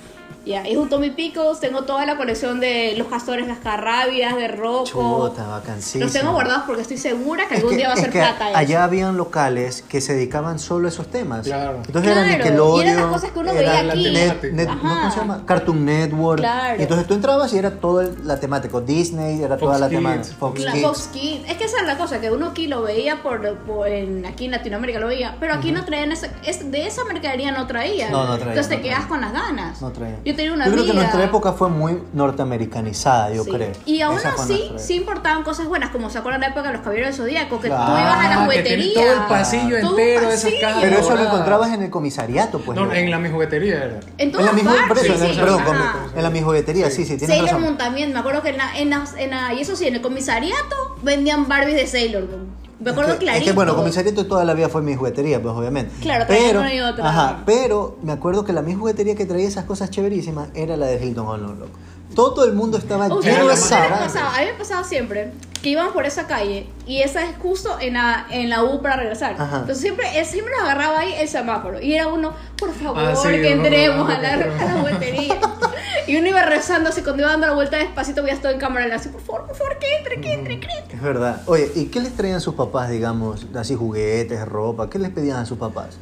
Ya, 0.46 0.64
es 0.64 0.76
un 0.76 0.90
Tommy 0.90 1.12
Pickles, 1.12 1.60
tengo 1.62 1.84
toda 1.84 2.06
la 2.06 2.18
colección 2.18 2.60
de 2.60 2.96
los 2.98 3.08
castores 3.08 3.48
cascarrabias, 3.48 4.36
de 4.36 4.50
Rocco. 4.50 5.30
Chuta, 5.30 5.48
vacancísimo. 5.48 6.04
Los 6.04 6.12
tengo 6.14 6.32
guardados 6.34 6.64
porque 6.66 6.82
estoy 6.82 6.98
segura 6.98 7.48
que 7.48 7.54
Es 7.56 7.60
algún 7.62 7.72
que- 7.72 7.78
día 7.78 7.88
va 7.88 7.94
a 7.94 7.98
ser 7.98 8.10
que 8.10 8.20
plata 8.20 8.50
eso. 8.50 8.58
Allá 8.58 8.84
habían 8.84 9.16
locales 9.16 9.84
que 9.88 10.02
se 10.02 10.14
dedicaban 10.16 10.60
solo 10.60 10.88
a 10.88 10.90
esos 10.90 11.08
temas. 11.08 11.46
Claro. 11.46 11.78
Entonces 11.86 12.12
Claro, 12.12 12.28
Nickelodeon. 12.28 12.86
y 12.86 12.90
eran 12.90 13.02
las 13.04 13.14
cosas 13.14 13.32
que 13.32 13.40
uno 13.40 13.54
veía 13.54 13.80
aquí. 13.80 14.04
Net- 14.12 14.52
Net-. 14.52 14.68
¿no? 14.70 14.80
¿Cómo 14.82 15.12
se 15.12 15.18
llama? 15.20 15.44
Cartoon 15.46 15.86
Network. 15.86 16.40
Claro. 16.42 16.80
Y 16.80 16.82
entonces 16.84 17.08
tú 17.08 17.14
entrabas 17.14 17.54
y 17.54 17.58
era 17.58 17.72
toda 17.80 18.10
la 18.24 18.40
temática. 18.40 18.82
Disney 18.82 19.42
era 19.42 19.56
toda 19.58 19.72
Fox 19.74 19.80
la 19.82 19.90
temática. 19.90 20.36
Fox 20.38 20.60
La 20.60 20.72
Kids. 20.74 20.84
Fox 20.86 21.08
Kids. 21.14 21.50
Es 21.50 21.58
que 21.58 21.64
esa 21.64 21.78
es 21.80 21.86
la 21.88 21.98
cosa, 21.98 22.20
que 22.20 22.30
uno 22.32 22.48
aquí 22.48 22.68
lo 22.68 22.82
veía 22.82 23.24
por, 23.24 23.56
por 23.60 23.88
en, 23.88 24.26
aquí 24.26 24.46
en 24.46 24.52
Latinoamérica 24.52 25.00
lo 25.00 25.08
veía, 25.08 25.38
pero 25.40 25.54
aquí 25.54 25.72
no 25.72 25.86
traían 25.86 26.12
esa, 26.12 26.28
es, 26.46 26.70
de 26.70 26.86
esa 26.86 27.06
mercadería 27.06 27.52
no 27.52 27.66
traían. 27.66 28.12
No, 28.12 28.24
no 28.26 28.36
traían, 28.36 28.50
Entonces 28.50 28.76
te 28.76 28.82
quedas 28.82 29.06
con 29.06 29.22
las 29.22 29.32
ganas. 29.32 29.82
No 29.82 29.92
traían. 29.92 30.18
Yo 30.26 30.33
tenía 30.34 30.54
una 30.54 30.66
Yo 30.66 30.72
creo 30.72 30.84
que 30.84 30.90
amiga- 30.92 31.04
nuestra 31.06 31.24
época 31.24 31.54
fue 31.54 31.70
muy 31.70 32.00
norteamericanizada, 32.14 33.32
yo 33.34 33.44
Sí. 33.44 33.52
creo. 33.52 33.72
Y 33.86 34.02
aún 34.02 34.18
Esa 34.18 34.30
así, 34.34 34.72
sí 34.78 34.96
importaban 34.96 35.44
cosas 35.44 35.68
buenas, 35.68 35.90
como 35.92 36.10
se 36.10 36.18
acuerdan 36.18 36.42
la 36.42 36.48
época 36.48 36.68
de 36.68 36.74
los 36.74 36.82
caballeros 36.82 37.10
del 37.10 37.16
Zodíaco, 37.18 37.60
que 37.60 37.68
Claro. 37.68 37.86
tú 37.86 37.92
ibas 38.00 38.14
a 38.14 38.24
la 38.24 38.24
Ah, 38.36 38.38
que 38.40 38.44
juguetería. 38.46 38.94
todo 38.94 39.14
el 39.14 39.20
pasillo 39.30 39.80
Todo 39.82 39.90
entero 40.00 40.28
de 40.30 40.36
esas. 40.36 40.52
Pero 40.82 40.98
eso 41.00 41.16
lo 41.16 41.24
encontrabas 41.24 41.74
en 41.74 41.84
el 41.84 41.90
comisariato, 41.90 42.60
pues. 42.60 42.78
No, 42.78 42.86
¿no? 42.86 42.94
en 42.94 43.10
la 43.12 43.20
mi 43.20 43.30
juguetería 43.30 43.76
era. 43.84 44.00
En 44.18 44.32
la 44.46 44.52
misma, 44.54 44.76
en- 44.90 44.96
sí, 44.98 45.38
perdón, 45.40 45.64
con- 45.64 45.78
en 46.16 46.24
la 46.24 46.30
misma 46.30 46.48
juguetería, 46.48 46.90
sí, 46.90 47.04
sí, 47.06 47.18
tienes 47.18 47.28
Sailor 47.28 47.46
razón. 47.48 47.62
Moon 47.62 47.78
también, 47.78 48.14
me 48.14 48.20
acuerdo 48.20 48.42
que 48.42 48.50
en 48.50 48.58
la, 48.58 48.78
en 48.78 48.90
la- 48.90 49.06
en 49.18 49.30
la- 49.30 49.54
y 49.54 49.62
eso 49.62 49.76
sí, 49.76 49.88
en 49.88 49.96
el 49.96 50.02
comisariato 50.02 50.76
vendían 51.02 51.48
Barbies 51.48 51.76
de 51.78 51.88
Sailor 51.88 52.24
Moon. 52.30 52.63
Me 52.84 52.92
acuerdo 52.92 53.14
es 53.14 53.20
que, 53.20 53.26
clarito. 53.26 53.44
es 53.46 53.50
que, 53.50 53.56
bueno, 53.56 53.76
comisariato 53.76 54.26
toda 54.26 54.44
la 54.44 54.54
vida 54.54 54.70
fue 54.70 54.82
mi 54.82 54.96
juguetería, 54.96 55.42
pues 55.42 55.56
obviamente. 55.56 55.94
Claro, 56.02 56.26
pero, 56.28 56.60
una 56.60 56.74
y 56.74 56.80
otra. 56.82 57.08
Ajá, 57.08 57.44
pero 57.46 57.98
me 58.04 58.12
acuerdo 58.12 58.44
que 58.44 58.52
la 58.52 58.62
mi 58.62 58.74
juguetería 58.74 59.16
que 59.16 59.26
traía 59.26 59.48
esas 59.48 59.66
cosas 59.66 59.90
chéverísimas 59.90 60.50
era 60.54 60.76
la 60.76 60.88
de 60.88 61.06
Hilton 61.06 61.26
Honor, 61.28 61.58
loco. 61.58 61.80
Todo 62.14 62.46
el 62.46 62.54
mundo 62.54 62.78
estaba 62.78 63.08
lleno 63.08 63.18
no 63.20 63.48
de. 63.48 63.76
A 63.76 64.40
mí 64.40 64.46
me 64.46 64.54
pasaba 64.58 64.84
siempre 64.84 65.32
que 65.64 65.70
íbamos 65.70 65.94
por 65.94 66.06
esa 66.06 66.28
calle 66.28 66.68
y 66.86 67.02
esa 67.02 67.24
es 67.24 67.38
justo 67.42 67.78
en 67.80 67.94
la, 67.94 68.28
en 68.30 68.50
la 68.50 68.64
U 68.64 68.82
para 68.82 68.98
regresar. 68.98 69.36
Ajá. 69.40 69.60
Entonces 69.60 69.80
siempre, 69.80 70.20
eh, 70.20 70.26
siempre 70.26 70.54
nos 70.54 70.66
agarraba 70.66 71.00
ahí 71.00 71.14
el 71.18 71.30
semáforo 71.30 71.82
y 71.82 71.94
era 71.96 72.08
uno, 72.08 72.34
por 72.58 72.74
favor, 72.74 73.00
Ah, 73.00 73.16
sí, 73.16 73.30
que 73.30 73.54
entremos 73.54 74.10
a 74.10 74.20
la, 74.20 74.34
a 74.34 74.66
la 74.66 74.82
vueltería. 74.82 75.40
y 76.08 76.18
uno 76.18 76.28
iba 76.28 76.42
rezando 76.44 76.90
así 76.90 77.02
cuando 77.02 77.24
iba 77.24 77.32
dando 77.32 77.48
la 77.48 77.54
vuelta 77.54 77.78
despacito, 77.78 78.22
voy 78.22 78.32
a 78.32 78.34
estar 78.34 78.52
en 78.52 78.60
cámara, 78.60 78.94
así, 78.94 79.08
por 79.08 79.22
favor, 79.22 79.48
por 79.48 79.56
favor, 79.56 79.80
que 79.80 79.96
entre, 79.96 80.20
que 80.20 80.34
entre, 80.34 80.60
que 80.60 80.68
entre. 80.68 80.98
Es 80.98 81.02
verdad. 81.02 81.42
Oye, 81.46 81.72
¿y 81.76 81.86
qué 81.86 82.02
les 82.02 82.14
traían 82.14 82.42
sus 82.42 82.56
papás, 82.56 82.90
digamos, 82.90 83.48
así 83.56 83.74
juguetes, 83.74 84.46
ropa? 84.46 84.90
¿Qué 84.90 85.00
les 85.00 85.12
pedían 85.12 85.38
a 85.38 85.46
sus 85.46 85.58
papás? 85.58 85.98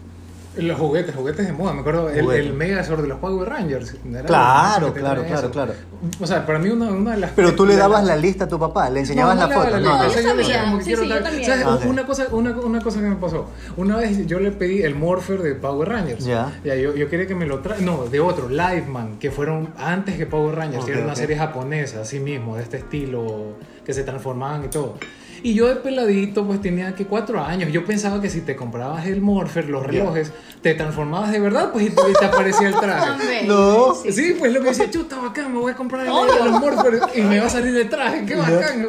Los 0.58 0.78
juguetes, 0.78 1.16
juguetes 1.16 1.47
de 1.47 1.54
moda. 1.54 1.72
Me 1.74 1.80
acuerdo 1.80 2.10
el, 2.10 2.30
el 2.32 2.54
Megazord 2.54 3.02
de 3.02 3.08
los 3.08 3.20
Power 3.20 3.47
Rangers. 3.47 3.95
Era 4.10 4.24
Claro, 4.24 4.93
claro, 4.93 5.24
claro, 5.24 5.72
eso. 5.72 5.74
O 6.20 6.28
sea, 6.28 6.45
para 6.45 6.60
mí 6.60 6.70
una, 6.70 6.91
una 6.91 7.12
de 7.12 7.18
las... 7.20 7.32
Pero 7.32 7.56
tú 7.56 7.66
le 7.66 7.78
dabas 7.78 8.04
la 8.04 8.18
lista 8.18 8.43
a 8.43 8.47
tu 8.49 8.60
papá, 8.60 8.89
le 8.89 8.99
enseñabas 8.99 9.36
No, 9.38 9.43
no 9.43 9.47
la 9.47 9.56
foto. 9.56 9.66
lista, 9.78 9.80
No, 9.80 9.97
no. 10.04 10.10
yo 10.22 10.36
decía 10.36 10.62
como 10.64 10.78
que 10.80 10.84
Sí, 10.84 10.89
quiero 10.89 11.04
sí, 11.04 11.08
yo 11.08 11.14
tal- 11.16 11.24
también. 11.24 11.45
¿sabes? 11.45 11.66
Ah. 11.66 11.80
Una, 11.88 12.06
cosa, 12.06 12.28
una, 12.32 12.52
una 12.52 12.82
cosa 12.82 12.99
que 12.99 13.06
me 13.08 13.16
pasó. 13.16 13.45
Una 13.78 13.95
vez 13.97 14.28
yo 14.28 14.39
le 14.41 14.52
pedí 14.52 14.82
el 14.84 14.93
Morpher 14.95 15.41
de 15.41 15.56
Power 15.56 15.88
Rangers. 15.88 16.26
Ya. 16.26 16.52
yo, 16.66 16.95
yo 16.95 17.10
quería 17.10 17.28
que 17.28 17.36
me 17.36 17.45
lo 17.45 17.60
traiga. 17.60 17.86
No, 17.86 18.06
de 18.08 18.20
otro, 18.20 18.49
Liveman, 18.49 19.20
que 19.20 19.32
fueron 19.32 19.70
antes 19.78 20.18
que 20.18 20.26
Power 20.26 20.56
Rangers. 20.56 20.82
Ok, 20.84 20.86
que 20.88 20.91
era 20.95 21.04
una 21.04 21.14
ok. 21.14 21.18
serie 21.20 21.38
japonesa, 21.38 22.02
así 22.02 22.20
mismo, 22.20 22.58
de 22.58 22.64
este 22.64 22.76
estilo, 22.78 23.54
que 23.86 23.93
se 23.93 24.04
transformaban 24.04 24.66
y 24.66 24.68
todo. 24.68 24.97
Y 25.43 25.53
yo 25.55 25.67
de 25.67 25.75
peladito, 25.77 26.45
pues 26.45 26.61
tenía 26.61 26.93
que 26.95 27.05
cuatro 27.05 27.43
años. 27.43 27.71
Yo 27.71 27.83
pensaba 27.85 28.21
que 28.21 28.29
si 28.29 28.41
te 28.41 28.55
comprabas 28.55 29.05
el 29.07 29.21
Morpher, 29.21 29.67
los 29.69 29.83
relojes, 29.85 30.31
te 30.61 30.73
transformabas 30.75 31.31
de 31.31 31.39
verdad, 31.39 31.71
pues 31.71 31.87
y 31.87 31.89
te, 31.89 32.01
y 32.09 32.13
te 32.13 32.25
aparecía 32.25 32.67
el 32.67 32.75
traje. 32.75 33.07
No. 33.47 33.95
Sí, 33.95 34.35
pues 34.37 34.53
lo 34.53 34.61
que 34.61 34.69
decía, 34.69 34.89
chuta, 34.91 35.17
bacán, 35.17 35.51
me 35.51 35.59
voy 35.59 35.71
a 35.71 35.75
comprar 35.75 36.05
el 36.05 36.11
los 36.51 36.59
Morpher 36.59 36.99
y 37.15 37.21
me 37.21 37.39
va 37.39 37.45
a 37.47 37.49
salir 37.49 37.75
el 37.75 37.89
traje, 37.89 38.25
qué 38.25 38.35
bacán. 38.35 38.87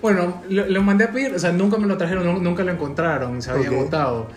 Bueno, 0.00 0.42
lo, 0.48 0.66
lo 0.66 0.82
mandé 0.82 1.04
a 1.04 1.12
pedir, 1.12 1.34
o 1.34 1.38
sea, 1.38 1.52
nunca 1.52 1.76
me 1.78 1.86
lo 1.86 1.96
trajeron, 1.96 2.24
nu- 2.24 2.40
nunca 2.40 2.64
lo 2.64 2.72
encontraron, 2.72 3.40
se 3.42 3.50
había 3.50 3.68
agotado. 3.78 4.28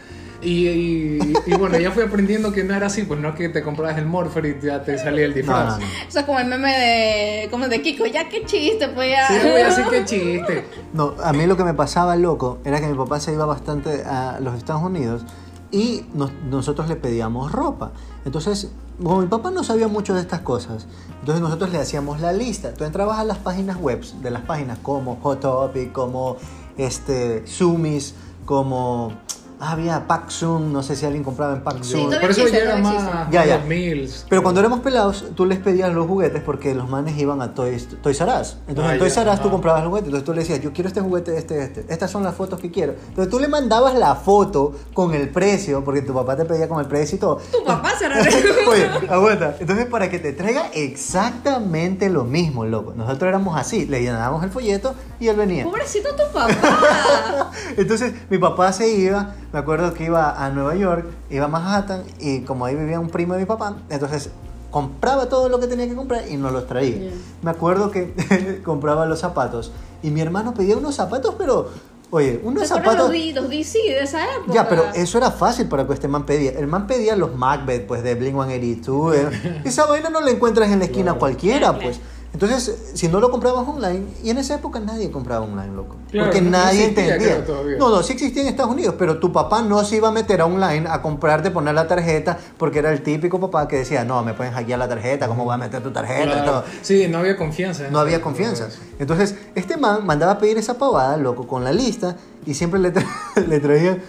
Y, 0.45 0.67
y, 0.69 1.33
y 1.47 1.53
bueno, 1.55 1.77
ya 1.79 1.89
fui 1.91 2.03
aprendiendo 2.03 2.51
que 2.51 2.63
no 2.63 2.75
era 2.75 2.85
así, 2.87 3.01
pues 3.03 3.19
no 3.19 3.33
que 3.33 3.49
te 3.49 3.63
comprabas 3.63 3.97
el 3.97 4.05
Morpher 4.05 4.45
y 4.45 4.63
ya 4.63 4.83
te 4.83 4.97
salía 4.97 5.25
el 5.25 5.33
disfraz. 5.33 5.79
no, 5.79 5.85
no. 5.85 5.91
Eso 6.07 6.19
es 6.19 6.25
como 6.25 6.39
el 6.39 6.45
meme 6.47 6.71
de, 6.71 7.49
como 7.49 7.67
de 7.67 7.81
Kiko, 7.81 8.05
ya 8.05 8.29
qué 8.29 8.45
chiste, 8.45 8.87
pues 8.89 9.09
ya. 9.11 9.27
Sí, 9.27 9.33
güey, 9.49 9.61
así 9.63 9.81
que 9.89 10.05
chiste. 10.05 10.65
No, 10.93 11.15
a 11.23 11.33
mí 11.33 11.45
lo 11.47 11.57
que 11.57 11.63
me 11.63 11.73
pasaba 11.73 12.15
loco 12.15 12.59
era 12.63 12.79
que 12.79 12.87
mi 12.87 12.95
papá 12.95 13.19
se 13.19 13.33
iba 13.33 13.45
bastante 13.45 14.03
a 14.03 14.39
los 14.39 14.55
Estados 14.55 14.83
Unidos 14.83 15.25
y 15.71 16.05
nos- 16.13 16.31
nosotros 16.49 16.87
le 16.89 16.95
pedíamos 16.95 17.51
ropa. 17.51 17.91
Entonces, 18.23 18.69
como 19.01 19.21
mi 19.21 19.27
papá 19.27 19.49
no 19.51 19.63
sabía 19.63 19.87
mucho 19.87 20.13
de 20.13 20.21
estas 20.21 20.41
cosas, 20.41 20.85
entonces 21.19 21.41
nosotros 21.41 21.71
le 21.71 21.79
hacíamos 21.79 22.21
la 22.21 22.31
lista. 22.33 22.73
Tú 22.75 22.83
entrabas 22.83 23.17
a 23.19 23.23
las 23.23 23.39
páginas 23.39 23.77
web 23.77 24.01
de 24.21 24.29
las 24.31 24.43
páginas 24.43 24.77
como 24.83 25.17
Hot 25.23 25.39
Topic, 25.41 25.91
como 25.91 26.37
este, 26.77 27.45
Sumis, 27.47 28.13
como 28.45 29.11
ah, 29.59 29.71
había 29.71 30.07
Paxun, 30.07 30.71
no 30.73 30.83
sé 30.83 30.95
si 30.95 31.05
alguien 31.05 31.23
compraba 31.23 31.53
en 31.53 31.61
Paxun. 31.63 32.01
todavía 32.05 32.21
Por 32.21 32.31
eso 32.31 32.41
existe, 32.41 32.59
llega 32.65 32.77
más. 32.77 33.29
Ya, 33.31 33.45
ya. 33.45 33.57
los 33.57 33.65
Mills. 33.67 34.25
Pero 34.29 34.43
cuando 34.43 34.59
éramos 34.59 34.79
pelados, 34.81 35.25
tú 35.35 35.45
les 35.45 35.59
pedías 35.59 35.93
los 35.93 36.07
juguetes 36.07 36.41
porque 36.43 36.73
los 36.75 36.89
manes 36.89 37.17
iban 37.17 37.41
a 37.41 37.53
Toys, 37.53 37.87
Toys 38.01 38.19
R 38.21 38.31
Us. 38.41 38.57
Entonces 38.67 38.91
Ah, 38.91 38.93
en 38.93 38.99
Toys 38.99 39.17
R 39.17 39.29
Us 39.31 39.41
tú 39.41 39.49
comprabas 39.49 39.81
los 39.83 39.89
juguetes. 39.89 40.07
Entonces 40.07 40.25
tú 40.25 40.33
le 40.33 40.39
decías, 40.39 40.61
yo 40.61 40.71
quiero 40.73 40.87
este 40.87 41.01
juguete, 41.01 41.37
este, 41.37 41.63
este. 41.63 41.85
Estas 41.87 42.11
son 42.11 42.23
las 42.23 42.35
fotos 42.35 42.59
que 42.59 42.71
quiero. 42.71 42.93
Entonces 43.09 43.29
tú 43.31 43.39
le 43.39 43.47
mandabas 43.47 43.95
la 43.95 44.15
foto 44.15 44.73
con 44.93 45.13
el 45.13 45.29
precio, 45.29 45.83
porque 45.83 46.01
tu 46.01 46.13
papá 46.13 46.35
te 46.35 46.45
pedía 46.45 46.67
con 46.69 46.79
el 46.79 46.85
precio 46.87 47.15
y 47.17 47.19
todo. 47.19 47.37
Tu 47.51 47.63
papá 47.63 47.91
se 47.97 48.07
re- 48.09 48.21
Oye, 48.69 48.89
aguanta. 49.09 49.55
Entonces 49.59 49.85
para 49.85 50.09
que 50.09 50.19
te 50.19 50.33
traiga 50.33 50.69
exactamente 50.73 52.09
lo 52.09 52.23
mismo, 52.23 52.65
loco. 52.65 52.93
Nosotros 52.95 53.29
éramos 53.29 53.57
así, 53.57 53.85
le 53.85 54.01
llenábamos 54.01 54.43
el 54.43 54.49
folleto 54.49 54.95
y 55.19 55.27
él 55.27 55.35
venía. 55.37 55.63
Pobrecito 55.63 56.09
tu 56.15 56.23
papá. 56.33 57.51
Entonces 57.77 58.13
mi 58.29 58.37
papá 58.37 58.71
se 58.73 58.89
iba, 58.89 59.35
me 59.55 59.59
acuerdo 59.61 59.93
que 59.93 60.03
iba 60.03 60.43
a 60.45 60.49
Nueva 60.49 60.75
York, 60.75 61.05
iba 61.29 61.45
a 61.45 61.47
Manhattan 61.47 62.03
y 62.19 62.41
como 62.41 62.65
ahí 62.65 62.75
vivía 62.75 62.99
un 62.99 63.07
primo 63.09 63.35
de 63.35 63.39
mi 63.39 63.45
papá, 63.45 63.77
entonces 63.89 64.29
compraba 64.69 65.29
todo 65.29 65.47
lo 65.47 65.61
que 65.61 65.67
tenía 65.67 65.87
que 65.87 65.95
comprar 65.95 66.27
y 66.27 66.35
nos 66.35 66.51
los 66.51 66.67
traía. 66.67 66.97
Yeah. 66.97 67.11
Me 67.41 67.51
acuerdo 67.51 67.89
que 67.89 68.61
compraba 68.65 69.05
los 69.05 69.19
zapatos 69.19 69.71
y 70.03 70.11
mi 70.11 70.19
hermano 70.19 70.53
pedía 70.53 70.75
unos 70.75 70.95
zapatos, 70.95 71.35
pero 71.37 71.69
oye, 72.09 72.41
unos 72.43 72.67
¿Te 72.67 72.73
acuerdas 72.73 72.95
zapatos... 72.97 73.17
los, 73.17 73.35
los 73.43 73.49
DC 73.49 73.79
de 73.79 73.99
esa 74.01 74.25
época? 74.35 74.53
Ya, 74.53 74.67
pero 74.67 74.83
eso 74.93 75.17
era 75.17 75.31
fácil 75.31 75.69
para 75.69 75.87
que 75.87 75.93
este 75.93 76.09
man 76.09 76.25
pedía. 76.25 76.51
El 76.51 76.67
man 76.67 76.85
pedía 76.85 77.15
los 77.15 77.33
Macbeth, 77.37 77.87
pues, 77.87 78.03
de 78.03 78.19
Blink-182. 78.19 79.13
eh. 79.15 79.61
Esa 79.63 79.85
vaina 79.85 80.09
no 80.09 80.19
la 80.19 80.31
encuentras 80.31 80.69
en 80.69 80.79
la 80.79 80.85
esquina 80.85 81.03
Claro. 81.11 81.19
cualquiera, 81.19 81.59
Claro, 81.69 81.79
pues. 81.81 81.97
claro. 81.99 82.14
Entonces, 82.35 82.91
si 82.95 83.07
no 83.07 83.21
lo 83.21 83.31
comprabas 83.31 83.65
online, 83.65 84.03
y 84.21 84.29
en 84.29 84.37
esa 84.37 84.55
época 84.55 84.81
nadie 84.81 85.09
compraba 85.09 85.45
online, 85.45 85.73
loco. 85.73 85.95
Claro, 86.11 86.25
porque 86.27 86.41
no- 86.41 86.49
nadie 86.49 86.83
entendía. 86.89 87.45
No, 87.79 87.89
no, 87.89 88.03
sí 88.03 88.11
existía 88.11 88.41
en 88.41 88.49
Estados 88.49 88.73
Unidos, 88.73 88.95
pero 88.99 89.19
tu 89.19 89.31
papá 89.31 89.61
no 89.61 89.81
se 89.85 89.95
iba 89.95 90.09
a 90.09 90.11
meter 90.11 90.41
a 90.41 90.45
online 90.45 90.85
a 90.89 91.01
comprarte, 91.01 91.49
poner 91.49 91.73
la 91.75 91.87
tarjeta, 91.87 92.37
porque 92.57 92.79
era 92.79 92.91
el 92.91 93.01
típico 93.03 93.39
papá 93.39 93.69
que 93.69 93.77
decía, 93.77 94.03
no, 94.03 94.21
me 94.21 94.33
pueden 94.33 94.51
hackear 94.51 94.77
la 94.79 94.89
tarjeta, 94.89 95.29
¿cómo 95.29 95.45
voy 95.45 95.53
a 95.53 95.57
meter 95.57 95.81
tu 95.81 95.91
tarjeta? 95.91 96.41
y 96.41 96.45
todo. 96.45 96.63
Sí, 96.81 97.07
no 97.07 97.19
había 97.19 97.37
confianza. 97.37 97.87
No 97.89 97.99
había 97.99 98.21
confianza. 98.21 98.67
Entonces, 98.99 99.35
este 99.55 99.77
man 99.77 100.05
mandaba 100.05 100.33
a 100.33 100.37
pedir 100.37 100.57
esa 100.57 100.73
pavada, 100.77 101.15
loco, 101.15 101.47
con 101.47 101.63
la 101.63 101.71
lista 101.71 102.17
y 102.45 102.53
siempre 102.53 102.81
le, 102.81 102.93
tra- 102.93 103.07
le 103.47 103.59
traían. 103.61 104.01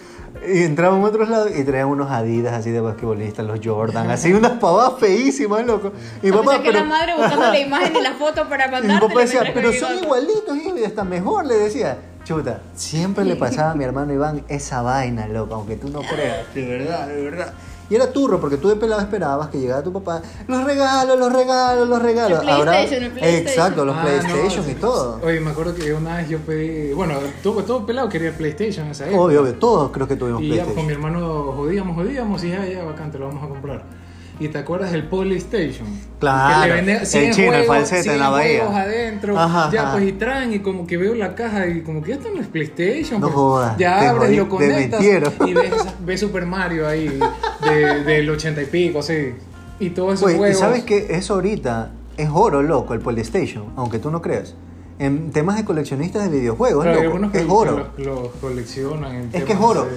Y 0.49 0.63
entraban 0.63 1.01
a 1.01 1.05
otros 1.05 1.29
lados 1.29 1.51
y 1.55 1.63
traían 1.63 1.87
unos 1.87 2.09
Adidas 2.11 2.53
así 2.53 2.71
de 2.71 2.79
basquetbolistas, 2.81 3.45
los 3.45 3.59
Jordan, 3.63 4.09
así 4.09 4.33
unas 4.33 4.53
pavadas 4.53 4.99
feísimas, 4.99 5.65
loco. 5.65 5.91
Y 6.23 6.31
pesar 6.31 6.61
que 6.61 6.71
pero- 6.71 6.79
la 6.79 6.85
madre 6.85 7.13
buscando 7.17 7.47
la 7.47 7.59
imagen 7.67 7.95
y 7.95 8.01
la 8.01 8.13
foto 8.13 8.47
para 8.47 8.65
y 8.65 8.67
mi 8.69 8.73
mandarte. 8.75 9.07
papá 9.07 9.19
decía, 9.21 9.41
pero 9.53 9.73
son 9.73 9.95
igualitos 9.97 10.57
y 10.57 10.83
hasta 10.83 11.03
mejor, 11.03 11.45
le 11.45 11.55
decía. 11.55 11.97
Chuta, 12.23 12.59
siempre 12.75 13.23
le 13.23 13.35
pasaba 13.37 13.71
a 13.71 13.75
mi 13.75 13.85
hermano 13.85 14.11
Iván 14.13 14.43
esa 14.49 14.81
vaina, 14.81 15.27
loco, 15.27 15.55
aunque 15.55 15.77
tú 15.77 15.87
no 15.89 16.01
creas, 16.01 16.53
de 16.53 16.65
verdad, 16.65 17.07
de 17.07 17.21
verdad. 17.21 17.53
Y 17.89 17.95
era 17.95 18.11
turro, 18.11 18.39
porque 18.39 18.57
tú 18.57 18.67
de 18.67 18.75
pelado 18.75 19.01
esperabas 19.01 19.47
que 19.49 19.59
llegara 19.59 19.81
tu 19.81 19.93
papá, 19.93 20.21
los 20.47 20.63
regalos, 20.63 21.17
los 21.17 21.31
regalos, 21.31 21.87
los 21.87 22.01
regalos. 22.01 22.39
El 22.41 22.45
PlayStation, 22.45 23.03
el 23.03 23.11
PlayStation. 23.11 23.47
Exacto, 23.47 23.85
los 23.85 23.95
Ah, 23.95 24.01
PlayStation 24.01 24.65
no, 24.65 24.71
y 24.71 24.75
todo. 24.75 25.19
Oye, 25.23 25.39
me 25.39 25.51
acuerdo 25.51 25.73
que 25.73 25.93
una 25.93 26.17
vez 26.17 26.29
yo 26.29 26.37
pedí. 26.39 26.93
Bueno, 26.93 27.15
todo, 27.41 27.63
todo 27.63 27.85
pelado 27.85 28.09
quería 28.09 28.29
el 28.29 28.35
PlayStation 28.35 28.85
en 28.87 28.91
esa 28.91 29.05
época. 29.07 29.21
Obvio, 29.21 29.41
obvio, 29.41 29.53
todos 29.55 29.91
creo 29.91 30.07
que 30.07 30.15
tuvimos 30.17 30.41
Y 30.41 30.49
ya 30.49 30.63
pues, 30.65 30.75
con 30.75 30.85
mi 30.85 30.93
PlayStation. 30.93 31.17
hermano 31.21 31.51
jodíamos, 31.53 31.95
jodíamos 31.95 32.43
y 32.43 32.49
ya, 32.49 32.65
ya, 32.65 32.83
bacán, 32.83 33.11
te 33.11 33.19
lo 33.19 33.27
vamos 33.27 33.43
a 33.43 33.47
comprar. 33.47 33.83
¿Y 34.39 34.49
te 34.49 34.57
acuerdas 34.59 34.91
del 34.91 35.03
Polystation? 35.05 35.87
Claro, 36.19 36.61
Que 36.63 36.67
le 36.69 36.75
vendía 36.75 36.97
el 36.99 37.05
100 37.07 37.31
chino, 37.33 37.53
el 37.53 37.65
juegos, 37.65 37.67
falsete 37.89 37.97
en 37.97 38.03
100 38.03 38.19
la 38.19 38.29
bahía. 38.29 38.81
adentro. 38.81 39.39
Ajá, 39.39 39.69
ya, 39.71 39.81
ajá. 39.83 39.91
pues 39.93 40.07
y 40.07 40.11
traen 40.13 40.53
y 40.53 40.59
como 40.59 40.85
que 40.85 40.97
veo 40.97 41.15
la 41.15 41.33
caja 41.35 41.67
y 41.67 41.81
como 41.81 42.01
que 42.03 42.11
esto 42.13 42.29
no 42.33 42.41
es 42.41 42.47
PlayStation. 42.47 43.19
No 43.19 43.27
pues. 43.27 43.35
jodas, 43.35 43.77
Ya 43.77 44.09
abres, 44.11 44.37
lo 44.37 44.47
conectas 44.47 45.01
y 45.03 45.53
ves, 45.53 45.73
ves 46.05 46.19
Super 46.19 46.45
Mario 46.45 46.87
ahí 46.87 47.19
de- 47.63 48.03
del 48.03 48.29
80 48.29 48.61
y 48.61 48.65
pico, 48.65 48.99
así. 48.99 49.33
Y 49.79 49.89
todos 49.91 50.15
esos 50.15 50.31
¿y 50.31 50.37
juegos. 50.37 50.59
sabes 50.59 50.83
que 50.83 51.07
eso 51.09 51.35
ahorita 51.35 51.91
es 52.17 52.29
oro, 52.31 52.61
loco, 52.63 52.93
el 52.93 52.99
PlayStation, 52.99 53.65
aunque 53.75 53.99
tú 53.99 54.09
no 54.11 54.21
creas. 54.21 54.55
En 54.99 55.31
temas 55.31 55.57
de 55.57 55.63
coleccionistas 55.65 56.23
de 56.23 56.39
videojuegos, 56.39 56.83
Claro, 56.83 56.97
hay 56.99 57.03
loco, 57.05 57.15
algunos 57.15 57.31
que, 57.31 57.37
es 57.39 57.45
que 57.45 57.51
oro. 57.51 57.87
los, 57.97 58.05
los 58.07 58.29
coleccionan. 58.41 59.15
en 59.15 59.29
Es 59.31 59.43
que 59.43 59.53
es 59.53 59.59
oro. 59.59 59.87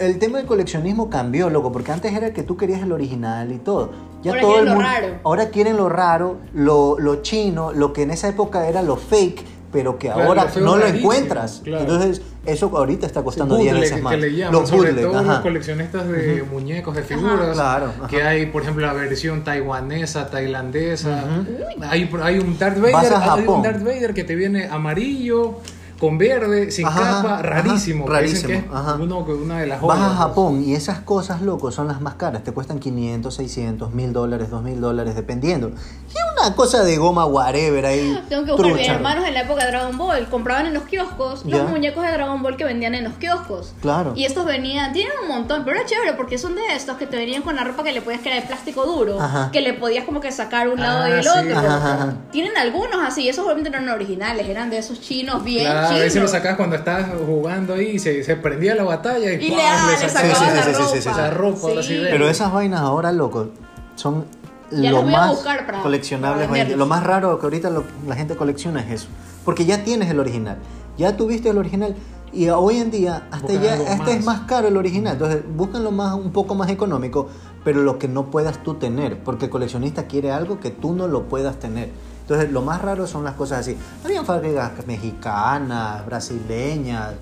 El 0.00 0.18
tema 0.18 0.38
del 0.38 0.46
coleccionismo 0.46 1.10
cambió, 1.10 1.50
loco, 1.50 1.70
porque 1.72 1.92
antes 1.92 2.12
era 2.14 2.32
que 2.32 2.42
tú 2.42 2.56
querías 2.56 2.80
el 2.82 2.92
original 2.92 3.52
y 3.52 3.58
todo. 3.58 3.90
Ya 4.22 4.30
Ahora 4.32 4.40
todo 4.40 4.52
quieren 4.52 4.68
el 4.68 4.74
lo 4.74 4.80
raro. 4.80 5.06
Ahora 5.24 5.48
quieren 5.50 5.76
lo 5.76 5.88
raro, 5.90 6.36
lo, 6.54 6.98
lo 6.98 7.16
chino, 7.22 7.72
lo 7.72 7.92
que 7.92 8.02
en 8.02 8.10
esa 8.12 8.28
época 8.28 8.66
era 8.66 8.82
lo 8.82 8.96
fake, 8.96 9.44
pero 9.72 9.98
que 9.98 10.08
Claro, 10.08 10.22
ahora 10.24 10.46
no 10.60 10.76
lo 10.76 10.86
encuentras. 10.86 11.60
claro. 11.62 11.82
Entonces, 11.82 12.22
eso 12.44 12.70
ahorita 12.76 13.06
está 13.06 13.22
costando 13.22 13.56
Sí, 13.56 13.62
10 13.62 13.74
bootleg, 13.74 13.90
veces 13.90 14.02
más. 14.04 14.14
que 14.14 14.20
le 14.20 14.34
llaman, 14.36 14.52
los 14.60 14.68
sobre 14.68 14.90
bootleg, 14.92 15.04
todo 15.10 15.22
los 15.22 15.30
ajá. 15.30 15.42
coleccionistas 15.42 16.08
de 16.08 16.44
muñecos, 16.50 16.96
de 16.96 17.02
figuras, 17.02 17.52
Claro, 17.52 17.92
ajá. 17.98 18.08
que 18.08 18.22
hay, 18.22 18.46
por 18.46 18.62
ejemplo, 18.62 18.84
la 18.86 18.92
versión 18.94 19.44
taiwanesa, 19.44 20.28
tailandesa, 20.30 21.24
Ujú. 21.24 21.84
hay, 21.84 22.10
hay 22.22 22.38
un 22.38 22.58
Darth 22.58 22.80
Vas 22.80 22.92
Vader, 22.92 23.12
hay 23.14 23.46
un. 23.46 23.62
Darth 23.62 23.82
Vader 23.84 24.14
que 24.14 24.24
te 24.24 24.34
viene 24.34 24.66
amarillo, 24.66 25.58
con 26.00 26.16
verde, 26.16 26.70
sin 26.70 26.86
Ajá, 26.86 27.00
capa, 27.22 27.34
ajá, 27.34 27.42
rarísimo, 27.42 28.06
que 28.06 28.10
rarísimo, 28.12 28.64
ajá. 28.74 28.94
uno- 28.98 29.18
una 29.18 29.58
de 29.60 29.66
las 29.66 29.82
Vas 29.82 30.00
a 30.00 30.06
pues. 30.06 30.18
Japón 30.18 30.64
y 30.64 30.74
esas 30.74 31.00
cosas, 31.00 31.42
loco, 31.42 31.70
son 31.70 31.88
las 31.88 32.00
más 32.00 32.14
caras. 32.14 32.42
Te 32.42 32.52
cuestan 32.52 32.78
500, 32.78 33.34
600, 33.34 33.92
1000 33.92 34.12
dólares, 34.14 34.48
2000 34.50 34.80
dólares, 34.80 35.14
dependiendo. 35.14 35.68
Y 35.68 36.40
una 36.40 36.54
cosa 36.56 36.82
de 36.82 36.96
goma 36.96 37.26
whatever 37.26 37.84
ahí. 37.84 38.18
Tengo 38.30 38.46
que 38.46 38.52
buscar 38.52 38.72
mis 38.74 38.88
hermanos 38.88 39.26
en 39.28 39.34
la 39.34 39.42
época 39.42 39.64
de 39.66 39.70
Dragon 39.72 39.98
Ball. 39.98 40.26
Compraban 40.30 40.66
en 40.66 40.74
los 40.74 40.84
kioscos 40.84 41.42
Ya. 41.44 41.58
los 41.58 41.70
muñecos 41.70 42.02
de 42.02 42.12
Dragon 42.12 42.42
Ball 42.42 42.56
que 42.56 42.64
vendían 42.64 42.94
en 42.94 43.04
los 43.04 43.12
kioscos. 43.14 43.74
Claro. 43.82 44.14
Y 44.16 44.24
estos 44.24 44.46
venían, 44.46 44.94
tienen 44.94 45.12
un 45.22 45.28
montón, 45.28 45.64
pero 45.66 45.76
era 45.76 45.86
chévere 45.86 46.14
porque 46.14 46.38
son 46.38 46.54
de 46.54 46.62
estos 46.74 46.96
que 46.96 47.06
te 47.06 47.16
venían 47.18 47.42
con 47.42 47.56
la 47.56 47.64
ropa 47.64 47.82
que 47.84 47.92
le 47.92 48.00
podías 48.00 48.22
crear 48.22 48.40
de 48.40 48.46
plástico 48.48 48.86
duro, 48.86 49.20
Ajá. 49.20 49.50
que 49.52 49.60
le 49.60 49.74
podías 49.74 50.04
como 50.06 50.20
que 50.20 50.32
sacar 50.32 50.68
un 50.68 50.80
lado 50.80 51.02
Ah, 51.02 51.08
y 51.10 51.12
el 51.12 51.22
sí. 51.22 51.28
otro. 51.28 51.58
Ajá, 51.58 51.76
ajá, 51.76 51.94
ajá. 51.94 52.14
Tienen 52.32 52.56
algunos 52.56 52.96
así, 53.06 53.28
esos 53.28 53.44
obviamente 53.44 53.68
no 53.68 53.76
eran 53.76 53.90
originales, 53.90 54.48
eran 54.48 54.70
de 54.70 54.78
esos 54.78 54.98
chinos 55.00 55.44
bien 55.44 55.66
Claro, 55.70 55.89
a 55.90 55.98
veces 55.98 56.22
lo 56.22 56.28
sacabas 56.28 56.56
cuando 56.56 56.76
estabas 56.76 57.06
jugando 57.26 57.74
ahí 57.74 57.88
y 57.90 57.98
se, 57.98 58.22
se 58.24 58.36
prendía 58.36 58.74
la 58.74 58.84
batalla 58.84 59.32
y, 59.32 59.44
Y 59.46 59.50
le, 59.50 59.62
ah, 59.62 59.88
le 60.00 60.08
sacabas 60.08 60.38
Sí, 60.38 60.44
sí, 60.44 60.50
la 60.54 60.62
sí, 60.62 60.70
sí, 60.70 60.72
ropa. 60.78 60.86
sí, 60.92 60.92
sí. 61.02 61.08
Esa 61.08 61.30
ropa. 61.30 61.68
Pero 62.10 62.28
esas 62.28 62.52
vainas 62.52 62.80
ahora, 62.80 63.12
loco, 63.12 63.48
son 63.96 64.24
Ya 64.70 64.90
lo 64.92 65.02
más 65.02 65.30
buscar 65.30 65.66
para- 65.66 65.82
coleccionable 65.82 66.44
para 66.44 66.52
hoy 66.52 66.60
en 66.60 66.66
día. 66.68 66.76
venderlos. 66.76 66.78
Lo 66.78 66.86
más 66.94 67.04
raro 67.04 67.38
que 67.38 67.46
ahorita 67.46 67.70
lo- 67.70 67.84
la 68.06 68.14
gente 68.16 68.36
colecciona 68.36 68.80
es 68.80 68.90
eso. 69.02 69.08
Porque 69.44 69.64
ya 69.64 69.84
tienes 69.84 70.10
el 70.10 70.20
original. 70.20 70.58
Ya 70.98 71.16
tuviste 71.16 71.48
el 71.50 71.58
original. 71.58 71.94
Y 72.32 72.48
hoy 72.50 72.76
en 72.76 72.92
día 72.92 73.26
hasta 73.32 73.48
Buscan 73.48 73.62
ya 73.62 73.72
hasta 73.92 74.10
es 74.12 74.24
más. 74.24 74.38
más 74.38 74.40
caro 74.48 74.68
el 74.68 74.76
original. 74.76 75.14
Entonces 75.14 75.42
buscan 75.56 75.82
lo 75.82 75.90
más 75.90 76.14
un 76.14 76.30
poco 76.30 76.54
más 76.54 76.70
económico, 76.70 77.28
pero 77.64 77.82
lo 77.82 77.98
que 77.98 78.06
no 78.06 78.30
puedas 78.30 78.62
tú 78.62 78.74
tener, 78.74 79.18
porque 79.24 79.46
el 79.46 79.50
coleccionista 79.50 80.04
quiere 80.06 80.30
algo 80.30 80.60
que 80.60 80.70
tú 80.70 80.92
no 80.94 81.08
lo 81.08 81.24
puedas 81.24 81.56
tener. 81.58 81.88
Entonces 82.30 82.52
lo 82.52 82.62
más 82.62 82.80
raro 82.80 83.08
son 83.08 83.24
las 83.24 83.34
cosas 83.34 83.58
así. 83.58 83.76
Habían 84.04 84.24
fábricas 84.24 84.70
mexicanas, 84.86 86.06
brasileñas, 86.06 87.14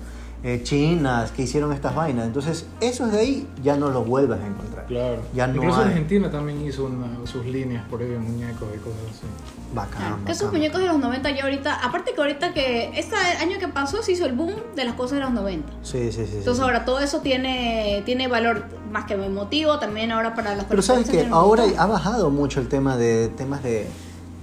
eh, 0.43 0.61
chinas 0.63 1.31
que 1.31 1.41
hicieron 1.41 1.73
estas 1.73 1.95
vainas. 1.95 2.27
Entonces 2.27 2.67
esos 2.79 3.11
de 3.11 3.17
ahí 3.19 3.47
ya 3.63 3.75
no 3.75 3.89
los 3.89 4.05
vuelvas 4.05 4.39
a 4.39 4.45
encontrar. 4.45 4.85
Claro. 4.85 5.23
Ya 5.33 5.47
no 5.47 5.55
Incluso 5.55 5.79
hay. 5.79 5.87
Argentina 5.87 6.29
también 6.29 6.63
hizo 6.63 6.85
una- 6.85 7.07
sus 7.25 7.43
líneas 7.43 7.83
por 7.89 8.01
ahí 8.01 8.07
de 8.07 8.19
muñecos 8.19 8.67
y 8.71 8.77
cosas 8.77 8.99
así. 9.09 9.25
Bacán. 9.73 10.19
Esos 10.27 10.51
muñecos 10.51 10.79
de 10.79 10.85
los 10.87 10.99
90 10.99 11.31
ya 11.31 11.43
ahorita, 11.43 11.83
aparte 11.83 12.13
que 12.13 12.21
ahorita 12.21 12.53
que 12.53 12.91
este 12.99 13.15
año 13.15 13.57
que 13.59 13.67
pasó 13.67 14.03
se 14.03 14.11
hizo 14.11 14.27
el 14.27 14.33
boom 14.33 14.53
de 14.75 14.85
las 14.85 14.93
cosas 14.93 15.17
de 15.17 15.21
los 15.21 15.31
90. 15.31 15.73
Sí, 15.81 16.11
sí, 16.11 16.25
sí. 16.27 16.37
Entonces 16.37 16.57
sí. 16.57 16.61
ahora 16.61 16.85
todo 16.85 16.99
eso 16.99 17.21
tiene, 17.21 18.03
tiene 18.05 18.27
valor 18.27 18.65
más 18.91 19.05
que 19.05 19.15
emotivo 19.15 19.79
también 19.79 20.11
ahora 20.11 20.35
para 20.35 20.53
las 20.53 20.65
Pero 20.65 20.83
sabes 20.83 21.09
que 21.09 21.27
ahora 21.31 21.63
ha 21.79 21.87
bajado 21.87 22.29
mucho 22.29 22.59
el 22.59 22.67
tema 22.67 22.95
de 22.95 23.29
temas 23.29 23.63
de, 23.63 23.87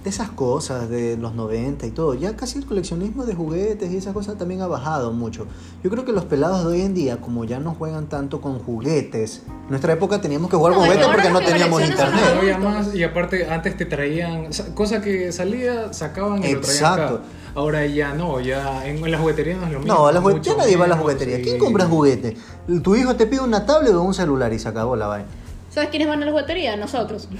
de 0.07 0.11
esas 0.11 0.29
cosas 0.29 0.89
de 0.89 1.17
los 1.17 1.33
90 1.35 1.85
y 1.85 1.91
todo. 1.91 2.13
Ya 2.13 2.35
casi 2.37 2.57
el 2.59 2.65
coleccionismo 2.65 3.25
de 3.25 3.35
juguetes 3.35 3.91
y 3.91 3.97
esas 3.97 4.13
cosas 4.13 4.37
también 4.37 4.61
ha 4.61 4.67
bajado 4.67 5.11
mucho. 5.11 5.45
Yo 5.83 5.89
creo 5.89 6.05
que 6.05 6.13
los 6.13 6.23
pelados 6.23 6.61
de 6.63 6.71
hoy 6.71 6.81
en 6.81 6.93
día, 6.93 7.17
como 7.19 7.43
ya 7.43 7.59
no 7.59 7.73
juegan 7.75 8.07
tanto 8.07 8.39
con 8.39 8.59
juguetes, 8.59 9.41
en 9.47 9.69
nuestra 9.69 9.91
época 9.93 10.21
teníamos 10.21 10.49
que 10.49 10.55
jugar 10.55 10.71
No, 10.73 10.79
con 10.79 10.87
y 10.87 10.91
juguetes 10.91 11.13
porque 11.13 11.29
no 11.29 11.41
teníamos 11.41 11.81
internet. 11.81 12.07
adultos. 12.23 12.37
Había 12.39 12.57
más 12.57 12.95
y 12.95 13.03
aparte 13.03 13.49
antes 13.49 13.75
te 13.75 13.85
traían 13.85 14.53
sa- 14.53 14.73
cosa 14.73 15.01
que 15.01 15.31
salía 15.33 15.91
sacaban 15.91 16.41
y 16.43 16.53
lo 16.53 16.61
traían 16.61 16.83
Exacto. 16.83 17.15
acá. 17.15 17.23
Ahora 17.55 17.85
ya 17.85 18.13
no, 18.13 18.39
ya 18.39 18.87
en, 18.87 19.03
en 19.03 19.11
las 19.11 19.19
jugueterías 19.19 19.57
no 19.59 19.65
es 19.67 19.73
lo 19.73 19.79
mismo. 19.79 19.93
No, 19.93 20.11
la 20.11 20.21
jugue- 20.21 20.35
mucho 20.35 20.51
ya 20.51 20.57
nadie 20.57 20.77
va 20.77 20.85
a 20.85 20.87
la 20.87 20.97
juguetería. 20.97 21.39
y- 21.39 21.43
¿Quién 21.43 21.57
compra 21.59 21.85
juguetes? 21.85 22.37
Tu 22.81 22.95
hijo 22.95 23.15
te 23.17 23.25
pide 23.27 23.41
una 23.41 23.65
tablet 23.65 23.93
o 23.93 24.01
un 24.03 24.13
celular 24.13 24.53
y 24.53 24.59
se 24.59 24.69
acabó 24.69 24.95
la 24.95 25.07
vaina. 25.07 25.27
¿Sabes 25.69 25.89
quiénes 25.89 26.07
van 26.07 26.23
a 26.23 26.25
la 26.25 26.31
juguetería? 26.31 26.75
Nosotros. 26.77 27.27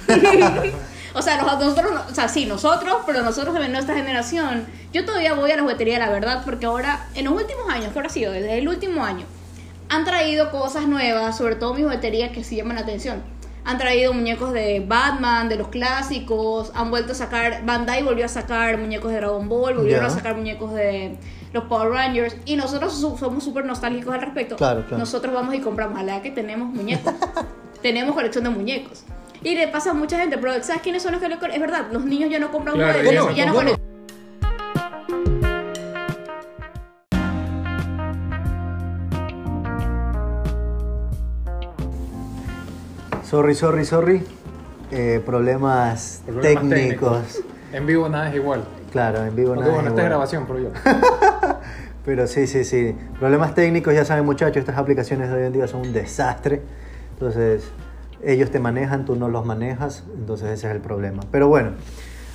o 1.14 1.22
sea, 1.22 1.36
nos- 1.42 1.58
nosotros, 1.58 1.92
no- 1.94 2.02
o 2.10 2.14
sea, 2.14 2.28
sí, 2.28 2.46
nosotros, 2.46 2.98
pero 3.06 3.22
nosotros 3.22 3.54
de 3.58 3.68
nuestra 3.68 3.94
generación. 3.94 4.66
Yo 4.92 5.04
todavía 5.04 5.34
voy 5.34 5.50
a 5.50 5.56
la 5.56 5.62
juguetería, 5.62 5.98
la 5.98 6.10
verdad, 6.10 6.42
porque 6.44 6.66
ahora, 6.66 7.06
en 7.14 7.24
los 7.24 7.34
últimos 7.34 7.68
años, 7.70 7.92
que 7.92 7.98
ahora 7.98 8.08
ha 8.08 8.12
sido, 8.12 8.32
desde 8.32 8.58
el 8.58 8.68
último 8.68 9.04
año, 9.04 9.26
han 9.88 10.04
traído 10.04 10.50
cosas 10.50 10.86
nuevas, 10.86 11.36
sobre 11.36 11.56
todo 11.56 11.74
mi 11.74 11.82
juguetería, 11.82 12.32
que 12.32 12.44
sí 12.44 12.56
llaman 12.56 12.76
la 12.76 12.82
atención. 12.82 13.22
Han 13.64 13.76
traído 13.76 14.12
muñecos 14.14 14.52
de 14.52 14.82
Batman, 14.86 15.48
de 15.50 15.56
los 15.56 15.68
clásicos, 15.68 16.70
han 16.74 16.90
vuelto 16.90 17.12
a 17.12 17.14
sacar, 17.14 17.64
Bandai 17.66 18.02
volvió 18.02 18.24
a 18.24 18.28
sacar 18.28 18.78
muñecos 18.78 19.10
de 19.10 19.18
Dragon 19.18 19.48
Ball, 19.48 19.74
volvieron 19.76 20.06
Ya. 20.06 20.12
a 20.12 20.14
sacar 20.14 20.36
muñecos 20.36 20.72
de 20.74 21.16
los 21.52 21.64
Power 21.64 21.90
Rangers, 21.90 22.36
y 22.46 22.56
nosotros 22.56 22.94
somos 23.18 23.44
súper 23.44 23.64
nostálgicos 23.66 24.14
al 24.14 24.20
respecto. 24.22 24.56
Claro, 24.56 24.82
claro. 24.82 24.98
Nosotros 24.98 25.34
vamos 25.34 25.54
y 25.54 25.60
compramos, 25.60 25.98
a 25.98 26.02
la 26.02 26.22
que 26.22 26.30
tenemos 26.30 26.68
muñecos. 26.68 27.12
tenemos 27.82 28.14
colección 28.14 28.44
de 28.44 28.50
muñecos. 28.50 29.04
Y 29.42 29.54
le 29.54 29.68
pasa 29.68 29.90
a 29.90 29.94
mucha 29.94 30.18
gente, 30.18 30.36
pero 30.38 30.62
¿sabes 30.62 30.82
quiénes 30.82 31.02
son 31.02 31.12
los 31.12 31.20
que 31.20 31.28
le 31.28 31.34
Es 31.36 31.60
verdad, 31.60 31.86
los 31.92 32.04
niños 32.04 32.30
ya 32.30 32.38
no 32.38 32.50
compran 32.50 32.74
Claro, 32.76 32.98
juguetes, 32.98 33.12
ya 33.14 33.20
no, 33.20 33.30
ya 33.30 33.30
no 33.30 33.36
ya 33.36 33.46
no. 33.46 33.54
coleccionan. 33.54 33.88
Sorry, 43.24 43.54
sorry, 43.54 43.84
sorry. 43.84 44.22
Eh, 44.90 45.20
problemas, 45.24 46.22
Problemas 46.24 46.68
técnicos. 46.68 47.42
En 47.72 47.86
vivo 47.86 48.08
nada 48.08 48.30
es 48.30 48.36
igual. 48.36 48.64
Claro, 48.90 49.24
en 49.24 49.36
vivo 49.36 49.54
nada 49.54 49.66
bueno, 49.70 49.80
es 49.80 49.86
esta 49.88 50.00
es 50.02 50.06
igual. 50.06 50.08
grabación, 50.08 50.46
pero 50.46 50.58
yo. 50.60 50.70
Pero 52.04 52.26
sí, 52.26 52.46
sí, 52.46 52.64
sí. 52.64 52.96
Problemas 53.18 53.54
técnicos, 53.54 53.92
ya 53.92 54.02
saben 54.02 54.24
muchachos, 54.24 54.56
estas 54.56 54.78
aplicaciones 54.78 55.28
de 55.28 55.34
hoy 55.36 55.42
en 55.44 55.52
día 55.52 55.68
son 55.68 55.82
un 55.82 55.92
desastre. 55.92 56.62
Entonces, 57.12 57.64
ellos 58.22 58.50
te 58.50 58.58
manejan, 58.60 59.04
tú 59.04 59.16
no 59.16 59.28
los 59.28 59.44
manejas, 59.46 60.04
entonces 60.16 60.48
ese 60.50 60.68
es 60.68 60.74
el 60.74 60.80
problema. 60.80 61.22
Pero 61.30 61.48
bueno, 61.48 61.70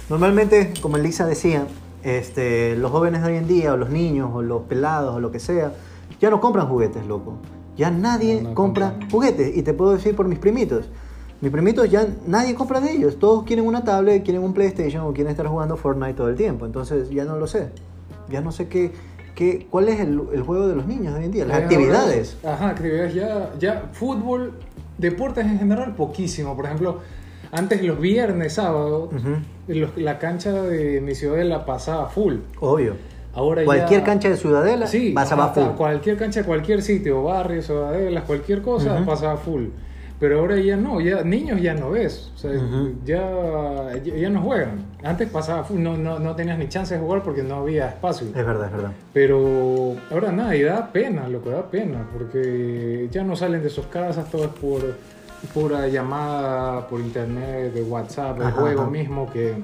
normalmente, 0.10 0.74
como 0.82 0.98
Elisa 0.98 1.26
decía, 1.26 1.66
este, 2.04 2.76
los 2.76 2.92
jóvenes 2.92 3.22
de 3.22 3.32
hoy 3.32 3.38
en 3.38 3.48
día, 3.48 3.74
o 3.74 3.78
los 3.78 3.90
niños, 3.90 4.30
o 4.34 4.42
los 4.42 4.64
pelados, 4.64 5.16
o 5.16 5.20
lo 5.20 5.32
que 5.32 5.40
sea, 5.40 5.74
ya 6.20 6.30
no 6.30 6.40
compran 6.42 6.68
juguetes, 6.68 7.06
loco. 7.06 7.38
Ya 7.78 7.90
nadie 7.90 8.42
No, 8.42 8.50
no 8.50 8.56
compra 8.56 8.90
compran. 8.92 9.10
juguetes. 9.12 9.58
Y 9.58 9.64
te 9.64 9.74
puedo 9.74 9.94
decir 9.94 10.16
por 10.16 10.28
mis 10.28 10.40
primitos. 10.40 10.86
Mis 11.42 11.52
primitos 11.52 11.90
ya 11.90 12.08
nadie 12.28 12.56
compra 12.56 12.80
de 12.80 12.92
ellos. 12.92 13.18
Todos 13.20 13.44
quieren 13.44 13.66
una 13.66 13.84
tablet, 13.84 14.24
quieren 14.24 14.44
un 14.44 14.54
PlayStation 14.54 15.06
o 15.06 15.14
quieren 15.14 15.32
estar 15.32 15.48
jugando 15.48 15.76
Fortnite 15.76 16.14
todo 16.14 16.30
el 16.30 16.36
tiempo. 16.36 16.66
Entonces 16.66 17.10
ya 17.10 17.26
no 17.26 17.38
lo 17.38 17.48
sé. 17.48 17.70
Ya 18.30 18.42
no 18.42 18.52
sé 18.52 18.68
qué, 18.70 18.92
qué, 19.36 19.68
cuál 19.70 19.90
es 19.90 20.00
el, 20.00 20.22
el 20.34 20.44
juego 20.44 20.68
de 20.68 20.76
los 20.76 20.86
niños 20.86 21.16
hoy 21.18 21.26
en 21.26 21.32
día, 21.32 21.46
las 21.46 21.64
actividades. 21.64 22.38
ahora- 22.44 22.56
Ajá, 22.56 22.70
actividades 22.70 23.14
ya, 23.16 23.52
ya 23.60 23.90
fútbol, 23.92 24.54
deportes 24.98 25.46
en 25.46 25.60
general, 25.60 25.96
poquísimo. 25.96 26.56
Por 26.56 26.66
ejemplo, 26.66 27.00
antes 27.52 27.84
los 27.84 28.00
viernes, 28.00 28.54
sábado, 28.54 29.10
los- 29.68 29.98
la 29.98 30.20
cancha 30.20 30.52
de 30.64 31.02
mi 31.02 31.16
ciudadela 31.16 31.66
pasaba 31.66 32.08
full. 32.08 32.36
Obvio. 32.60 32.96
Ahora 33.36 33.64
Cualquier 33.66 34.02
ya- 34.02 34.06
cancha 34.06 34.30
de 34.30 34.38
Ciudadela 34.38 34.86
Sí, 34.86 35.10
pasaba 35.10 35.50
full. 35.50 35.76
cualquier 35.76 36.18
cancha, 36.18 36.44
cualquier 36.44 36.84
sitio, 36.84 37.24
barrios, 37.24 37.66
ciudadelas, 37.66 38.24
cualquier 38.26 38.62
cosa, 38.62 39.04
pasaba 39.06 39.38
full. 39.38 39.66
Pero 40.20 40.40
ahora 40.40 40.58
ya 40.58 40.78
no, 40.78 41.02
ya 41.02 41.24
niños 41.24 41.62
ya 41.62 41.74
no 41.74 41.92
ves, 41.92 42.32
o 42.36 42.38
sea, 42.38 42.52
Ujú. 42.52 42.94
ya, 43.04 43.94
ya, 44.04 44.16
ya 44.16 44.30
no 44.30 44.42
juegan. 44.42 44.86
Antes 45.04 45.30
pasaba 45.30 45.66
no, 45.72 45.98
no, 45.98 46.20
no 46.20 46.36
tenías 46.36 46.58
ni 46.58 46.70
chance 46.70 46.94
de 46.94 47.00
jugar 47.02 47.24
porque 47.24 47.44
no 47.44 47.56
había 47.56 47.90
espacio. 47.90 48.28
Es 48.28 48.46
verdad, 48.46 48.68
es 48.68 48.72
verdad. 48.72 48.92
Pero 49.12 49.96
ahora 50.12 50.32
nada, 50.32 50.56
y 50.56 50.62
da 50.64 50.92
pena, 50.94 51.28
lo 51.28 51.44
que 51.44 51.50
da 51.50 51.70
pena, 51.70 52.08
porque 52.14 53.10
ya 53.12 53.24
no 53.24 53.36
salen 53.36 53.64
de 53.64 53.70
sus 53.70 53.88
casas, 53.88 54.30
todo 54.32 54.46
es 54.46 54.50
por 54.52 54.82
pura 55.54 55.88
llamada, 55.88 56.88
por 56.88 57.02
internet, 57.02 57.74
de 57.74 57.82
WhatsApp, 57.82 58.38
el 58.40 58.48
Ajá, 58.48 58.62
juego 58.62 58.82
ajá. 58.84 58.90
mismo, 58.90 59.30
que 59.32 59.56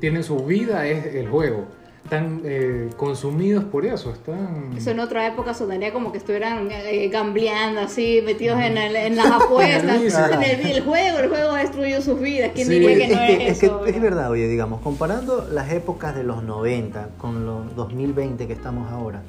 tienen 0.00 0.24
su 0.24 0.38
vida, 0.44 0.86
es 0.86 1.14
el 1.14 1.28
juego. 1.28 1.66
Están 2.08 2.40
eh, 2.44 2.88
consumidos 2.96 3.64
por 3.64 3.84
eso, 3.84 4.10
están... 4.12 4.72
Eso 4.74 4.92
en 4.92 5.00
otra 5.00 5.26
época 5.26 5.52
sonaría 5.52 5.92
como 5.92 6.10
que 6.10 6.16
estuvieran 6.16 6.70
eh, 6.70 7.06
gambleando 7.12 7.82
así, 7.82 8.22
metidos 8.24 8.58
en, 8.62 8.78
el- 8.78 8.96
en 8.96 9.14
las 9.14 9.26
apuestas. 9.30 10.00
En 10.40 10.66
el 10.66 10.80
juego, 10.84 11.18
el 11.18 11.28
juego 11.28 11.50
ha 11.52 11.58
destruido 11.58 12.00
sus 12.00 12.18
vidas. 12.18 12.52
¿Quién 12.54 12.66
Sí. 12.66 12.78
diría 12.78 12.96
que 13.08 13.14
no 13.14 13.20
es, 13.20 13.30
es, 13.30 13.36
que, 13.38 13.48
es, 13.48 13.62
eso? 13.62 13.82
que 13.82 13.90
es 13.90 14.00
verdad, 14.00 14.30
oye, 14.30 14.48
digamos, 14.48 14.80
comparando 14.80 15.46
las 15.52 15.70
épocas 15.70 16.14
de 16.16 16.24
los 16.24 16.42
90 16.42 17.10
con 17.18 17.44
los 17.44 17.76
2020 17.76 18.46
que 18.46 18.54
estamos 18.54 18.90
ahora, 18.90 19.20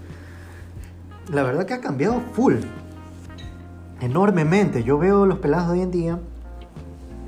la 1.34 1.44
verdad 1.44 1.66
que 1.66 1.74
ha 1.74 1.82
cambiado 1.82 2.22
full. 2.32 2.56
Enormemente. 4.00 4.84
Yo 4.84 4.98
veo 4.98 5.26
los 5.26 5.40
pelados 5.40 5.68
de 5.68 5.74
hoy 5.74 5.82
en 5.82 5.92
día, 5.92 6.20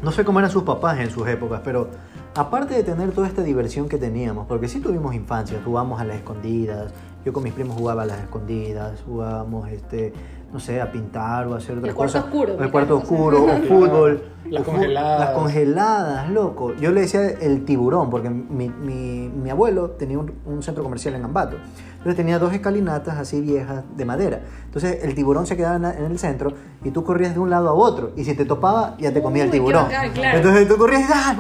no 0.02 0.12
sé 0.14 0.24
cómo 0.24 0.40
eran 0.40 0.50
sus 0.50 0.64
papás 0.64 0.98
en 1.02 1.12
sus 1.12 1.28
épocas, 1.28 1.60
pero 1.66 1.90
aparte 2.36 2.74
de 2.74 2.84
tener 2.84 3.12
toda 3.12 3.28
esta 3.28 3.44
diversión 3.44 3.90
que 3.90 3.98
teníamos, 3.98 4.48
porque 4.48 4.68
sí 4.68 4.80
tuvimos 4.80 5.14
infancia, 5.16 5.60
jugábamos 5.64 6.00
a 6.00 6.06
las 6.06 6.18
escondidas, 6.18 6.92
yo 7.26 7.34
con 7.34 7.44
mis 7.44 7.54
primos 7.54 7.76
jugaba 7.78 8.04
a 8.04 8.06
las 8.06 8.20
escondidas, 8.20 9.02
jugábamos, 9.06 9.70
este, 9.70 10.12
no 10.52 10.60
sé, 10.60 10.82
a 10.82 10.92
pintar 10.92 11.48
o 11.48 11.54
a 11.54 11.58
hacer 11.58 11.78
otra 11.78 11.90
El 11.90 11.96
cuarto 11.96 12.14
cosa. 12.14 12.26
oscuro, 12.26 12.64
El 12.64 12.72
cuarto 12.72 12.98
oscuro, 12.98 13.44
o 13.46 13.48
fútbol. 13.68 14.24
Las 14.50 14.64
congeladas. 14.64 15.20
Las 15.20 15.30
congeladas, 15.32 16.30
loco. 16.32 16.74
Yo 16.76 16.92
le 16.92 17.02
decía 17.02 17.22
el 17.30 17.64
tiburón, 17.64 18.10
porque 18.10 18.30
mi, 18.30 18.68
mi- 18.70 19.30
mi 19.30 19.50
abuelo 19.50 19.92
tenía 19.92 20.18
un, 20.20 20.34
un 20.46 20.62
centro 20.64 20.84
comercial 20.84 21.14
en 21.16 21.24
Ambato. 21.24 21.58
Entonces 22.02 22.16
tenía 22.18 22.40
dos 22.40 22.52
escalinatas 22.52 23.20
así 23.20 23.42
viejas 23.42 23.84
de 23.96 24.06
madera. 24.06 24.42
Entonces 24.66 25.04
el 25.04 25.14
tiburón 25.14 25.46
se 25.46 25.56
quedaba 25.56 25.76
en, 25.76 26.04
el 26.06 26.18
centro 26.18 26.52
y 26.84 26.90
tú 26.90 27.04
corrías 27.04 27.36
de 27.36 27.40
un 27.40 27.52
lado 27.52 27.70
a 27.70 27.74
otro. 27.74 28.12
Y 28.16 28.24
si 28.24 28.34
te 28.34 28.44
topaba, 28.44 28.96
ya 28.98 29.14
te 29.14 29.22
comía 29.22 29.44
el 29.44 29.50
Uy, 29.50 29.52
qué 29.52 29.58
tiburón. 29.60 29.84
bacán, 29.84 30.12
claro. 30.12 30.38
Entonces 30.38 30.68
tú 30.68 30.78
corrías 30.78 31.02
y, 31.02 31.06
¡ah! 31.14 31.36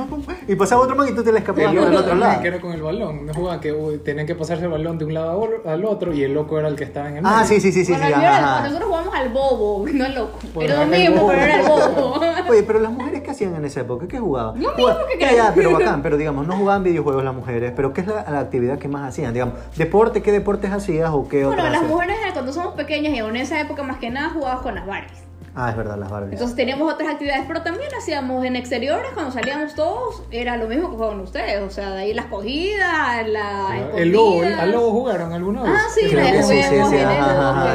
y 0.48 0.56
pasaba 0.56 0.82
otro 0.84 0.96
man 0.96 1.08
y 1.10 1.16
tú 1.16 1.24
te 1.24 1.32
le 1.32 1.40
escapabas 1.40 1.72
El 1.72 1.80
por 1.80 1.88
el 1.88 1.96
otro 1.96 2.14
lado. 2.16 2.42
que 2.42 2.48
era 2.50 2.62
con 2.62 2.74
el 2.74 2.82
balón, 2.84 3.26
no 3.26 3.34
jugaban 3.34 3.60
que 3.60 3.74
uy, 3.74 3.98
tenían 4.00 4.28
que 4.28 4.36
pasarse 4.36 4.66
el 4.66 4.70
balón 4.72 5.00
de 5.00 5.06
un 5.06 5.14
lado 5.16 5.50
al 5.66 5.84
otro 5.86 6.14
y 6.14 6.22
el 6.24 6.34
loco 6.36 6.60
era 6.60 6.68
el 6.68 6.76
que 6.76 6.84
estaba 6.84 7.10
en 7.10 7.18
el 7.18 7.26
Ah, 7.26 7.38
medio. 7.42 7.48
sí, 7.48 7.60
sí, 7.60 7.72
sí, 7.72 7.84
sí. 7.86 7.92
Bueno, 7.94 8.06
sí, 8.08 8.12
yo 8.12 8.28
ajá. 8.28 8.62
nosotros 8.64 8.88
jugamos 8.88 9.16
al 9.16 9.30
bobo, 9.30 9.86
no 9.94 10.06
al 10.06 10.14
loco. 10.16 10.40
Bueno, 10.54 10.74
era 10.74 10.86
lo 10.86 10.94
el 10.94 11.02
mismo, 11.10 11.28
pero 11.28 11.42
era 11.42 11.60
el 11.62 11.68
bobo. 11.68 12.20
Oye, 12.52 12.64
pero 12.64 12.80
las 12.80 12.92
mujeres, 12.92 13.22
¿qué 13.24 13.32
hacían 13.32 13.56
en 13.56 13.66
esa 13.66 13.82
época? 13.82 14.08
¿Qué 14.08 14.20
jugaban? 14.20 14.62
Lo 14.62 14.72
Jugaban- 14.74 14.98
mismo 14.98 15.08
que 15.08 15.20
Ya, 15.20 15.34
ya, 15.34 15.52
pero 15.56 15.72
bacán, 15.72 16.02
pero 16.04 16.18
digamos, 16.18 16.46
no 16.46 16.56
jugaban 16.58 16.84
videojuegos 16.84 17.24
las 17.24 17.34
mujeres, 17.34 17.72
pero 17.76 17.94
¿qué 17.94 18.02
es 18.02 18.08
la, 18.08 18.30
la 18.30 18.40
actividad 18.42 18.78
que 18.78 18.88
más 18.90 19.08
hacían? 19.10 19.34
Digamos, 19.34 19.56
¿deporte? 19.78 20.22
¿Qué 20.22 20.32
deportes 20.52 20.72
hacías 20.72 21.10
o 21.12 21.28
qué 21.28 21.46
Bueno, 21.46 21.52
otras 21.62 21.72
las 21.72 21.82
hacías? 21.82 21.92
mujeres 21.92 22.16
cuando 22.34 22.54
somos 22.54 22.74
pequeñas 22.76 23.14
y 23.14 23.20
en 23.20 23.36
esa 23.36 23.60
época 23.62 23.84
más 23.84 23.98
que 23.98 24.10
nada 24.10 24.30
jugabas 24.32 24.62
con 24.62 24.76
las 24.76 24.86
Barbies. 24.86 25.20
Ah, 25.54 25.70
es 25.70 25.76
verdad, 25.76 25.98
las 25.98 26.10
Barbies. 26.10 26.34
Entonces 26.34 26.56
teníamos 26.56 26.92
otras 26.94 27.10
actividades, 27.10 27.44
pero 27.46 27.62
también 27.62 27.90
hacíamos 27.98 28.46
en 28.46 28.56
exteriores, 28.56 29.12
cuando 29.14 29.32
salíamos 29.34 29.76
todos, 29.76 30.24
era 30.32 30.56
lo 30.56 30.68
mismo 30.68 30.90
que 30.90 30.96
jugaban 30.96 31.20
ustedes. 31.20 31.62
O 31.62 31.70
sea, 31.70 31.92
de 31.92 32.02
ahí 32.04 32.14
las 32.14 32.28
cogidas, 32.28 33.28
la 33.28 33.78
El 33.96 34.12
lobo. 34.14 34.42
¿al 34.44 34.72
lobo 34.72 34.92
jugaron 34.92 35.34
alguna 35.34 35.64
vez? 35.64 35.72
Ah, 35.76 35.88
sí, 35.94 36.08
Creo 36.10 36.24
la 36.24 36.44
sí, 36.44 36.54
sí, 36.54 36.62
sí, 36.64 36.74
en 36.74 36.74
el 36.74 36.80
lobo, 36.80 36.92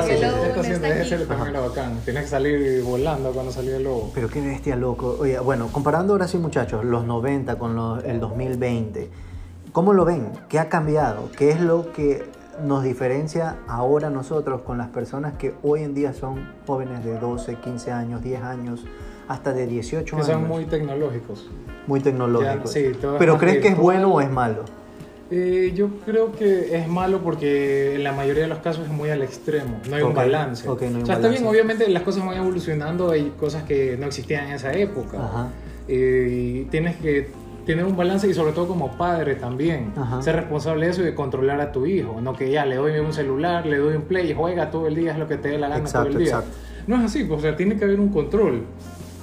sí, 0.05 0.07
sí, 0.09 0.15
ese 1.15 1.27
también 1.27 1.49
era 1.51 1.61
bacán. 1.61 2.01
Tienes 2.05 2.23
que 2.25 2.29
salir 2.31 2.83
volando 2.83 3.31
cuando 3.33 3.53
salía 3.53 3.77
el 3.77 3.85
lobo. 3.85 4.11
Pero 4.15 4.29
qué 4.29 4.41
bestia, 4.41 4.75
loco. 4.77 5.17
Oye, 5.21 5.39
bueno, 5.41 5.69
comparando 5.71 6.15
ahora 6.15 6.29
sí, 6.29 6.39
muchachos, 6.39 6.83
los 6.83 7.05
90 7.05 7.59
con 7.59 7.77
los- 7.77 8.03
el 8.05 8.21
2020, 8.21 9.11
¿cómo 9.73 9.93
lo 9.93 10.07
ven? 10.07 10.33
¿Qué 10.49 10.59
ha 10.59 10.71
cambiado? 10.71 11.31
¿Qué 11.37 11.51
es 11.51 11.61
lo 11.61 11.93
que 11.93 12.25
nos 12.65 12.83
diferencia 12.85 13.57
ahora 13.69 14.11
nosotros 14.11 14.63
con 14.63 14.79
las 14.79 14.89
personas 14.89 15.35
que 15.35 15.55
hoy 15.63 15.83
en 15.83 15.95
día 15.95 16.13
son 16.13 16.49
jóvenes 16.67 17.05
de 17.05 17.19
12, 17.19 17.57
15 17.57 17.93
años, 17.93 18.23
10 18.23 18.43
años, 18.43 18.85
hasta 19.29 19.53
de 19.53 19.67
18 19.67 20.05
Que 20.05 20.17
años? 20.17 20.27
son 20.27 20.49
muy 20.49 20.65
tecnológicos. 20.65 21.51
Muy 21.87 22.01
tecnológicos. 22.01 22.75
Ya, 22.75 22.93
sí, 22.93 22.99
¿Pero 23.19 23.39
crees 23.39 23.59
que 23.59 23.69
es 23.69 23.77
bueno 23.77 24.13
o 24.15 24.21
es 24.21 24.31
malo? 24.31 24.65
Eh, 25.31 25.73
yo 25.75 25.89
creo 26.05 26.31
que 26.31 26.77
es 26.79 26.87
malo 26.87 27.21
porque 27.21 27.97
en 27.97 28.05
la 28.05 28.13
mayoría 28.13 28.43
de 28.43 28.49
los 28.49 28.59
casos 28.59 28.87
es 28.87 28.93
muy 28.93 29.11
al 29.11 29.23
extremo, 29.23 29.81
no 29.91 29.97
hay 29.97 30.03
un 30.03 30.15
balance. 30.15 30.65
no 30.65 30.77
hay 30.81 31.03
o 31.03 31.07
sea, 31.07 31.17
está 31.17 31.29
bien, 31.29 31.45
obviamente 31.45 31.89
las 31.89 32.05
cosas 32.05 32.25
van 32.25 32.37
evolucionando, 32.37 33.11
hay 33.11 33.33
cosas 33.39 33.65
que 33.65 33.97
no 33.99 34.07
existían 34.07 34.47
en 34.47 34.53
esa 34.55 34.73
época. 34.73 35.19
Ajá. 35.19 35.49
Eh, 35.89 36.29
y 36.31 36.65
tienes 36.67 36.97
que 36.97 37.29
tener 37.67 37.85
un 37.85 37.97
balance 37.97 38.29
y 38.29 38.33
sobre 38.33 38.53
todo 38.53 38.69
como 38.69 38.97
padre 38.97 39.35
también, 39.35 39.93
Ajá. 39.97 40.23
ser 40.23 40.37
responsable 40.37 40.87
de 40.87 40.93
eso 40.93 41.03
y 41.03 41.05
de 41.07 41.15
controlar 41.15 41.61
a 41.61 41.73
tu 41.73 41.85
hijo, 41.85 42.21
no 42.21 42.33
que 42.33 42.51
ya 42.51 42.65
le 42.65 42.77
doy 42.77 42.99
un 43.01 43.13
celular, 43.13 43.67
le 43.67 43.79
doy 43.79 43.97
un 43.97 44.03
play 44.03 44.31
y 44.31 44.35
juega 44.35 44.71
todo 44.71 44.87
el 44.87 44.95
día, 44.95 45.13
es 45.13 45.19
lo 45.19 45.27
que 45.27 45.37
te 45.37 45.49
dé 45.49 45.59
la 45.59 45.69
gana 45.69 45.81
Exacto, 45.81 46.09
todo 46.11 46.19
el 46.19 46.25
día. 46.25 46.35
exacto. 46.37 46.57
No 46.87 46.97
es 46.97 47.03
así, 47.03 47.25
pues, 47.25 47.41
o 47.41 47.43
sea, 47.43 47.57
tiene 47.57 47.77
que 47.77 47.85
haber 47.85 47.99
un 47.99 48.11
control, 48.11 48.63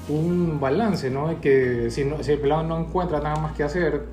un 0.09 0.59
balance, 0.59 1.09
¿no? 1.09 1.29
De 1.29 1.37
que 1.37 1.89
si, 1.89 2.03
no, 2.03 2.21
si 2.21 2.33
el 2.33 2.39
pelado 2.39 2.63
no 2.63 2.77
encuentra 2.77 3.21
nada 3.21 3.37
más 3.37 3.53
que 3.53 3.63
hacer, 3.63 4.03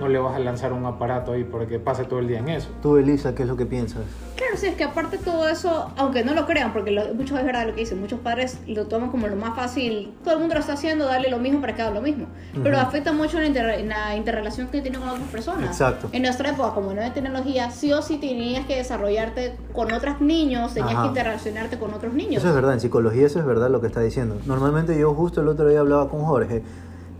no 0.00 0.08
le 0.08 0.18
vas 0.18 0.34
a 0.36 0.38
lanzar 0.38 0.72
un 0.72 0.84
aparato 0.84 1.32
ahí 1.32 1.44
porque 1.44 1.78
pase 1.78 2.04
todo 2.04 2.18
el 2.18 2.28
día 2.28 2.38
en 2.40 2.48
eso. 2.50 2.68
Tú, 2.82 2.96
Elisa, 2.96 3.34
¿qué 3.34 3.44
es 3.44 3.48
lo 3.48 3.56
que 3.56 3.64
piensas? 3.66 4.02
Claro, 4.36 4.52
sí, 4.56 4.66
es 4.66 4.74
que 4.74 4.84
aparte 4.84 5.16
todo 5.16 5.48
eso, 5.48 5.90
aunque 5.96 6.22
no 6.22 6.34
lo 6.34 6.44
crean, 6.44 6.74
porque 6.74 6.90
lo, 6.90 7.14
mucho 7.14 7.38
es 7.38 7.44
verdad 7.44 7.66
lo 7.66 7.74
que 7.74 7.80
dicen, 7.80 7.98
muchos 8.00 8.20
padres 8.20 8.58
lo 8.66 8.86
toman 8.86 9.10
como 9.10 9.26
lo 9.28 9.36
más 9.36 9.56
fácil, 9.56 10.12
todo 10.22 10.34
el 10.34 10.40
mundo 10.40 10.54
lo 10.54 10.60
está 10.60 10.74
haciendo, 10.74 11.06
darle 11.06 11.30
lo 11.30 11.38
mismo 11.38 11.62
para 11.62 11.74
que 11.74 11.80
haga 11.80 11.92
lo 11.92 12.02
mismo, 12.02 12.26
pero 12.62 12.76
Ujú. 12.76 12.86
afecta 12.86 13.12
mucho 13.12 13.40
la, 13.40 13.46
inter- 13.46 13.86
la 13.86 14.14
interrelación 14.14 14.68
que 14.68 14.82
tiene 14.82 14.98
con 14.98 15.08
otras 15.08 15.28
personas. 15.28 15.64
Exacto. 15.70 16.10
En 16.12 16.20
nuestra 16.22 16.50
época, 16.50 16.74
como 16.74 16.92
no 16.92 17.00
hay 17.00 17.12
tecnología, 17.12 17.70
sí 17.70 17.90
o 17.94 18.02
sí 18.02 18.18
tenías 18.18 18.66
que 18.66 18.76
desarrollarte 18.76 19.56
con 19.72 19.90
otros 19.92 20.20
niños, 20.20 20.74
tenías 20.74 20.92
Ajá. 20.92 21.02
que 21.04 21.08
interrelacionarte 21.08 21.78
con 21.78 21.94
otros 21.94 22.12
niños. 22.12 22.36
Eso 22.42 22.48
es 22.50 22.54
verdad, 22.54 22.74
en 22.74 22.80
psicología 22.80 23.24
eso 23.26 23.38
es 23.40 23.46
verdad 23.46 23.70
lo 23.70 23.80
que 23.80 23.86
está 23.86 24.00
diciendo. 24.02 24.36
Normalmente 24.44 24.98
yo 24.98 25.14
justo 25.14 25.40
el 25.40 25.48
otro 25.48 25.66
día 25.68 25.80
hablaba 25.80 26.10
con 26.10 26.20
Jorge, 26.26 26.62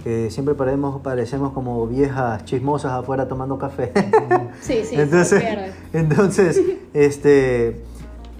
que 0.06 0.30
siempre 0.30 0.54
parecemos, 0.54 1.00
parecemos 1.00 1.52
como 1.52 1.84
viejas 1.88 2.44
chismosas 2.44 2.92
afuera 2.92 3.26
tomando 3.26 3.58
café. 3.58 3.90
Sí, 4.60 4.84
sí, 4.84 4.94
entonces, 4.94 5.42
entonces 5.92 6.62
este, 6.94 7.82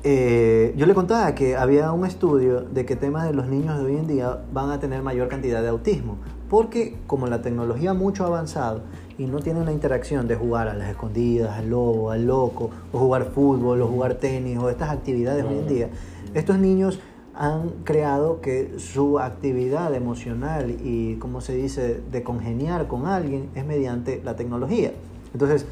eh, 0.04 0.72
yo 0.76 0.86
le 0.86 0.94
contaba 0.94 1.34
que 1.34 1.56
había 1.56 1.90
un 1.90 2.06
estudio 2.06 2.60
de 2.60 2.86
que 2.86 2.94
temas 2.94 3.26
de 3.26 3.32
los 3.32 3.48
niños 3.48 3.80
de 3.80 3.84
hoy 3.84 3.96
en 3.96 4.06
día 4.06 4.44
van 4.52 4.70
a 4.70 4.78
tener 4.78 5.02
mayor 5.02 5.26
cantidad 5.26 5.60
de 5.60 5.66
autismo, 5.66 6.18
porque 6.48 6.98
como 7.08 7.26
la 7.26 7.42
tecnología 7.42 7.94
mucho 7.94 8.22
ha 8.22 8.28
avanzado 8.28 8.82
y 9.18 9.24
no 9.26 9.40
tienen 9.40 9.64
la 9.64 9.72
interacción 9.72 10.28
de 10.28 10.36
jugar 10.36 10.68
a 10.68 10.74
las 10.74 10.88
escondidas, 10.90 11.58
al 11.58 11.70
lobo, 11.70 12.12
al 12.12 12.26
loco, 12.26 12.70
o 12.92 12.98
jugar 13.00 13.24
fútbol, 13.24 13.82
o 13.82 13.88
jugar 13.88 14.14
tenis, 14.14 14.56
o 14.56 14.70
estas 14.70 14.90
actividades 14.90 15.44
hoy 15.44 15.58
en 15.58 15.66
día, 15.66 15.88
estos 16.32 16.60
niños 16.60 17.00
han 17.36 17.70
creado 17.84 18.40
que 18.40 18.78
su 18.78 19.18
actividad 19.18 19.94
emocional 19.94 20.70
y, 20.82 21.16
como 21.16 21.40
se 21.40 21.54
dice, 21.54 22.00
de 22.10 22.22
congeniar 22.22 22.88
con 22.88 23.06
alguien 23.06 23.50
es 23.54 23.64
mediante 23.64 24.22
la 24.24 24.36
tecnología. 24.36 24.92
Entonces, 25.32 25.66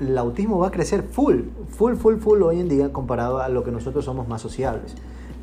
el 0.00 0.18
autismo 0.18 0.58
va 0.58 0.68
a 0.68 0.70
crecer 0.70 1.04
full, 1.04 1.42
full, 1.68 1.94
full, 1.94 2.16
full 2.16 2.42
hoy 2.42 2.60
en 2.60 2.68
día 2.68 2.92
comparado 2.92 3.38
a 3.38 3.48
lo 3.48 3.62
que 3.62 3.70
nosotros 3.70 4.04
somos 4.04 4.26
más 4.26 4.42
sociables. 4.42 4.94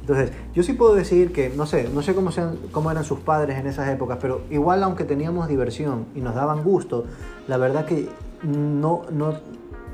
Entonces, 0.02 0.34
yo 0.54 0.64
sí 0.64 0.74
puedo 0.74 0.96
decir 0.96 1.32
que, 1.32 1.50
no 1.50 1.66
sé, 1.66 1.90
no 1.94 2.02
sé 2.02 2.14
cómo, 2.14 2.34
sean, 2.34 2.58
cómo 2.74 2.92
eran 2.92 3.06
sus 3.06 3.20
padres 3.20 3.58
en 3.58 3.68
esas 3.68 3.88
épocas, 3.88 4.18
pero 4.20 4.42
igual 4.50 4.84
aunque 4.84 5.06
teníamos 5.06 5.48
diversión 5.48 6.08
y 6.14 6.20
nos 6.20 6.36
daban 6.36 6.62
gusto, 6.62 7.06
la 7.48 7.56
verdad 7.56 7.86
que 7.86 8.10
no, 8.44 9.04
no, 9.14 9.36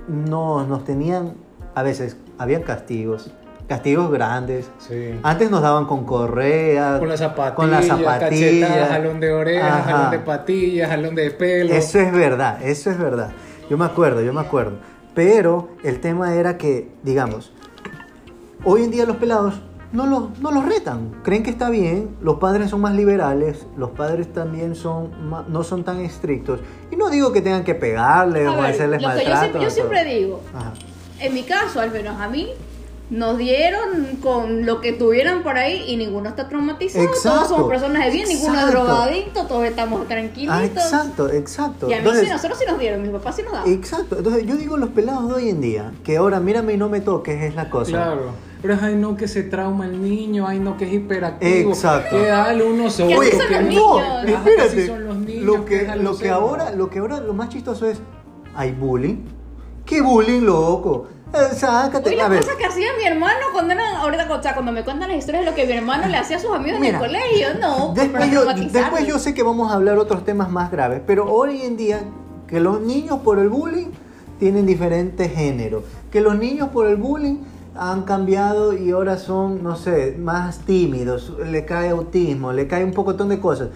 no 0.07 0.65
nos 0.65 0.83
tenían, 0.83 1.35
a 1.75 1.83
veces, 1.83 2.17
habían 2.39 2.63
castigos, 2.63 3.31
castigos 3.69 4.11
grandes. 4.11 4.69
Sí. 4.79 5.17
Antes 5.23 5.49
nos 5.49 5.61
daban 5.61 5.85
con 5.85 6.03
correa, 6.05 6.97
Con 6.99 7.07
las 7.07 7.19
zapatillas, 7.19 7.53
con 7.55 7.71
las 7.71 7.85
zapatillas, 7.85 8.19
cachetadas, 8.67 8.89
jalón 8.89 9.19
de 9.21 9.31
orejas, 9.31 9.85
jalón 9.85 10.11
de 10.11 10.19
patillas, 10.19 10.89
jalón 10.89 11.15
de 11.15 11.31
pelo. 11.31 11.73
Eso 11.73 11.99
es 11.99 12.11
verdad, 12.11 12.61
eso 12.63 12.89
es 12.91 12.97
verdad. 12.97 13.31
Yo 13.69 13.77
me 13.77 13.85
acuerdo, 13.85 14.21
yo 14.21 14.33
me 14.33 14.41
acuerdo. 14.41 14.73
Pero 15.13 15.69
el 15.83 16.01
tema 16.01 16.35
era 16.35 16.57
que, 16.57 16.89
digamos, 17.03 17.53
hoy 18.63 18.83
en 18.83 18.91
día 18.91 19.05
los 19.05 19.17
pelados 19.17 19.61
no 19.91 20.05
los, 20.05 20.39
no 20.39 20.51
los 20.51 20.65
retan. 20.65 21.11
Creen 21.23 21.43
que 21.43 21.49
está 21.49 21.69
bien, 21.69 22.15
los 22.21 22.35
padres 22.37 22.69
son 22.69 22.81
más 22.81 22.93
liberales, 22.93 23.65
los 23.77 23.91
padres 23.91 24.31
también 24.33 24.75
son 24.75 25.29
ma- 25.29 25.45
no 25.47 25.63
son 25.63 25.83
tan 25.83 25.99
estrictos. 26.01 26.59
Y 26.91 26.95
no 26.95 27.09
digo 27.09 27.31
que 27.31 27.41
tengan 27.41 27.63
que 27.63 27.75
pegarle 27.75 28.45
A 28.45 28.51
o 28.51 28.55
ver, 28.57 28.65
hacerles 28.71 29.01
lo 29.01 29.09
que 29.09 29.23
yo 29.25 29.29
maltrato. 29.29 29.39
siempre, 29.41 29.61
yo 29.63 29.69
siempre 29.69 30.05
digo, 30.05 30.41
Ajá. 30.55 30.73
en 31.19 31.33
mi 31.33 31.43
caso, 31.43 31.79
al 31.81 31.91
menos 31.91 32.19
a 32.19 32.27
mí, 32.27 32.49
nos 33.09 33.37
dieron 33.39 34.17
con 34.21 34.65
lo 34.65 34.81
que 34.81 34.93
tuvieran 34.93 35.41
por 35.41 35.57
ahí 35.57 35.83
y 35.87 35.97
ninguno 35.97 36.29
está 36.29 36.47
traumatizado. 36.47 37.05
Exacto, 37.05 37.29
Todos 37.37 37.47
somos 37.49 37.67
personas 37.69 38.05
de 38.05 38.11
bien, 38.11 38.27
ninguno 38.27 38.53
es 38.53 38.59
exacto. 38.65 38.85
drogadicto, 38.85 39.45
todos 39.47 39.65
estamos 39.65 40.07
tranquilitos. 40.07 40.55
Ah, 40.55 40.65
exacto, 40.65 41.29
exacto. 41.31 41.89
Y 41.89 41.93
a 41.93 41.95
mí 41.95 41.99
Entonces- 41.99 42.25
sí, 42.25 42.31
nosotros 42.31 42.59
sí 42.59 42.65
nos 42.67 42.79
dieron, 42.79 43.01
mis 43.01 43.11
papás 43.11 43.35
sí 43.35 43.41
nos 43.43 43.53
daban. 43.53 43.71
Exacto. 43.71 44.17
Entonces 44.17 44.45
yo 44.45 44.55
digo 44.57 44.77
los 44.77 44.89
pelados 44.89 45.27
de 45.29 45.33
hoy 45.33 45.49
en 45.49 45.59
día, 45.61 45.91
que 46.03 46.17
ahora 46.17 46.39
mírame 46.39 46.73
y 46.73 46.77
no 46.77 46.87
me 46.89 47.01
toques 47.01 47.41
es 47.41 47.55
la 47.55 47.69
cosa. 47.69 47.91
Claro. 47.91 48.49
Pero 48.61 48.73
es, 48.73 48.83
ay 48.83 48.95
no 48.95 49.15
que 49.15 49.27
se 49.27 49.43
trauma 49.43 49.85
el 49.85 50.01
niño, 50.03 50.45
ay 50.45 50.59
no 50.59 50.77
que 50.77 50.85
es 50.85 50.93
hiperactivo. 50.93 51.69
Exacto. 51.69 52.15
Que 52.17 52.27
dale 52.27 52.63
uno 52.63 52.89
solo. 52.89 53.07
así 53.09 53.17
Oye, 53.19 53.31
son 53.31 53.39
los 53.39 53.47
que 53.47 53.61
niños. 53.63 53.83
no, 53.85 54.19
espérate. 54.37 54.61
así 54.61 54.87
son 54.87 55.05
los 55.05 55.15
niños, 55.17 55.43
lo 55.45 55.65
que, 55.65 55.95
lo 55.95 56.17
que 56.17 56.29
ahora, 56.29 56.71
lo 56.71 56.89
que 56.89 56.99
ahora 56.99 57.19
lo 57.21 57.33
más 57.33 57.49
chistoso 57.49 57.87
es, 57.87 57.99
hay 58.55 58.71
bullying. 58.73 59.17
¿Qué 59.85 60.01
bullying, 60.01 60.41
loco? 60.41 61.07
Eh, 61.33 61.55
sácate. 61.55 62.09
Oye, 62.09 62.21
a 62.21 62.27
ver, 62.27 62.41
cosas 62.41 62.55
que 62.55 62.65
hacía 62.65 62.87
mi 62.97 63.05
hermano 63.05 63.39
cuando 63.53 63.73
era, 63.73 63.99
ahorita, 63.99 64.33
o 64.33 64.41
sea, 64.41 64.53
cuando 64.53 64.71
me 64.71 64.83
cuentan 64.83 65.09
las 65.09 65.17
historias 65.19 65.45
de 65.45 65.51
lo 65.51 65.55
que 65.55 65.65
mi 65.67 65.73
hermano 65.73 66.07
le 66.07 66.17
hacía 66.17 66.37
a 66.37 66.39
sus 66.39 66.51
amigos 66.51 66.79
Mira, 66.79 66.97
en 66.97 67.03
el 67.03 67.07
colegio, 67.07 67.47
no, 67.59 67.93
pues, 67.93 68.11
después 68.11 68.31
yo, 68.31 68.45
después 68.71 69.07
yo 69.07 69.19
sé 69.19 69.33
que 69.35 69.43
vamos 69.43 69.71
a 69.71 69.75
hablar 69.75 69.99
otros 69.99 70.25
temas 70.25 70.49
más 70.49 70.71
graves, 70.71 71.01
pero 71.05 71.31
hoy 71.31 71.61
en 71.61 71.77
día 71.77 72.01
que 72.47 72.59
los 72.59 72.81
niños 72.81 73.19
por 73.19 73.37
el 73.37 73.49
bullying 73.49 73.91
tienen 74.39 74.65
diferentes 74.65 75.31
géneros, 75.31 75.83
que 76.11 76.19
los 76.21 76.35
niños 76.37 76.69
por 76.69 76.87
el 76.87 76.95
bullying 76.95 77.37
han 77.75 78.03
cambiado 78.03 78.73
y 78.73 78.91
ahora 78.91 79.17
son, 79.17 79.63
no 79.63 79.75
sé, 79.75 80.15
más 80.17 80.59
tímidos, 80.59 81.33
le 81.45 81.63
cae 81.63 81.89
autismo, 81.89 82.51
le 82.51 82.67
cae 82.67 82.83
un 82.83 82.91
pocotón 82.91 83.29
de 83.29 83.39
cosas. 83.39 83.69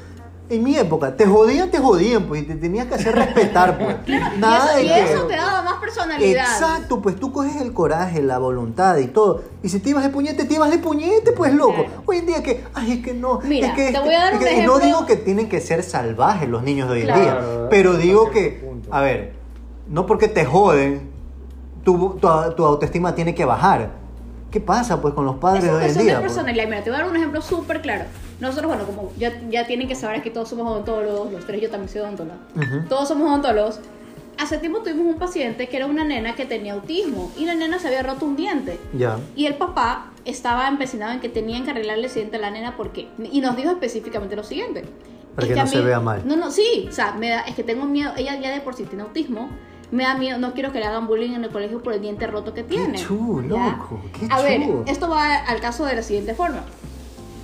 En 0.54 0.64
mi 0.64 0.76
época, 0.78 1.16
te 1.18 1.26
jodían, 1.26 1.72
te 1.72 1.80
jodían, 1.80 2.24
pues, 2.28 2.43
y 2.43 2.45
te 2.45 2.56
tenías 2.56 2.86
que 2.86 2.93
hacer 2.93 3.16
respetar, 3.16 3.76
pues. 3.80 3.97
Nada 4.38 4.80
y 4.80 4.88
de 4.88 4.99
eso, 4.99 5.06
que- 5.08 5.12
y 5.12 5.16
eso 5.16 5.24
te 5.26 5.36
daba 5.36 5.62
más 5.64 5.74
personalidad. 5.82 6.45
Exacto, 6.45 7.01
pues 7.01 7.16
tú 7.16 7.32
coges 7.32 7.60
el 7.60 7.74
coraje, 7.74 8.22
la 8.22 8.38
voluntad 8.38 8.97
y 8.97 9.08
todo. 9.08 9.41
Y 9.64 9.70
si 9.70 9.80
te 9.80 9.89
ibas 9.89 10.04
de 10.04 10.10
puñete, 10.12 10.45
te 10.45 10.54
ibas 10.54 10.70
de 10.70 10.78
puñete, 10.78 11.32
pues 11.32 11.54
loco. 11.54 11.74
Claro. 11.86 12.04
Hoy 12.06 12.18
en 12.18 12.26
día 12.28 12.43
que, 12.43 12.64
ay, 12.76 12.91
es 12.93 13.04
que 13.04 13.14
no. 13.16 13.39
Mira, 13.43 13.70
es 13.70 13.74
que, 13.74 13.91
te 13.91 13.99
voy 13.99 14.14
a 14.14 14.20
dar 14.20 14.34
es 14.34 14.39
un 14.39 14.45
que- 14.45 14.51
y 14.51 14.54
ejemplo. 14.60 14.78
no 14.78 14.86
digo 14.86 15.06
que 15.08 15.16
tienen 15.16 15.49
que 15.49 15.60
ser 15.60 15.82
salvajes 15.82 16.47
los 16.47 16.62
niños 16.62 16.88
de 16.88 16.93
hoy 16.93 16.99
en 17.01 17.06
Claro. 17.08 17.22
día, 17.22 17.32
Claro, 17.34 17.68
pero 17.72 17.93
digo 17.93 18.30
que, 18.30 18.64
a 18.91 19.01
ver, 19.01 19.34
no 19.89 20.06
porque 20.06 20.28
te 20.28 20.45
joden, 20.45 21.10
tu, 21.84 22.18
tu, 22.20 22.28
tu 22.56 22.64
autoestima 22.66 23.16
tiene 23.16 23.34
que 23.34 23.45
bajar. 23.45 24.04
¿Qué 24.51 24.60
pasa 24.62 25.01
pues 25.01 25.16
con 25.16 25.26
los 25.26 25.38
padres 25.38 25.64
Es 25.64 25.72
de 25.72 25.76
hoy 25.76 25.86
en 25.86 25.93
día? 25.93 26.04
de 26.04 26.12
pues? 26.20 26.32
personalidad. 26.34 26.66
Mira, 26.66 26.84
te 26.84 26.91
voy 26.91 26.99
a 26.99 27.01
dar 27.01 27.10
un 27.10 27.18
ejemplo 27.18 27.41
súper 27.41 27.82
claro. 27.82 28.04
Nosotros, 28.43 28.67
bueno, 28.67 28.85
como 28.85 29.11
ya, 29.17 29.31
ya 29.49 29.65
tienen 29.65 29.87
que 29.87 29.95
saber 29.95 30.21
que 30.21 30.29
todos 30.29 30.49
somos 30.49 30.69
odontólogos, 30.69 31.31
los 31.31 31.47
tres 31.47 31.61
yo 31.61 31.69
también 31.69 31.87
soy 31.89 32.01
odontóloga. 32.01 32.39
Ujú. 32.55 32.87
Todos 32.89 33.07
somos 33.07 33.29
odontólogos. 33.29 33.79
Hace 34.37 34.57
tiempo 34.57 34.79
tuvimos 34.79 35.05
un 35.05 35.17
paciente 35.17 35.69
que 35.69 35.77
era 35.77 35.85
una 35.85 36.03
nena 36.03 36.35
que 36.35 36.45
tenía 36.45 36.73
autismo 36.73 37.31
y 37.37 37.45
la 37.45 37.55
nena 37.55 37.79
se 37.79 37.87
había 37.87 38.03
roto 38.03 38.25
un 38.25 38.35
diente. 38.35 38.79
Ya. 38.97 39.17
Y 39.37 39.45
el 39.45 39.55
papá 39.55 40.11
estaba 40.25 40.67
empecinado 40.67 41.13
en 41.13 41.21
que 41.21 41.29
tenían 41.29 41.63
que 41.63 41.71
arreglarle 41.71 42.07
el 42.07 42.13
diente 42.13 42.35
a 42.35 42.39
la 42.39 42.51
nena 42.51 42.75
porque 42.75 43.07
y 43.31 43.39
nos 43.39 43.55
dijo 43.55 43.71
específicamente 43.71 44.35
lo 44.35 44.43
siguiente. 44.43 44.83
Para 45.35 45.47
Es 45.47 45.53
que 45.53 45.59
no 45.59 45.67
se 45.67 45.81
vea 45.81 46.01
mal. 46.01 46.23
No, 46.25 46.35
no, 46.35 46.51
sí, 46.51 46.87
o 46.89 46.91
sea, 46.91 47.13
me 47.13 47.29
da, 47.29 47.41
es 47.41 47.55
que 47.55 47.63
tengo 47.63 47.85
miedo, 47.85 48.11
ella 48.17 48.37
ya 48.41 48.51
de 48.51 48.59
por 48.59 48.75
sí 48.75 48.83
tiene 48.83 49.03
autismo, 49.03 49.47
me 49.91 50.03
da 50.03 50.15
miedo, 50.15 50.37
no 50.37 50.53
quiero 50.53 50.71
que 50.73 50.79
le 50.79 50.85
hagan 50.85 51.07
bullying 51.07 51.33
en 51.35 51.43
el 51.45 51.49
colegio 51.49 51.81
por 51.81 51.93
el 51.93 52.01
diente 52.01 52.27
roto 52.27 52.53
que 52.53 52.63
tiene. 52.63 52.97
chulo, 52.97 53.55
¿ya? 53.55 53.77
loco, 53.77 54.01
qué 54.19 54.27
A 54.29 54.41
ver, 54.41 54.61
chulo. 54.63 54.83
esto 54.87 55.09
va 55.09 55.35
al 55.37 55.61
caso 55.61 55.85
de 55.85 55.95
la 55.95 56.03
siguiente 56.03 56.35
forma. 56.35 56.63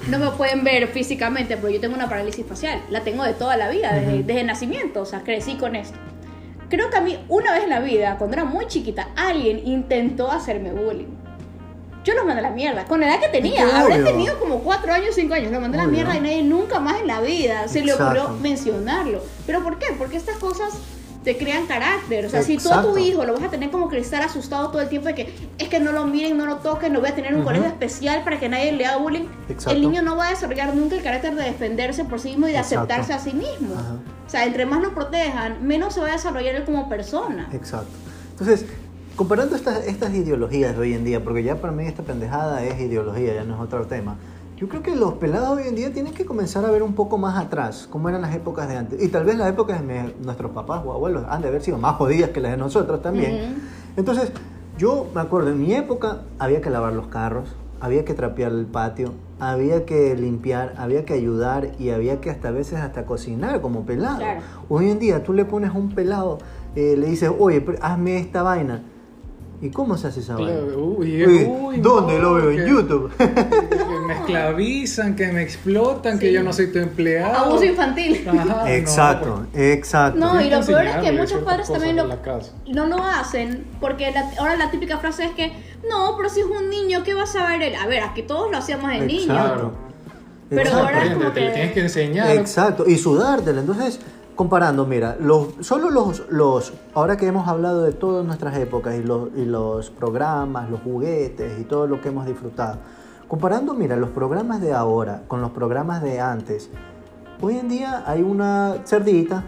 No 0.08 0.18
me 0.18 0.32
pueden 0.32 0.64
ver 0.64 0.88
físicamente, 0.88 1.58
pero 1.58 1.70
yo 1.70 1.80
tengo 1.80 1.96
una 1.96 2.08
parálisis 2.10 2.46
facial. 2.46 2.82
La 2.90 3.02
tengo 3.04 3.24
de 3.24 3.34
toda 3.34 3.58
la 3.58 3.70
vida, 3.70 3.94
desde, 3.94 4.14
Ujú. 4.16 4.24
desde 4.26 4.44
nacimiento. 4.44 5.02
O 5.02 5.06
sea, 5.06 5.22
crecí 5.24 5.56
con 5.56 5.76
esto. 5.76 5.98
Creo 6.70 6.90
que 6.90 6.98
a 6.98 7.02
mí, 7.02 7.18
una 7.28 7.52
vez 7.54 7.64
en 7.64 7.70
la 7.70 7.80
vida, 7.80 8.16
cuando 8.18 8.36
era 8.36 8.46
muy 8.46 8.68
chiquita, 8.68 9.10
alguien 9.16 9.62
intentó 9.68 10.32
hacerme 10.32 10.72
bullying. 10.72 11.08
Yo 12.06 12.14
los 12.14 12.26
mandé 12.26 12.40
a 12.40 12.44
la 12.44 12.52
mierda, 12.52 12.86
con 12.86 13.02
la 13.02 13.08
edad 13.10 13.20
que 13.20 13.28
tenía. 13.28 13.64
Habré 13.82 13.96
obvio. 13.96 14.06
tenido 14.06 14.40
como 14.40 14.60
cuatro 14.60 14.94
años, 14.94 15.14
cinco 15.16 15.34
años. 15.34 15.52
Lo 15.52 15.60
mandé 15.60 15.78
a 15.80 15.84
la 15.84 15.88
mierda 15.90 16.16
y 16.16 16.22
nadie 16.22 16.44
nunca 16.44 16.80
más 16.80 17.02
en 17.02 17.08
la 17.08 17.20
vida 17.22 17.68
se 17.68 17.82
le 17.82 17.94
ocurrió 17.94 18.22
Exacto. 18.22 18.38
mencionarlo. 18.42 19.22
¿Pero 19.46 19.62
por 19.64 19.78
qué? 19.80 19.88
Porque 19.98 20.16
estas 20.18 20.38
cosas 20.38 20.80
te 21.24 21.38
crean 21.38 21.66
carácter. 21.66 22.26
O 22.26 22.30
sea, 22.30 22.44
si 22.44 22.58
tú 22.58 22.72
a 22.72 22.82
tu 22.82 22.98
hijo 22.98 23.26
lo 23.26 23.34
vas 23.34 23.44
a 23.44 23.50
tener 23.50 23.70
como 23.72 23.90
que 23.90 23.98
estar 23.98 24.22
asustado 24.22 24.70
todo 24.70 24.82
el 24.82 24.90
tiempo 24.90 25.08
de 25.08 25.16
que 25.16 25.34
es 25.58 25.68
que 25.68 25.80
no 25.80 25.92
lo 25.92 26.06
miren, 26.06 26.38
no 26.38 26.46
lo 26.46 26.58
toquen, 26.58 26.94
no 26.94 27.02
voy 27.02 27.10
a 27.10 27.16
tener 27.16 27.36
un 27.36 27.44
colegio 27.44 27.68
especial 27.68 28.24
para 28.24 28.40
que 28.40 28.48
nadie 28.48 28.72
le 28.72 28.86
haga 28.86 28.98
bullying, 28.98 29.28
Exacto. 29.50 29.72
el 29.72 29.82
niño 29.82 30.02
no 30.02 30.16
va 30.16 30.28
a 30.28 30.30
desarrollar 30.30 30.74
nunca 30.76 30.96
el 30.96 31.04
carácter 31.04 31.36
de 31.36 31.44
defenderse 31.44 32.06
por 32.06 32.20
sí 32.20 32.30
mismo 32.30 32.48
y 32.48 32.52
de 32.52 32.58
Exacto. 32.58 32.94
aceptarse 32.94 33.14
a 33.14 33.20
sí 33.20 33.34
mismo. 33.34 33.76
Ajá. 33.76 33.96
O 34.26 34.30
sea, 34.30 34.46
entre 34.46 34.66
más 34.66 34.82
lo 34.82 34.94
protejan, 34.94 35.66
menos 35.66 35.94
se 35.96 36.02
va 36.02 36.10
a 36.10 36.12
desarrollar 36.12 36.56
él 36.56 36.64
como 36.64 36.88
persona. 36.88 37.50
Exacto. 37.52 37.92
Entonces, 38.32 38.66
comparando 39.16 39.56
estas, 39.56 39.86
estas 39.86 40.14
ideologías 40.14 40.74
de 40.76 40.80
hoy 40.80 40.94
en 40.94 41.04
día, 41.04 41.24
porque 41.24 41.44
ya 41.44 41.56
para 41.56 41.74
mí 41.74 41.86
esta 41.86 42.04
pendejada 42.04 42.64
es 42.64 42.80
ideología, 42.80 43.34
ya 43.34 43.44
no 43.44 43.56
es 43.56 43.60
otro 43.62 43.86
tema. 43.88 44.18
Yo 44.60 44.68
creo 44.68 44.84
que 44.84 44.94
los 44.94 45.14
pelados 45.14 45.58
hoy 45.58 45.70
en 45.70 45.76
día 45.76 45.94
tienen 45.94 46.14
que 46.14 46.26
comenzar 46.26 46.66
a 46.66 46.70
ver 46.70 46.84
un 46.84 46.92
poco 46.92 47.18
más 47.18 47.38
atrás, 47.38 47.88
cómo 47.90 48.10
eran 48.10 48.22
las 48.22 48.36
épocas 48.36 48.68
de 48.68 48.76
antes. 48.76 49.02
Y 49.02 49.08
tal 49.08 49.24
vez 49.24 49.38
las 49.38 49.48
épocas 49.48 49.80
de 49.80 50.14
nuestros 50.22 50.52
papás 50.52 50.82
o 50.86 50.92
abuelos 50.92 51.24
han 51.30 51.42
de 51.42 51.48
haber 51.48 51.62
sido 51.62 51.78
más 51.78 51.96
jodidas 51.96 52.32
que 52.32 52.42
las 52.42 52.52
de 52.52 52.58
nosotros 52.58 53.02
también. 53.02 53.56
Entonces, 53.96 54.34
yo 54.78 55.08
me 55.16 55.22
acuerdo, 55.22 55.52
en 55.52 55.62
mi 55.62 55.74
época 55.74 56.24
había 56.40 56.60
que 56.60 56.70
lavar 56.70 56.92
los 56.92 57.08
carros, 57.08 57.56
había 57.80 58.04
que 58.04 58.14
trapear 58.14 58.52
el 58.52 58.66
patio, 58.66 59.14
había 59.40 59.86
que 59.86 60.14
limpiar, 60.18 60.74
había 60.78 61.06
que 61.06 61.14
ayudar 61.14 61.72
y 61.80 61.92
había 61.92 62.20
que 62.20 62.30
hasta 62.30 62.50
a 62.50 62.52
veces 62.52 62.80
hasta 62.80 63.06
cocinar 63.06 63.62
como 63.62 63.86
pelado. 63.86 64.18
Claro. 64.18 64.42
Hoy 64.68 64.92
en 64.92 65.00
día 65.00 65.24
tú 65.24 65.32
le 65.32 65.46
pones 65.46 65.70
a 65.70 65.78
un 65.78 65.96
pelado, 65.96 66.38
eh, 66.76 66.98
le 66.98 67.08
dices, 67.08 67.32
oye, 67.40 67.66
hazme 67.82 68.20
esta 68.20 68.44
vaina. 68.44 68.84
¿Y 69.62 69.72
cómo 69.72 69.98
se 69.98 70.08
hace 70.08 70.22
esa 70.22 70.36
vaina? 70.36 70.52
Claro, 70.52 70.78
uy, 70.86 71.26
Uy, 71.26 71.46
uy, 71.46 71.80
¿Dónde 71.82 72.14
no, 72.18 72.22
lo 72.22 72.34
veo? 72.36 72.52
En 72.52 72.58
que- 72.58 72.68
YouTube. 72.70 73.12
Que 73.18 74.00
me 74.08 74.14
esclavizan, 74.14 75.16
que 75.18 75.28
me 75.34 75.42
explotan, 75.42 76.18
que 76.18 76.32
yo 76.32 76.44
no 76.44 76.54
soy 76.54 76.68
tu 76.72 76.80
empleado. 76.80 77.36
Abuso 77.46 77.66
infantil. 77.66 78.26
Ajá, 78.28 78.46
no, 78.46 78.68
exacto, 78.68 79.48
exacto. 79.54 80.18
No, 80.20 80.32
pues, 80.32 80.46
y 80.46 80.50
lo 80.50 80.62
peor 80.66 80.86
es 80.86 80.96
que 80.98 81.12
muchos 81.12 81.44
padres 81.44 81.68
también 81.72 81.98
lo, 81.98 82.08
no 82.08 82.86
lo 82.88 83.04
hacen 83.04 83.66
porque 83.82 84.12
la- 84.12 84.32
ahora 84.40 84.56
la 84.56 84.72
típica 84.72 84.98
frase 84.98 85.26
es 85.26 85.32
que 85.32 85.52
no, 85.90 86.16
pero 86.16 86.30
si 86.30 86.40
es 86.40 86.46
un 86.46 86.70
niño, 86.70 87.04
¿qué 87.04 87.14
va 87.14 87.24
a 87.24 87.28
saber 87.28 87.62
él? 87.62 87.76
A 87.76 87.86
ver, 87.88 88.04
aquí 88.04 88.22
todos 88.24 88.50
lo 88.50 88.58
hacíamos 88.58 88.90
de 88.92 89.02
niño. 89.02 89.74
Pero 90.50 90.62
Exacto. 90.62 90.86
ahora 90.88 91.04
es 91.06 91.14
como 91.14 91.32
te 91.32 91.42
lo 91.42 91.52
tienes 91.52 91.74
que 91.74 91.80
enseñar. 91.82 92.30
Exacto, 92.36 92.86
y 92.88 92.98
sudártela. 92.98 93.60
Entonces, 93.60 94.00
comparando, 94.40 94.86
mira, 94.86 95.18
los, 95.20 95.50
solo 95.60 95.90
los, 95.90 96.24
los, 96.30 96.72
ahora 96.94 97.18
que 97.18 97.28
hemos 97.28 97.46
hablado 97.50 97.84
de 97.84 97.92
todas 97.92 98.26
nuestras 98.26 98.56
épocas 98.56 98.96
y 98.96 99.04
los, 99.04 99.28
y 99.36 99.44
los 99.44 99.90
programas, 99.90 100.70
los 100.70 100.80
juguetes 100.80 101.60
y 101.60 101.66
todo 101.66 101.88
lo 101.88 102.00
que 102.00 102.08
hemos 102.08 102.26
disfrutado, 102.26 102.78
comparando, 103.28 103.74
mira, 103.74 103.98
los 103.98 104.12
programas 104.12 104.62
de 104.62 104.72
ahora 104.72 105.24
con 105.28 105.42
los 105.42 105.52
programas 105.52 106.02
de 106.02 106.22
antes, 106.22 106.70
hoy 107.42 107.58
en 107.58 107.68
día 107.68 108.06
hay 108.08 108.22
una 108.22 108.78
cerdita 108.86 109.44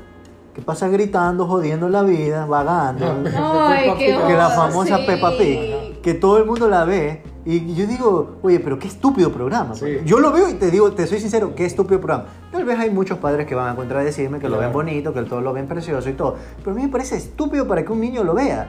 que 0.54 0.62
pasa 0.62 0.90
gritando, 0.90 1.48
jodiendo 1.48 1.88
la 1.88 2.04
vida, 2.04 2.46
vagando. 2.46 3.06
Ay, 3.34 3.94
que 3.98 4.34
la 4.34 4.50
famosa 4.50 4.98
sí. 4.98 5.04
Peppa 5.08 5.32
Pig, 5.38 6.02
que 6.02 6.16
todo 6.16 6.38
el 6.38 6.44
mundo 6.44 6.68
la 6.68 6.84
ve. 6.84 7.24
Y 7.44 7.74
yo 7.74 7.88
digo, 7.88 8.36
oye, 8.44 8.60
pero 8.60 8.78
qué 8.78 8.88
estúpido 8.88 9.32
programa. 9.32 9.74
Sí. 9.76 9.98
Yo 10.06 10.20
lo 10.20 10.32
veo 10.32 10.48
y 10.50 10.54
te 10.54 10.70
digo, 10.70 10.92
te 10.92 11.08
soy 11.08 11.20
sincero, 11.20 11.54
qué 11.56 11.66
estúpido 11.66 12.00
programa. 12.00 12.26
Tal 12.52 12.64
vez 12.66 12.78
hay 12.78 12.90
muchos 12.92 13.18
padres 13.18 13.48
que 13.48 13.56
van 13.56 13.70
a 13.70 13.76
contradecirme, 13.76 14.38
que 14.40 14.46
lo 14.48 14.58
ven 14.58 14.66
Claro. 14.72 14.74
bonito, 14.74 15.14
que 15.14 15.22
todos 15.24 15.42
lo 15.44 15.52
ven 15.52 15.68
precioso 15.68 16.08
y 16.10 16.14
todo. 16.14 16.36
Pero 16.60 16.72
a 16.72 16.74
mí 16.76 16.84
me 16.84 16.90
parece 16.90 17.18
estúpido 17.18 17.68
para 17.68 17.84
que 17.84 17.92
un 17.92 18.00
niño 18.00 18.24
lo 18.24 18.36
vea. 18.36 18.68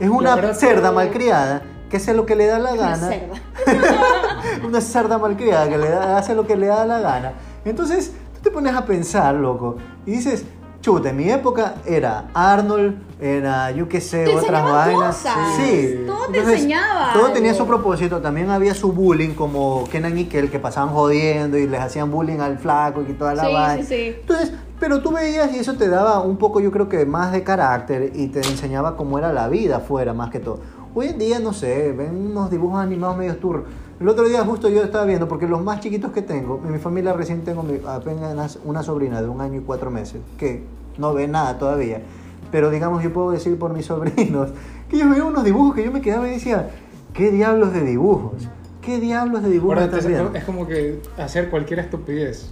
Es 0.00 0.08
una 0.08 0.54
cerda 0.54 0.82
todo- 0.88 0.94
malcriada 0.94 1.62
que 1.90 1.98
hace 1.98 2.14
lo 2.14 2.24
que 2.24 2.34
le 2.34 2.46
da 2.46 2.58
la 2.58 2.72
Una 2.72 2.80
gana. 2.96 3.08
cerda. 3.08 3.34
una 4.66 4.80
cerda 4.80 5.18
malcriada 5.18 5.68
que 5.68 5.76
le 5.78 5.88
da- 5.90 6.16
hace 6.16 6.34
lo 6.34 6.46
que 6.46 6.56
le 6.56 6.66
da 6.68 6.86
la 6.86 7.00
gana. 7.00 7.32
Entonces, 7.66 8.12
tú 8.34 8.40
te 8.42 8.50
pones 8.50 8.74
a 8.74 8.86
pensar, 8.86 9.34
loco, 9.34 9.76
y 10.06 10.12
dices, 10.12 10.44
chuta, 10.82 11.08
en 11.10 11.16
mi 11.16 11.30
época 11.30 11.76
era 11.86 12.26
Arnold, 12.34 12.96
era 13.20 13.70
yo 13.70 13.88
qué 13.88 14.00
sé, 14.00 14.24
Te 14.24 14.36
otras 14.36 14.62
vainas. 14.64 15.16
cosas. 15.16 15.36
Sí. 15.56 16.02
Todo 16.06 16.26
te 16.30 16.38
enseñaba 16.40 17.12
Todo 17.14 17.30
tenía 17.32 17.52
algo. 17.52 17.62
su 17.62 17.68
propósito. 17.68 18.20
También 18.20 18.50
había 18.50 18.74
su 18.74 18.92
bullying, 18.92 19.30
como 19.34 19.88
Kenan 19.90 20.18
y 20.18 20.24
Kel, 20.26 20.50
que 20.50 20.58
pasaban 20.58 20.92
jodiendo 20.92 21.56
y 21.56 21.66
les 21.66 21.80
hacían 21.80 22.10
bullying 22.10 22.40
al 22.40 22.58
flaco 22.58 23.02
y 23.08 23.12
toda 23.14 23.34
la 23.34 23.46
Sí, 23.46 23.52
vaina. 23.54 23.82
sí, 23.84 23.88
sí. 23.88 24.16
Entonces, 24.20 24.52
pero 24.80 25.00
tú 25.00 25.12
veías 25.12 25.52
y 25.54 25.58
eso 25.60 25.74
te 25.76 25.88
daba 25.88 26.20
un 26.20 26.36
poco, 26.36 26.58
yo 26.60 26.72
creo 26.72 26.88
que 26.88 27.06
más 27.06 27.30
de 27.32 27.44
carácter 27.44 28.10
y 28.14 28.26
te 28.28 28.40
enseñaba 28.40 28.96
cómo 28.96 29.16
era 29.18 29.32
la 29.32 29.48
vida 29.48 29.76
afuera, 29.76 30.12
más 30.12 30.30
que 30.30 30.40
todo. 30.40 30.58
Hoy 30.94 31.06
en 31.06 31.18
día, 31.18 31.38
no 31.38 31.52
sé, 31.54 31.92
ven 31.92 32.16
unos 32.32 32.50
dibujos 32.50 32.80
animados 32.80 33.16
medio 33.16 33.36
turros. 33.36 33.64
El 34.02 34.08
otro 34.08 34.24
día 34.28 34.44
justo 34.44 34.68
yo 34.68 34.82
estaba 34.82 35.04
viendo, 35.04 35.28
porque 35.28 35.46
los 35.46 35.62
más 35.62 35.78
chiquitos 35.78 36.10
que 36.10 36.22
tengo, 36.22 36.60
en 36.64 36.72
mi 36.72 36.78
familia 36.80 37.12
recién 37.12 37.42
tengo 37.42 37.62
mi- 37.62 37.78
apenas 37.86 38.58
una 38.64 38.82
sobrina 38.82 39.22
de 39.22 39.28
un 39.28 39.40
año 39.40 39.60
y 39.60 39.62
cuatro 39.62 39.92
meses, 39.92 40.20
que 40.36 40.64
no 40.98 41.14
ve 41.14 41.28
nada 41.28 41.56
todavía. 41.56 42.02
Pero 42.50 42.70
digamos, 42.70 43.00
yo 43.04 43.12
puedo 43.12 43.30
decir 43.30 43.56
por 43.60 43.72
mis 43.72 43.86
sobrinos, 43.92 44.50
que 44.88 44.96
ellos 44.96 45.08
veían 45.08 45.26
unos 45.28 45.44
dibujos 45.44 45.76
que 45.76 45.84
yo 45.84 45.92
me 45.92 46.00
quedaba 46.00 46.26
y 46.26 46.32
decía, 46.32 46.70
¿qué 47.14 47.30
diablos 47.30 47.72
de 47.72 47.82
dibujos? 47.84 48.48
¿Qué 48.80 48.98
diablos 48.98 49.44
de 49.44 49.50
dibujos 49.50 49.76
Ahora, 49.76 49.84
estás 49.86 50.04
viendo? 50.04 50.34
es 50.36 50.42
como 50.42 50.66
que 50.66 51.00
hacer 51.16 51.48
cualquier 51.48 51.78
estupidez. 51.78 52.50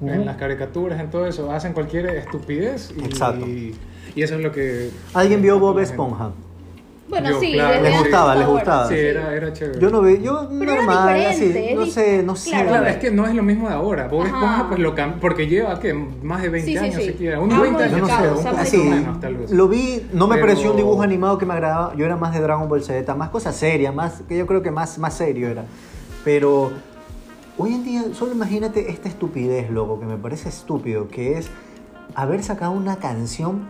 Ujú. 0.00 0.08
En 0.12 0.24
las 0.24 0.36
caricaturas, 0.36 1.00
en 1.00 1.10
todo 1.10 1.26
eso, 1.26 1.50
hacen 1.50 1.72
cualquier 1.72 2.06
estupidez 2.10 2.94
y, 2.96 3.04
Exacto. 3.04 3.44
y, 3.44 3.74
y 4.14 4.22
eso 4.22 4.36
es 4.36 4.40
lo 4.40 4.52
que... 4.52 4.90
¿Alguien 5.14 5.42
vio 5.42 5.58
Bob 5.58 5.74
la 5.78 5.80
gente- 5.84 5.94
Esponja? 5.94 6.30
Bueno, 7.12 7.28
Yo, 7.28 7.40
sí, 7.40 7.52
claro. 7.52 7.82
Les 7.82 7.98
gustaba, 7.98 8.34
les 8.34 8.46
gustaba. 8.46 8.88
Sí, 8.88 8.94
era, 8.94 9.34
era 9.34 9.52
chévere. 9.52 9.78
Yo 9.78 9.90
no 9.90 10.00
vi, 10.00 10.22
yo 10.22 10.48
Pero 10.48 10.72
era 10.72 10.82
normal, 10.82 11.26
así, 11.26 11.54
no 11.74 11.84
sé, 11.84 12.22
no 12.22 12.34
sé. 12.36 12.50
claro. 12.50 12.68
Claro, 12.70 12.86
es 12.86 12.96
que 12.96 13.10
no 13.10 13.26
es 13.26 13.34
lo 13.34 13.42
mismo 13.42 13.68
de 13.68 13.74
ahora. 13.74 14.08
Bob. 14.08 14.24
Esponja 14.24 14.64
pues 14.68 14.80
lo 14.80 14.94
cam- 14.96 15.18
porque 15.20 15.46
lleva 15.46 15.78
¿qué? 15.78 15.92
más 15.92 16.40
de 16.40 16.48
20 16.48 16.70
Sí, 16.72 16.78
sí, 16.78 16.84
años 16.84 16.96
sí. 17.02 17.08
siquiera. 17.10 17.38
Unos 17.38 17.58
Ah, 17.58 17.62
20 17.62 17.84
años, 17.84 18.00
no 18.00 18.06
se 18.06 18.48
un 18.48 18.58
así, 18.58 18.76
menos 18.78 19.20
tal 19.20 19.36
vez. 19.36 19.50
lo 19.50 19.68
vi, 19.68 20.06
no 20.14 20.26
me 20.26 20.36
Pero- 20.36 20.46
pareció 20.46 20.70
un 20.70 20.78
dibujo 20.78 21.02
animado 21.02 21.36
que 21.36 21.44
me 21.44 21.52
agradaba, 21.52 21.94
yo 21.96 22.06
era 22.06 22.16
más 22.16 22.32
de 22.32 22.40
Dragon 22.40 22.66
Ball 22.66 22.82
Z, 22.82 23.14
más 23.14 23.28
cosas 23.28 23.54
serias, 23.56 23.94
más, 23.94 24.22
que 24.26 24.38
yo 24.38 24.46
creo 24.46 24.62
que 24.62 24.70
más, 24.70 24.98
más 24.98 25.12
serio 25.12 25.48
era. 25.50 25.66
Pero 26.24 26.72
hoy 27.58 27.74
en 27.74 27.84
día, 27.84 28.02
solo 28.14 28.32
imagínate 28.32 28.90
esta 28.90 29.10
estupidez, 29.10 29.70
loco, 29.70 30.00
que 30.00 30.06
me 30.06 30.16
parece 30.16 30.48
estúpido, 30.48 31.08
que 31.08 31.36
es 31.36 31.50
haber 32.14 32.42
sacado 32.42 32.72
una 32.72 32.96
canción 32.96 33.68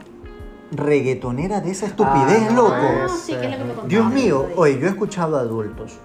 reggaetonera 0.73 1.61
de 1.61 1.71
esa 1.71 1.87
estupidez, 1.87 2.43
Ah, 2.49 2.51
no, 2.51 2.63
loco. 2.63 2.75
Ah, 2.75 3.07
Puede 3.07 3.19
sí, 3.21 3.33
que 3.35 3.47
es 3.47 3.51
lo 3.53 3.57
que 3.59 3.59
me 3.65 3.75
contaban 3.75 3.89
Dios 3.89 4.11
mío, 4.13 4.47
oye, 4.57 4.79
yo 4.81 4.87
he 4.87 4.91
escuchado 4.91 5.37
adultos, 5.37 5.99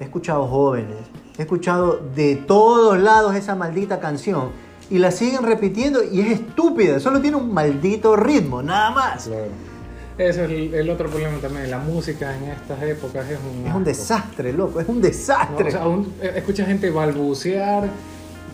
he 0.00 0.04
escuchado 0.04 0.46
jóvenes, 0.46 0.96
he 1.38 1.42
escuchado 1.42 2.00
de 2.14 2.36
todos 2.36 2.98
lados 2.98 3.34
esa 3.34 3.54
maldita 3.54 4.00
canción 4.00 4.50
y 4.90 4.98
la 4.98 5.10
siguen 5.10 5.42
repitiendo 5.42 6.02
y 6.04 6.20
es 6.20 6.32
estúpida, 6.40 7.00
solo 7.00 7.20
tiene 7.20 7.36
un 7.36 7.52
maldito 7.52 8.16
ritmo, 8.16 8.62
nada 8.62 8.90
más. 8.90 9.24
Claro. 9.26 9.46
Ese 10.16 10.44
es 10.44 10.50
el, 10.50 10.74
el 10.74 10.90
otro 10.90 11.08
problema 11.08 11.38
también. 11.38 11.68
La 11.68 11.78
música 11.78 12.36
en 12.36 12.44
estas 12.44 12.80
épocas 12.84 13.28
es 13.28 13.36
un. 13.52 13.66
Es 13.66 13.74
un 13.74 13.82
desastre, 13.82 14.52
loco, 14.52 14.78
es 14.78 14.88
un 14.88 14.96
No, 14.96 15.02
desastre. 15.02 15.68
o 15.68 15.70
sea, 15.72 15.84
eh, 16.22 16.34
escucha 16.36 16.64
gente 16.64 16.88
balbucear 16.90 17.88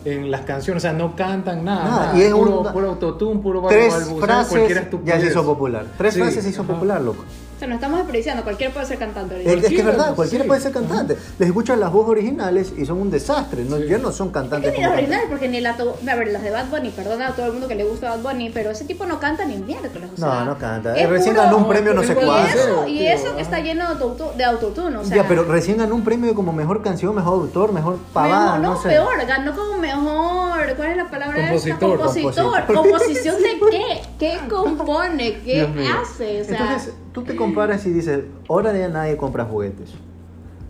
en 0.04 0.30
las 0.30 0.42
canciones, 0.42 0.82
o 0.82 0.86
sea, 0.88 0.92
no 0.92 1.14
cantan 1.14 1.64
nada. 1.64 1.84
Nada, 1.84 2.18
y 2.18 2.22
es 2.22 2.32
puro, 2.32 2.60
un- 2.60 2.72
puro 2.72 2.88
autotune, 2.90 3.40
puro 3.40 3.62
Tres 3.68 3.94
frases 4.18 4.68
ya 5.04 5.20
se 5.20 5.26
hizo 5.26 5.44
popular. 5.44 5.86
Tres 5.98 6.14
Sí, 6.14 6.20
frases 6.20 6.42
se 6.44 6.50
hizo 6.50 6.62
ajá. 6.62 6.72
popular, 6.72 7.00
loco. 7.00 7.24
O 7.60 7.62
sea, 7.62 7.68
nos 7.68 7.74
estamos 7.76 7.98
desperdiciando, 7.98 8.42
cualquiera 8.42 8.72
puede 8.72 8.86
ser 8.86 8.96
cantante. 8.98 9.42
Es, 9.44 9.62
es 9.64 9.68
que 9.68 9.76
es 9.80 9.84
verdad, 9.84 10.14
cualquiera 10.14 10.44
sí. 10.44 10.48
puede 10.48 10.60
ser 10.62 10.72
cantante. 10.72 11.14
Les 11.38 11.46
escuchan 11.48 11.78
las 11.78 11.92
voces 11.92 12.08
originales 12.08 12.72
y 12.74 12.86
son 12.86 13.02
un 13.02 13.10
desastre. 13.10 13.64
No, 13.64 13.76
Sí. 13.76 13.84
Ya 13.86 13.98
no 13.98 14.12
son 14.12 14.28
Es 14.28 14.32
cantantes 14.32 14.70
que 14.72 14.78
ni 14.78 14.82
cantan. 14.82 14.98
originales, 14.98 15.26
porque 15.28 15.48
ni 15.50 15.60
la 15.60 15.76
to- 15.76 15.94
A 16.10 16.14
ver, 16.14 16.28
las 16.28 16.42
de 16.42 16.50
Bad 16.50 16.68
Bunny, 16.70 16.88
perdona 16.88 17.28
a 17.28 17.32
todo 17.32 17.44
el 17.46 17.52
mundo 17.52 17.68
que 17.68 17.74
le 17.74 17.84
gusta 17.84 18.16
Bad 18.16 18.20
Bunny, 18.32 18.48
pero 18.48 18.70
ese 18.70 18.84
tipo 18.86 19.04
no 19.04 19.20
canta 19.20 19.44
ni 19.44 19.58
miércoles. 19.58 20.08
O 20.16 20.20
No, 20.22 20.32
sea, 20.32 20.44
no 20.44 20.56
canta. 20.56 20.96
es 20.96 21.06
Recién 21.06 21.34
puro- 21.34 21.44
ganó 21.44 21.56
un 21.58 21.68
premio 21.68 21.92
no 21.92 22.02
sé 22.02 22.14
Y 22.14 22.16
Y 22.16 22.24
eso, 22.48 22.86
y 22.88 22.98
Tío, 22.98 23.08
eso 23.10 23.36
que 23.36 23.42
está 23.42 23.60
lleno 23.60 23.88
de, 23.90 23.94
autotu- 23.94 24.32
de 24.34 24.44
autotune, 24.44 24.96
o 24.96 25.04
sea. 25.04 25.16
ya, 25.18 25.28
pero 25.28 25.44
recién 25.44 25.76
ganó 25.76 25.94
un 25.96 26.02
premio 26.02 26.34
como 26.34 26.54
mejor 26.54 26.82
canción, 26.82 27.14
mejor 27.14 27.34
autor, 27.34 27.72
mejor 27.74 27.98
pavada, 28.14 28.56
mejor- 28.56 28.60
no, 28.60 28.74
no, 28.74 28.80
sé. 28.80 28.88
peor, 28.88 29.26
ganó 29.26 29.54
como 29.54 29.76
mejor. 29.76 30.76
¿Cuál 30.76 30.90
es 30.92 30.96
la 30.96 31.10
palabra 31.10 31.36
Compositor. 31.48 31.98
Compositor. 31.98 32.66
Compositor. 32.66 32.74
¿Composición 32.74 33.36
de 33.42 33.60
qué? 33.70 34.00
¿Qué 34.18 34.38
compone? 34.48 35.40
¿Qué 35.44 35.62
hace? 35.62 36.40
O 36.40 36.44
sea, 36.44 36.58
Entonces, 36.58 36.94
tú 37.12 37.22
te 37.22 37.36
comparas 37.36 37.86
y 37.86 37.90
dices, 37.92 38.24
ahora 38.48 38.76
ya 38.76 38.88
nadie 38.88 39.16
compra 39.16 39.44
juguetes. 39.44 39.92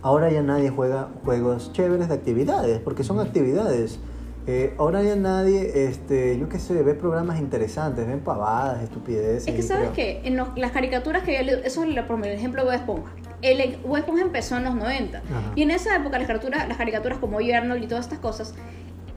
Ahora 0.03 0.31
ya 0.31 0.43
nadie 0.43 0.71
juega 0.71 1.09
juegos 1.25 1.73
chéveres 1.73 2.09
de 2.09 2.15
actividades, 2.15 2.81
porque 2.81 3.05
son 3.05 3.21
actividades. 3.21 3.99
Eh, 4.47 4.75
ahora 4.79 5.03
ya 5.03 5.15
nadie, 5.17 5.85
este, 5.87 6.39
yo 6.39 6.49
qué 6.49 6.59
sé, 6.59 6.83
ve 6.83 6.95
programas 6.95 7.39
interesantes, 7.39 8.07
ven 8.07 8.21
pavadas, 8.21 8.83
estupideces. 8.83 9.47
Es 9.47 9.55
que 9.55 9.63
sabes 9.63 9.91
que 9.91 10.23
en 10.25 10.37
los- 10.37 10.49
las 10.57 10.73
caricaturas 10.73 11.23
que 11.23 11.37
yo 11.37 11.43
leo, 11.43 11.59
eso 11.63 11.85
es 11.85 12.05
por 12.05 12.27
ejemplo 12.27 12.65
Bob 12.65 12.73
Esponja. 12.73 13.13
El 13.43 13.77
Bob 13.87 13.99
Esponja 13.99 14.23
empezó 14.23 14.57
en 14.57 14.65
los 14.65 14.75
90 14.75 15.19
Ajá. 15.19 15.53
y 15.55 15.63
en 15.63 15.71
esa 15.71 15.95
época 15.95 16.19
las 16.19 16.27
caricaturas, 16.27 16.67
las 16.67 16.79
caricaturas 16.79 17.19
como 17.19 17.41
Yo 17.43 17.55
Arnold 17.55 17.85
y 17.85 17.87
todas 17.87 18.07
estas 18.07 18.19
cosas 18.19 18.55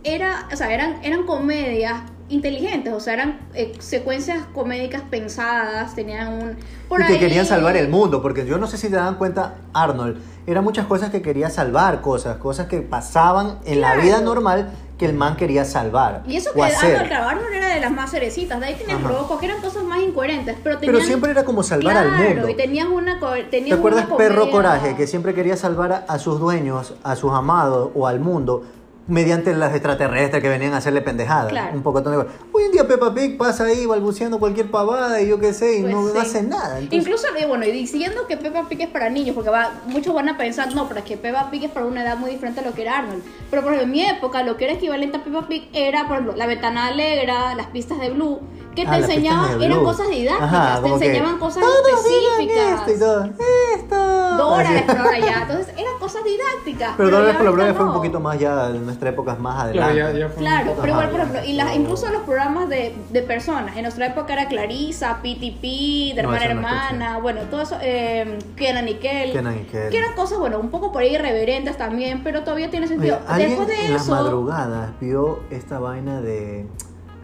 era, 0.04 0.50
o 0.52 0.56
sea, 0.58 0.74
eran, 0.74 0.98
eran 1.04 1.24
comedias 1.26 2.02
inteligentes, 2.34 2.94
o 2.94 3.00
sea, 3.00 3.14
eran 3.14 3.40
eh, 3.54 3.74
secuencias 3.80 4.46
comédicas 4.54 5.02
pensadas, 5.10 5.96
tenían 5.96 6.34
un... 6.34 6.58
Por 6.90 7.02
y 7.02 7.06
que 7.06 7.14
ahí- 7.14 7.20
querían 7.20 7.46
salvar 7.46 7.78
el 7.78 7.90
mundo, 7.90 8.22
porque 8.22 8.46
yo 8.46 8.58
no 8.58 8.68
sé 8.68 8.78
si 8.78 8.90
te 8.90 8.96
dan 8.96 9.16
cuenta, 9.16 9.56
Arnold, 9.74 10.18
eran 10.48 10.64
muchas 10.64 10.86
cosas 10.88 11.10
que 11.10 11.22
quería 11.22 11.50
salvar, 11.50 12.02
cosas, 12.02 12.38
cosas 12.38 12.68
que 12.68 12.82
pasaban 12.82 13.60
en 13.66 13.82
la 13.82 13.94
Claro. 13.94 14.02
vida 14.02 14.22
normal 14.22 14.72
que 14.98 15.06
el 15.06 15.14
man 15.14 15.36
quería 15.36 15.66
salvar. 15.66 16.24
Y 16.28 16.36
eso 16.38 16.52
o 16.52 16.54
que 16.54 16.64
hacer. 16.64 16.96
Arnold 16.98 17.14
Arnold 17.14 17.54
era 17.56 17.68
de 17.74 17.80
las 17.80 17.92
más 17.92 18.12
cerecitas, 18.12 18.60
de 18.60 18.68
ahí 18.68 18.76
tenías 18.76 19.00
Ajá. 19.00 19.08
Robocop, 19.08 19.40
que 19.40 19.46
eran 19.48 19.60
cosas 19.62 19.84
más 19.84 20.00
incoherentes, 20.02 20.56
pero 20.64 20.78
tenían... 20.78 20.96
Pero 20.96 21.06
siempre 21.06 21.32
era 21.32 21.44
como 21.46 21.64
salvar 21.64 21.98
al 21.98 22.10
Claro, 22.10 22.30
mundo. 22.30 22.50
y 22.50 22.56
tenías 22.56 22.88
una... 22.88 23.20
co- 23.20 23.32
¿Te 23.50 23.74
acuerdas 23.74 24.06
una 24.08 24.18
Perro 24.18 24.52
Coraje, 24.52 24.96
que 24.96 25.08
siempre 25.08 25.34
quería 25.34 25.58
salvar 25.58 25.92
a, 25.94 25.98
a 26.08 26.20
sus 26.20 26.40
dueños, 26.40 26.94
a 27.04 27.16
sus 27.16 27.32
amados 27.32 27.90
o 27.96 28.06
al 28.08 28.20
mundo 28.20 28.64
mediante 29.08 29.54
las 29.54 29.74
extraterrestres 29.74 30.42
que 30.42 30.50
venían 30.50 30.74
a 30.74 30.78
hacerle 30.78 31.02
pendejadas? 31.02 31.50
Claro. 31.50 31.76
Un 31.76 31.84
poco 31.84 32.02
de. 32.02 32.18
Hoy 32.52 32.64
en 32.66 32.72
día 32.72 32.88
Peppa 32.88 33.14
Pig 33.14 33.38
pasa 33.38 33.66
ahí 33.66 33.86
balbuceando 33.86 34.40
cualquier 34.40 34.72
pavada 34.72 35.22
y 35.22 35.28
yo 35.28 35.40
qué 35.40 35.54
sé, 35.54 35.80
y 35.80 35.82
Pues 35.82 35.94
no 35.94 36.08
sí. 36.10 36.18
hace 36.18 36.44
nada. 36.44 36.80
Entonces, 36.80 37.00
Incluso, 37.00 37.28
bueno, 37.48 37.66
y 37.66 37.72
diciendo 37.72 38.22
que 38.28 38.38
Peppa 38.38 38.68
Pig 38.70 38.82
es 38.82 38.90
para 38.90 39.10
niños, 39.10 39.36
porque 39.36 39.50
va, 39.50 39.72
muchos 39.88 40.14
van 40.14 40.30
a 40.30 40.38
pensar, 40.38 40.74
no, 40.74 40.88
pero 40.88 41.00
es 41.00 41.06
que 41.06 41.18
Peppa 41.18 41.50
Pig 41.52 41.66
es 41.66 41.72
para 41.72 41.86
una 41.86 42.04
edad 42.04 42.18
muy 42.18 42.32
diferente 42.32 42.62
a 42.62 42.64
lo 42.64 42.74
que 42.74 42.84
era 42.84 43.00
Arnold. 43.00 43.24
Pero 43.50 43.62
por 43.62 43.74
ejemplo, 43.74 43.84
en 43.84 43.92
mi 43.92 44.06
época, 44.06 44.44
lo 44.44 44.58
que 44.58 44.66
era 44.66 44.74
equivalente 44.74 45.18
a 45.18 45.24
Peppa 45.24 45.48
Pig 45.48 45.70
era, 45.74 46.08
por 46.08 46.18
ejemplo, 46.18 46.36
la 46.36 46.46
ventana 46.48 46.88
alegra, 46.88 47.56
las 47.56 47.68
pistas 47.68 48.00
de 48.00 48.10
Blue, 48.12 48.40
que 48.76 48.84
te 48.84 48.88
Ah, 48.88 48.96
pistas 48.98 49.10
enseñaban, 49.10 49.62
eran 49.62 49.84
cosas 49.84 50.10
didácticas, 50.10 50.54
Ajá, 50.54 50.82
te 50.84 50.90
enseñaban 50.90 51.38
cosas 51.40 51.64
"Todos 51.64 52.04
digan 52.06 52.42
específicas. 52.42 52.80
Esto 52.80 52.92
y 52.92 53.00
todo. 53.00 53.30
Esto. 53.76 54.38
Dora 54.38 54.72
la 54.72 54.78
exploradora 54.80 55.20
ya, 55.20 55.42
entonces 55.44 55.68
eran 55.78 56.00
cosas 56.00 56.24
didácticas. 56.24 56.94
Pero 56.98 57.10
Dora 57.10 57.20
la 57.20 57.26
ya 57.26 57.32
Exploradora 57.34 57.64
ahorita 57.64 57.78
fue 57.78 57.86
un 57.86 57.92
no. 57.92 57.98
poquito 57.98 58.20
más 58.20 58.40
ya 58.40 58.70
en 58.70 58.86
nuestra 58.86 59.10
época 59.10 59.36
más 59.36 59.64
adelante. 59.64 59.94
Claro, 59.96 60.14
ya, 60.14 60.20
ya 60.20 60.28
fue 60.30 60.38
un 60.38 60.44
Claro, 60.44 60.66
poco- 60.72 60.82
pero 60.82 60.94
igual, 60.94 61.10
por 61.10 61.20
ejemplo, 61.20 61.42
y 61.46 61.54
las, 61.54 61.76
incluso 61.76 62.10
los 62.10 62.22
programas 62.24 62.70
de, 62.70 62.96
de 63.12 63.22
personas. 63.22 63.76
En 63.78 63.84
nuestra 63.84 64.08
época 64.08 64.34
era 64.34 64.48
Clarisa, 64.48 65.18
PTP, 65.22 66.14
de 66.16 66.24
No, 66.24 66.34
hermana 66.34 66.46
eso 66.46 66.54
no 66.54 66.60
hermana, 66.60 67.18
bueno, 67.20 67.42
todo 67.52 67.62
eso, 67.62 67.78
eh, 67.82 68.40
Kenan 68.56 68.88
y 68.88 68.96
Kel. 68.96 69.32
Kenan 69.34 69.60
y 69.60 69.64
Kel. 69.66 69.90
Que 69.90 69.98
eran 69.98 70.14
cosas, 70.16 70.40
bueno, 70.40 70.60
un 70.60 70.70
poco 70.72 70.92
por 70.92 71.04
ahí 71.04 71.14
irreverentes 71.14 71.78
también, 71.78 72.24
pero 72.24 72.42
todavía 72.44 72.70
tiene 72.72 72.88
sentido. 72.88 73.20
¿Alguien 73.28 73.50
Después 73.52 73.68
de 73.68 73.86
en 73.86 73.94
las 73.94 74.02
eso. 74.04 74.12
madrugadas 74.12 74.90
vio 75.00 75.40
esta 75.52 75.80
vaina 75.80 76.22
de. 76.22 76.66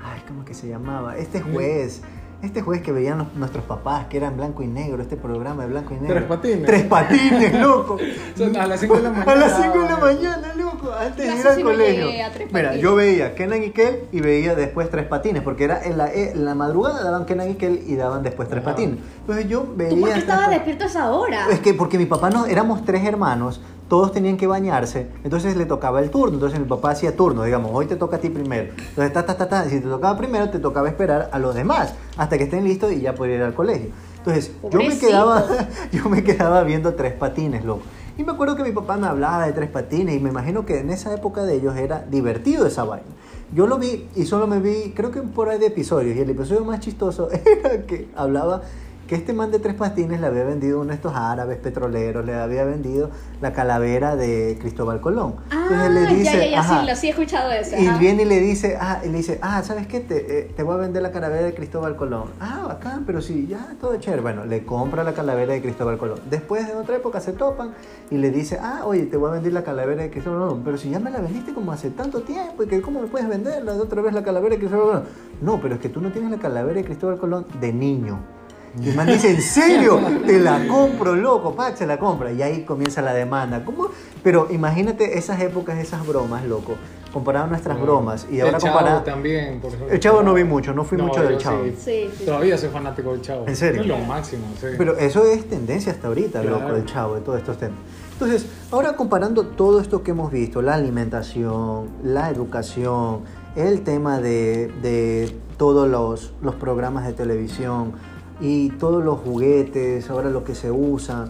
Ay, 0.03 0.21
¿cómo 0.27 0.45
que 0.45 0.53
se 0.53 0.67
llamaba? 0.67 1.17
Este 1.17 1.41
juez. 1.41 2.01
Este 2.41 2.61
juez 2.61 2.81
que 2.81 2.93
veían 2.93 3.17
los- 3.17 3.33
nuestros 3.35 3.65
papás, 3.65 4.05
que 4.05 4.15
era 4.15 4.27
en 4.27 4.37
blanco 4.37 4.63
y 4.63 4.67
negro, 4.67 5.01
este 5.01 5.17
programa 5.17 5.63
de 5.63 5.69
blanco 5.71 5.93
y 5.93 5.97
negro. 5.97 6.15
Tres 6.15 6.25
patines. 6.29 6.65
Tres 6.65 6.83
patines, 6.83 7.59
loco. 7.59 7.97
Son 8.37 8.55
a 8.55 8.65
las 8.65 8.79
cinco 8.79 8.95
de 8.95 9.01
la 9.03 9.09
mañana. 9.09 9.31
A 9.33 9.35
las 9.35 9.61
5 9.61 9.77
de 9.77 9.89
la 9.89 9.97
mañana, 9.97 10.53
loco, 10.55 10.89
antes 10.93 11.17
de 11.17 11.35
ir 11.37 11.45
al 11.47 11.61
colegio. 11.61 12.05
llegué 12.05 12.23
a 12.23 12.31
Tres 12.31 12.53
Mira, 12.53 12.75
yo 12.77 12.95
veía 12.95 13.35
Kenan 13.35 13.61
y 13.61 13.71
Kel 13.71 14.03
y 14.13 14.21
veía 14.21 14.55
después 14.55 14.89
Tres 14.89 15.05
Patines, 15.07 15.43
porque 15.43 15.65
era 15.65 15.83
en 15.83 15.97
la, 15.97 16.13
en 16.13 16.45
la 16.45 16.55
madrugada 16.55 17.03
daban 17.03 17.25
Kenan 17.25 17.49
y 17.49 17.55
Kel 17.55 17.83
y 17.85 17.95
daban 17.97 18.23
después 18.23 18.47
Tres 18.47 18.61
Ajá. 18.63 18.71
Patines. 18.71 18.99
Entonces 19.19 19.49
yo 19.49 19.67
veía. 19.75 19.89
¿Tú 19.89 19.99
por 19.99 20.13
qué 20.13 20.19
estabas 20.19 20.49
despierto 20.49 20.85
a 20.85 20.87
esa 20.87 21.11
hora? 21.11 21.47
Es 21.51 21.59
que 21.59 21.73
porque 21.73 21.97
mi 21.97 22.05
papá 22.05 22.29
no, 22.29 22.45
éramos 22.45 22.85
tres 22.85 23.03
hermanos, 23.03 23.59
todos 23.89 24.11
tenían 24.11 24.37
que 24.37 24.47
bañarse, 24.47 25.07
entonces 25.23 25.57
le 25.57 25.65
tocaba 25.65 25.99
el 25.99 26.11
turno, 26.11 26.35
entonces 26.35 26.59
mi 26.59 26.67
papá 26.67 26.91
hacía 26.91 27.15
turno, 27.15 27.43
digamos, 27.43 27.71
hoy 27.73 27.87
te 27.87 27.95
toca 27.95 28.17
a 28.17 28.19
ti 28.19 28.29
primero. 28.29 28.71
Entonces, 28.77 29.11
ta, 29.11 29.25
ta, 29.25 29.35
ta, 29.35 29.49
ta, 29.49 29.67
si 29.67 29.81
te 29.81 29.87
tocaba 29.87 30.17
primero, 30.17 30.49
te 30.49 30.59
tocaba 30.59 30.87
esperar 30.87 31.29
a 31.33 31.39
los 31.39 31.55
demás 31.55 31.95
hasta 32.15 32.37
que 32.37 32.43
estén 32.45 32.63
listos 32.63 32.91
y 32.93 33.01
ya 33.01 33.15
poder 33.15 33.37
ir 33.37 33.41
al 33.41 33.55
colegio. 33.55 33.89
Entonces, 34.19 34.51
yo 34.69 34.79
me 34.79 34.97
quedaba, 34.97 35.43
yo 35.91 36.07
me 36.07 36.23
quedaba 36.23 36.63
viendo 36.63 36.93
tres 36.93 37.13
patines, 37.13 37.65
loco. 37.65 37.81
Y 38.17 38.23
me 38.23 38.33
acuerdo 38.33 38.55
que 38.55 38.63
mi 38.63 38.71
papá 38.71 38.97
me 38.97 39.07
hablaba 39.07 39.45
de 39.45 39.53
tres 39.53 39.69
patines 39.69 40.15
y 40.15 40.19
me 40.19 40.29
imagino 40.29 40.65
que 40.65 40.79
en 40.79 40.91
esa 40.91 41.13
época 41.13 41.43
de 41.43 41.55
ellos 41.55 41.75
era 41.75 42.05
divertido 42.09 42.67
esa 42.67 42.83
vaina. 42.83 43.07
Yo 43.53 43.65
lo 43.65 43.79
vi 43.79 44.07
y 44.15 44.25
solo 44.25 44.45
me 44.45 44.59
vi, 44.59 44.91
creo 44.95 45.09
que 45.09 45.21
por 45.21 45.49
ahí 45.49 45.57
de 45.57 45.67
episodios, 45.67 46.15
y 46.15 46.19
el 46.19 46.29
episodio 46.29 46.63
más 46.63 46.81
chistoso 46.81 47.29
era 47.45 47.85
que 47.87 48.09
hablaba 48.15 48.61
que 49.09 49.15
este 49.15 49.33
man 49.33 49.49
de 49.49 49.57
tres 49.57 49.73
patines 49.73 50.21
le 50.21 50.27
había 50.27 50.43
vendido 50.43 50.81
uno 50.81 50.89
de 50.89 50.93
estos 50.93 51.15
árabes 51.15 51.57
petroleros, 51.57 52.23
le 52.23 52.35
había 52.35 52.63
vendido 52.63 53.09
la 53.41 53.53
calavera 53.53 54.15
de 54.15 54.55
Cristóbal 54.61 55.01
Colón. 55.01 55.33
Ah, 55.49 55.67
ya, 55.71 56.15
ya, 56.15 56.45
ya, 56.45 56.59
ajá, 56.59 56.81
sí, 56.81 56.87
lo 56.87 56.95
sí 56.95 57.07
he 57.07 57.09
escuchado 57.09 57.51
eso. 57.51 57.75
y 57.75 57.87
ajá. 57.87 57.97
viene 57.97 58.21
y 58.21 58.25
le 58.25 58.39
dice, 58.39 58.77
ah, 58.79 59.01
y 59.03 59.07
le 59.07 59.17
dice, 59.17 59.39
ah, 59.41 59.63
¿sabes 59.63 59.87
qué? 59.87 60.01
Te, 60.01 60.41
eh, 60.41 60.53
te 60.55 60.61
voy 60.61 60.75
a 60.75 60.77
vender 60.77 61.01
la 61.01 61.11
calavera 61.11 61.41
de 61.41 61.55
Cristóbal 61.55 61.95
Colón. 61.95 62.25
Ah, 62.39 62.65
bacán, 62.67 63.03
pero 63.07 63.19
sí, 63.19 63.47
ya, 63.49 63.75
todo 63.81 63.97
chévere. 63.97 64.21
Bueno, 64.21 64.45
le 64.45 64.63
compra 64.63 65.03
la 65.03 65.13
calavera 65.13 65.53
de 65.53 65.61
Cristóbal 65.63 65.97
Colón. 65.97 66.19
Después, 66.29 66.69
en 66.69 66.77
otra 66.77 66.97
época, 66.97 67.19
se 67.19 67.33
topan 67.33 67.73
y 68.11 68.17
le 68.17 68.29
dice, 68.29 68.59
ah, 68.61 68.83
oye, 68.85 69.07
te 69.07 69.17
voy 69.17 69.31
a 69.31 69.33
vender 69.33 69.53
la 69.53 69.63
calavera 69.63 70.03
de 70.03 70.11
Cristóbal 70.11 70.39
Colón. 70.39 70.61
Pero 70.63 70.77
si 70.77 70.91
ya 70.91 70.99
me 70.99 71.09
la 71.09 71.19
vendiste 71.19 71.51
como 71.55 71.71
hace 71.71 71.89
tanto 71.89 72.21
tiempo, 72.21 72.61
y 72.61 72.67
que 72.67 72.79
¿cómo 72.79 73.01
me 73.01 73.07
puedes 73.07 73.27
vender 73.27 73.63
la 73.63 73.73
de 73.73 73.81
otra 73.81 74.03
vez 74.03 74.13
la 74.13 74.21
calavera 74.21 74.53
de 74.53 74.59
Cristóbal 74.59 74.85
Colón? 74.85 75.03
No, 75.41 75.59
pero 75.59 75.73
es 75.73 75.81
que 75.81 75.89
tú 75.89 75.99
no 75.99 76.11
tienes 76.11 76.29
la 76.29 76.37
calavera 76.37 76.75
de 76.75 76.85
Cristóbal 76.85 77.17
Colón 77.17 77.47
de 77.59 77.73
niño. 77.73 78.38
Y 78.81 78.89
el 78.89 78.95
man 78.95 79.07
dice, 79.07 79.31
¿en 79.31 79.41
serio? 79.41 79.99
Te 80.25 80.39
la 80.39 80.67
compro, 80.67 81.15
loco, 81.15 81.55
Pac, 81.55 81.75
se 81.75 81.85
la 81.85 81.97
compra. 81.99 82.31
Y 82.31 82.41
ahí 82.41 82.63
comienza 82.63 83.01
la 83.01 83.13
demanda. 83.13 83.63
¿Cómo? 83.65 83.89
Pero 84.23 84.47
imagínate 84.51 85.17
esas 85.17 85.39
épocas, 85.41 85.77
esas 85.79 86.05
bromas, 86.05 86.43
loco. 86.45 86.75
Comparado 87.13 87.45
a 87.45 87.47
nuestras 87.49 87.81
bromas. 87.81 88.27
Y 88.29 88.39
ahora 88.39 88.57
el 88.57 88.61
Chavo 88.61 88.73
comparado... 88.77 89.03
también, 89.03 89.59
por 89.59 89.71
ejemplo. 89.73 89.91
El 89.93 89.99
Chavo 89.99 90.21
no 90.21 90.33
vi 90.35 90.43
mucho, 90.43 90.73
no 90.73 90.83
fui 90.83 90.97
No, 90.97 91.05
mucho 91.07 91.23
del 91.23 91.37
Chavo. 91.37 91.63
sí. 91.63 91.75
Sí, 91.83 92.09
sí. 92.17 92.25
Todavía 92.25 92.57
soy 92.57 92.69
fanático 92.69 93.11
del 93.13 93.21
Chavo. 93.21 93.47
¿En 93.47 93.55
serio? 93.55 93.81
Es 93.81 93.87
lo 93.87 93.97
máximo, 93.99 94.43
sí. 94.59 94.67
Pero 94.77 94.95
eso 94.97 95.25
es 95.25 95.49
tendencia 95.49 95.91
hasta 95.91 96.07
ahorita, 96.07 96.41
Claro. 96.41 96.59
loco, 96.59 96.75
el 96.75 96.85
Chavo, 96.85 97.15
de 97.15 97.21
todos 97.21 97.39
estos 97.39 97.57
temas. 97.57 97.79
Entonces, 98.13 98.45
ahora 98.71 98.95
comparando 98.97 99.43
todo 99.47 99.79
esto 99.79 100.03
que 100.03 100.11
hemos 100.11 100.31
visto, 100.31 100.61
la 100.61 100.75
alimentación, 100.75 101.89
la 102.03 102.29
educación, 102.29 103.21
el 103.55 103.81
tema 103.81 104.19
de, 104.19 104.67
de 104.81 105.35
todos 105.57 105.87
los, 105.89 106.33
los 106.41 106.55
programas 106.55 107.05
de 107.07 107.13
televisión 107.13 107.93
y 108.41 108.69
todos 108.71 109.03
los 109.03 109.19
juguetes, 109.19 110.09
ahora 110.09 110.29
lo 110.29 110.43
que 110.43 110.55
se 110.55 110.71
usa, 110.71 111.27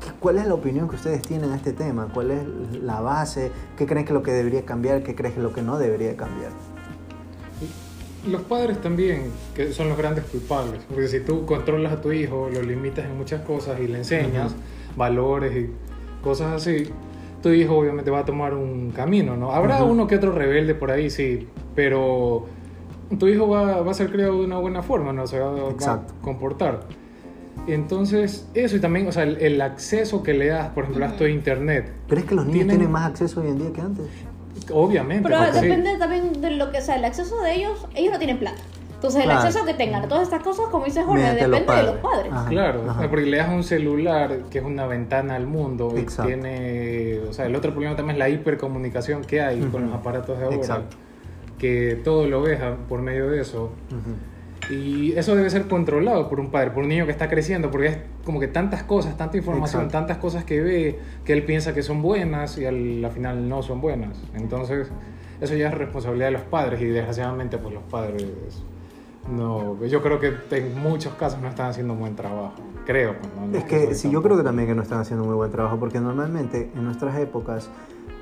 ¿qué- 0.00 0.10
¿cuál 0.20 0.38
es 0.38 0.46
la 0.46 0.54
opinión 0.54 0.88
que 0.88 0.96
ustedes 0.96 1.22
tienen 1.22 1.50
a 1.50 1.56
este 1.56 1.72
tema? 1.72 2.08
¿Cuál 2.12 2.30
es 2.30 2.42
la 2.82 3.00
base? 3.00 3.50
¿Qué 3.76 3.86
creen 3.86 4.04
que 4.04 4.12
lo 4.12 4.22
que 4.22 4.32
debería 4.32 4.64
cambiar? 4.64 5.02
¿Qué 5.02 5.14
creen 5.14 5.34
que 5.34 5.40
lo 5.40 5.52
que 5.52 5.62
no 5.62 5.78
debería 5.78 6.16
cambiar? 6.16 6.52
Los 8.28 8.42
padres 8.42 8.80
también, 8.80 9.30
que 9.54 9.72
son 9.72 9.88
los 9.88 9.96
grandes 9.96 10.24
culpables. 10.24 10.82
Porque 10.88 11.06
si 11.06 11.20
tú 11.20 11.46
controlas 11.46 11.92
a 11.92 12.00
tu 12.00 12.10
hijo, 12.10 12.48
lo 12.52 12.60
limitas 12.62 13.04
en 13.04 13.16
muchas 13.16 13.42
cosas 13.42 13.78
y 13.80 13.86
le 13.86 13.98
enseñas 13.98 14.52
valores 14.96 15.56
y 15.56 15.70
cosas 16.24 16.52
así, 16.54 16.88
tu 17.42 17.50
hijo 17.50 17.76
obviamente 17.76 18.10
va 18.10 18.20
a 18.20 18.24
tomar 18.24 18.54
un 18.54 18.90
camino, 18.90 19.36
¿no? 19.36 19.52
Habrá 19.52 19.82
Ujú. 19.84 19.92
uno 19.92 20.06
que 20.08 20.16
otro 20.16 20.32
rebelde 20.32 20.74
por 20.74 20.90
ahí, 20.90 21.08
sí, 21.08 21.46
pero 21.76 22.46
tu 23.18 23.28
hijo 23.28 23.48
va, 23.48 23.80
va 23.82 23.90
a 23.90 23.94
ser 23.94 24.10
criado 24.10 24.38
de 24.40 24.44
una 24.46 24.58
buena 24.58 24.82
forma, 24.82 25.12
¿no? 25.12 25.26
Se 25.26 25.38
va, 25.38 25.50
a 25.50 26.00
comportar. 26.22 26.80
Entonces, 27.66 28.48
eso 28.54 28.76
y 28.76 28.80
también, 28.80 29.08
o 29.08 29.12
sea, 29.12 29.24
el, 29.24 29.38
el 29.38 29.60
acceso 29.60 30.22
que 30.22 30.34
le 30.34 30.46
das, 30.46 30.68
por 30.70 30.84
ejemplo, 30.84 31.04
a 31.04 31.08
esto 31.08 31.24
de 31.24 31.30
internet. 31.32 31.92
¿Crees 32.08 32.24
que 32.26 32.34
los 32.34 32.44
niños 32.44 32.58
Tienen- 32.60 32.76
tienen 32.76 32.92
más 32.92 33.10
acceso 33.10 33.40
hoy 33.40 33.48
en 33.48 33.58
día 33.58 33.72
que 33.72 33.80
antes? 33.80 34.06
Obviamente. 34.72 35.28
Pero 35.28 35.38
sí. 35.52 35.60
depende 35.60 35.96
también 35.98 36.40
de 36.40 36.50
lo 36.52 36.70
que 36.70 36.80
sea, 36.80 36.96
el 36.96 37.04
acceso 37.04 37.40
de 37.42 37.54
ellos, 37.54 37.86
ellos 37.94 38.12
no 38.12 38.18
tienen 38.18 38.38
plata. 38.38 38.60
Entonces, 38.94 39.20
el 39.20 39.26
Claro. 39.26 39.40
acceso 39.46 39.64
que 39.66 39.74
tengan 39.74 40.04
a 40.04 40.08
todas 40.08 40.22
estas 40.24 40.42
cosas, 40.42 40.66
como 40.70 40.84
dice 40.86 41.02
Jorge, 41.02 41.22
Mediante 41.22 41.48
los 41.48 41.60
depende 41.60 41.82
de 41.82 41.92
los 41.92 41.96
padres. 42.00 42.32
Ajá, 42.32 42.48
Claro, 42.48 42.90
ajá. 42.90 43.08
porque 43.10 43.26
le 43.26 43.36
das 43.36 43.48
un 43.50 43.62
celular 43.62 44.38
que 44.50 44.58
es 44.58 44.64
una 44.64 44.86
ventana 44.86 45.36
al 45.36 45.46
mundo 45.46 45.92
y 45.96 46.00
Exacto. 46.00 46.28
tiene, 46.32 47.20
o 47.28 47.32
sea, 47.32 47.44
el 47.46 47.54
otro 47.56 47.72
problema 47.72 47.94
también 47.94 48.14
es 48.16 48.18
la 48.20 48.28
hipercomunicación 48.30 49.22
que 49.22 49.42
hay 49.42 49.60
con 49.60 49.84
los 49.86 49.94
aparatos 49.94 50.38
de 50.38 50.44
ahora, 50.44 50.56
Exacto. 50.56 50.96
Que 51.58 52.00
todo 52.04 52.26
lo 52.28 52.42
ves 52.42 52.60
por 52.88 53.02
medio 53.02 53.30
de 53.30 53.40
eso. 53.40 53.70
Y 54.70 55.12
eso 55.12 55.36
debe 55.36 55.48
ser 55.48 55.68
controlado 55.68 56.28
por 56.28 56.40
un 56.40 56.50
padre, 56.50 56.72
por 56.72 56.82
un 56.82 56.88
niño 56.88 57.06
que 57.06 57.12
está 57.12 57.28
creciendo, 57.28 57.70
porque 57.70 57.86
es 57.86 57.98
como 58.24 58.40
que 58.40 58.48
tantas 58.48 58.82
cosas, 58.82 59.16
tanta 59.16 59.36
información, 59.36 59.82
Exacto. 59.82 59.98
tantas 59.98 60.18
cosas 60.18 60.44
que 60.44 60.60
ve, 60.60 60.98
que 61.24 61.32
él 61.32 61.44
piensa 61.44 61.72
que 61.72 61.82
son 61.82 62.02
buenas 62.02 62.58
y 62.58 62.66
al, 62.66 63.04
al 63.04 63.12
final 63.12 63.48
no 63.48 63.62
son 63.62 63.80
buenas. 63.80 64.18
Entonces, 64.34 64.90
eso 65.40 65.54
ya 65.54 65.68
es 65.68 65.74
responsabilidad 65.74 66.26
de 66.26 66.32
los 66.32 66.42
padres 66.42 66.80
y 66.80 66.86
desgraciadamente 66.86 67.58
pues 67.58 67.74
los 67.74 67.84
padres 67.84 68.24
no, 69.30 69.84
yo 69.84 70.02
creo 70.02 70.20
que 70.20 70.34
en 70.50 70.80
muchos 70.80 71.14
casos 71.14 71.40
no 71.40 71.48
están 71.48 71.70
haciendo 71.70 71.94
un 71.94 72.00
buen 72.00 72.14
trabajo, 72.14 72.54
creo. 72.84 73.16
pues, 73.18 73.34
¿no? 73.34 73.46
No 73.46 73.58
Es 73.58 73.64
que 73.64 73.94
sí, 73.94 74.10
yo 74.10 74.22
creo 74.22 74.36
que 74.36 74.44
también 74.44 74.68
que 74.68 74.74
no 74.74 74.82
están 74.82 75.00
haciendo 75.00 75.24
muy 75.24 75.34
buen 75.34 75.50
trabajo, 75.50 75.78
porque 75.78 75.98
normalmente 76.00 76.70
en 76.74 76.84
nuestras 76.84 77.18
épocas 77.18 77.68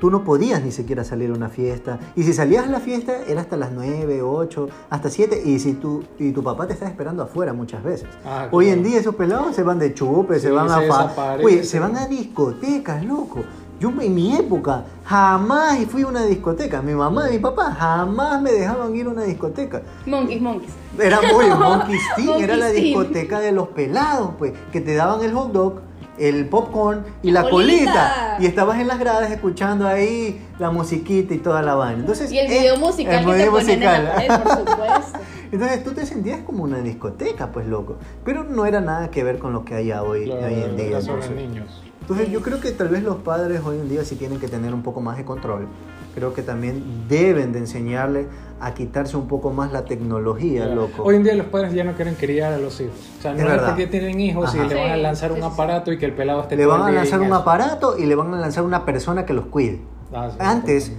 tú 0.01 0.11
no 0.11 0.25
podías 0.25 0.63
ni 0.63 0.71
siquiera 0.73 1.05
salir 1.05 1.31
a 1.31 1.35
una 1.35 1.49
fiesta, 1.49 1.99
y 2.17 2.23
si 2.23 2.33
salías 2.33 2.67
a 2.67 2.71
la 2.71 2.81
fiesta 2.81 3.13
era 3.27 3.41
hasta 3.41 3.57
las 3.57 3.73
9, 3.73 4.23
8, 4.23 4.69
hasta 4.91 5.11
7, 5.11 5.43
y 5.45 5.59
si 5.59 5.75
tu, 5.75 6.03
y 6.19 6.33
tu 6.33 6.43
papá 6.43 6.67
te 6.67 6.73
está 6.75 6.87
esperando 6.87 7.23
afuera 7.23 7.53
muchas 7.53 7.83
veces. 7.83 8.09
Ah, 8.25 8.49
Hoy 8.51 8.67
claro. 8.67 8.79
en 8.81 8.85
día 8.85 9.01
esos 9.01 9.15
pelados 9.15 9.55
se 9.55 9.63
van 9.63 9.79
de 9.79 9.95
chupe, 9.95 10.39
se 10.39 10.49
Sí, 10.49 10.55
van 10.55 10.69
se 10.69 10.75
a. 10.91 11.39
Oye, 11.43 11.65
se 11.65 11.79
van 11.81 11.97
a 11.97 12.07
discotecas, 12.07 13.05
loco. 13.05 13.41
Yo 13.81 13.93
en 14.01 14.15
mi 14.15 14.35
época 14.37 14.85
jamás 15.05 15.79
fui 15.87 16.03
a 16.03 16.07
una 16.07 16.25
discoteca. 16.25 16.81
Mi 16.81 16.95
mamá 16.95 17.29
y 17.29 17.35
mi 17.35 17.39
papá 17.41 17.73
jamás 17.73 18.41
me 18.41 18.53
dejaban 18.53 18.95
ir 18.95 19.07
a 19.07 19.11
una 19.11 19.25
discoteca. 19.25 19.83
Monkeys, 20.07 20.41
monkeys. 20.41 20.71
Era 20.99 21.21
muy 21.21 21.47
Monkey 21.47 21.99
Sting, 22.13 22.41
era 22.41 22.57
la 22.57 22.69
discoteca 22.69 23.41
de 23.41 23.53
los 23.53 23.69
pelados, 23.69 24.31
pues, 24.39 24.53
que 24.73 24.81
te 24.81 24.95
daban 24.95 25.23
el 25.25 25.33
hot 25.35 25.53
dog 25.53 25.81
el 26.19 26.49
popcorn 26.49 27.05
y 27.23 27.31
La 27.31 27.43
la, 27.43 27.51
colita. 27.51 27.85
colita. 27.85 28.37
Y 28.41 28.47
estabas 28.47 28.79
en 28.81 28.87
las 28.89 28.99
gradas 28.99 29.31
escuchando 29.31 29.87
ahí 29.87 30.41
la 30.59 30.71
musiquita 30.71 31.35
y 31.35 31.39
toda 31.39 31.63
la 31.63 31.75
vaina. 31.75 32.01
Entonces, 32.01 32.31
Y 32.33 32.39
el 32.39 32.47
eh, 32.51 32.61
video 32.61 32.77
musical 32.77 33.15
el 33.15 33.25
que 33.25 33.31
te 33.31 33.37
video 33.39 33.53
ponen 33.53 33.71
en 33.71 33.81
la 33.85 34.01
musical. 34.01 34.29
pared, 34.29 34.43
por 34.45 34.59
supuesto. 34.71 35.19
Entonces 35.53 35.85
tú 35.85 35.91
te 35.93 36.07
sentías 36.07 36.41
como 36.41 36.65
una 36.65 36.79
discoteca, 36.79 37.53
pues 37.53 37.67
loco. 37.67 37.97
Pero 38.25 38.45
no 38.45 38.67
era 38.67 38.81
nada 38.81 39.11
que 39.11 39.23
ver 39.25 39.39
con 39.39 39.53
lo 39.53 39.65
que 39.65 39.75
hay 39.75 39.93
hoy, 39.93 40.25
Claro, 40.25 40.47
hoy 40.47 40.55
en 40.55 40.77
día. 40.77 40.99
entonces. 40.99 41.31
niños. 41.35 41.83
Entonces 42.01 42.29
yo 42.31 42.43
creo 42.43 42.61
que 42.61 42.71
tal 42.73 42.89
vez 42.89 43.03
los 43.03 43.17
padres 43.17 43.63
hoy 43.65 43.79
en 43.79 43.89
día 43.89 44.05
sí 44.05 44.17
tienen 44.17 44.39
que 44.39 44.49
tener 44.49 44.75
un 44.75 44.83
poco 44.83 45.01
más 45.01 45.17
de 45.17 45.25
control. 45.25 45.67
Creo 46.15 46.33
que 46.35 46.43
también 46.43 47.07
deben 47.09 47.53
de 47.53 47.61
enseñarle 47.61 48.27
a 48.67 48.73
quitarse 48.75 49.17
un 49.17 49.29
poco 49.29 49.51
más 49.51 49.73
la 49.73 49.85
tecnología, 49.85 50.65
Claro. 50.67 50.83
loco. 50.83 51.03
Hoy 51.03 51.17
en 51.17 51.23
día 51.25 51.35
los 51.35 51.47
padres 51.47 51.73
ya 51.75 51.85
no 51.85 51.93
quieren 51.93 52.15
criar 52.15 52.53
a 52.53 52.59
los 52.59 52.81
hijos. 52.81 52.95
O 53.19 53.23
sea, 53.23 53.33
Es 53.33 53.37
no 53.39 53.45
es 53.45 53.51
verdad. 53.51 53.69
porque 53.69 53.87
tienen 53.87 54.19
hijos 54.21 54.55
Ajá. 54.55 54.65
y 54.65 54.69
le 54.69 54.75
van 54.75 54.91
a 54.93 54.97
lanzar 54.97 55.31
sí, 55.31 55.35
un 55.37 55.43
sí, 55.43 55.47
sí. 55.49 55.53
aparato 55.53 55.93
y 55.93 55.99
que 55.99 56.07
el 56.07 56.13
pelado 56.15 56.41
esté 56.43 56.57
Le 56.57 56.67
van 56.67 56.83
a 56.83 56.91
lanzar 56.91 57.21
un 57.21 57.27
eso. 57.27 57.35
aparato 57.35 57.99
y 57.99 58.07
le 58.07 58.15
van 58.15 58.33
a 58.33 58.39
lanzar 58.39 58.65
una 58.65 58.85
persona 58.85 59.27
que 59.27 59.35
los 59.35 59.47
cuide. 59.47 59.81
Ah, 60.15 60.29
sí. 60.31 60.37
Antes, 60.41 60.93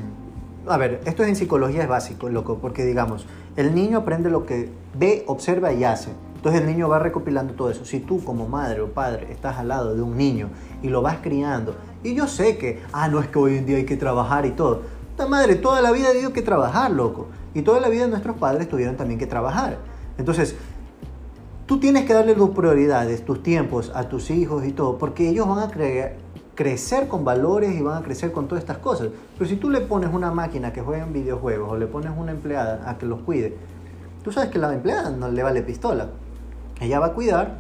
a 0.68 0.78
ver, 0.78 1.02
esto 1.06 1.24
en 1.24 1.36
psicología 1.36 1.84
es 1.84 1.88
básico, 1.90 2.30
loco, 2.30 2.60
porque 2.62 2.86
digamos, 2.86 3.26
el 3.56 3.74
niño 3.74 4.00
aprende 4.00 4.30
lo 4.30 4.46
que 4.46 4.70
ve, 4.98 5.24
observa 5.28 5.74
y 5.74 5.84
hace. 5.84 6.12
Entonces 6.36 6.62
el 6.62 6.68
niño 6.68 6.88
va 6.88 7.00
recopilando 7.00 7.54
todo 7.56 7.72
eso. 7.72 7.86
Si 7.86 8.00
tú 8.00 8.24
como 8.24 8.48
madre 8.48 8.82
o 8.82 8.90
padre 8.90 9.28
estás 9.32 9.58
al 9.58 9.70
lado 9.70 9.96
de 9.96 10.04
un 10.04 10.16
niño 10.16 10.50
y 10.84 10.90
lo 10.90 11.02
vas 11.02 11.18
criando, 11.24 11.76
y 12.04 12.14
yo 12.14 12.28
sé 12.28 12.58
que, 12.58 12.84
ah, 12.94 13.08
no 13.08 13.20
es 13.20 13.28
que 13.28 13.40
hoy 13.40 13.58
en 13.58 13.66
día 13.66 13.78
hay 13.78 13.86
que 13.86 13.98
trabajar 13.98 14.46
y 14.46 14.52
todo. 14.52 14.82
Esta 15.10 15.28
madre 15.28 15.56
toda 15.56 15.82
la 15.82 15.92
vida 15.92 16.10
ha 16.10 16.12
tenido 16.12 16.34
que 16.34 16.42
trabajar, 16.44 16.92
loco. 16.92 17.28
Y 17.56 17.64
toda 17.64 17.80
la 17.80 17.90
vida 17.90 18.06
nuestros 18.08 18.38
padres 18.38 18.70
tuvieron 18.70 18.96
también 18.98 19.20
que 19.20 19.26
trabajar. 19.26 19.78
Entonces, 20.20 20.56
tú 21.66 21.80
tienes 21.80 22.06
que 22.06 22.14
darle 22.14 22.36
tus 22.36 22.52
prioridades, 22.52 23.26
tus 23.26 23.42
tiempos 23.42 23.92
a 23.96 24.04
tus 24.10 24.30
hijos 24.30 24.66
y 24.66 24.72
todo, 24.72 24.98
porque 25.00 25.28
ellos 25.30 25.48
van 25.48 25.60
a 25.60 25.72
cre- 25.72 26.12
crecer 26.54 27.08
con 27.08 27.26
valores 27.26 27.74
y 27.76 27.82
van 27.82 27.98
a 28.02 28.06
crecer 28.06 28.32
con 28.32 28.48
todas 28.48 28.64
estas 28.64 28.78
cosas. 28.78 29.08
Pero 29.38 29.50
si 29.50 29.56
tú 29.56 29.70
le 29.70 29.82
pones 29.82 30.14
una 30.14 30.32
máquina 30.32 30.72
que 30.72 30.82
juega 30.82 31.04
en 31.06 31.14
videojuegos 31.14 31.72
o 31.72 31.78
le 31.78 31.88
pones 31.88 32.12
una 32.16 32.32
empleada 32.32 32.90
a 32.90 32.98
que 32.98 33.06
los 33.06 33.22
cuide, 33.22 33.58
tú 34.24 34.32
sabes 34.32 34.50
que 34.50 34.60
la 34.60 34.74
empleada 34.74 35.10
no 35.10 35.30
le 35.30 35.42
vale 35.44 35.62
pistola. 35.64 36.08
Ella 36.82 37.00
va 37.00 37.08
a 37.08 37.14
cuidar 37.14 37.58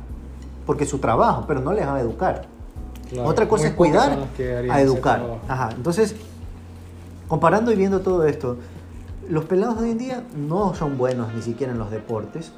porque 0.66 0.84
es 0.84 0.90
su 0.90 1.00
trabajo, 1.00 1.46
pero 1.48 1.62
no 1.62 1.72
les 1.74 1.88
va 1.88 1.96
a 1.96 2.02
educar. 2.02 2.44
Claro, 3.10 3.30
Otra 3.30 3.48
cosa 3.48 3.68
es 3.68 3.74
cuidar 3.74 4.18
a 4.74 4.82
educar. 4.82 5.20
Ajá. 5.48 5.70
Entonces, 5.76 6.16
comparando 7.28 7.72
y 7.72 7.76
viendo 7.76 8.02
todo 8.02 8.26
esto, 8.26 8.58
los 9.30 9.46
pelados 9.46 9.78
de 9.78 9.86
hoy 9.86 9.92
en 9.92 9.98
día 9.98 10.24
no 10.36 10.74
son 10.76 10.98
buenos 10.98 11.34
ni 11.34 11.42
siquiera 11.42 11.74
en 11.74 11.80
los 11.80 11.92
deportes. 11.92 12.52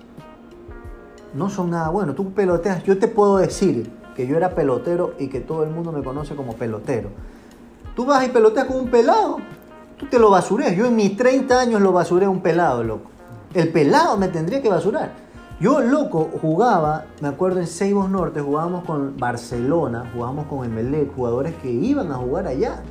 No 1.34 1.49
son 1.49 1.72
nada 1.72 1.89
buenos. 1.89 2.15
Tú 2.15 2.34
peloteas. 2.34 2.84
Yo 2.84 2.98
te 2.98 3.07
puedo 3.07 3.38
decir 3.38 3.91
que 4.15 4.27
yo 4.27 4.38
era 4.38 4.56
pelotero 4.56 5.14
y 5.19 5.27
que 5.27 5.39
todo 5.39 5.64
el 5.64 5.69
mundo 5.69 5.91
me 5.91 6.03
conoce 6.03 6.35
como 6.35 6.53
pelotero. 6.53 7.10
Tú 7.95 8.06
vas 8.06 8.26
y 8.26 8.30
peloteas 8.30 8.68
con 8.68 8.77
un 8.77 8.88
pelado. 8.89 9.38
Tú 9.98 10.07
te 10.07 10.19
lo 10.19 10.30
basureas. 10.30 10.76
Yo 10.76 10.85
en 10.85 10.95
mis 10.95 11.15
30 11.15 11.60
años 11.60 11.81
lo 11.81 11.91
basuré 11.91 12.26
a 12.26 12.30
un 12.30 12.41
pelado, 12.41 12.84
loco. 12.84 13.10
El 13.53 13.72
pelado 13.72 14.18
me 14.18 14.27
tendría 14.27 14.61
que 14.61 14.69
basurar. 14.69 15.11
Yo, 15.60 15.81
loco, 15.81 16.30
jugaba, 16.39 17.06
me 17.19 17.30
acuerdo 17.30 17.60
en 17.60 17.65
Seibos 17.65 18.11
Norte, 18.11 18.41
jugábamos 18.41 18.85
con 18.85 19.18
Barcelona, 19.18 20.11
jugábamos 20.14 20.45
con 20.45 20.64
Emelec, 20.64 21.15
jugadores 21.15 21.56
que 21.64 21.72
iban 21.72 22.11
a 22.11 22.15
jugar 22.15 22.45
allá. 22.45 22.84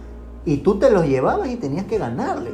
Y 0.44 0.58
tú 0.58 0.76
te 0.76 0.90
los 0.90 1.06
llevabas 1.06 1.48
y 1.48 1.56
tenías 1.56 1.84
que 1.84 1.98
ganarle. 1.98 2.50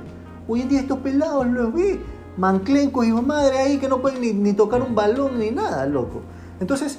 Hoy 0.48 0.62
en 0.62 0.68
día 0.68 0.80
estos 0.80 0.98
pelados 0.98 1.46
los 1.46 1.72
vi, 1.72 2.00
manclencos 2.36 3.06
y 3.06 3.12
madre 3.12 3.58
ahí 3.58 3.78
que 3.78 3.88
no 3.88 4.00
pueden 4.00 4.20
ni, 4.20 4.32
ni 4.32 4.52
tocar 4.52 4.82
un 4.82 4.94
balón 4.94 5.38
ni 5.38 5.50
nada, 5.50 5.86
loco. 5.86 6.20
Entonces, 6.60 6.98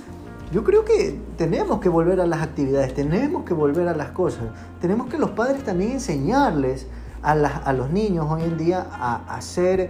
yo 0.52 0.64
creo 0.64 0.86
que 0.86 1.20
tenemos 1.38 1.80
que 1.80 1.90
volver 1.90 2.22
a 2.22 2.28
las 2.28 2.42
actividades, 2.42 2.94
tenemos 2.94 3.44
que 3.44 3.54
volver 3.54 3.88
a 3.88 3.96
las 3.96 4.10
cosas. 4.12 4.44
Tenemos 4.80 5.08
que 5.08 5.18
los 5.18 5.32
padres 5.32 5.64
también 5.64 5.94
enseñarles 5.94 6.88
a, 7.22 7.34
las- 7.36 7.66
a 7.66 7.74
los 7.74 7.90
niños 7.90 8.28
hoy 8.30 8.44
en 8.44 8.58
día 8.58 8.86
a 8.92 9.36
hacer, 9.36 9.90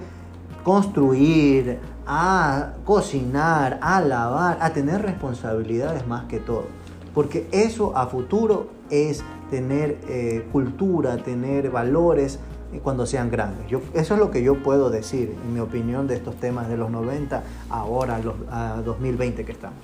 construir, 0.63 1.79
a 2.07 2.73
cocinar, 2.85 3.79
a 3.81 4.01
lavar, 4.01 4.57
a 4.61 4.71
tener 4.71 5.01
responsabilidades 5.01 6.07
más 6.07 6.25
que 6.25 6.39
todo. 6.39 6.65
Porque 7.13 7.47
eso 7.51 7.95
a 7.97 8.07
futuro 8.07 8.69
es 8.89 9.23
tener 9.51 9.99
eh, 10.07 10.47
cultura, 10.51 11.17
tener 11.17 11.69
valores 11.69 12.39
cuando 12.79 13.05
sean 13.05 13.29
grandes. 13.29 13.67
Yo, 13.67 13.81
eso 13.93 14.13
es 14.13 14.19
lo 14.19 14.31
que 14.31 14.43
yo 14.43 14.61
puedo 14.63 14.89
decir, 14.89 15.35
en 15.43 15.53
mi 15.53 15.59
opinión, 15.59 16.07
de 16.07 16.15
estos 16.15 16.35
temas 16.35 16.67
de 16.69 16.77
los 16.77 16.89
90 16.89 17.43
ahora, 17.69 18.19
los, 18.19 18.35
a 18.51 18.81
2020 18.83 19.45
que 19.45 19.51
estamos. 19.51 19.79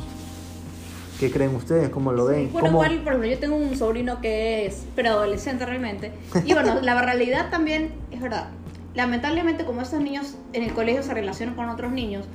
¿Qué 1.19 1.29
creen 1.31 1.53
ustedes? 1.55 1.89
¿Cómo 1.89 2.13
lo 2.13 2.25
ven? 2.25 2.49
Bueno, 2.51 2.67
¿Cómo- 2.69 2.83
igual, 2.83 2.99
por 3.03 3.13
ejemplo, 3.13 3.29
yo 3.29 3.39
tengo 3.39 3.55
un 3.57 3.75
sobrino 3.75 4.21
que 4.21 4.65
es 4.65 4.85
preadolescente 4.95 5.65
realmente. 5.65 6.13
Y 6.45 6.53
bueno, 6.53 6.75
la 6.81 7.01
realidad 7.01 7.49
también 7.49 7.91
es 8.11 8.21
verdad. 8.21 8.51
Lamentablemente, 8.95 9.65
como 9.65 9.81
estos 9.81 10.01
niños 10.01 10.35
en 10.53 10.63
el 10.63 10.73
colegio 10.73 11.03
se 11.03 11.13
relacionan 11.13 11.55
con 11.55 11.67
otros 11.69 11.91
niños, 11.91 12.25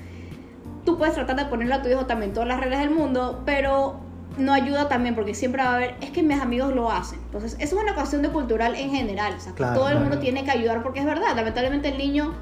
tú 0.84 0.98
puedes 0.98 1.14
tratar 1.14 1.36
de 1.36 1.46
ponerle 1.46 1.74
a 1.74 1.82
tu 1.82 1.88
hijo 1.88 2.04
también 2.06 2.32
todas 2.34 2.46
las 2.48 2.60
reglas 2.60 2.80
del 2.80 2.90
mundo, 2.90 3.42
pero 3.46 3.96
no 4.38 4.52
ayuda 4.52 4.88
también 4.88 5.14
porque 5.14 5.34
siempre 5.34 5.62
va 5.62 5.70
a 5.70 5.74
haber, 5.76 5.94
es 6.00 6.10
que 6.10 6.22
mis 6.22 6.40
amigos 6.40 6.74
lo 6.74 6.90
hacen. 6.90 7.18
Entonces, 7.26 7.56
eso 7.60 7.76
es 7.76 7.82
una 7.82 7.94
cuestión 7.94 8.22
de 8.22 8.28
cultural 8.30 8.74
en 8.74 8.90
general. 8.90 9.34
O 9.36 9.40
sea, 9.40 9.52
que 9.52 9.58
Claro, 9.58 9.74
todo 9.74 9.88
el 9.88 9.94
claro. 9.94 10.08
mundo 10.08 10.18
tiene 10.20 10.44
que 10.44 10.50
ayudar 10.50 10.82
porque 10.82 11.00
es 11.00 11.06
verdad. 11.06 11.34
Lamentablemente, 11.36 11.88
el 11.88 11.98
niño 11.98 12.34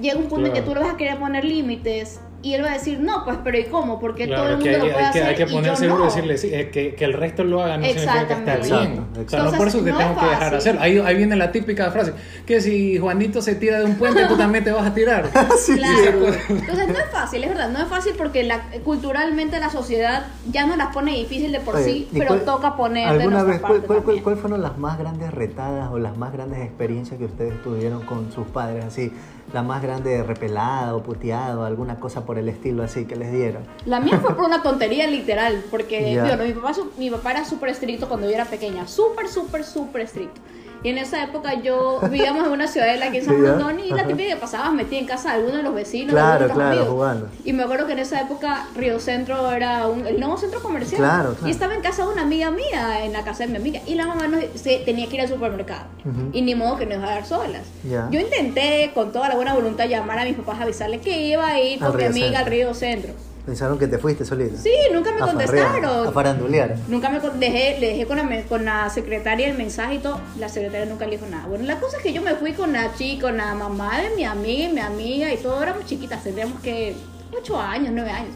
llega 0.00 0.18
un 0.18 0.28
punto 0.28 0.46
en 0.46 0.52
que 0.52 0.62
tú 0.62 0.74
le 0.74 0.80
vas 0.80 0.94
a 0.94 0.96
querer 0.96 1.18
poner 1.18 1.44
límites 1.44 2.20
y 2.44 2.54
él 2.54 2.62
va 2.64 2.70
a 2.70 2.74
decir, 2.74 3.00
no, 3.00 3.24
pues, 3.24 3.38
pero 3.42 3.58
¿y 3.58 3.64
cómo? 3.64 3.98
Porque 3.98 4.26
todo 4.26 4.36
Claro, 4.36 4.54
el 4.56 4.62
que 4.62 4.70
mundo 4.70 4.84
hay, 4.84 4.88
lo 4.90 4.94
puede 4.94 5.06
hay 5.06 5.12
que, 5.12 5.18
hacer. 5.20 5.28
hay 5.30 5.34
que 5.36 5.42
y 5.42 5.46
yo 5.46 5.52
poner 5.54 5.76
seguro 5.76 5.98
no. 6.00 6.04
decirle 6.04 6.38
sí, 6.38 6.50
eh, 6.52 6.70
que, 6.70 6.94
que 6.94 7.04
el 7.04 7.12
resto 7.14 7.42
lo 7.42 7.62
haga 7.62 7.78
no 7.78 7.84
significa 7.86 8.26
que 8.26 8.32
está 8.34 8.54
Exactamente. 8.54 8.68
bien. 8.68 8.92
Exacto, 8.92 9.10
O 9.10 9.14
sea, 9.14 9.22
exacto. 9.22 9.50
no 9.50 9.56
por 9.58 9.68
eso 9.68 9.78
te 9.82 9.90
Entonces, 9.90 9.92
no 9.92 9.98
tengo 9.98 10.12
es 10.12 10.18
que 10.20 10.30
dejar 10.30 10.52
fácil. 10.52 10.70
hacer. 10.70 10.78
Ahí, 10.82 10.98
ahí 10.98 11.16
viene 11.16 11.36
la 11.36 11.52
típica 11.52 11.90
frase, 11.90 12.12
que 12.46 12.60
si 12.60 12.98
Juanito 12.98 13.40
se 13.42 13.54
tira 13.54 13.78
de 13.78 13.86
un 13.86 13.96
puente, 13.96 14.24
tú 14.26 14.36
también 14.36 14.62
te 14.62 14.70
vas 14.72 14.86
a 14.86 14.94
tirar. 14.94 15.24
Sí, 15.58 15.74
Claro. 15.76 16.32
sí. 16.32 16.38
Entonces 16.50 16.88
no 16.88 16.98
es 16.98 17.10
fácil, 17.10 17.44
es 17.44 17.48
verdad, 17.50 17.70
no 17.70 17.78
es 17.80 17.88
fácil 17.88 18.12
porque 18.18 18.42
la, 18.44 18.60
culturalmente 18.84 19.58
la 19.58 19.70
sociedad 19.70 20.26
ya 20.52 20.66
no 20.66 20.76
las 20.76 20.92
pone 20.94 21.12
difícil 21.16 21.50
de 21.52 21.60
por 21.60 21.76
Oye, 21.76 21.84
sí, 21.84 22.08
¿y 22.12 22.18
pero 22.18 22.28
cuál- 22.28 22.44
toca 22.44 22.76
poner 22.76 23.04
de 23.08 23.22
¿Alguna 23.22 23.42
nuestra 23.42 23.52
vez, 23.52 23.60
cuál, 23.60 23.82
parte 23.82 24.04
cuál- 24.04 24.22
cuál 24.22 24.36
fueron 24.36 24.62
las 24.62 24.76
más 24.78 24.98
grandes 24.98 25.32
retadas 25.32 25.90
o 25.90 25.98
las 25.98 26.16
más 26.18 26.32
grandes 26.32 26.60
experiencias 26.60 27.18
que 27.18 27.24
ustedes 27.24 27.62
tuvieron 27.62 28.02
con 28.04 28.30
sus 28.32 28.46
padres? 28.48 28.84
Así, 28.84 29.10
la 29.52 29.62
más 29.62 29.82
grande 29.82 30.22
repelada 30.22 30.94
o 30.96 31.02
puteada 31.02 31.58
o 31.58 31.64
alguna 31.64 32.00
cosa 32.00 32.24
por 32.24 32.38
el 32.38 32.48
estilo 32.48 32.82
así 32.82 33.04
que 33.04 33.16
les 33.16 33.30
dieron. 33.30 33.62
La 33.86 34.00
mía 34.00 34.18
fue 34.18 34.34
por 34.34 34.44
una 34.44 34.62
tontería 34.64 35.06
literal, 35.06 35.62
porque 35.70 36.14
Ya. 36.14 36.24
bueno, 36.24 36.44
mi, 36.44 36.52
papá, 36.52 36.72
mi 36.98 37.10
papá 37.10 37.30
era 37.32 37.44
súper 37.44 37.68
estricto 37.70 38.08
cuando 38.08 38.26
yo 38.28 38.34
era 38.34 38.46
pequeña, 38.46 38.86
súper, 38.86 39.28
súper, 39.28 39.64
súper 39.64 40.02
estricto. 40.02 40.40
Y 40.84 40.90
en 40.90 40.98
esa 40.98 41.24
época 41.24 41.54
yo 41.54 41.98
vivíamos 42.10 42.46
en 42.46 42.52
una 42.52 42.68
ciudadela 42.68 43.06
aquí 43.06 43.16
en 43.16 43.24
San 43.24 43.46
Antonio 43.46 43.84
y 43.86 43.88
la 43.88 44.06
típica 44.06 44.28
que 44.28 44.36
pasabas 44.36 44.70
metida 44.74 44.98
en 45.00 45.06
casa 45.06 45.30
de 45.30 45.36
alguno 45.36 45.56
de 45.56 45.62
los 45.62 45.74
vecinos, 45.74 46.12
Claro, 46.12 46.46
claro, 46.50 46.68
amigos. 46.68 46.88
jugando. 46.88 47.28
Y 47.42 47.54
me 47.54 47.62
acuerdo 47.62 47.86
que 47.86 47.94
en 47.94 48.00
esa 48.00 48.20
época 48.20 48.66
Río 48.76 49.00
Centro 49.00 49.50
era 49.50 49.88
un, 49.88 50.06
el 50.06 50.20
nuevo 50.20 50.36
centro 50.36 50.60
comercial. 50.62 51.00
Claro, 51.00 51.30
claro. 51.32 51.48
Y 51.48 51.50
estaba 51.50 51.74
en 51.74 51.80
casa 51.80 52.04
de 52.04 52.12
una 52.12 52.20
amiga 52.20 52.50
mía, 52.50 53.02
en 53.02 53.14
la 53.14 53.24
casa 53.24 53.44
de 53.44 53.50
mi 53.52 53.56
amiga. 53.56 53.80
Y 53.86 53.94
la 53.94 54.06
mamá 54.06 54.28
no, 54.28 54.36
se, 54.54 54.80
tenía 54.80 55.08
que 55.08 55.14
ir 55.14 55.22
al 55.22 55.28
supermercado. 55.28 55.86
Y 56.34 56.42
ni 56.42 56.54
modo 56.54 56.76
que 56.76 56.84
nos 56.84 56.98
iba 56.98 57.06
a 57.06 57.14
dar 57.14 57.24
solas. 57.24 57.62
Yo 58.10 58.20
intenté 58.20 58.90
con 58.92 59.10
toda 59.10 59.30
la 59.30 59.36
buena 59.36 59.54
voluntad 59.54 59.86
llamar 59.88 60.18
a 60.18 60.24
mis 60.24 60.36
papás 60.36 60.60
a 60.60 60.64
avisarles 60.64 61.00
que 61.00 61.28
iba 61.28 61.48
a 61.48 61.60
ir 61.62 61.78
con 61.78 61.96
mi 61.96 62.04
amiga 62.04 62.26
Centro. 62.26 62.38
al 62.40 62.46
Río 62.46 62.74
Centro. 62.74 63.14
Pensaron 63.46 63.78
que 63.78 63.86
te 63.86 63.98
fuiste 63.98 64.24
solita. 64.24 64.56
Sí, 64.56 64.72
nunca 64.92 65.10
me 65.12 65.20
A 65.20 65.26
farrear, 65.26 65.46
contestaron. 65.72 66.08
A 66.08 66.12
farandulear. 66.12 66.76
Nunca 66.88 67.10
me 67.10 67.20
dejé, 67.20 67.78
le 67.78 67.88
dejé 67.88 68.06
con 68.06 68.16
la, 68.16 68.42
con 68.44 68.64
la 68.64 68.88
secretaria 68.88 69.48
el 69.48 69.56
mensaje 69.58 69.96
y 69.96 69.98
todo. 69.98 70.18
La 70.38 70.48
secretaria 70.48 70.86
nunca 70.86 71.04
le 71.04 71.12
dijo 71.18 71.26
nada. 71.30 71.46
Bueno, 71.46 71.64
la 71.64 71.78
cosa 71.78 71.98
es 71.98 72.02
que 72.02 72.14
yo 72.14 72.22
me 72.22 72.34
fui 72.36 72.52
con 72.54 72.72
la 72.72 72.94
chica, 72.94 73.26
con 73.26 73.36
la 73.36 73.54
mamá 73.54 74.00
de 74.00 74.16
mi 74.16 74.24
amiga 74.24 74.68
y 74.70 74.72
mi 74.72 74.80
amiga 74.80 75.30
y 75.32 75.36
todo. 75.36 75.62
Éramos 75.62 75.84
chiquitas, 75.84 76.22
tendríamos 76.24 76.58
que 76.60 76.96
8 77.38 77.60
años, 77.60 77.90
9 77.92 78.10
años. 78.10 78.34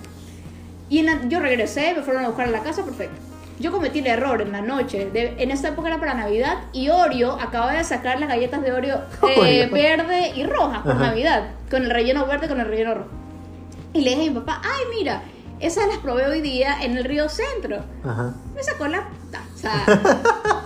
Y 0.90 0.98
en 0.98 1.06
la- 1.06 1.22
yo 1.28 1.40
regresé, 1.40 1.94
me 1.94 2.02
fueron 2.02 2.24
a 2.24 2.28
buscar 2.28 2.46
a 2.48 2.50
la 2.50 2.62
casa, 2.62 2.84
perfecto. 2.84 3.16
Yo 3.60 3.72
cometí 3.72 4.00
el 4.00 4.06
error 4.06 4.40
en 4.42 4.52
la 4.52 4.60
noche. 4.60 5.08
de- 5.10 5.34
en 5.38 5.50
esa 5.50 5.68
época 5.68 5.88
era 5.88 5.98
para 5.98 6.12
Navidad 6.14 6.58
y 6.74 6.90
Oreo 6.90 7.32
acaba 7.40 7.72
de 7.72 7.82
sacar 7.82 8.20
las 8.20 8.28
galletas 8.28 8.60
de 8.62 8.72
Oreo 8.72 9.00
eh, 9.46 9.68
verde 9.72 10.32
y 10.36 10.44
rojas 10.44 10.82
por. 10.82 10.96
Navidad. 10.96 11.48
Con 11.70 11.84
el 11.84 11.90
relleno 11.90 12.26
verde, 12.26 12.46
con 12.46 12.60
el 12.60 12.66
relleno 12.66 12.94
rojo. 12.94 13.08
Y 13.92 14.00
le 14.02 14.10
dije 14.10 14.26
a 14.28 14.32
mi 14.32 14.38
papá, 14.40 14.60
ay, 14.64 14.84
mira, 14.96 15.22
esas 15.60 15.88
las 15.88 15.98
probé 15.98 16.26
hoy 16.26 16.40
día 16.40 16.82
en 16.82 16.96
el 16.96 17.04
Río 17.04 17.28
Centro. 17.28 17.78
Ajá. 18.04 18.34
Me 18.54 18.62
sacó 18.62 18.86
la 18.86 19.08
taza. 19.30 19.72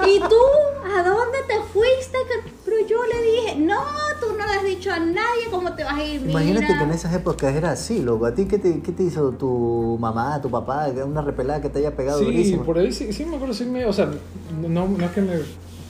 ¿Y 0.06 0.18
tú? 0.20 0.36
¿A 0.84 1.02
dónde 1.02 1.38
te 1.46 1.60
fuiste? 1.72 2.18
Pero 2.64 2.76
yo 2.86 2.98
le 3.06 3.22
dije, 3.22 3.56
no, 3.58 3.80
tú 4.20 4.36
no 4.36 4.46
le 4.46 4.52
has 4.52 4.64
dicho 4.64 4.90
a 4.92 4.98
nadie 4.98 5.44
cómo 5.50 5.74
te 5.74 5.84
vas 5.84 5.94
a 5.94 6.04
ir. 6.04 6.20
Mira. 6.20 6.32
Imagínate 6.42 6.66
que 6.78 6.82
en 6.82 6.90
esas 6.90 7.14
épocas 7.14 7.54
era 7.54 7.70
así, 7.70 8.02
loco. 8.02 8.26
¿A 8.26 8.34
ti 8.34 8.46
qué 8.46 8.58
te, 8.58 8.80
qué 8.82 8.92
te 8.92 9.04
hizo 9.04 9.30
tu 9.32 9.96
mamá, 10.00 10.40
tu 10.42 10.50
papá? 10.50 10.88
Una 11.06 11.22
repelada 11.22 11.60
que 11.62 11.68
te 11.70 11.78
haya 11.78 11.94
pegado 11.96 12.18
Sí, 12.18 12.24
durísimo. 12.26 12.64
por 12.64 12.78
ahí 12.78 12.92
sí, 12.92 13.12
sí 13.12 13.24
me 13.24 13.36
acuerdo, 13.36 13.54
sí 13.54 13.64
me, 13.64 13.86
o 13.86 13.92
sea, 13.92 14.10
no, 14.60 14.88
no 14.88 15.04
es 15.06 15.10
que 15.12 15.20
me 15.22 15.38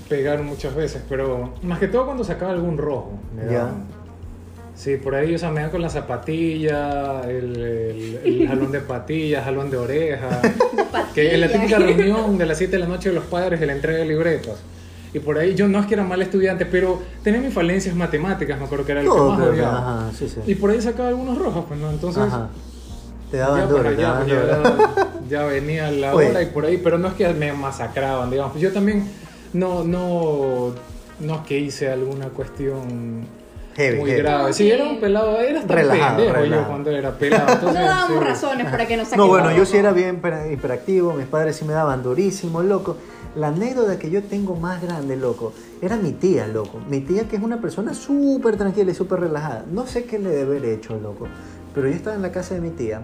pegaron 0.09 0.47
muchas 0.47 0.75
veces, 0.75 1.03
pero 1.09 1.55
más 1.63 1.79
que 1.79 1.89
todo 1.89 2.05
cuando 2.05 2.23
sacaba 2.25 2.53
algún 2.53 2.77
rojo. 2.79 3.13
me 3.35 3.47
daban. 3.47 4.02
Sí, 4.83 4.97
por 4.97 5.15
ahí, 5.15 5.33
o 5.33 5.39
sea, 5.39 5.49
me 5.53 5.61
dan 5.61 5.71
con 5.71 5.81
la 5.81 5.89
zapatilla, 5.89 7.21
el, 7.31 7.55
el, 7.57 8.21
el 8.25 8.49
jalón 8.49 8.73
de 8.73 8.81
patillas, 8.81 9.45
jalón 9.45 9.71
de 9.71 9.77
oreja. 9.77 10.41
que 11.15 11.35
en 11.35 11.41
la 11.41 11.47
típica 11.53 11.79
reunión 11.79 12.37
de 12.37 12.47
las 12.47 12.59
7 12.59 12.73
de 12.73 12.79
la 12.81 12.87
noche 12.89 13.11
de 13.11 13.15
los 13.15 13.25
padres 13.27 13.61
de 13.61 13.67
la 13.67 13.75
entrega 13.75 14.01
de 14.01 14.07
libretos. 14.07 14.59
Y 15.15 15.21
por 15.21 15.39
ahí 15.39 15.55
yo 15.55 15.69
no 15.69 15.79
es 15.79 15.87
que 15.87 15.95
era 15.95 16.03
mal 16.03 16.21
estudiante, 16.21 16.67
pero 16.67 17.01
tenía 17.23 17.41
mis 17.41 17.55
falencias 17.55 17.95
matemáticas, 17.95 18.59
me 18.59 18.65
acuerdo 18.65 18.85
que 18.85 18.91
era 18.91 19.03
el 19.03 19.07
que 19.07 19.13
más 19.15 19.41
odiaba. 19.41 19.79
ajá, 19.79 20.11
sí, 20.19 20.29
sí. 20.29 20.41
Y 20.49 20.57
por 20.57 20.71
ahí 20.71 20.81
sacaba 20.83 21.11
algunos 21.11 21.39
rojos, 21.39 21.65
pues 21.69 21.79
no, 21.79 21.89
entonces 21.89 22.25
Ajá. 22.25 22.49
Te 23.31 23.37
ya, 23.37 23.47
daban 23.49 23.69
duro, 23.69 23.83
para 23.85 23.97
te 23.97 24.03
allá, 24.05 24.13
daban 24.15 24.27
duro. 24.27 24.47
ya, 24.49 25.09
ya 25.31 25.45
venía 25.45 25.91
la 25.93 26.13
Oye. 26.17 26.31
hora 26.31 26.43
y 26.43 26.47
por 26.47 26.65
ahí, 26.65 26.79
pero 26.83 26.99
no 26.99 27.07
es 27.07 27.15
que 27.15 27.29
me 27.33 27.53
masacraban, 27.53 28.31
digamos. 28.33 28.59
Yo 28.59 28.73
también 28.73 29.05
no, 29.53 29.85
no, 29.85 30.73
no 31.21 31.35
es 31.37 31.41
que 31.43 31.57
hice 31.61 31.89
alguna 31.89 32.31
cuestión 32.31 33.27
Heavy, 33.77 33.99
muy 33.99 34.11
heavy. 34.11 34.23
grave. 34.23 34.53
Sí, 34.53 34.71
era 34.71 34.85
un 34.85 35.01
pelado, 35.01 35.39
era 35.41 35.61
hasta 35.61 35.75
Relajado, 35.75 36.17
pendejo 36.17 36.39
relajado. 36.39 36.63
yo 36.63 36.69
cuando 36.69 36.91
era 36.91 37.11
pelado. 37.13 37.47
No 37.47 37.53
Entonces, 37.55 37.83
dábamos 37.85 38.19
sí. 38.19 38.25
razones 38.25 38.67
para 38.71 38.87
que 38.87 38.97
nos 38.97 39.17
No, 39.17 39.27
bueno, 39.29 39.53
yo 39.53 39.65
sí 39.65 39.77
era 39.77 39.93
bien 39.93 40.21
hiper- 40.21 40.53
hiperactivo, 40.53 41.13
mis 41.15 41.27
padres 41.27 41.57
sí 41.57 41.65
me 41.65 41.73
daban 41.73 42.03
durísimo, 42.03 42.63
loco. 42.63 42.97
La 43.35 43.49
anécdota 43.49 43.99
que 43.99 44.11
yo 44.11 44.23
tengo 44.23 44.57
más 44.57 44.83
grande, 44.83 45.17
loco, 45.17 45.55
era 45.81 45.97
mi 45.97 46.13
tía, 46.13 46.47
loco. 46.47 46.79
Mi 46.91 47.01
tía 47.01 47.29
que 47.29 47.37
es 47.37 47.43
una 47.43 47.61
persona 47.63 47.95
súper 47.95 48.57
tranquila 48.59 48.91
y 48.91 48.95
súper 48.95 49.21
relajada. 49.21 49.65
No 49.73 49.87
sé 49.87 50.05
qué 50.05 50.19
le 50.19 50.29
debe 50.29 50.59
haber 50.59 50.65
hecho, 50.71 50.99
loco. 50.99 51.27
Pero 51.75 51.89
yo 51.89 51.95
estaba 51.95 52.15
en 52.15 52.21
la 52.21 52.31
casa 52.31 52.55
de 52.55 52.61
mi 52.61 52.69
tía 52.71 53.01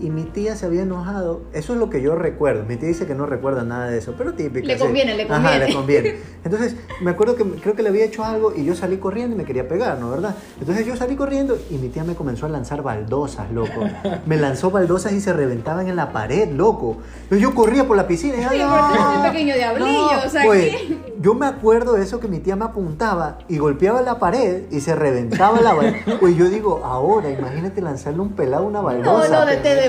y 0.00 0.10
mi 0.10 0.24
tía 0.24 0.56
se 0.56 0.66
había 0.66 0.82
enojado. 0.82 1.42
Eso 1.52 1.72
es 1.72 1.78
lo 1.78 1.88
que 1.90 2.02
yo 2.02 2.14
recuerdo. 2.14 2.64
Mi 2.64 2.76
tía 2.76 2.88
dice 2.88 3.06
que 3.06 3.14
no 3.14 3.26
recuerda 3.26 3.64
nada 3.64 3.88
de 3.88 3.98
eso, 3.98 4.14
pero 4.16 4.34
típico. 4.34 4.66
Le 4.66 4.74
sí. 4.76 4.82
conviene, 4.84 5.16
le 5.16 5.22
Ajá, 5.24 5.34
conviene. 5.42 5.66
le 5.68 5.74
conviene. 5.74 6.14
Entonces, 6.44 6.76
me 7.00 7.10
acuerdo 7.10 7.34
que 7.36 7.44
creo 7.44 7.74
que 7.74 7.82
le 7.82 7.88
había 7.88 8.04
hecho 8.04 8.24
algo 8.24 8.52
y 8.54 8.64
yo 8.64 8.74
salí 8.74 8.98
corriendo 8.98 9.34
y 9.34 9.38
me 9.38 9.44
quería 9.44 9.66
pegar, 9.68 9.98
¿no? 9.98 10.10
¿Verdad? 10.10 10.36
Entonces 10.60 10.86
yo 10.86 10.94
salí 10.96 11.16
corriendo 11.16 11.58
y 11.70 11.74
mi 11.78 11.88
tía 11.88 12.04
me 12.04 12.14
comenzó 12.14 12.46
a 12.46 12.48
lanzar 12.48 12.82
baldosas, 12.82 13.50
loco. 13.50 13.80
Me 14.26 14.36
lanzó 14.36 14.70
baldosas 14.70 15.12
y 15.12 15.20
se 15.20 15.32
reventaban 15.32 15.88
en 15.88 15.96
la 15.96 16.12
pared, 16.12 16.50
loco. 16.50 16.98
Entonces 17.24 17.40
yo 17.40 17.54
corría 17.54 17.86
por 17.86 17.96
la 17.96 18.06
piscina 18.06 18.36
y 18.36 18.44
Oye, 18.46 18.62
¡ay, 18.62 18.68
pero 18.68 18.86
tú 18.88 18.94
eres 18.94 19.04
no! 19.06 19.16
un 19.16 19.22
pequeño 19.32 19.54
diablillo, 19.54 20.08
o 20.24 20.28
sea, 20.28 20.44
pues, 20.44 20.74
yo 21.20 21.34
me 21.34 21.46
acuerdo 21.46 21.94
de 21.94 22.02
eso 22.02 22.20
que 22.20 22.28
mi 22.28 22.38
tía 22.38 22.54
me 22.56 22.64
apuntaba 22.64 23.38
y 23.48 23.58
golpeaba 23.58 24.02
la 24.02 24.18
pared 24.18 24.62
y 24.70 24.80
se 24.80 24.94
reventaba 24.94 25.60
la 25.60 25.74
pared. 25.74 25.94
Pues 26.20 26.36
yo 26.36 26.48
digo, 26.48 26.82
ahora, 26.84 27.30
imagínate 27.30 27.80
lanzarle 27.80 28.20
un 28.20 28.30
pelado 28.32 28.64
a 28.64 28.66
una 28.68 28.78
No, 28.80 28.84
baldosa. 28.84 29.28
no, 29.40 29.46
de 29.46 29.56
te 29.56 29.85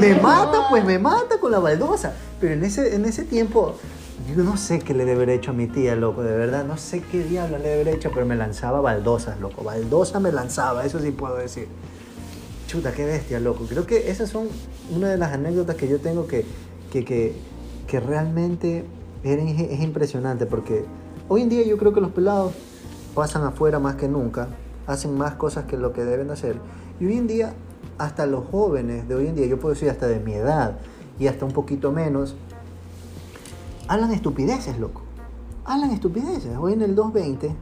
Me 0.00 0.14
mata, 0.14 0.68
pues 0.68 0.84
me 0.84 0.98
mata 0.98 1.38
con 1.40 1.52
la 1.52 1.58
baldosa. 1.58 2.14
Pero 2.40 2.54
en 2.54 2.64
ese, 2.64 2.94
en 2.94 3.04
ese 3.04 3.24
tiempo, 3.24 3.74
yo 4.28 4.42
no 4.42 4.56
sé 4.56 4.78
qué 4.80 4.94
le 4.94 5.04
debe 5.04 5.22
haber 5.22 5.30
hecho 5.30 5.50
a 5.52 5.54
mi 5.54 5.66
tía, 5.66 5.96
loco, 5.96 6.22
de 6.22 6.36
verdad. 6.36 6.64
No 6.64 6.76
sé 6.76 7.00
qué 7.00 7.22
diablo 7.22 7.58
le 7.58 7.64
debe 7.64 7.80
haber 7.82 7.94
hecho, 7.94 8.10
pero 8.12 8.26
me 8.26 8.36
lanzaba 8.36 8.80
baldosas, 8.80 9.40
loco. 9.40 9.62
Baldosa 9.64 10.20
me 10.20 10.32
lanzaba, 10.32 10.84
eso 10.84 10.98
sí 10.98 11.10
puedo 11.10 11.36
decir. 11.36 11.68
Chuta, 12.66 12.92
qué 12.92 13.04
bestia, 13.04 13.40
loco. 13.40 13.66
Creo 13.68 13.86
que 13.86 14.10
esas 14.10 14.28
son 14.28 14.48
una 14.94 15.08
de 15.08 15.16
las 15.16 15.32
anécdotas 15.32 15.76
que 15.76 15.88
yo 15.88 16.00
tengo 16.00 16.26
que, 16.26 16.44
que, 16.90 17.04
que, 17.04 17.34
que 17.86 18.00
realmente 18.00 18.84
es 19.22 19.80
impresionante, 19.80 20.46
porque 20.46 20.84
hoy 21.28 21.42
en 21.42 21.48
día 21.48 21.66
yo 21.66 21.78
creo 21.78 21.92
que 21.92 22.00
los 22.00 22.10
pelados 22.10 22.52
pasan 23.14 23.44
afuera 23.44 23.78
más 23.78 23.96
que 23.96 24.08
nunca, 24.08 24.48
hacen 24.86 25.16
más 25.16 25.34
cosas 25.34 25.64
que 25.64 25.76
lo 25.76 25.92
que 25.92 26.04
deben 26.04 26.30
hacer. 26.30 26.56
Y 27.00 27.06
hoy 27.06 27.16
en 27.16 27.26
día, 27.26 27.54
hasta 27.98 28.26
los 28.26 28.46
jóvenes 28.48 29.08
de 29.08 29.14
hoy 29.14 29.26
en 29.26 29.34
día, 29.34 29.46
yo 29.46 29.58
puedo 29.58 29.74
decir 29.74 29.90
hasta 29.90 30.06
de 30.06 30.20
mi 30.20 30.34
edad 30.34 30.78
y 31.18 31.26
hasta 31.26 31.44
un 31.44 31.52
poquito 31.52 31.92
menos, 31.92 32.36
hablan 33.88 34.12
estupideces, 34.12 34.78
loco. 34.78 35.02
Hablan 35.64 35.90
estupideces. 35.90 36.56
Hoy 36.56 36.74
en 36.74 36.82
el 36.82 36.94
220 36.94 37.54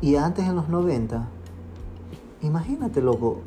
y 0.00 0.16
antes 0.16 0.46
en 0.46 0.56
los 0.56 0.68
90, 0.68 1.28
imagínate, 2.42 3.00
loco. 3.00 3.40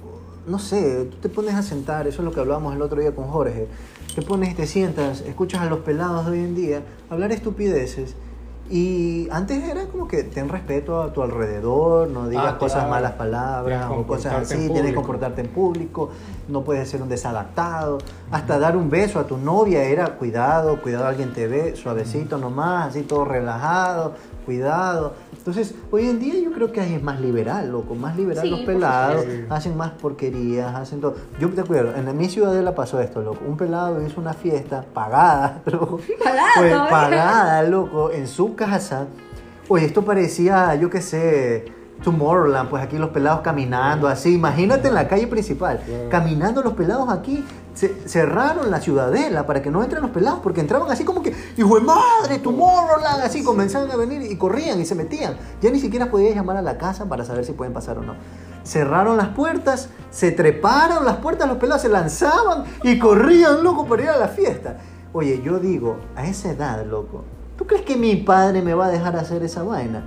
No 0.47 0.59
sé, 0.59 1.05
tú 1.05 1.17
te 1.17 1.29
pones 1.29 1.55
a 1.55 1.63
sentar, 1.63 2.07
eso 2.07 2.21
es 2.21 2.25
lo 2.25 2.31
que 2.31 2.39
hablábamos 2.39 2.75
el 2.75 2.81
otro 2.81 3.01
día 3.01 3.15
con 3.15 3.27
Jorge. 3.27 3.67
Te 4.15 4.21
pones, 4.21 4.55
te 4.55 4.67
sientas, 4.67 5.21
escuchas 5.21 5.61
a 5.61 5.65
los 5.65 5.79
pelados 5.79 6.25
de 6.25 6.31
hoy 6.31 6.39
en 6.39 6.55
día 6.55 6.83
hablar 7.09 7.31
estupideces. 7.31 8.15
Y 8.69 9.27
antes 9.31 9.63
era 9.63 9.85
como 9.85 10.07
que 10.07 10.23
ten 10.23 10.49
respeto 10.49 11.01
a 11.01 11.13
tu 11.13 11.21
alrededor, 11.21 12.09
no 12.09 12.27
digas 12.27 12.53
Ah, 12.55 12.57
cosas 12.57 12.77
claro. 12.79 12.89
malas 12.89 13.11
palabras 13.13 13.91
o 13.91 14.07
cosas 14.07 14.33
así, 14.33 14.55
en 14.55 14.73
tienes 14.73 14.89
que 14.91 14.95
comportarte 14.95 15.41
en 15.41 15.47
público, 15.47 16.09
no 16.47 16.63
puedes 16.63 16.89
ser 16.89 17.01
un 17.01 17.09
desadaptado. 17.09 17.97
Hasta 18.31 18.59
dar 18.59 18.77
un 18.77 18.89
beso 18.89 19.19
a 19.19 19.27
tu 19.27 19.37
novia 19.37 19.83
era 19.83 20.15
cuidado, 20.17 20.81
cuidado, 20.81 21.07
alguien 21.07 21.33
te 21.33 21.47
ve, 21.47 21.75
suavecito 21.75 22.37
nomás, 22.37 22.89
así 22.89 23.01
todo 23.01 23.25
relajado, 23.25 24.13
cuidado. 24.45 25.13
Entonces, 25.37 25.75
hoy 25.91 26.09
en 26.09 26.19
día 26.19 26.35
yo 26.43 26.51
creo 26.51 26.71
que 26.71 26.95
es 26.95 27.03
más 27.03 27.19
liberal, 27.19 27.71
loco, 27.71 27.95
más 27.95 28.15
liberal 28.15 28.43
Sí, 28.43 28.49
los 28.49 28.61
pelados, 28.61 29.25
hacen 29.49 29.77
más 29.77 29.91
porquerías, 29.91 30.73
hacen 30.75 31.01
todo. 31.01 31.15
Yo 31.39 31.49
te 31.49 31.61
acuerdo, 31.61 31.95
en 31.95 32.17
mi 32.17 32.29
ciudadela 32.29 32.73
pasó 32.73 32.99
esto, 32.99 33.21
loco. 33.21 33.39
Un 33.47 33.57
pelado 33.57 34.01
hizo 34.05 34.19
una 34.19 34.33
fiesta 34.33 34.83
pagada, 34.93 35.61
loco. 35.65 35.99
Pagada 36.23 36.49
Pues, 36.57 36.73
pagada, 36.89 37.63
loco, 37.63 38.11
en 38.11 38.27
su 38.27 38.55
casa. 38.55 39.07
Oye, 39.67 39.85
esto 39.85 40.03
parecía, 40.03 40.75
yo 40.75 40.89
qué 40.91 41.01
sé, 41.01 41.65
Tomorrowland, 42.03 42.69
pues 42.69 42.83
aquí 42.83 42.97
los 42.97 43.09
pelados 43.09 43.41
caminando 43.41 44.07
así. 44.07 44.35
Imagínate 44.35 44.89
en 44.89 44.93
la 44.93 45.07
calle 45.07 45.27
principal, 45.27 45.81
caminando 46.09 46.61
los 46.61 46.73
pelados 46.73 47.09
aquí. 47.09 47.43
Se, 47.73 48.07
cerraron 48.07 48.71
la 48.71 48.79
ciudadela 48.79 49.45
para 49.45 49.61
que 49.61 49.69
no 49.69 49.83
entren 49.83 50.01
los 50.01 50.11
pelados 50.11 50.39
porque 50.41 50.61
entraban 50.61 50.89
así 50.89 51.03
como 51.03 51.21
que, 51.21 51.35
hijo 51.57 51.75
de 51.75 51.81
madre, 51.81 52.39
Tomorrowland, 52.41 53.21
así 53.21 53.43
comenzaban 53.43 53.91
a 53.91 53.97
venir 53.97 54.21
y 54.31 54.37
corrían 54.37 54.79
y 54.79 54.85
se 54.85 54.95
metían. 54.95 55.35
Ya 55.61 55.71
ni 55.71 55.79
siquiera 55.79 56.09
podías 56.09 56.35
llamar 56.35 56.57
a 56.57 56.61
la 56.61 56.77
casa 56.77 57.05
para 57.05 57.25
saber 57.25 57.43
si 57.43 57.51
pueden 57.51 57.73
pasar 57.73 57.97
o 57.97 58.01
no. 58.01 58.15
Cerraron 58.63 59.17
las 59.17 59.27
puertas, 59.29 59.89
se 60.09 60.31
treparon 60.31 61.05
las 61.05 61.17
puertas, 61.17 61.47
los 61.47 61.57
pelados 61.57 61.81
se 61.81 61.89
lanzaban 61.89 62.63
y 62.83 62.97
corrían, 62.97 63.63
loco, 63.63 63.85
para 63.85 64.03
ir 64.03 64.09
a 64.09 64.17
la 64.17 64.27
fiesta. 64.29 64.77
Oye, 65.11 65.41
yo 65.41 65.59
digo, 65.59 65.97
a 66.15 66.25
esa 66.27 66.51
edad, 66.51 66.85
loco, 66.85 67.23
¿tú 67.57 67.65
crees 67.67 67.83
que 67.83 67.95
mi 67.95 68.15
padre 68.17 68.61
me 68.61 68.73
va 68.73 68.87
a 68.87 68.89
dejar 68.89 69.15
hacer 69.15 69.43
esa 69.43 69.63
vaina? 69.63 70.03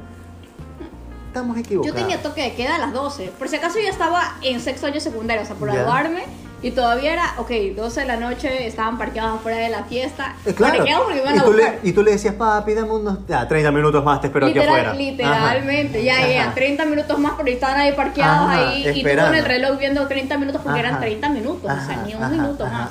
Estamos 1.29 1.57
Yo 1.57 1.61
equivocados. 1.63 1.97
tenía 1.97 2.23
toque 2.23 2.43
de 2.43 2.55
queda 2.55 2.77
a 2.77 2.79
las 2.79 2.93
12. 2.93 3.33
Por 3.39 3.49
si 3.49 3.57
acaso 3.57 3.79
yo 3.79 3.89
estaba 3.89 4.37
en 4.43 4.61
sexto 4.61 4.87
año 4.87 4.99
secundario, 5.01 5.43
o 5.43 5.47
sea, 5.47 5.57
por 5.57 5.69
Ya. 5.69 5.75
graduarme. 5.77 6.25
Y 6.61 6.73
todavía 6.73 7.13
era, 7.13 7.35
ok, 7.39 7.51
12 7.77 8.01
de 8.01 8.07
la 8.07 8.17
noche, 8.17 8.67
estaban 8.67 8.99
parqueados 8.99 9.39
afuera 9.39 9.59
de 9.59 9.69
la 9.69 9.85
fiesta. 9.85 10.35
Eh, 10.45 10.55
claro. 10.55 10.79
Porque 10.79 11.19
iban 11.21 11.37
y, 11.37 11.39
a 11.39 11.43
tú 11.45 11.53
buscar. 11.53 11.79
le, 11.85 11.89
y 11.89 11.93
tú 11.93 12.03
le 12.03 12.11
decías, 12.11 12.35
papi, 12.35 12.75
dame 12.75 12.91
unos 12.91 13.19
ya, 13.29 13.47
30 13.47 13.71
minutos 13.71 14.03
más, 14.03 14.21
te 14.21 14.27
espero 14.27 14.49
Literal- 14.49 14.69
aquí 14.69 14.81
afuera. 14.81 14.95
Literalmente, 14.95 16.03
ya, 16.03 16.17
Ajá. 16.19 16.29
ya, 16.29 16.55
30 16.55 16.85
minutos 16.87 17.17
más 17.21 17.33
porque 17.35 17.53
estaban 17.53 17.79
ahí 17.79 17.93
parqueados 17.93 18.49
Ajá, 18.51 18.71
ahí 18.71 18.81
y 18.81 18.83
tú 18.85 18.89
esperando. 18.99 19.31
con 19.31 19.39
el 19.39 19.45
reloj 19.45 19.79
viendo 19.79 20.09
30 20.09 20.37
minutos 20.39 20.61
porque 20.65 20.81
Ajá. 20.81 20.89
eran 20.89 21.01
30 21.01 21.29
minutos, 21.29 21.71
o 21.71 21.87
sea, 21.87 22.03
ni 22.05 22.15
un 22.15 22.31
minuto 22.33 22.67
más. 22.67 22.91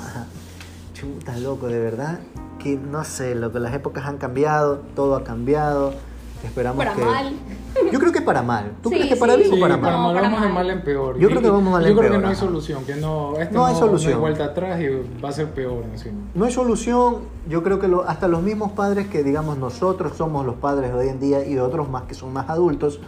Chuta, 0.94 1.36
loco, 1.36 1.66
de 1.66 1.78
verdad 1.78 2.20
que 2.62 2.76
no 2.76 3.04
sé, 3.04 3.34
loco, 3.34 3.58
las 3.58 3.74
épocas 3.74 4.06
han 4.06 4.16
cambiado, 4.16 4.76
todo 4.96 5.14
ha 5.14 5.24
cambiado. 5.24 5.92
Esperamos 6.42 6.78
Para 6.84 6.96
que. 6.96 7.04
mal. 7.04 7.32
Yo 7.92 7.98
creo 7.98 8.12
que 8.12 8.20
para 8.22 8.42
mal. 8.42 8.72
¿Tú 8.82 8.88
Sí, 8.90 8.96
crees 8.96 9.10
que 9.10 9.16
para 9.16 9.34
sí. 9.34 9.40
bien 9.40 9.52
o 9.52 9.54
Sí, 9.56 9.60
para 9.60 9.80
para 9.80 9.92
mal? 9.96 10.00
No, 10.00 10.06
mal 10.08 10.14
para 10.16 10.28
vamos 10.28 10.42
de 10.42 10.52
mal. 10.52 10.70
en 10.70 10.82
peor. 10.84 11.18
Yo 11.18 11.28
Y- 11.28 11.30
creo 11.30 11.42
que 11.42 11.50
vamos 11.50 11.72
mal 11.72 11.82
yo 11.82 11.88
en 11.90 11.96
creo 11.96 12.02
peor, 12.10 12.12
que 12.12 12.22
no 12.22 12.28
hay 12.28 12.32
ajá. 12.34 12.44
solución, 12.46 12.84
que 12.84 12.96
no, 12.96 13.36
esto 13.38 13.54
No 13.54 13.66
hay 13.66 13.72
no 13.74 13.78
solución. 13.78 14.12
hay 14.14 14.18
vuelta 14.18 14.44
atrás 14.44 14.80
y 14.80 15.20
va 15.22 15.28
a 15.28 15.32
ser 15.32 15.46
peor 15.50 15.84
encima. 15.92 16.18
No 16.34 16.44
hay 16.44 16.52
solución. 16.52 17.16
Yo 17.48 17.62
creo 17.62 17.78
que 17.78 17.88
lo- 17.88 18.08
hasta 18.08 18.28
los 18.28 18.42
mismos 18.42 18.72
padres 18.72 19.06
que, 19.08 19.22
digamos, 19.22 19.58
nosotros 19.58 20.16
somos 20.16 20.44
los 20.44 20.56
padres 20.56 20.92
de 20.92 20.98
hoy 20.98 21.08
en 21.08 21.20
día 21.20 21.46
y 21.46 21.58
otros 21.58 21.88
más 21.88 22.02
que 22.04 22.14
son 22.14 22.32
más 22.32 22.48
adultos, 22.50 23.00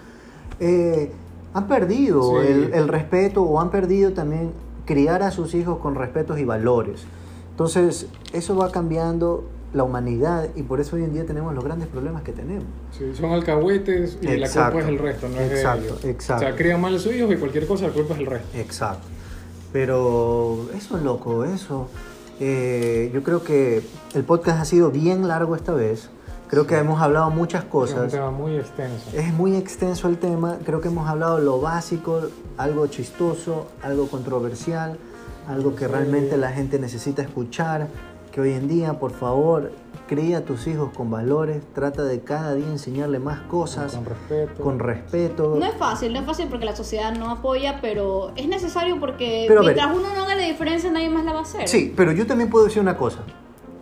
eh, 0.60 1.12
han 1.54 1.66
perdido 1.66 2.40
Sí. 2.42 2.46
el, 2.46 2.74
el 2.74 2.88
respeto 2.88 3.42
o 3.42 3.60
han 3.60 3.70
perdido 3.70 4.12
también 4.12 4.52
criar 4.86 5.22
a 5.22 5.30
sus 5.30 5.54
hijos 5.54 5.78
con 5.78 5.94
respetos 5.94 6.38
y 6.38 6.44
valores. 6.44 7.02
Entonces, 7.50 8.06
eso 8.32 8.56
va 8.56 8.70
cambiando 8.70 9.44
la 9.72 9.84
humanidad 9.84 10.48
y 10.56 10.62
por 10.64 10.80
eso 10.80 10.96
hoy 10.96 11.04
en 11.04 11.12
día 11.12 11.24
tenemos 11.24 11.54
los 11.54 11.62
grandes 11.64 11.88
problemas 11.88 12.22
que 12.22 12.32
tenemos. 12.32 12.64
Sí, 12.96 13.12
son 13.14 13.30
alcahuetes 13.32 14.18
y 14.20 14.26
la 14.26 14.46
Exacto. 14.46 14.72
culpa 14.72 14.86
es 14.88 14.92
el 14.92 14.98
resto, 14.98 15.28
no 15.28 15.38
es 15.40 15.52
Exacto, 15.52 15.82
de 15.82 15.88
ellos. 15.88 16.04
exacto. 16.04 16.44
O 16.44 16.48
sea, 16.48 16.56
crían 16.56 16.80
mal 16.80 16.94
a 16.96 16.98
sus 16.98 17.12
hijos 17.14 17.32
y 17.32 17.36
cualquier 17.36 17.66
cosa 17.66 17.86
la 17.86 17.92
culpa 17.92 18.14
es 18.14 18.20
el 18.20 18.26
resto. 18.26 18.58
Exacto. 18.58 19.06
Pero 19.72 20.68
eso 20.76 20.96
es 20.96 21.02
loco, 21.04 21.44
eso. 21.44 21.88
Eh, 22.40 23.10
yo 23.14 23.22
creo 23.22 23.44
que 23.44 23.82
el 24.14 24.24
podcast 24.24 24.60
ha 24.60 24.64
sido 24.64 24.90
bien 24.90 25.28
largo 25.28 25.54
esta 25.54 25.72
vez. 25.72 26.08
Creo 26.48 26.66
que 26.66 26.76
hemos 26.76 27.00
hablado 27.00 27.30
muchas 27.30 27.60
Es 27.60 27.66
un 27.66 27.70
cosas. 27.70 28.10
tema 28.10 28.32
muy 28.32 28.56
extenso. 28.56 29.10
Es 29.14 29.32
muy 29.32 29.54
extenso 29.56 30.08
el 30.08 30.18
tema. 30.18 30.58
Creo 30.66 30.80
que 30.80 30.88
hemos 30.88 31.08
hablado 31.08 31.38
lo 31.38 31.60
básico, 31.60 32.22
algo 32.56 32.88
chistoso, 32.88 33.68
algo 33.82 34.08
controversial, 34.08 34.98
algo 35.46 35.76
que 35.76 35.84
Sí. 35.86 35.90
realmente 35.92 36.36
la 36.36 36.50
gente 36.50 36.80
necesita 36.80 37.22
escuchar. 37.22 37.86
Que 38.32 38.40
hoy 38.40 38.52
en 38.52 38.68
día, 38.68 38.98
por 39.00 39.10
favor, 39.10 39.72
cría 40.06 40.38
a 40.38 40.40
tus 40.42 40.66
hijos 40.68 40.90
con 40.96 41.10
valores. 41.10 41.62
Trata 41.74 42.04
de 42.04 42.20
cada 42.20 42.54
día 42.54 42.66
enseñarle 42.66 43.18
más 43.18 43.40
cosas 43.42 43.94
Con 43.94 44.04
respeto. 44.04 44.62
con 44.62 44.78
respeto. 44.78 45.56
No 45.58 45.66
es 45.66 45.74
fácil, 45.74 46.12
no 46.12 46.20
es 46.20 46.26
fácil 46.26 46.46
porque 46.48 46.64
la 46.64 46.76
sociedad 46.76 47.12
no 47.12 47.28
apoya, 47.30 47.78
pero 47.80 48.30
es 48.36 48.46
necesario 48.46 49.00
porque 49.00 49.46
Pero 49.48 49.60
a 49.62 49.64
ver. 49.64 49.74
mientras 49.74 49.96
uno 49.96 50.14
no 50.14 50.22
haga 50.22 50.36
la 50.36 50.44
diferencia, 50.44 50.90
nadie 50.92 51.10
más 51.10 51.24
la 51.24 51.32
va 51.32 51.40
a 51.40 51.42
hacer. 51.42 51.66
Sí, 51.68 51.92
pero 51.96 52.12
yo 52.12 52.24
también 52.26 52.50
puedo 52.50 52.66
decir 52.66 52.80
una 52.80 52.96
cosa. 52.96 53.18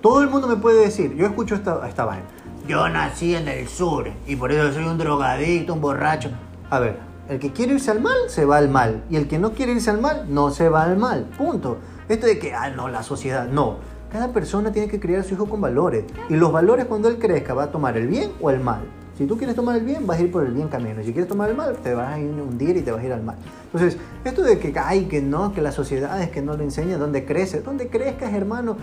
Todo 0.00 0.22
el 0.22 0.30
mundo 0.30 0.46
me 0.46 0.56
puede 0.56 0.80
decir, 0.82 1.14
yo 1.14 1.26
escucho 1.26 1.54
esta, 1.54 1.86
esta 1.86 2.04
vaina. 2.06 2.24
Yo 2.66 2.88
nací 2.88 3.34
en 3.34 3.48
el 3.48 3.68
sur 3.68 4.08
y 4.26 4.36
por 4.36 4.50
eso 4.52 4.72
soy 4.72 4.84
un 4.84 4.96
drogadicto, 4.96 5.74
un 5.74 5.80
borracho. 5.80 6.30
A 6.70 6.78
ver, 6.78 6.98
El 7.28 7.38
que 7.38 7.52
quiere 7.52 7.74
irse 7.74 7.90
al 7.90 8.00
mal, 8.00 8.16
se 8.28 8.46
va 8.46 8.56
al 8.56 8.70
mal. 8.70 9.04
Y 9.10 9.16
el 9.16 9.28
que 9.28 9.38
no 9.38 9.52
quiere 9.52 9.72
irse 9.72 9.90
al 9.90 10.00
mal, 10.00 10.24
no 10.32 10.50
se 10.50 10.70
va 10.70 10.84
al 10.84 10.96
mal. 10.96 11.24
Punto. 11.36 11.76
Esto 12.08 12.26
de 12.26 12.38
que, 12.38 12.54
ah, 12.54 12.70
no, 12.70 12.88
la 12.88 13.02
sociedad, 13.02 13.46
no. 13.46 13.76
Cada 14.10 14.28
persona 14.32 14.72
tiene 14.72 14.88
que 14.88 14.98
criar 14.98 15.20
a 15.20 15.24
su 15.24 15.34
hijo 15.34 15.46
con 15.46 15.60
valores. 15.60 16.04
Y 16.30 16.34
los 16.34 16.50
valores 16.50 16.86
cuando 16.86 17.08
él 17.08 17.18
crezca 17.18 17.52
va 17.52 17.64
a 17.64 17.70
tomar 17.70 17.96
el 17.98 18.06
bien 18.06 18.30
o 18.40 18.50
el 18.50 18.60
mal. 18.60 18.80
Si 19.18 19.26
tú 19.26 19.36
quieres 19.36 19.54
tomar 19.54 19.76
el 19.76 19.84
bien, 19.84 20.06
vas 20.06 20.18
a 20.18 20.22
ir 20.22 20.30
por 20.30 20.46
el 20.46 20.52
bien 20.52 20.68
camino. 20.68 21.02
Si 21.02 21.12
quieres 21.12 21.28
tomar 21.28 21.50
el 21.50 21.56
mal, 21.56 21.76
te 21.76 21.92
vas 21.92 22.14
a 22.14 22.18
ir 22.18 22.30
a 22.38 22.42
hundir 22.42 22.76
y 22.76 22.82
te 22.82 22.90
vas 22.90 23.02
a 23.02 23.04
ir 23.04 23.12
al 23.12 23.22
mal. 23.22 23.36
Entonces, 23.64 23.98
esto 24.24 24.42
de 24.42 24.58
que, 24.58 24.72
ay, 24.78 25.06
que 25.06 25.20
no, 25.20 25.52
que 25.52 25.60
la 25.60 25.72
sociedad 25.72 26.22
es 26.22 26.30
que 26.30 26.40
no 26.40 26.56
le 26.56 26.64
enseña 26.64 26.96
dónde 26.96 27.24
crece, 27.24 27.60
dónde 27.60 27.88
crezcas, 27.88 28.32
hermano. 28.32 28.76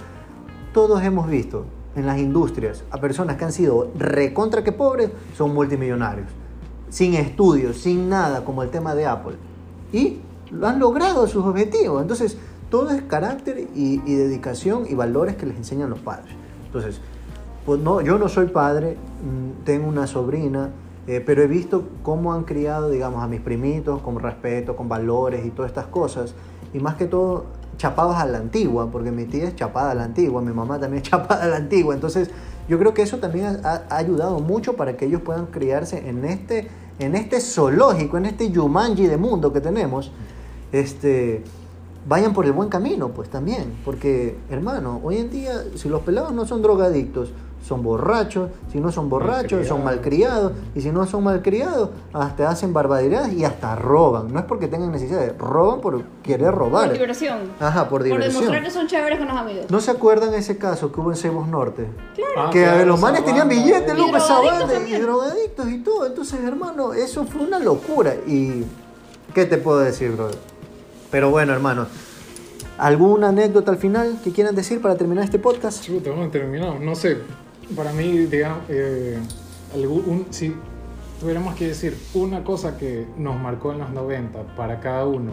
Todos 0.73 1.02
hemos 1.03 1.27
visto 1.27 1.65
en 1.95 2.06
las 2.06 2.19
industrias 2.19 2.84
a 2.91 2.99
personas 2.99 3.38
que 3.38 3.45
han 3.45 3.53
sido 3.53 3.91
recontra 3.97 4.64
que 4.64 4.73
pobres, 4.73 5.10
son 5.35 5.53
multimillonarios. 5.53 6.27
Sin 6.89 7.15
estudios, 7.15 7.77
sin 7.77 8.10
nada, 8.10 8.43
como 8.43 8.61
el 8.61 8.69
tema 8.69 8.93
de 8.93 9.06
Apple. 9.06 9.38
Y 9.91 10.19
lo 10.52 10.68
han 10.68 10.80
logrado 10.80 11.26
sus 11.27 11.45
objetivos. 11.45 12.02
Entonces, 12.02 12.38
todo 12.70 12.92
es 12.92 13.02
carácter 13.04 13.68
y, 13.76 14.02
y 14.06 14.16
dedicación 14.16 14.86
y 14.90 14.96
valores 14.96 15.36
que 15.36 15.46
les 15.46 15.58
enseñan 15.58 15.90
los 15.90 16.00
padres. 16.00 16.34
Entonces, 16.66 17.00
pues 17.66 17.80
no, 17.80 18.02
yo 18.02 18.20
no 18.20 18.30
soy 18.30 18.48
padre, 18.48 18.96
mm, 18.96 19.64
tengo 19.64 19.88
una 19.88 20.06
sobrina, 20.06 20.70
eh, 21.08 21.22
pero 21.26 21.44
he 21.44 21.48
visto 21.48 21.84
cómo 22.04 22.34
han 22.34 22.44
criado, 22.44 22.90
digamos, 22.90 23.24
a 23.24 23.28
mis 23.28 23.42
primitos 23.42 24.02
con 24.02 24.20
respeto, 24.20 24.76
con 24.76 24.88
valores 24.90 25.46
y 25.46 25.52
todas 25.52 25.70
estas 25.70 25.88
cosas. 25.88 26.34
Y 26.74 26.80
más 26.80 26.96
que 26.96 27.06
todo, 27.06 27.46
chapados 27.78 28.16
a 28.16 28.26
la 28.26 28.38
antigua, 28.38 28.90
porque 28.92 29.12
mi 29.12 29.26
tía 29.26 29.46
es 29.46 29.56
chapada 29.56 29.92
a 29.92 29.96
la 29.96 30.04
antigua, 30.04 30.42
mi 30.42 30.54
mamá 30.54 30.80
también 30.80 31.04
es 31.04 31.10
chapada 31.10 31.44
a 31.44 31.48
la 31.48 31.58
antigua. 31.58 31.94
Entonces, 31.94 32.30
yo 32.68 32.80
creo 32.80 32.94
que 32.94 33.02
eso 33.02 33.18
también 33.18 33.60
ha, 33.64 33.84
ha 33.90 33.98
ayudado 33.98 34.40
mucho 34.40 34.76
para 34.76 34.98
que 34.98 35.06
ellos 35.06 35.22
puedan 35.22 35.48
criarse 35.48 36.10
en 36.10 36.26
este, 36.26 36.68
en 37.00 37.16
este 37.16 37.40
zoológico, 37.40 38.18
en 38.18 38.26
este 38.26 38.50
Yumanji 38.50 39.08
de 39.08 39.18
mundo 39.18 39.54
que 39.54 39.62
tenemos. 39.62 40.12
Este, 40.72 41.44
vayan 42.07 42.34
por 42.34 42.45
el 42.45 42.52
buen 42.52 42.69
camino, 42.69 43.10
pues 43.10 43.30
también. 43.30 43.77
Porque, 43.84 44.38
hermano, 44.49 44.99
hoy 45.03 45.18
en 45.18 45.30
día, 45.30 45.64
si 45.76 45.90
los 45.90 46.02
pelados 46.02 46.34
no 46.34 46.45
son 46.45 46.61
drogadictos, 46.61 47.30
son 47.68 47.82
borrachos, 47.82 48.52
si 48.72 48.80
no 48.80 48.91
son 48.91 49.10
borrachos, 49.10 49.68
son 49.68 49.84
malcriados, 49.84 50.53
y 50.76 50.82
si 50.82 50.91
no 50.91 51.06
son 51.07 51.23
malcriados, 51.23 51.90
hasta 52.14 52.49
hacen 52.49 52.73
barbaridades 52.73 53.34
y 53.34 53.44
hasta 53.44 53.76
roban. 53.76 54.32
No 54.32 54.40
es 54.40 54.45
porque 54.45 54.68
tengan 54.68 54.91
necesidad, 54.91 55.36
roban 55.40 55.82
por 55.82 56.03
querer 56.22 56.53
robar. 56.53 56.90
Por 56.90 56.94
diversión. 56.94 57.40
Ajá, 57.60 57.90
por 57.90 58.03
diversión. 58.03 58.34
Por 58.34 58.41
demostrar 58.41 58.64
que 58.64 58.72
son 58.72 58.88
chéveres 58.88 59.18
con 59.18 59.27
los 59.27 59.38
amigos. 59.38 59.65
¿No 59.72 59.80
se 59.80 59.90
acuerdan 59.90 60.36
ese 60.36 60.57
caso 60.57 60.91
que 60.91 60.99
hubo 60.99 61.10
en 61.10 61.18
Cebos 61.18 61.48
Norte? 61.48 61.88
Ah, 62.38 62.49
que 62.52 62.61
claro, 62.61 62.86
los 62.86 63.02
manes 63.02 63.26
tenían 63.26 63.49
billetes, 63.49 63.98
loco, 63.98 64.18
esa 64.18 64.40
banda, 64.40 64.88
y 64.88 64.94
drogadictos 64.99 65.68
y 65.69 65.80
todo. 65.80 66.06
Entonces, 66.06 66.41
hermano, 66.44 66.94
eso 66.94 67.26
fue 67.26 67.41
una 67.41 67.57
locura. 67.57 68.14
Y, 68.27 68.64
¿qué 69.34 69.45
te 69.45 69.57
puedo 69.57 69.80
decir, 69.80 70.11
brother? 70.11 70.38
Pero 71.11 71.30
bueno, 71.30 71.53
hermano, 71.53 71.88
¿alguna 72.77 73.30
anécdota 73.30 73.72
al 73.72 73.77
final 73.77 74.19
que 74.23 74.32
quieran 74.32 74.56
decir 74.56 74.82
para 74.82 74.95
terminar 74.95 75.23
este 75.23 75.40
podcast? 75.40 75.84
Chuta, 75.84 76.11
bueno, 76.11 76.30
terminado. 76.30 76.80
No 76.80 76.95
sé, 76.95 77.18
para 77.76 77.91
mí, 77.94 78.11
digamos, 78.26 78.60
eh, 78.69 79.18
algún- 79.73 80.03
un- 80.07 80.26
si 80.32 80.56
tuviéramos 81.19 81.56
que 81.56 81.68
decir 81.68 81.98
una 82.14 82.44
cosa 82.44 82.77
que 82.77 83.06
nos 83.18 83.40
marcó 83.40 83.72
en 83.72 83.80
los 83.80 83.91
90 83.91 84.44
para 84.56 84.80
cada 84.80 85.06
uno. 85.06 85.32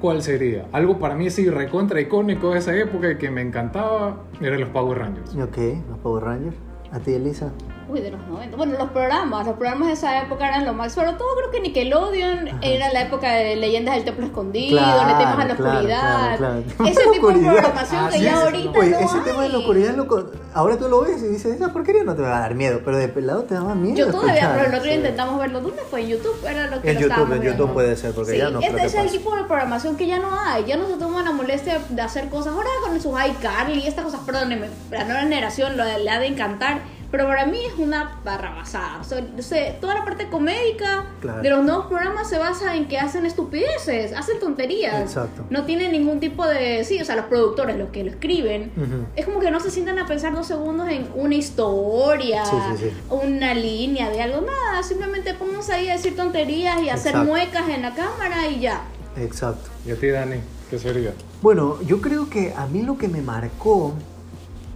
¿cuál 0.00 0.22
sería? 0.22 0.66
Algo 0.72 0.98
para 0.98 1.14
mí 1.14 1.30
sí 1.30 1.48
recontra 1.48 1.98
icónico 2.02 2.50
de 2.52 2.58
esa 2.58 2.76
época 2.76 3.10
y 3.12 3.16
que 3.16 3.30
me 3.30 3.40
encantaba 3.40 4.24
eran 4.42 4.60
los 4.60 4.68
Power 4.68 4.98
Rangers. 4.98 5.34
Ok, 5.34 5.56
los 5.88 5.98
Power 6.02 6.22
Rangers. 6.22 6.54
¿A 6.92 6.98
ti, 7.00 7.14
Elisa? 7.14 7.50
Uy, 7.88 8.00
de 8.00 8.10
los 8.10 8.20
90. 8.26 8.56
Bueno, 8.56 8.76
los 8.78 8.90
programas, 8.90 9.46
los 9.46 9.54
programas 9.56 9.86
de 9.86 9.94
esa 9.94 10.20
época 10.20 10.48
eran 10.48 10.64
lo 10.64 10.72
más. 10.74 10.92
Sobre 10.92 11.12
todo 11.12 11.28
creo 11.36 11.50
que 11.52 11.60
Nickelodeon 11.60 12.58
era 12.60 12.92
la 12.92 13.02
época 13.02 13.30
de 13.32 13.54
leyendas 13.54 13.94
del 13.94 14.04
templo 14.04 14.26
escondido, 14.26 14.76
Claro, 14.78 15.06
de 15.08 15.14
temas 15.24 15.38
a 15.38 15.44
la 15.46 15.54
claro, 15.54 15.72
oscuridad. 15.72 16.36
claro. 16.36 16.62
Ese 16.84 17.00
tipo 17.12 17.28
de 17.32 17.38
programación 17.48 18.04
Ah, 18.04 18.08
que 18.10 18.18
sí, 18.18 18.24
ya 18.24 18.40
ahorita 18.42 18.78
Oye, 18.80 18.90
no 18.90 18.98
ese 18.98 19.18
tema 19.20 19.42
de 19.42 19.48
la 19.50 19.54
hay. 19.54 19.60
oscuridad, 19.60 19.94
loco, 19.94 20.30
ahora 20.52 20.76
tú 20.76 20.88
lo 20.88 21.02
ves 21.02 21.22
y 21.22 21.28
dices, 21.28 21.54
esa 21.54 21.72
porquería 21.72 22.02
no 22.02 22.16
te 22.16 22.22
va 22.22 22.38
a 22.38 22.40
dar 22.40 22.54
miedo, 22.56 22.80
pero 22.84 22.96
de 22.98 23.06
pelado 23.08 23.44
te 23.44 23.54
daba 23.54 23.76
miedo. 23.76 23.96
Yo 23.98 24.10
todavía, 24.10 24.32
escuchar. 24.34 24.52
pero 24.56 24.64
el 24.68 24.74
otro 24.74 24.82
día 24.84 24.92
Sí. 24.92 24.98
intentamos 24.98 25.38
verlo. 25.38 25.60
¿Dónde 25.60 25.82
fue? 25.88 26.00
En 26.02 26.08
YouTube 26.08 26.44
era 26.44 26.66
lo 26.66 26.82
que 26.82 26.90
En 26.90 26.94
lo 26.96 27.00
YouTube, 27.02 27.32
en. 27.34 27.42
YouTube 27.42 27.72
puede 27.72 27.96
ser, 27.96 28.12
porque 28.14 28.32
Sí, 28.32 28.38
ya 28.38 28.50
no 28.50 28.58
creo 28.58 28.70
este 28.70 28.80
que 28.80 28.86
es 28.86 28.94
el 28.96 29.10
tipo 29.12 29.36
de 29.36 29.44
programación 29.44 29.96
que 29.96 30.06
ya 30.08 30.18
no 30.18 30.28
hay. 30.36 30.64
Ya 30.64 30.76
no 30.76 30.88
se 30.88 30.94
toman 30.96 31.24
la 31.24 31.30
molestia 31.32 31.78
de 31.88 32.02
hacer 32.02 32.28
cosas. 32.30 32.52
Ahora 32.52 32.68
con 32.84 33.00
sus 33.00 33.12
iCarly 33.12 33.78
y 33.78 33.86
estas 33.86 34.04
cosas, 34.04 34.20
perdónenme, 34.26 34.70
la 34.90 35.04
nueva 35.04 35.20
generación 35.20 35.76
lo, 35.76 35.84
le 35.84 36.10
ha 36.10 36.18
de 36.18 36.26
encantar. 36.26 36.80
Pero 37.10 37.26
para 37.26 37.46
mí 37.46 37.58
es 37.64 37.74
una 37.78 38.20
barrabasada. 38.24 38.98
O 39.00 39.04
sea, 39.04 39.24
o 39.38 39.42
sea, 39.42 39.78
toda 39.80 39.94
la 39.94 40.04
parte 40.04 40.28
comédica 40.28 41.04
Claro. 41.20 41.42
de 41.42 41.50
los 41.50 41.64
nuevos 41.64 41.86
programas 41.86 42.28
se 42.28 42.38
basa 42.38 42.74
en 42.76 42.88
que 42.88 42.98
hacen 42.98 43.24
estupideces, 43.26 44.12
hacen 44.12 44.38
tonterías. 44.40 45.00
Exacto. 45.00 45.44
No 45.50 45.64
tienen 45.64 45.92
ningún 45.92 46.20
tipo 46.20 46.46
de. 46.46 46.84
Sí, 46.84 47.00
o 47.00 47.04
sea, 47.04 47.16
los 47.16 47.26
productores, 47.26 47.76
los 47.76 47.90
que 47.90 48.04
lo 48.04 48.10
escriben, 48.10 48.72
Ujú. 48.76 49.06
es 49.14 49.24
como 49.24 49.40
que 49.40 49.50
no 49.50 49.60
se 49.60 49.70
sientan 49.70 49.98
a 49.98 50.06
pensar 50.06 50.34
dos 50.34 50.46
segundos 50.46 50.88
en 50.88 51.08
una 51.14 51.34
historia, 51.34 52.44
Sí, 52.44 52.56
sí, 52.78 52.84
sí. 52.88 52.96
una 53.10 53.54
línea 53.54 54.10
de 54.10 54.22
algo, 54.22 54.40
nada, 54.40 54.82
simplemente 54.82 55.34
pónganse 55.34 55.72
ahí 55.74 55.88
a 55.88 55.92
decir 55.94 56.16
tonterías 56.16 56.80
y 56.82 56.88
a 56.88 56.94
hacer 56.94 57.12
Exacto. 57.12 57.30
muecas 57.30 57.68
en 57.68 57.82
la 57.82 57.94
cámara 57.94 58.46
y 58.48 58.60
ya. 58.60 58.82
Exacto. 59.16 59.70
¿Y 59.86 59.92
a 59.92 59.96
ti, 59.96 60.08
Dani? 60.08 60.36
¿Qué 60.68 60.78
sería? 60.78 61.12
Bueno, 61.42 61.80
yo 61.82 62.00
creo 62.00 62.28
que 62.28 62.52
a 62.56 62.66
mí 62.66 62.82
lo 62.82 62.98
que 62.98 63.08
me 63.08 63.22
marcó 63.22 63.94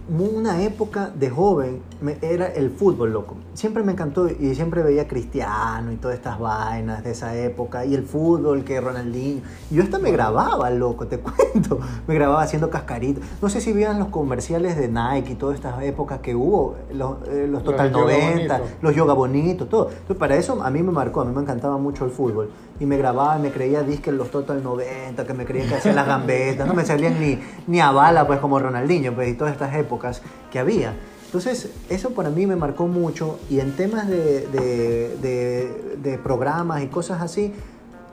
una 0.09 0.61
época 0.63 1.09
de 1.15 1.29
joven 1.29 1.81
me- 2.01 2.17
era 2.21 2.47
el 2.47 2.69
fútbol, 2.71 3.13
loco. 3.13 3.35
Siempre 3.53 3.83
me 3.83 3.91
encantó 3.93 4.27
y 4.27 4.55
siempre 4.55 4.81
veía 4.83 5.07
Cristiano 5.07 5.91
y 5.91 5.95
todas 5.95 6.17
estas 6.17 6.39
vainas 6.39 7.03
de 7.03 7.11
esa 7.11 7.35
época 7.37 7.85
y 7.85 7.93
el 7.93 8.03
fútbol 8.03 8.63
que 8.63 8.81
Ronaldinho. 8.81 9.41
Yo 9.69 9.83
hasta 9.83 9.99
me 9.99 10.11
grababa, 10.11 10.69
loco, 10.71 11.07
te 11.07 11.19
cuento. 11.53 11.79
Me 12.07 12.15
grababa 12.15 12.41
haciendo 12.41 12.69
cascaritas. 12.69 13.23
No 13.41 13.49
sé 13.49 13.61
si 13.61 13.71
vieron 13.73 13.99
los 13.99 14.07
comerciales 14.09 14.75
de 14.75 14.87
Nike 14.89 15.33
y 15.33 15.35
todas 15.35 15.55
estas 15.55 15.81
épocas 15.83 16.19
que 16.19 16.35
hubo, 16.35 16.75
los, 16.93 17.17
eh, 17.27 17.47
los 17.49 17.63
Total 17.63 17.91
Los 17.91 18.01
Yoga 18.01 18.13
90, 18.13 18.57
Bonito. 18.57 18.75
los 18.81 18.95
yoga 18.95 19.13
bonitos, 19.13 19.69
todo. 19.69 19.89
Entonces, 19.89 20.17
para 20.17 20.35
eso 20.35 20.61
a 20.63 20.69
mí 20.71 20.81
me 20.83 20.91
marcó, 20.91 21.21
a 21.21 21.25
mí 21.25 21.33
me 21.33 21.41
encantaba 21.41 21.77
mucho 21.77 22.03
el 22.05 22.11
fútbol. 22.11 22.49
Y 22.81 22.85
me 22.87 22.97
grababa, 22.97 23.37
me 23.37 23.51
creía 23.51 23.83
disque 23.83 24.09
en 24.09 24.17
los 24.17 24.29
Total 24.31 24.61
90, 24.61 25.25
que 25.25 25.33
me 25.33 25.45
creía 25.45 25.67
que 25.69 25.75
hacía 25.75 25.93
las 25.93 26.07
gambetas, 26.07 26.67
no 26.67 26.73
me 26.73 26.83
salían 26.83 27.19
ni, 27.19 27.39
ni 27.67 27.79
a 27.79 27.91
bala, 27.91 28.25
pues 28.27 28.39
como 28.39 28.57
Ronaldinho, 28.59 29.13
pues 29.13 29.29
y 29.29 29.33
todas 29.35 29.53
estas 29.53 29.73
épocas 29.75 30.21
que 30.51 30.57
había. 30.59 30.93
Entonces, 31.27 31.69
eso 31.89 32.09
para 32.15 32.29
mí 32.31 32.45
me 32.47 32.55
marcó 32.57 32.87
mucho. 32.87 33.39
Y 33.49 33.59
en 33.59 33.73
temas 33.75 34.07
de, 34.09 34.47
de, 34.47 35.15
de- 35.21 35.97
de 36.01 36.17
programas 36.17 36.81
y 36.81 36.87
cosas 36.87 37.21
así, 37.21 37.53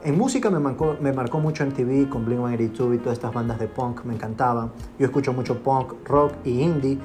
en 0.03 0.17
música 0.17 0.49
me 0.51 0.59
marcó, 0.59 0.95
me 1.01 1.11
marcó 1.11 1.39
mucho 1.39 1.63
en 1.63 1.71
TV 1.73 2.07
con 2.07 2.25
Blink-182 2.25 2.95
y 2.95 2.97
todas 2.99 3.13
estas 3.17 3.33
bandas 3.33 3.59
de 3.59 3.67
punk, 3.67 4.05
me 4.05 4.13
encantaban. 4.13 4.71
Yo 4.99 5.05
escucho 5.07 5.33
mucho 5.33 5.57
punk, 5.63 5.93
rock 6.05 6.33
y 6.45 6.61
indie. 6.61 6.97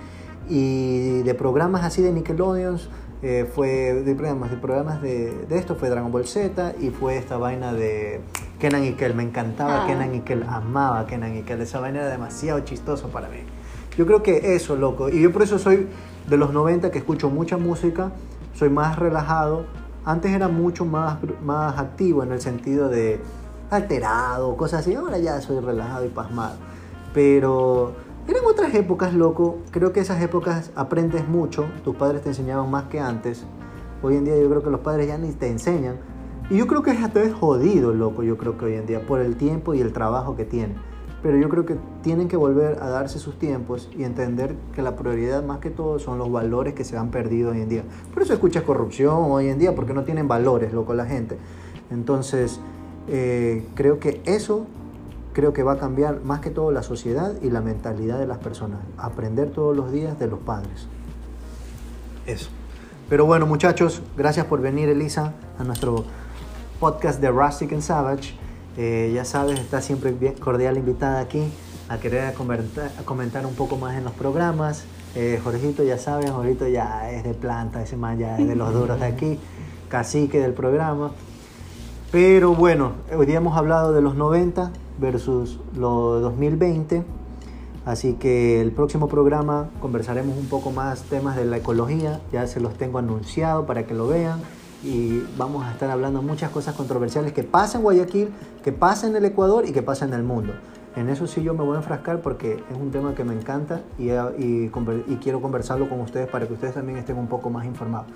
Y 0.48 1.22
de 1.22 1.34
programas 1.34 1.82
así 1.84 2.02
de 2.02 2.12
Nickelodeon, 2.12 2.78
eh, 3.26 3.50
fue 3.54 3.94
de 3.94 4.14
programas, 4.14 4.50
de 4.50 4.58
programas 4.58 5.00
de, 5.00 5.46
de 5.48 5.56
esto 5.58 5.76
fue 5.76 5.88
Dragon 5.88 6.12
Ball 6.12 6.26
Z 6.26 6.74
y 6.78 6.90
fue 6.90 7.16
esta 7.16 7.38
vaina 7.38 7.72
de 7.72 8.20
Kenan 8.58 8.84
y 8.84 8.92
Kel. 8.92 9.14
Me 9.14 9.22
encantaba 9.22 9.84
Ah. 9.84 9.86
Kenan 9.86 10.14
y 10.14 10.20
Kel, 10.20 10.42
amaba 10.46 11.06
Kenan 11.06 11.34
y 11.34 11.42
Kel. 11.42 11.62
Esa 11.62 11.80
vaina 11.80 12.00
era 12.00 12.08
demasiado 12.10 12.60
chistoso 12.60 13.08
para 13.08 13.28
mí. 13.28 13.38
Yo 13.96 14.04
creo 14.04 14.22
que 14.22 14.54
eso, 14.54 14.76
loco. 14.76 15.08
Y 15.08 15.22
yo 15.22 15.32
por 15.32 15.42
eso 15.42 15.58
soy 15.58 15.88
de 16.28 16.36
los 16.36 16.52
90 16.52 16.90
que 16.90 16.98
escucho 16.98 17.30
mucha 17.30 17.56
música, 17.56 18.10
soy 18.54 18.68
más 18.68 18.98
relajado. 18.98 19.64
Antes 20.04 20.32
era 20.32 20.48
mucho 20.48 20.84
más, 20.84 21.16
más 21.42 21.78
activo 21.78 22.24
en 22.24 22.32
el 22.32 22.42
sentido 22.42 22.90
de 22.90 23.20
alterado, 23.70 24.54
cosas 24.58 24.80
así. 24.80 24.94
Ahora 24.94 25.16
ya 25.16 25.40
soy 25.40 25.60
relajado 25.60 26.04
y 26.04 26.08
pasmado. 26.08 26.56
Pero 27.14 27.94
eran 28.26 28.44
otras 28.46 28.74
épocas, 28.74 29.12
loco. 29.12 29.58
Creo 29.70 29.92
que 29.92 30.00
esas 30.00 30.22
épocas 30.22 30.70
aprendes 30.74 31.28
mucho. 31.28 31.66
Tus 31.84 31.94
padres 31.96 32.22
te 32.22 32.30
enseñaban 32.30 32.70
más 32.70 32.84
que 32.84 32.98
antes. 32.98 33.44
Hoy 34.02 34.16
en 34.16 34.24
día 34.24 34.36
yo 34.38 34.48
creo 34.48 34.62
que 34.62 34.70
los 34.70 34.80
padres 34.80 35.08
ya 35.08 35.18
ni 35.18 35.32
te 35.32 35.48
enseñan. 35.48 35.96
Y 36.50 36.56
yo 36.56 36.66
creo 36.66 36.82
que 36.82 36.90
hasta 36.90 37.22
es 37.22 37.32
jodido, 37.32 37.94
loco, 37.94 38.22
yo 38.22 38.36
creo 38.36 38.58
que 38.58 38.66
hoy 38.66 38.74
en 38.74 38.86
día, 38.86 39.06
por 39.06 39.20
el 39.20 39.36
tiempo 39.36 39.74
y 39.74 39.80
el 39.80 39.92
trabajo 39.92 40.36
que 40.36 40.44
tienen. 40.44 40.76
Pero 41.22 41.38
yo 41.38 41.48
creo 41.48 41.64
que 41.64 41.76
tienen 42.02 42.28
que 42.28 42.36
volver 42.36 42.82
a 42.82 42.90
darse 42.90 43.18
sus 43.18 43.38
tiempos 43.38 43.88
y 43.96 44.04
entender 44.04 44.54
que 44.74 44.82
la 44.82 44.94
prioridad 44.94 45.42
más 45.42 45.58
que 45.58 45.70
todo 45.70 45.98
son 45.98 46.18
los 46.18 46.30
valores 46.30 46.74
que 46.74 46.84
se 46.84 46.98
han 46.98 47.10
perdido 47.10 47.52
hoy 47.52 47.62
en 47.62 47.68
día. 47.70 47.84
Por 48.12 48.22
eso 48.22 48.34
escuchas 48.34 48.62
corrupción 48.62 49.30
hoy 49.30 49.48
en 49.48 49.58
día, 49.58 49.74
porque 49.74 49.94
no 49.94 50.04
tienen 50.04 50.28
valores, 50.28 50.74
loco, 50.74 50.92
la 50.92 51.06
gente. 51.06 51.38
Entonces, 51.90 52.60
eh, 53.08 53.66
creo 53.74 53.98
que 53.98 54.20
eso 54.26 54.66
creo 55.34 55.52
que 55.52 55.62
va 55.62 55.72
a 55.72 55.78
cambiar 55.78 56.22
más 56.22 56.40
que 56.40 56.50
todo 56.50 56.70
la 56.70 56.82
sociedad 56.82 57.34
y 57.42 57.50
la 57.50 57.60
mentalidad 57.60 58.18
de 58.18 58.26
las 58.26 58.38
personas. 58.38 58.78
Aprender 58.96 59.50
todos 59.50 59.76
los 59.76 59.92
días 59.92 60.18
de 60.18 60.28
los 60.28 60.38
padres. 60.38 60.86
Eso. 62.24 62.48
Pero 63.10 63.26
bueno, 63.26 63.44
muchachos, 63.44 64.00
gracias 64.16 64.46
por 64.46 64.62
venir, 64.62 64.88
Elisa, 64.88 65.34
a 65.58 65.64
nuestro 65.64 66.04
podcast 66.80 67.20
de 67.20 67.30
Rustic 67.30 67.72
and 67.72 67.82
Savage. 67.82 68.34
Eh, 68.78 69.12
ya 69.14 69.24
sabes, 69.24 69.60
está 69.60 69.82
siempre 69.82 70.12
bien 70.12 70.34
cordial 70.34 70.78
invitada 70.78 71.20
aquí 71.20 71.52
a 71.88 71.98
querer 71.98 72.32
comentar, 72.34 72.90
comentar 73.04 73.44
un 73.44 73.54
poco 73.54 73.76
más 73.76 73.96
en 73.96 74.04
los 74.04 74.14
programas. 74.14 74.84
Eh, 75.16 75.38
Jorgito, 75.42 75.82
ya 75.82 75.98
sabes, 75.98 76.30
Jorgito 76.30 76.66
ya 76.66 77.10
es 77.10 77.24
de 77.24 77.34
planta, 77.34 77.82
ese 77.82 77.96
man 77.96 78.18
ya 78.18 78.38
es 78.38 78.48
de 78.48 78.56
los 78.56 78.72
duros 78.72 78.98
de 78.98 79.06
aquí, 79.06 79.38
cacique 79.88 80.40
del 80.40 80.54
programa. 80.54 81.12
Pero 82.10 82.54
bueno, 82.54 82.92
hoy 83.16 83.26
día 83.26 83.36
hemos 83.36 83.56
hablado 83.56 83.92
de 83.92 84.00
los 84.00 84.14
90 84.14 84.70
versus 84.98 85.58
los 85.74 86.22
2020. 86.22 87.04
Así 87.84 88.14
que 88.14 88.60
el 88.60 88.72
próximo 88.72 89.08
programa 89.08 89.68
conversaremos 89.80 90.36
un 90.38 90.46
poco 90.46 90.70
más 90.70 91.02
temas 91.02 91.36
de 91.36 91.44
la 91.44 91.58
ecología. 91.58 92.20
Ya 92.32 92.46
se 92.46 92.60
los 92.60 92.74
tengo 92.74 92.98
anunciado 92.98 93.66
para 93.66 93.86
que 93.86 93.94
lo 93.94 94.08
vean. 94.08 94.40
Y 94.82 95.22
vamos 95.38 95.64
a 95.64 95.72
estar 95.72 95.90
hablando 95.90 96.22
muchas 96.22 96.50
cosas 96.50 96.74
controversiales 96.74 97.32
que 97.32 97.42
pasan 97.42 97.80
en 97.80 97.84
Guayaquil, 97.84 98.28
que 98.62 98.72
pasan 98.72 99.10
en 99.10 99.16
el 99.16 99.24
Ecuador 99.26 99.66
y 99.66 99.72
que 99.72 99.82
pasan 99.82 100.10
en 100.10 100.16
el 100.16 100.24
mundo. 100.24 100.52
En 100.96 101.08
eso 101.08 101.26
sí 101.26 101.42
yo 101.42 101.54
me 101.54 101.64
voy 101.64 101.74
a 101.74 101.78
enfrascar 101.78 102.20
porque 102.20 102.62
es 102.70 102.76
un 102.76 102.92
tema 102.92 103.14
que 103.14 103.24
me 103.24 103.34
encanta 103.34 103.80
y, 103.98 104.68
quiero 105.18 105.40
conversarlo 105.40 105.88
con 105.88 106.00
ustedes 106.00 106.28
para 106.28 106.46
que 106.46 106.52
ustedes 106.52 106.74
también 106.74 106.98
estén 106.98 107.18
un 107.18 107.26
poco 107.26 107.50
más 107.50 107.66
informados. 107.66 108.06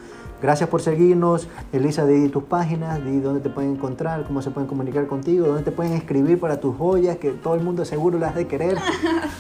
Gracias 0.40 0.68
por 0.68 0.80
seguirnos. 0.80 1.48
Elisa, 1.72 2.06
di 2.06 2.28
tus 2.28 2.44
páginas, 2.44 3.04
di 3.04 3.18
dónde 3.18 3.40
te 3.40 3.50
pueden 3.50 3.72
encontrar, 3.72 4.24
cómo 4.24 4.42
se 4.42 4.50
pueden 4.50 4.68
comunicar 4.68 5.06
contigo, 5.08 5.46
dónde 5.46 5.64
te 5.64 5.72
pueden 5.72 5.94
escribir 5.94 6.38
para 6.38 6.60
tus 6.60 6.76
joyas, 6.76 7.16
que 7.16 7.32
todo 7.32 7.54
el 7.54 7.62
mundo 7.62 7.84
seguro 7.84 8.18
las 8.18 8.36
de 8.36 8.46
querer. 8.46 8.78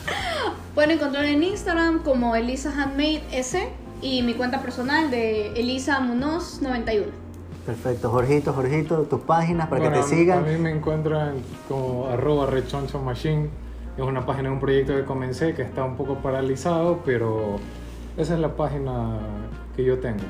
pueden 0.74 0.92
encontrar 0.92 1.24
en 1.24 1.42
Instagram 1.42 2.02
como 2.02 2.34
Elisa 2.34 2.72
Handmade 2.72 3.22
S 3.30 3.68
y 4.02 4.22
mi 4.22 4.34
cuenta 4.34 4.60
personal 4.62 5.10
de 5.10 5.52
Elisa 5.52 6.00
Munoz 6.00 6.60
91. 6.60 7.27
Perfecto, 7.68 8.08
Jorgito, 8.08 8.54
Jorgito, 8.54 9.02
tus 9.02 9.20
páginas 9.20 9.68
para 9.68 9.82
que 9.82 9.90
te 9.90 10.02
sigan. 10.02 10.38
A 10.38 10.40
mí 10.40 10.56
me 10.56 10.70
encuentran 10.70 11.34
como 11.68 12.06
arroba 12.06 12.46
rechoncho 12.46 12.98
machine. 12.98 13.50
Es 13.94 14.02
una 14.02 14.24
página 14.24 14.50
un 14.50 14.58
proyecto 14.58 14.96
que 14.96 15.04
comencé 15.04 15.52
que 15.52 15.60
está 15.60 15.84
un 15.84 15.94
poco 15.94 16.14
paralizado, 16.14 17.00
pero 17.04 17.56
esa 18.16 18.32
es 18.32 18.40
la 18.40 18.56
página 18.56 19.18
que 19.76 19.84
yo 19.84 19.98
tengo. 19.98 20.22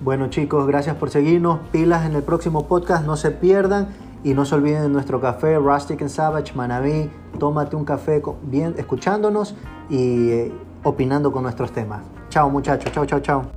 Bueno 0.00 0.28
chicos, 0.30 0.68
gracias 0.68 0.94
por 0.94 1.10
seguirnos. 1.10 1.58
Pilas 1.72 2.06
en 2.06 2.14
el 2.14 2.22
próximo 2.22 2.68
podcast, 2.68 3.04
no 3.04 3.16
se 3.16 3.32
pierdan. 3.32 3.88
Y 4.22 4.32
no 4.32 4.44
se 4.44 4.54
olviden 4.54 4.82
de 4.82 4.88
nuestro 4.88 5.20
café 5.20 5.56
Rustic 5.56 6.00
and 6.02 6.10
Savage 6.10 6.54
Manaví. 6.54 7.10
Tómate 7.40 7.74
un 7.74 7.84
café 7.84 8.22
bien, 8.42 8.76
escuchándonos 8.78 9.56
y 9.90 10.30
eh, 10.30 10.52
opinando 10.84 11.32
con 11.32 11.42
nuestros 11.42 11.72
temas. 11.72 12.04
Chao 12.28 12.48
muchachos, 12.48 12.92
chao, 12.92 13.04
chao, 13.04 13.18
chao. 13.18 13.55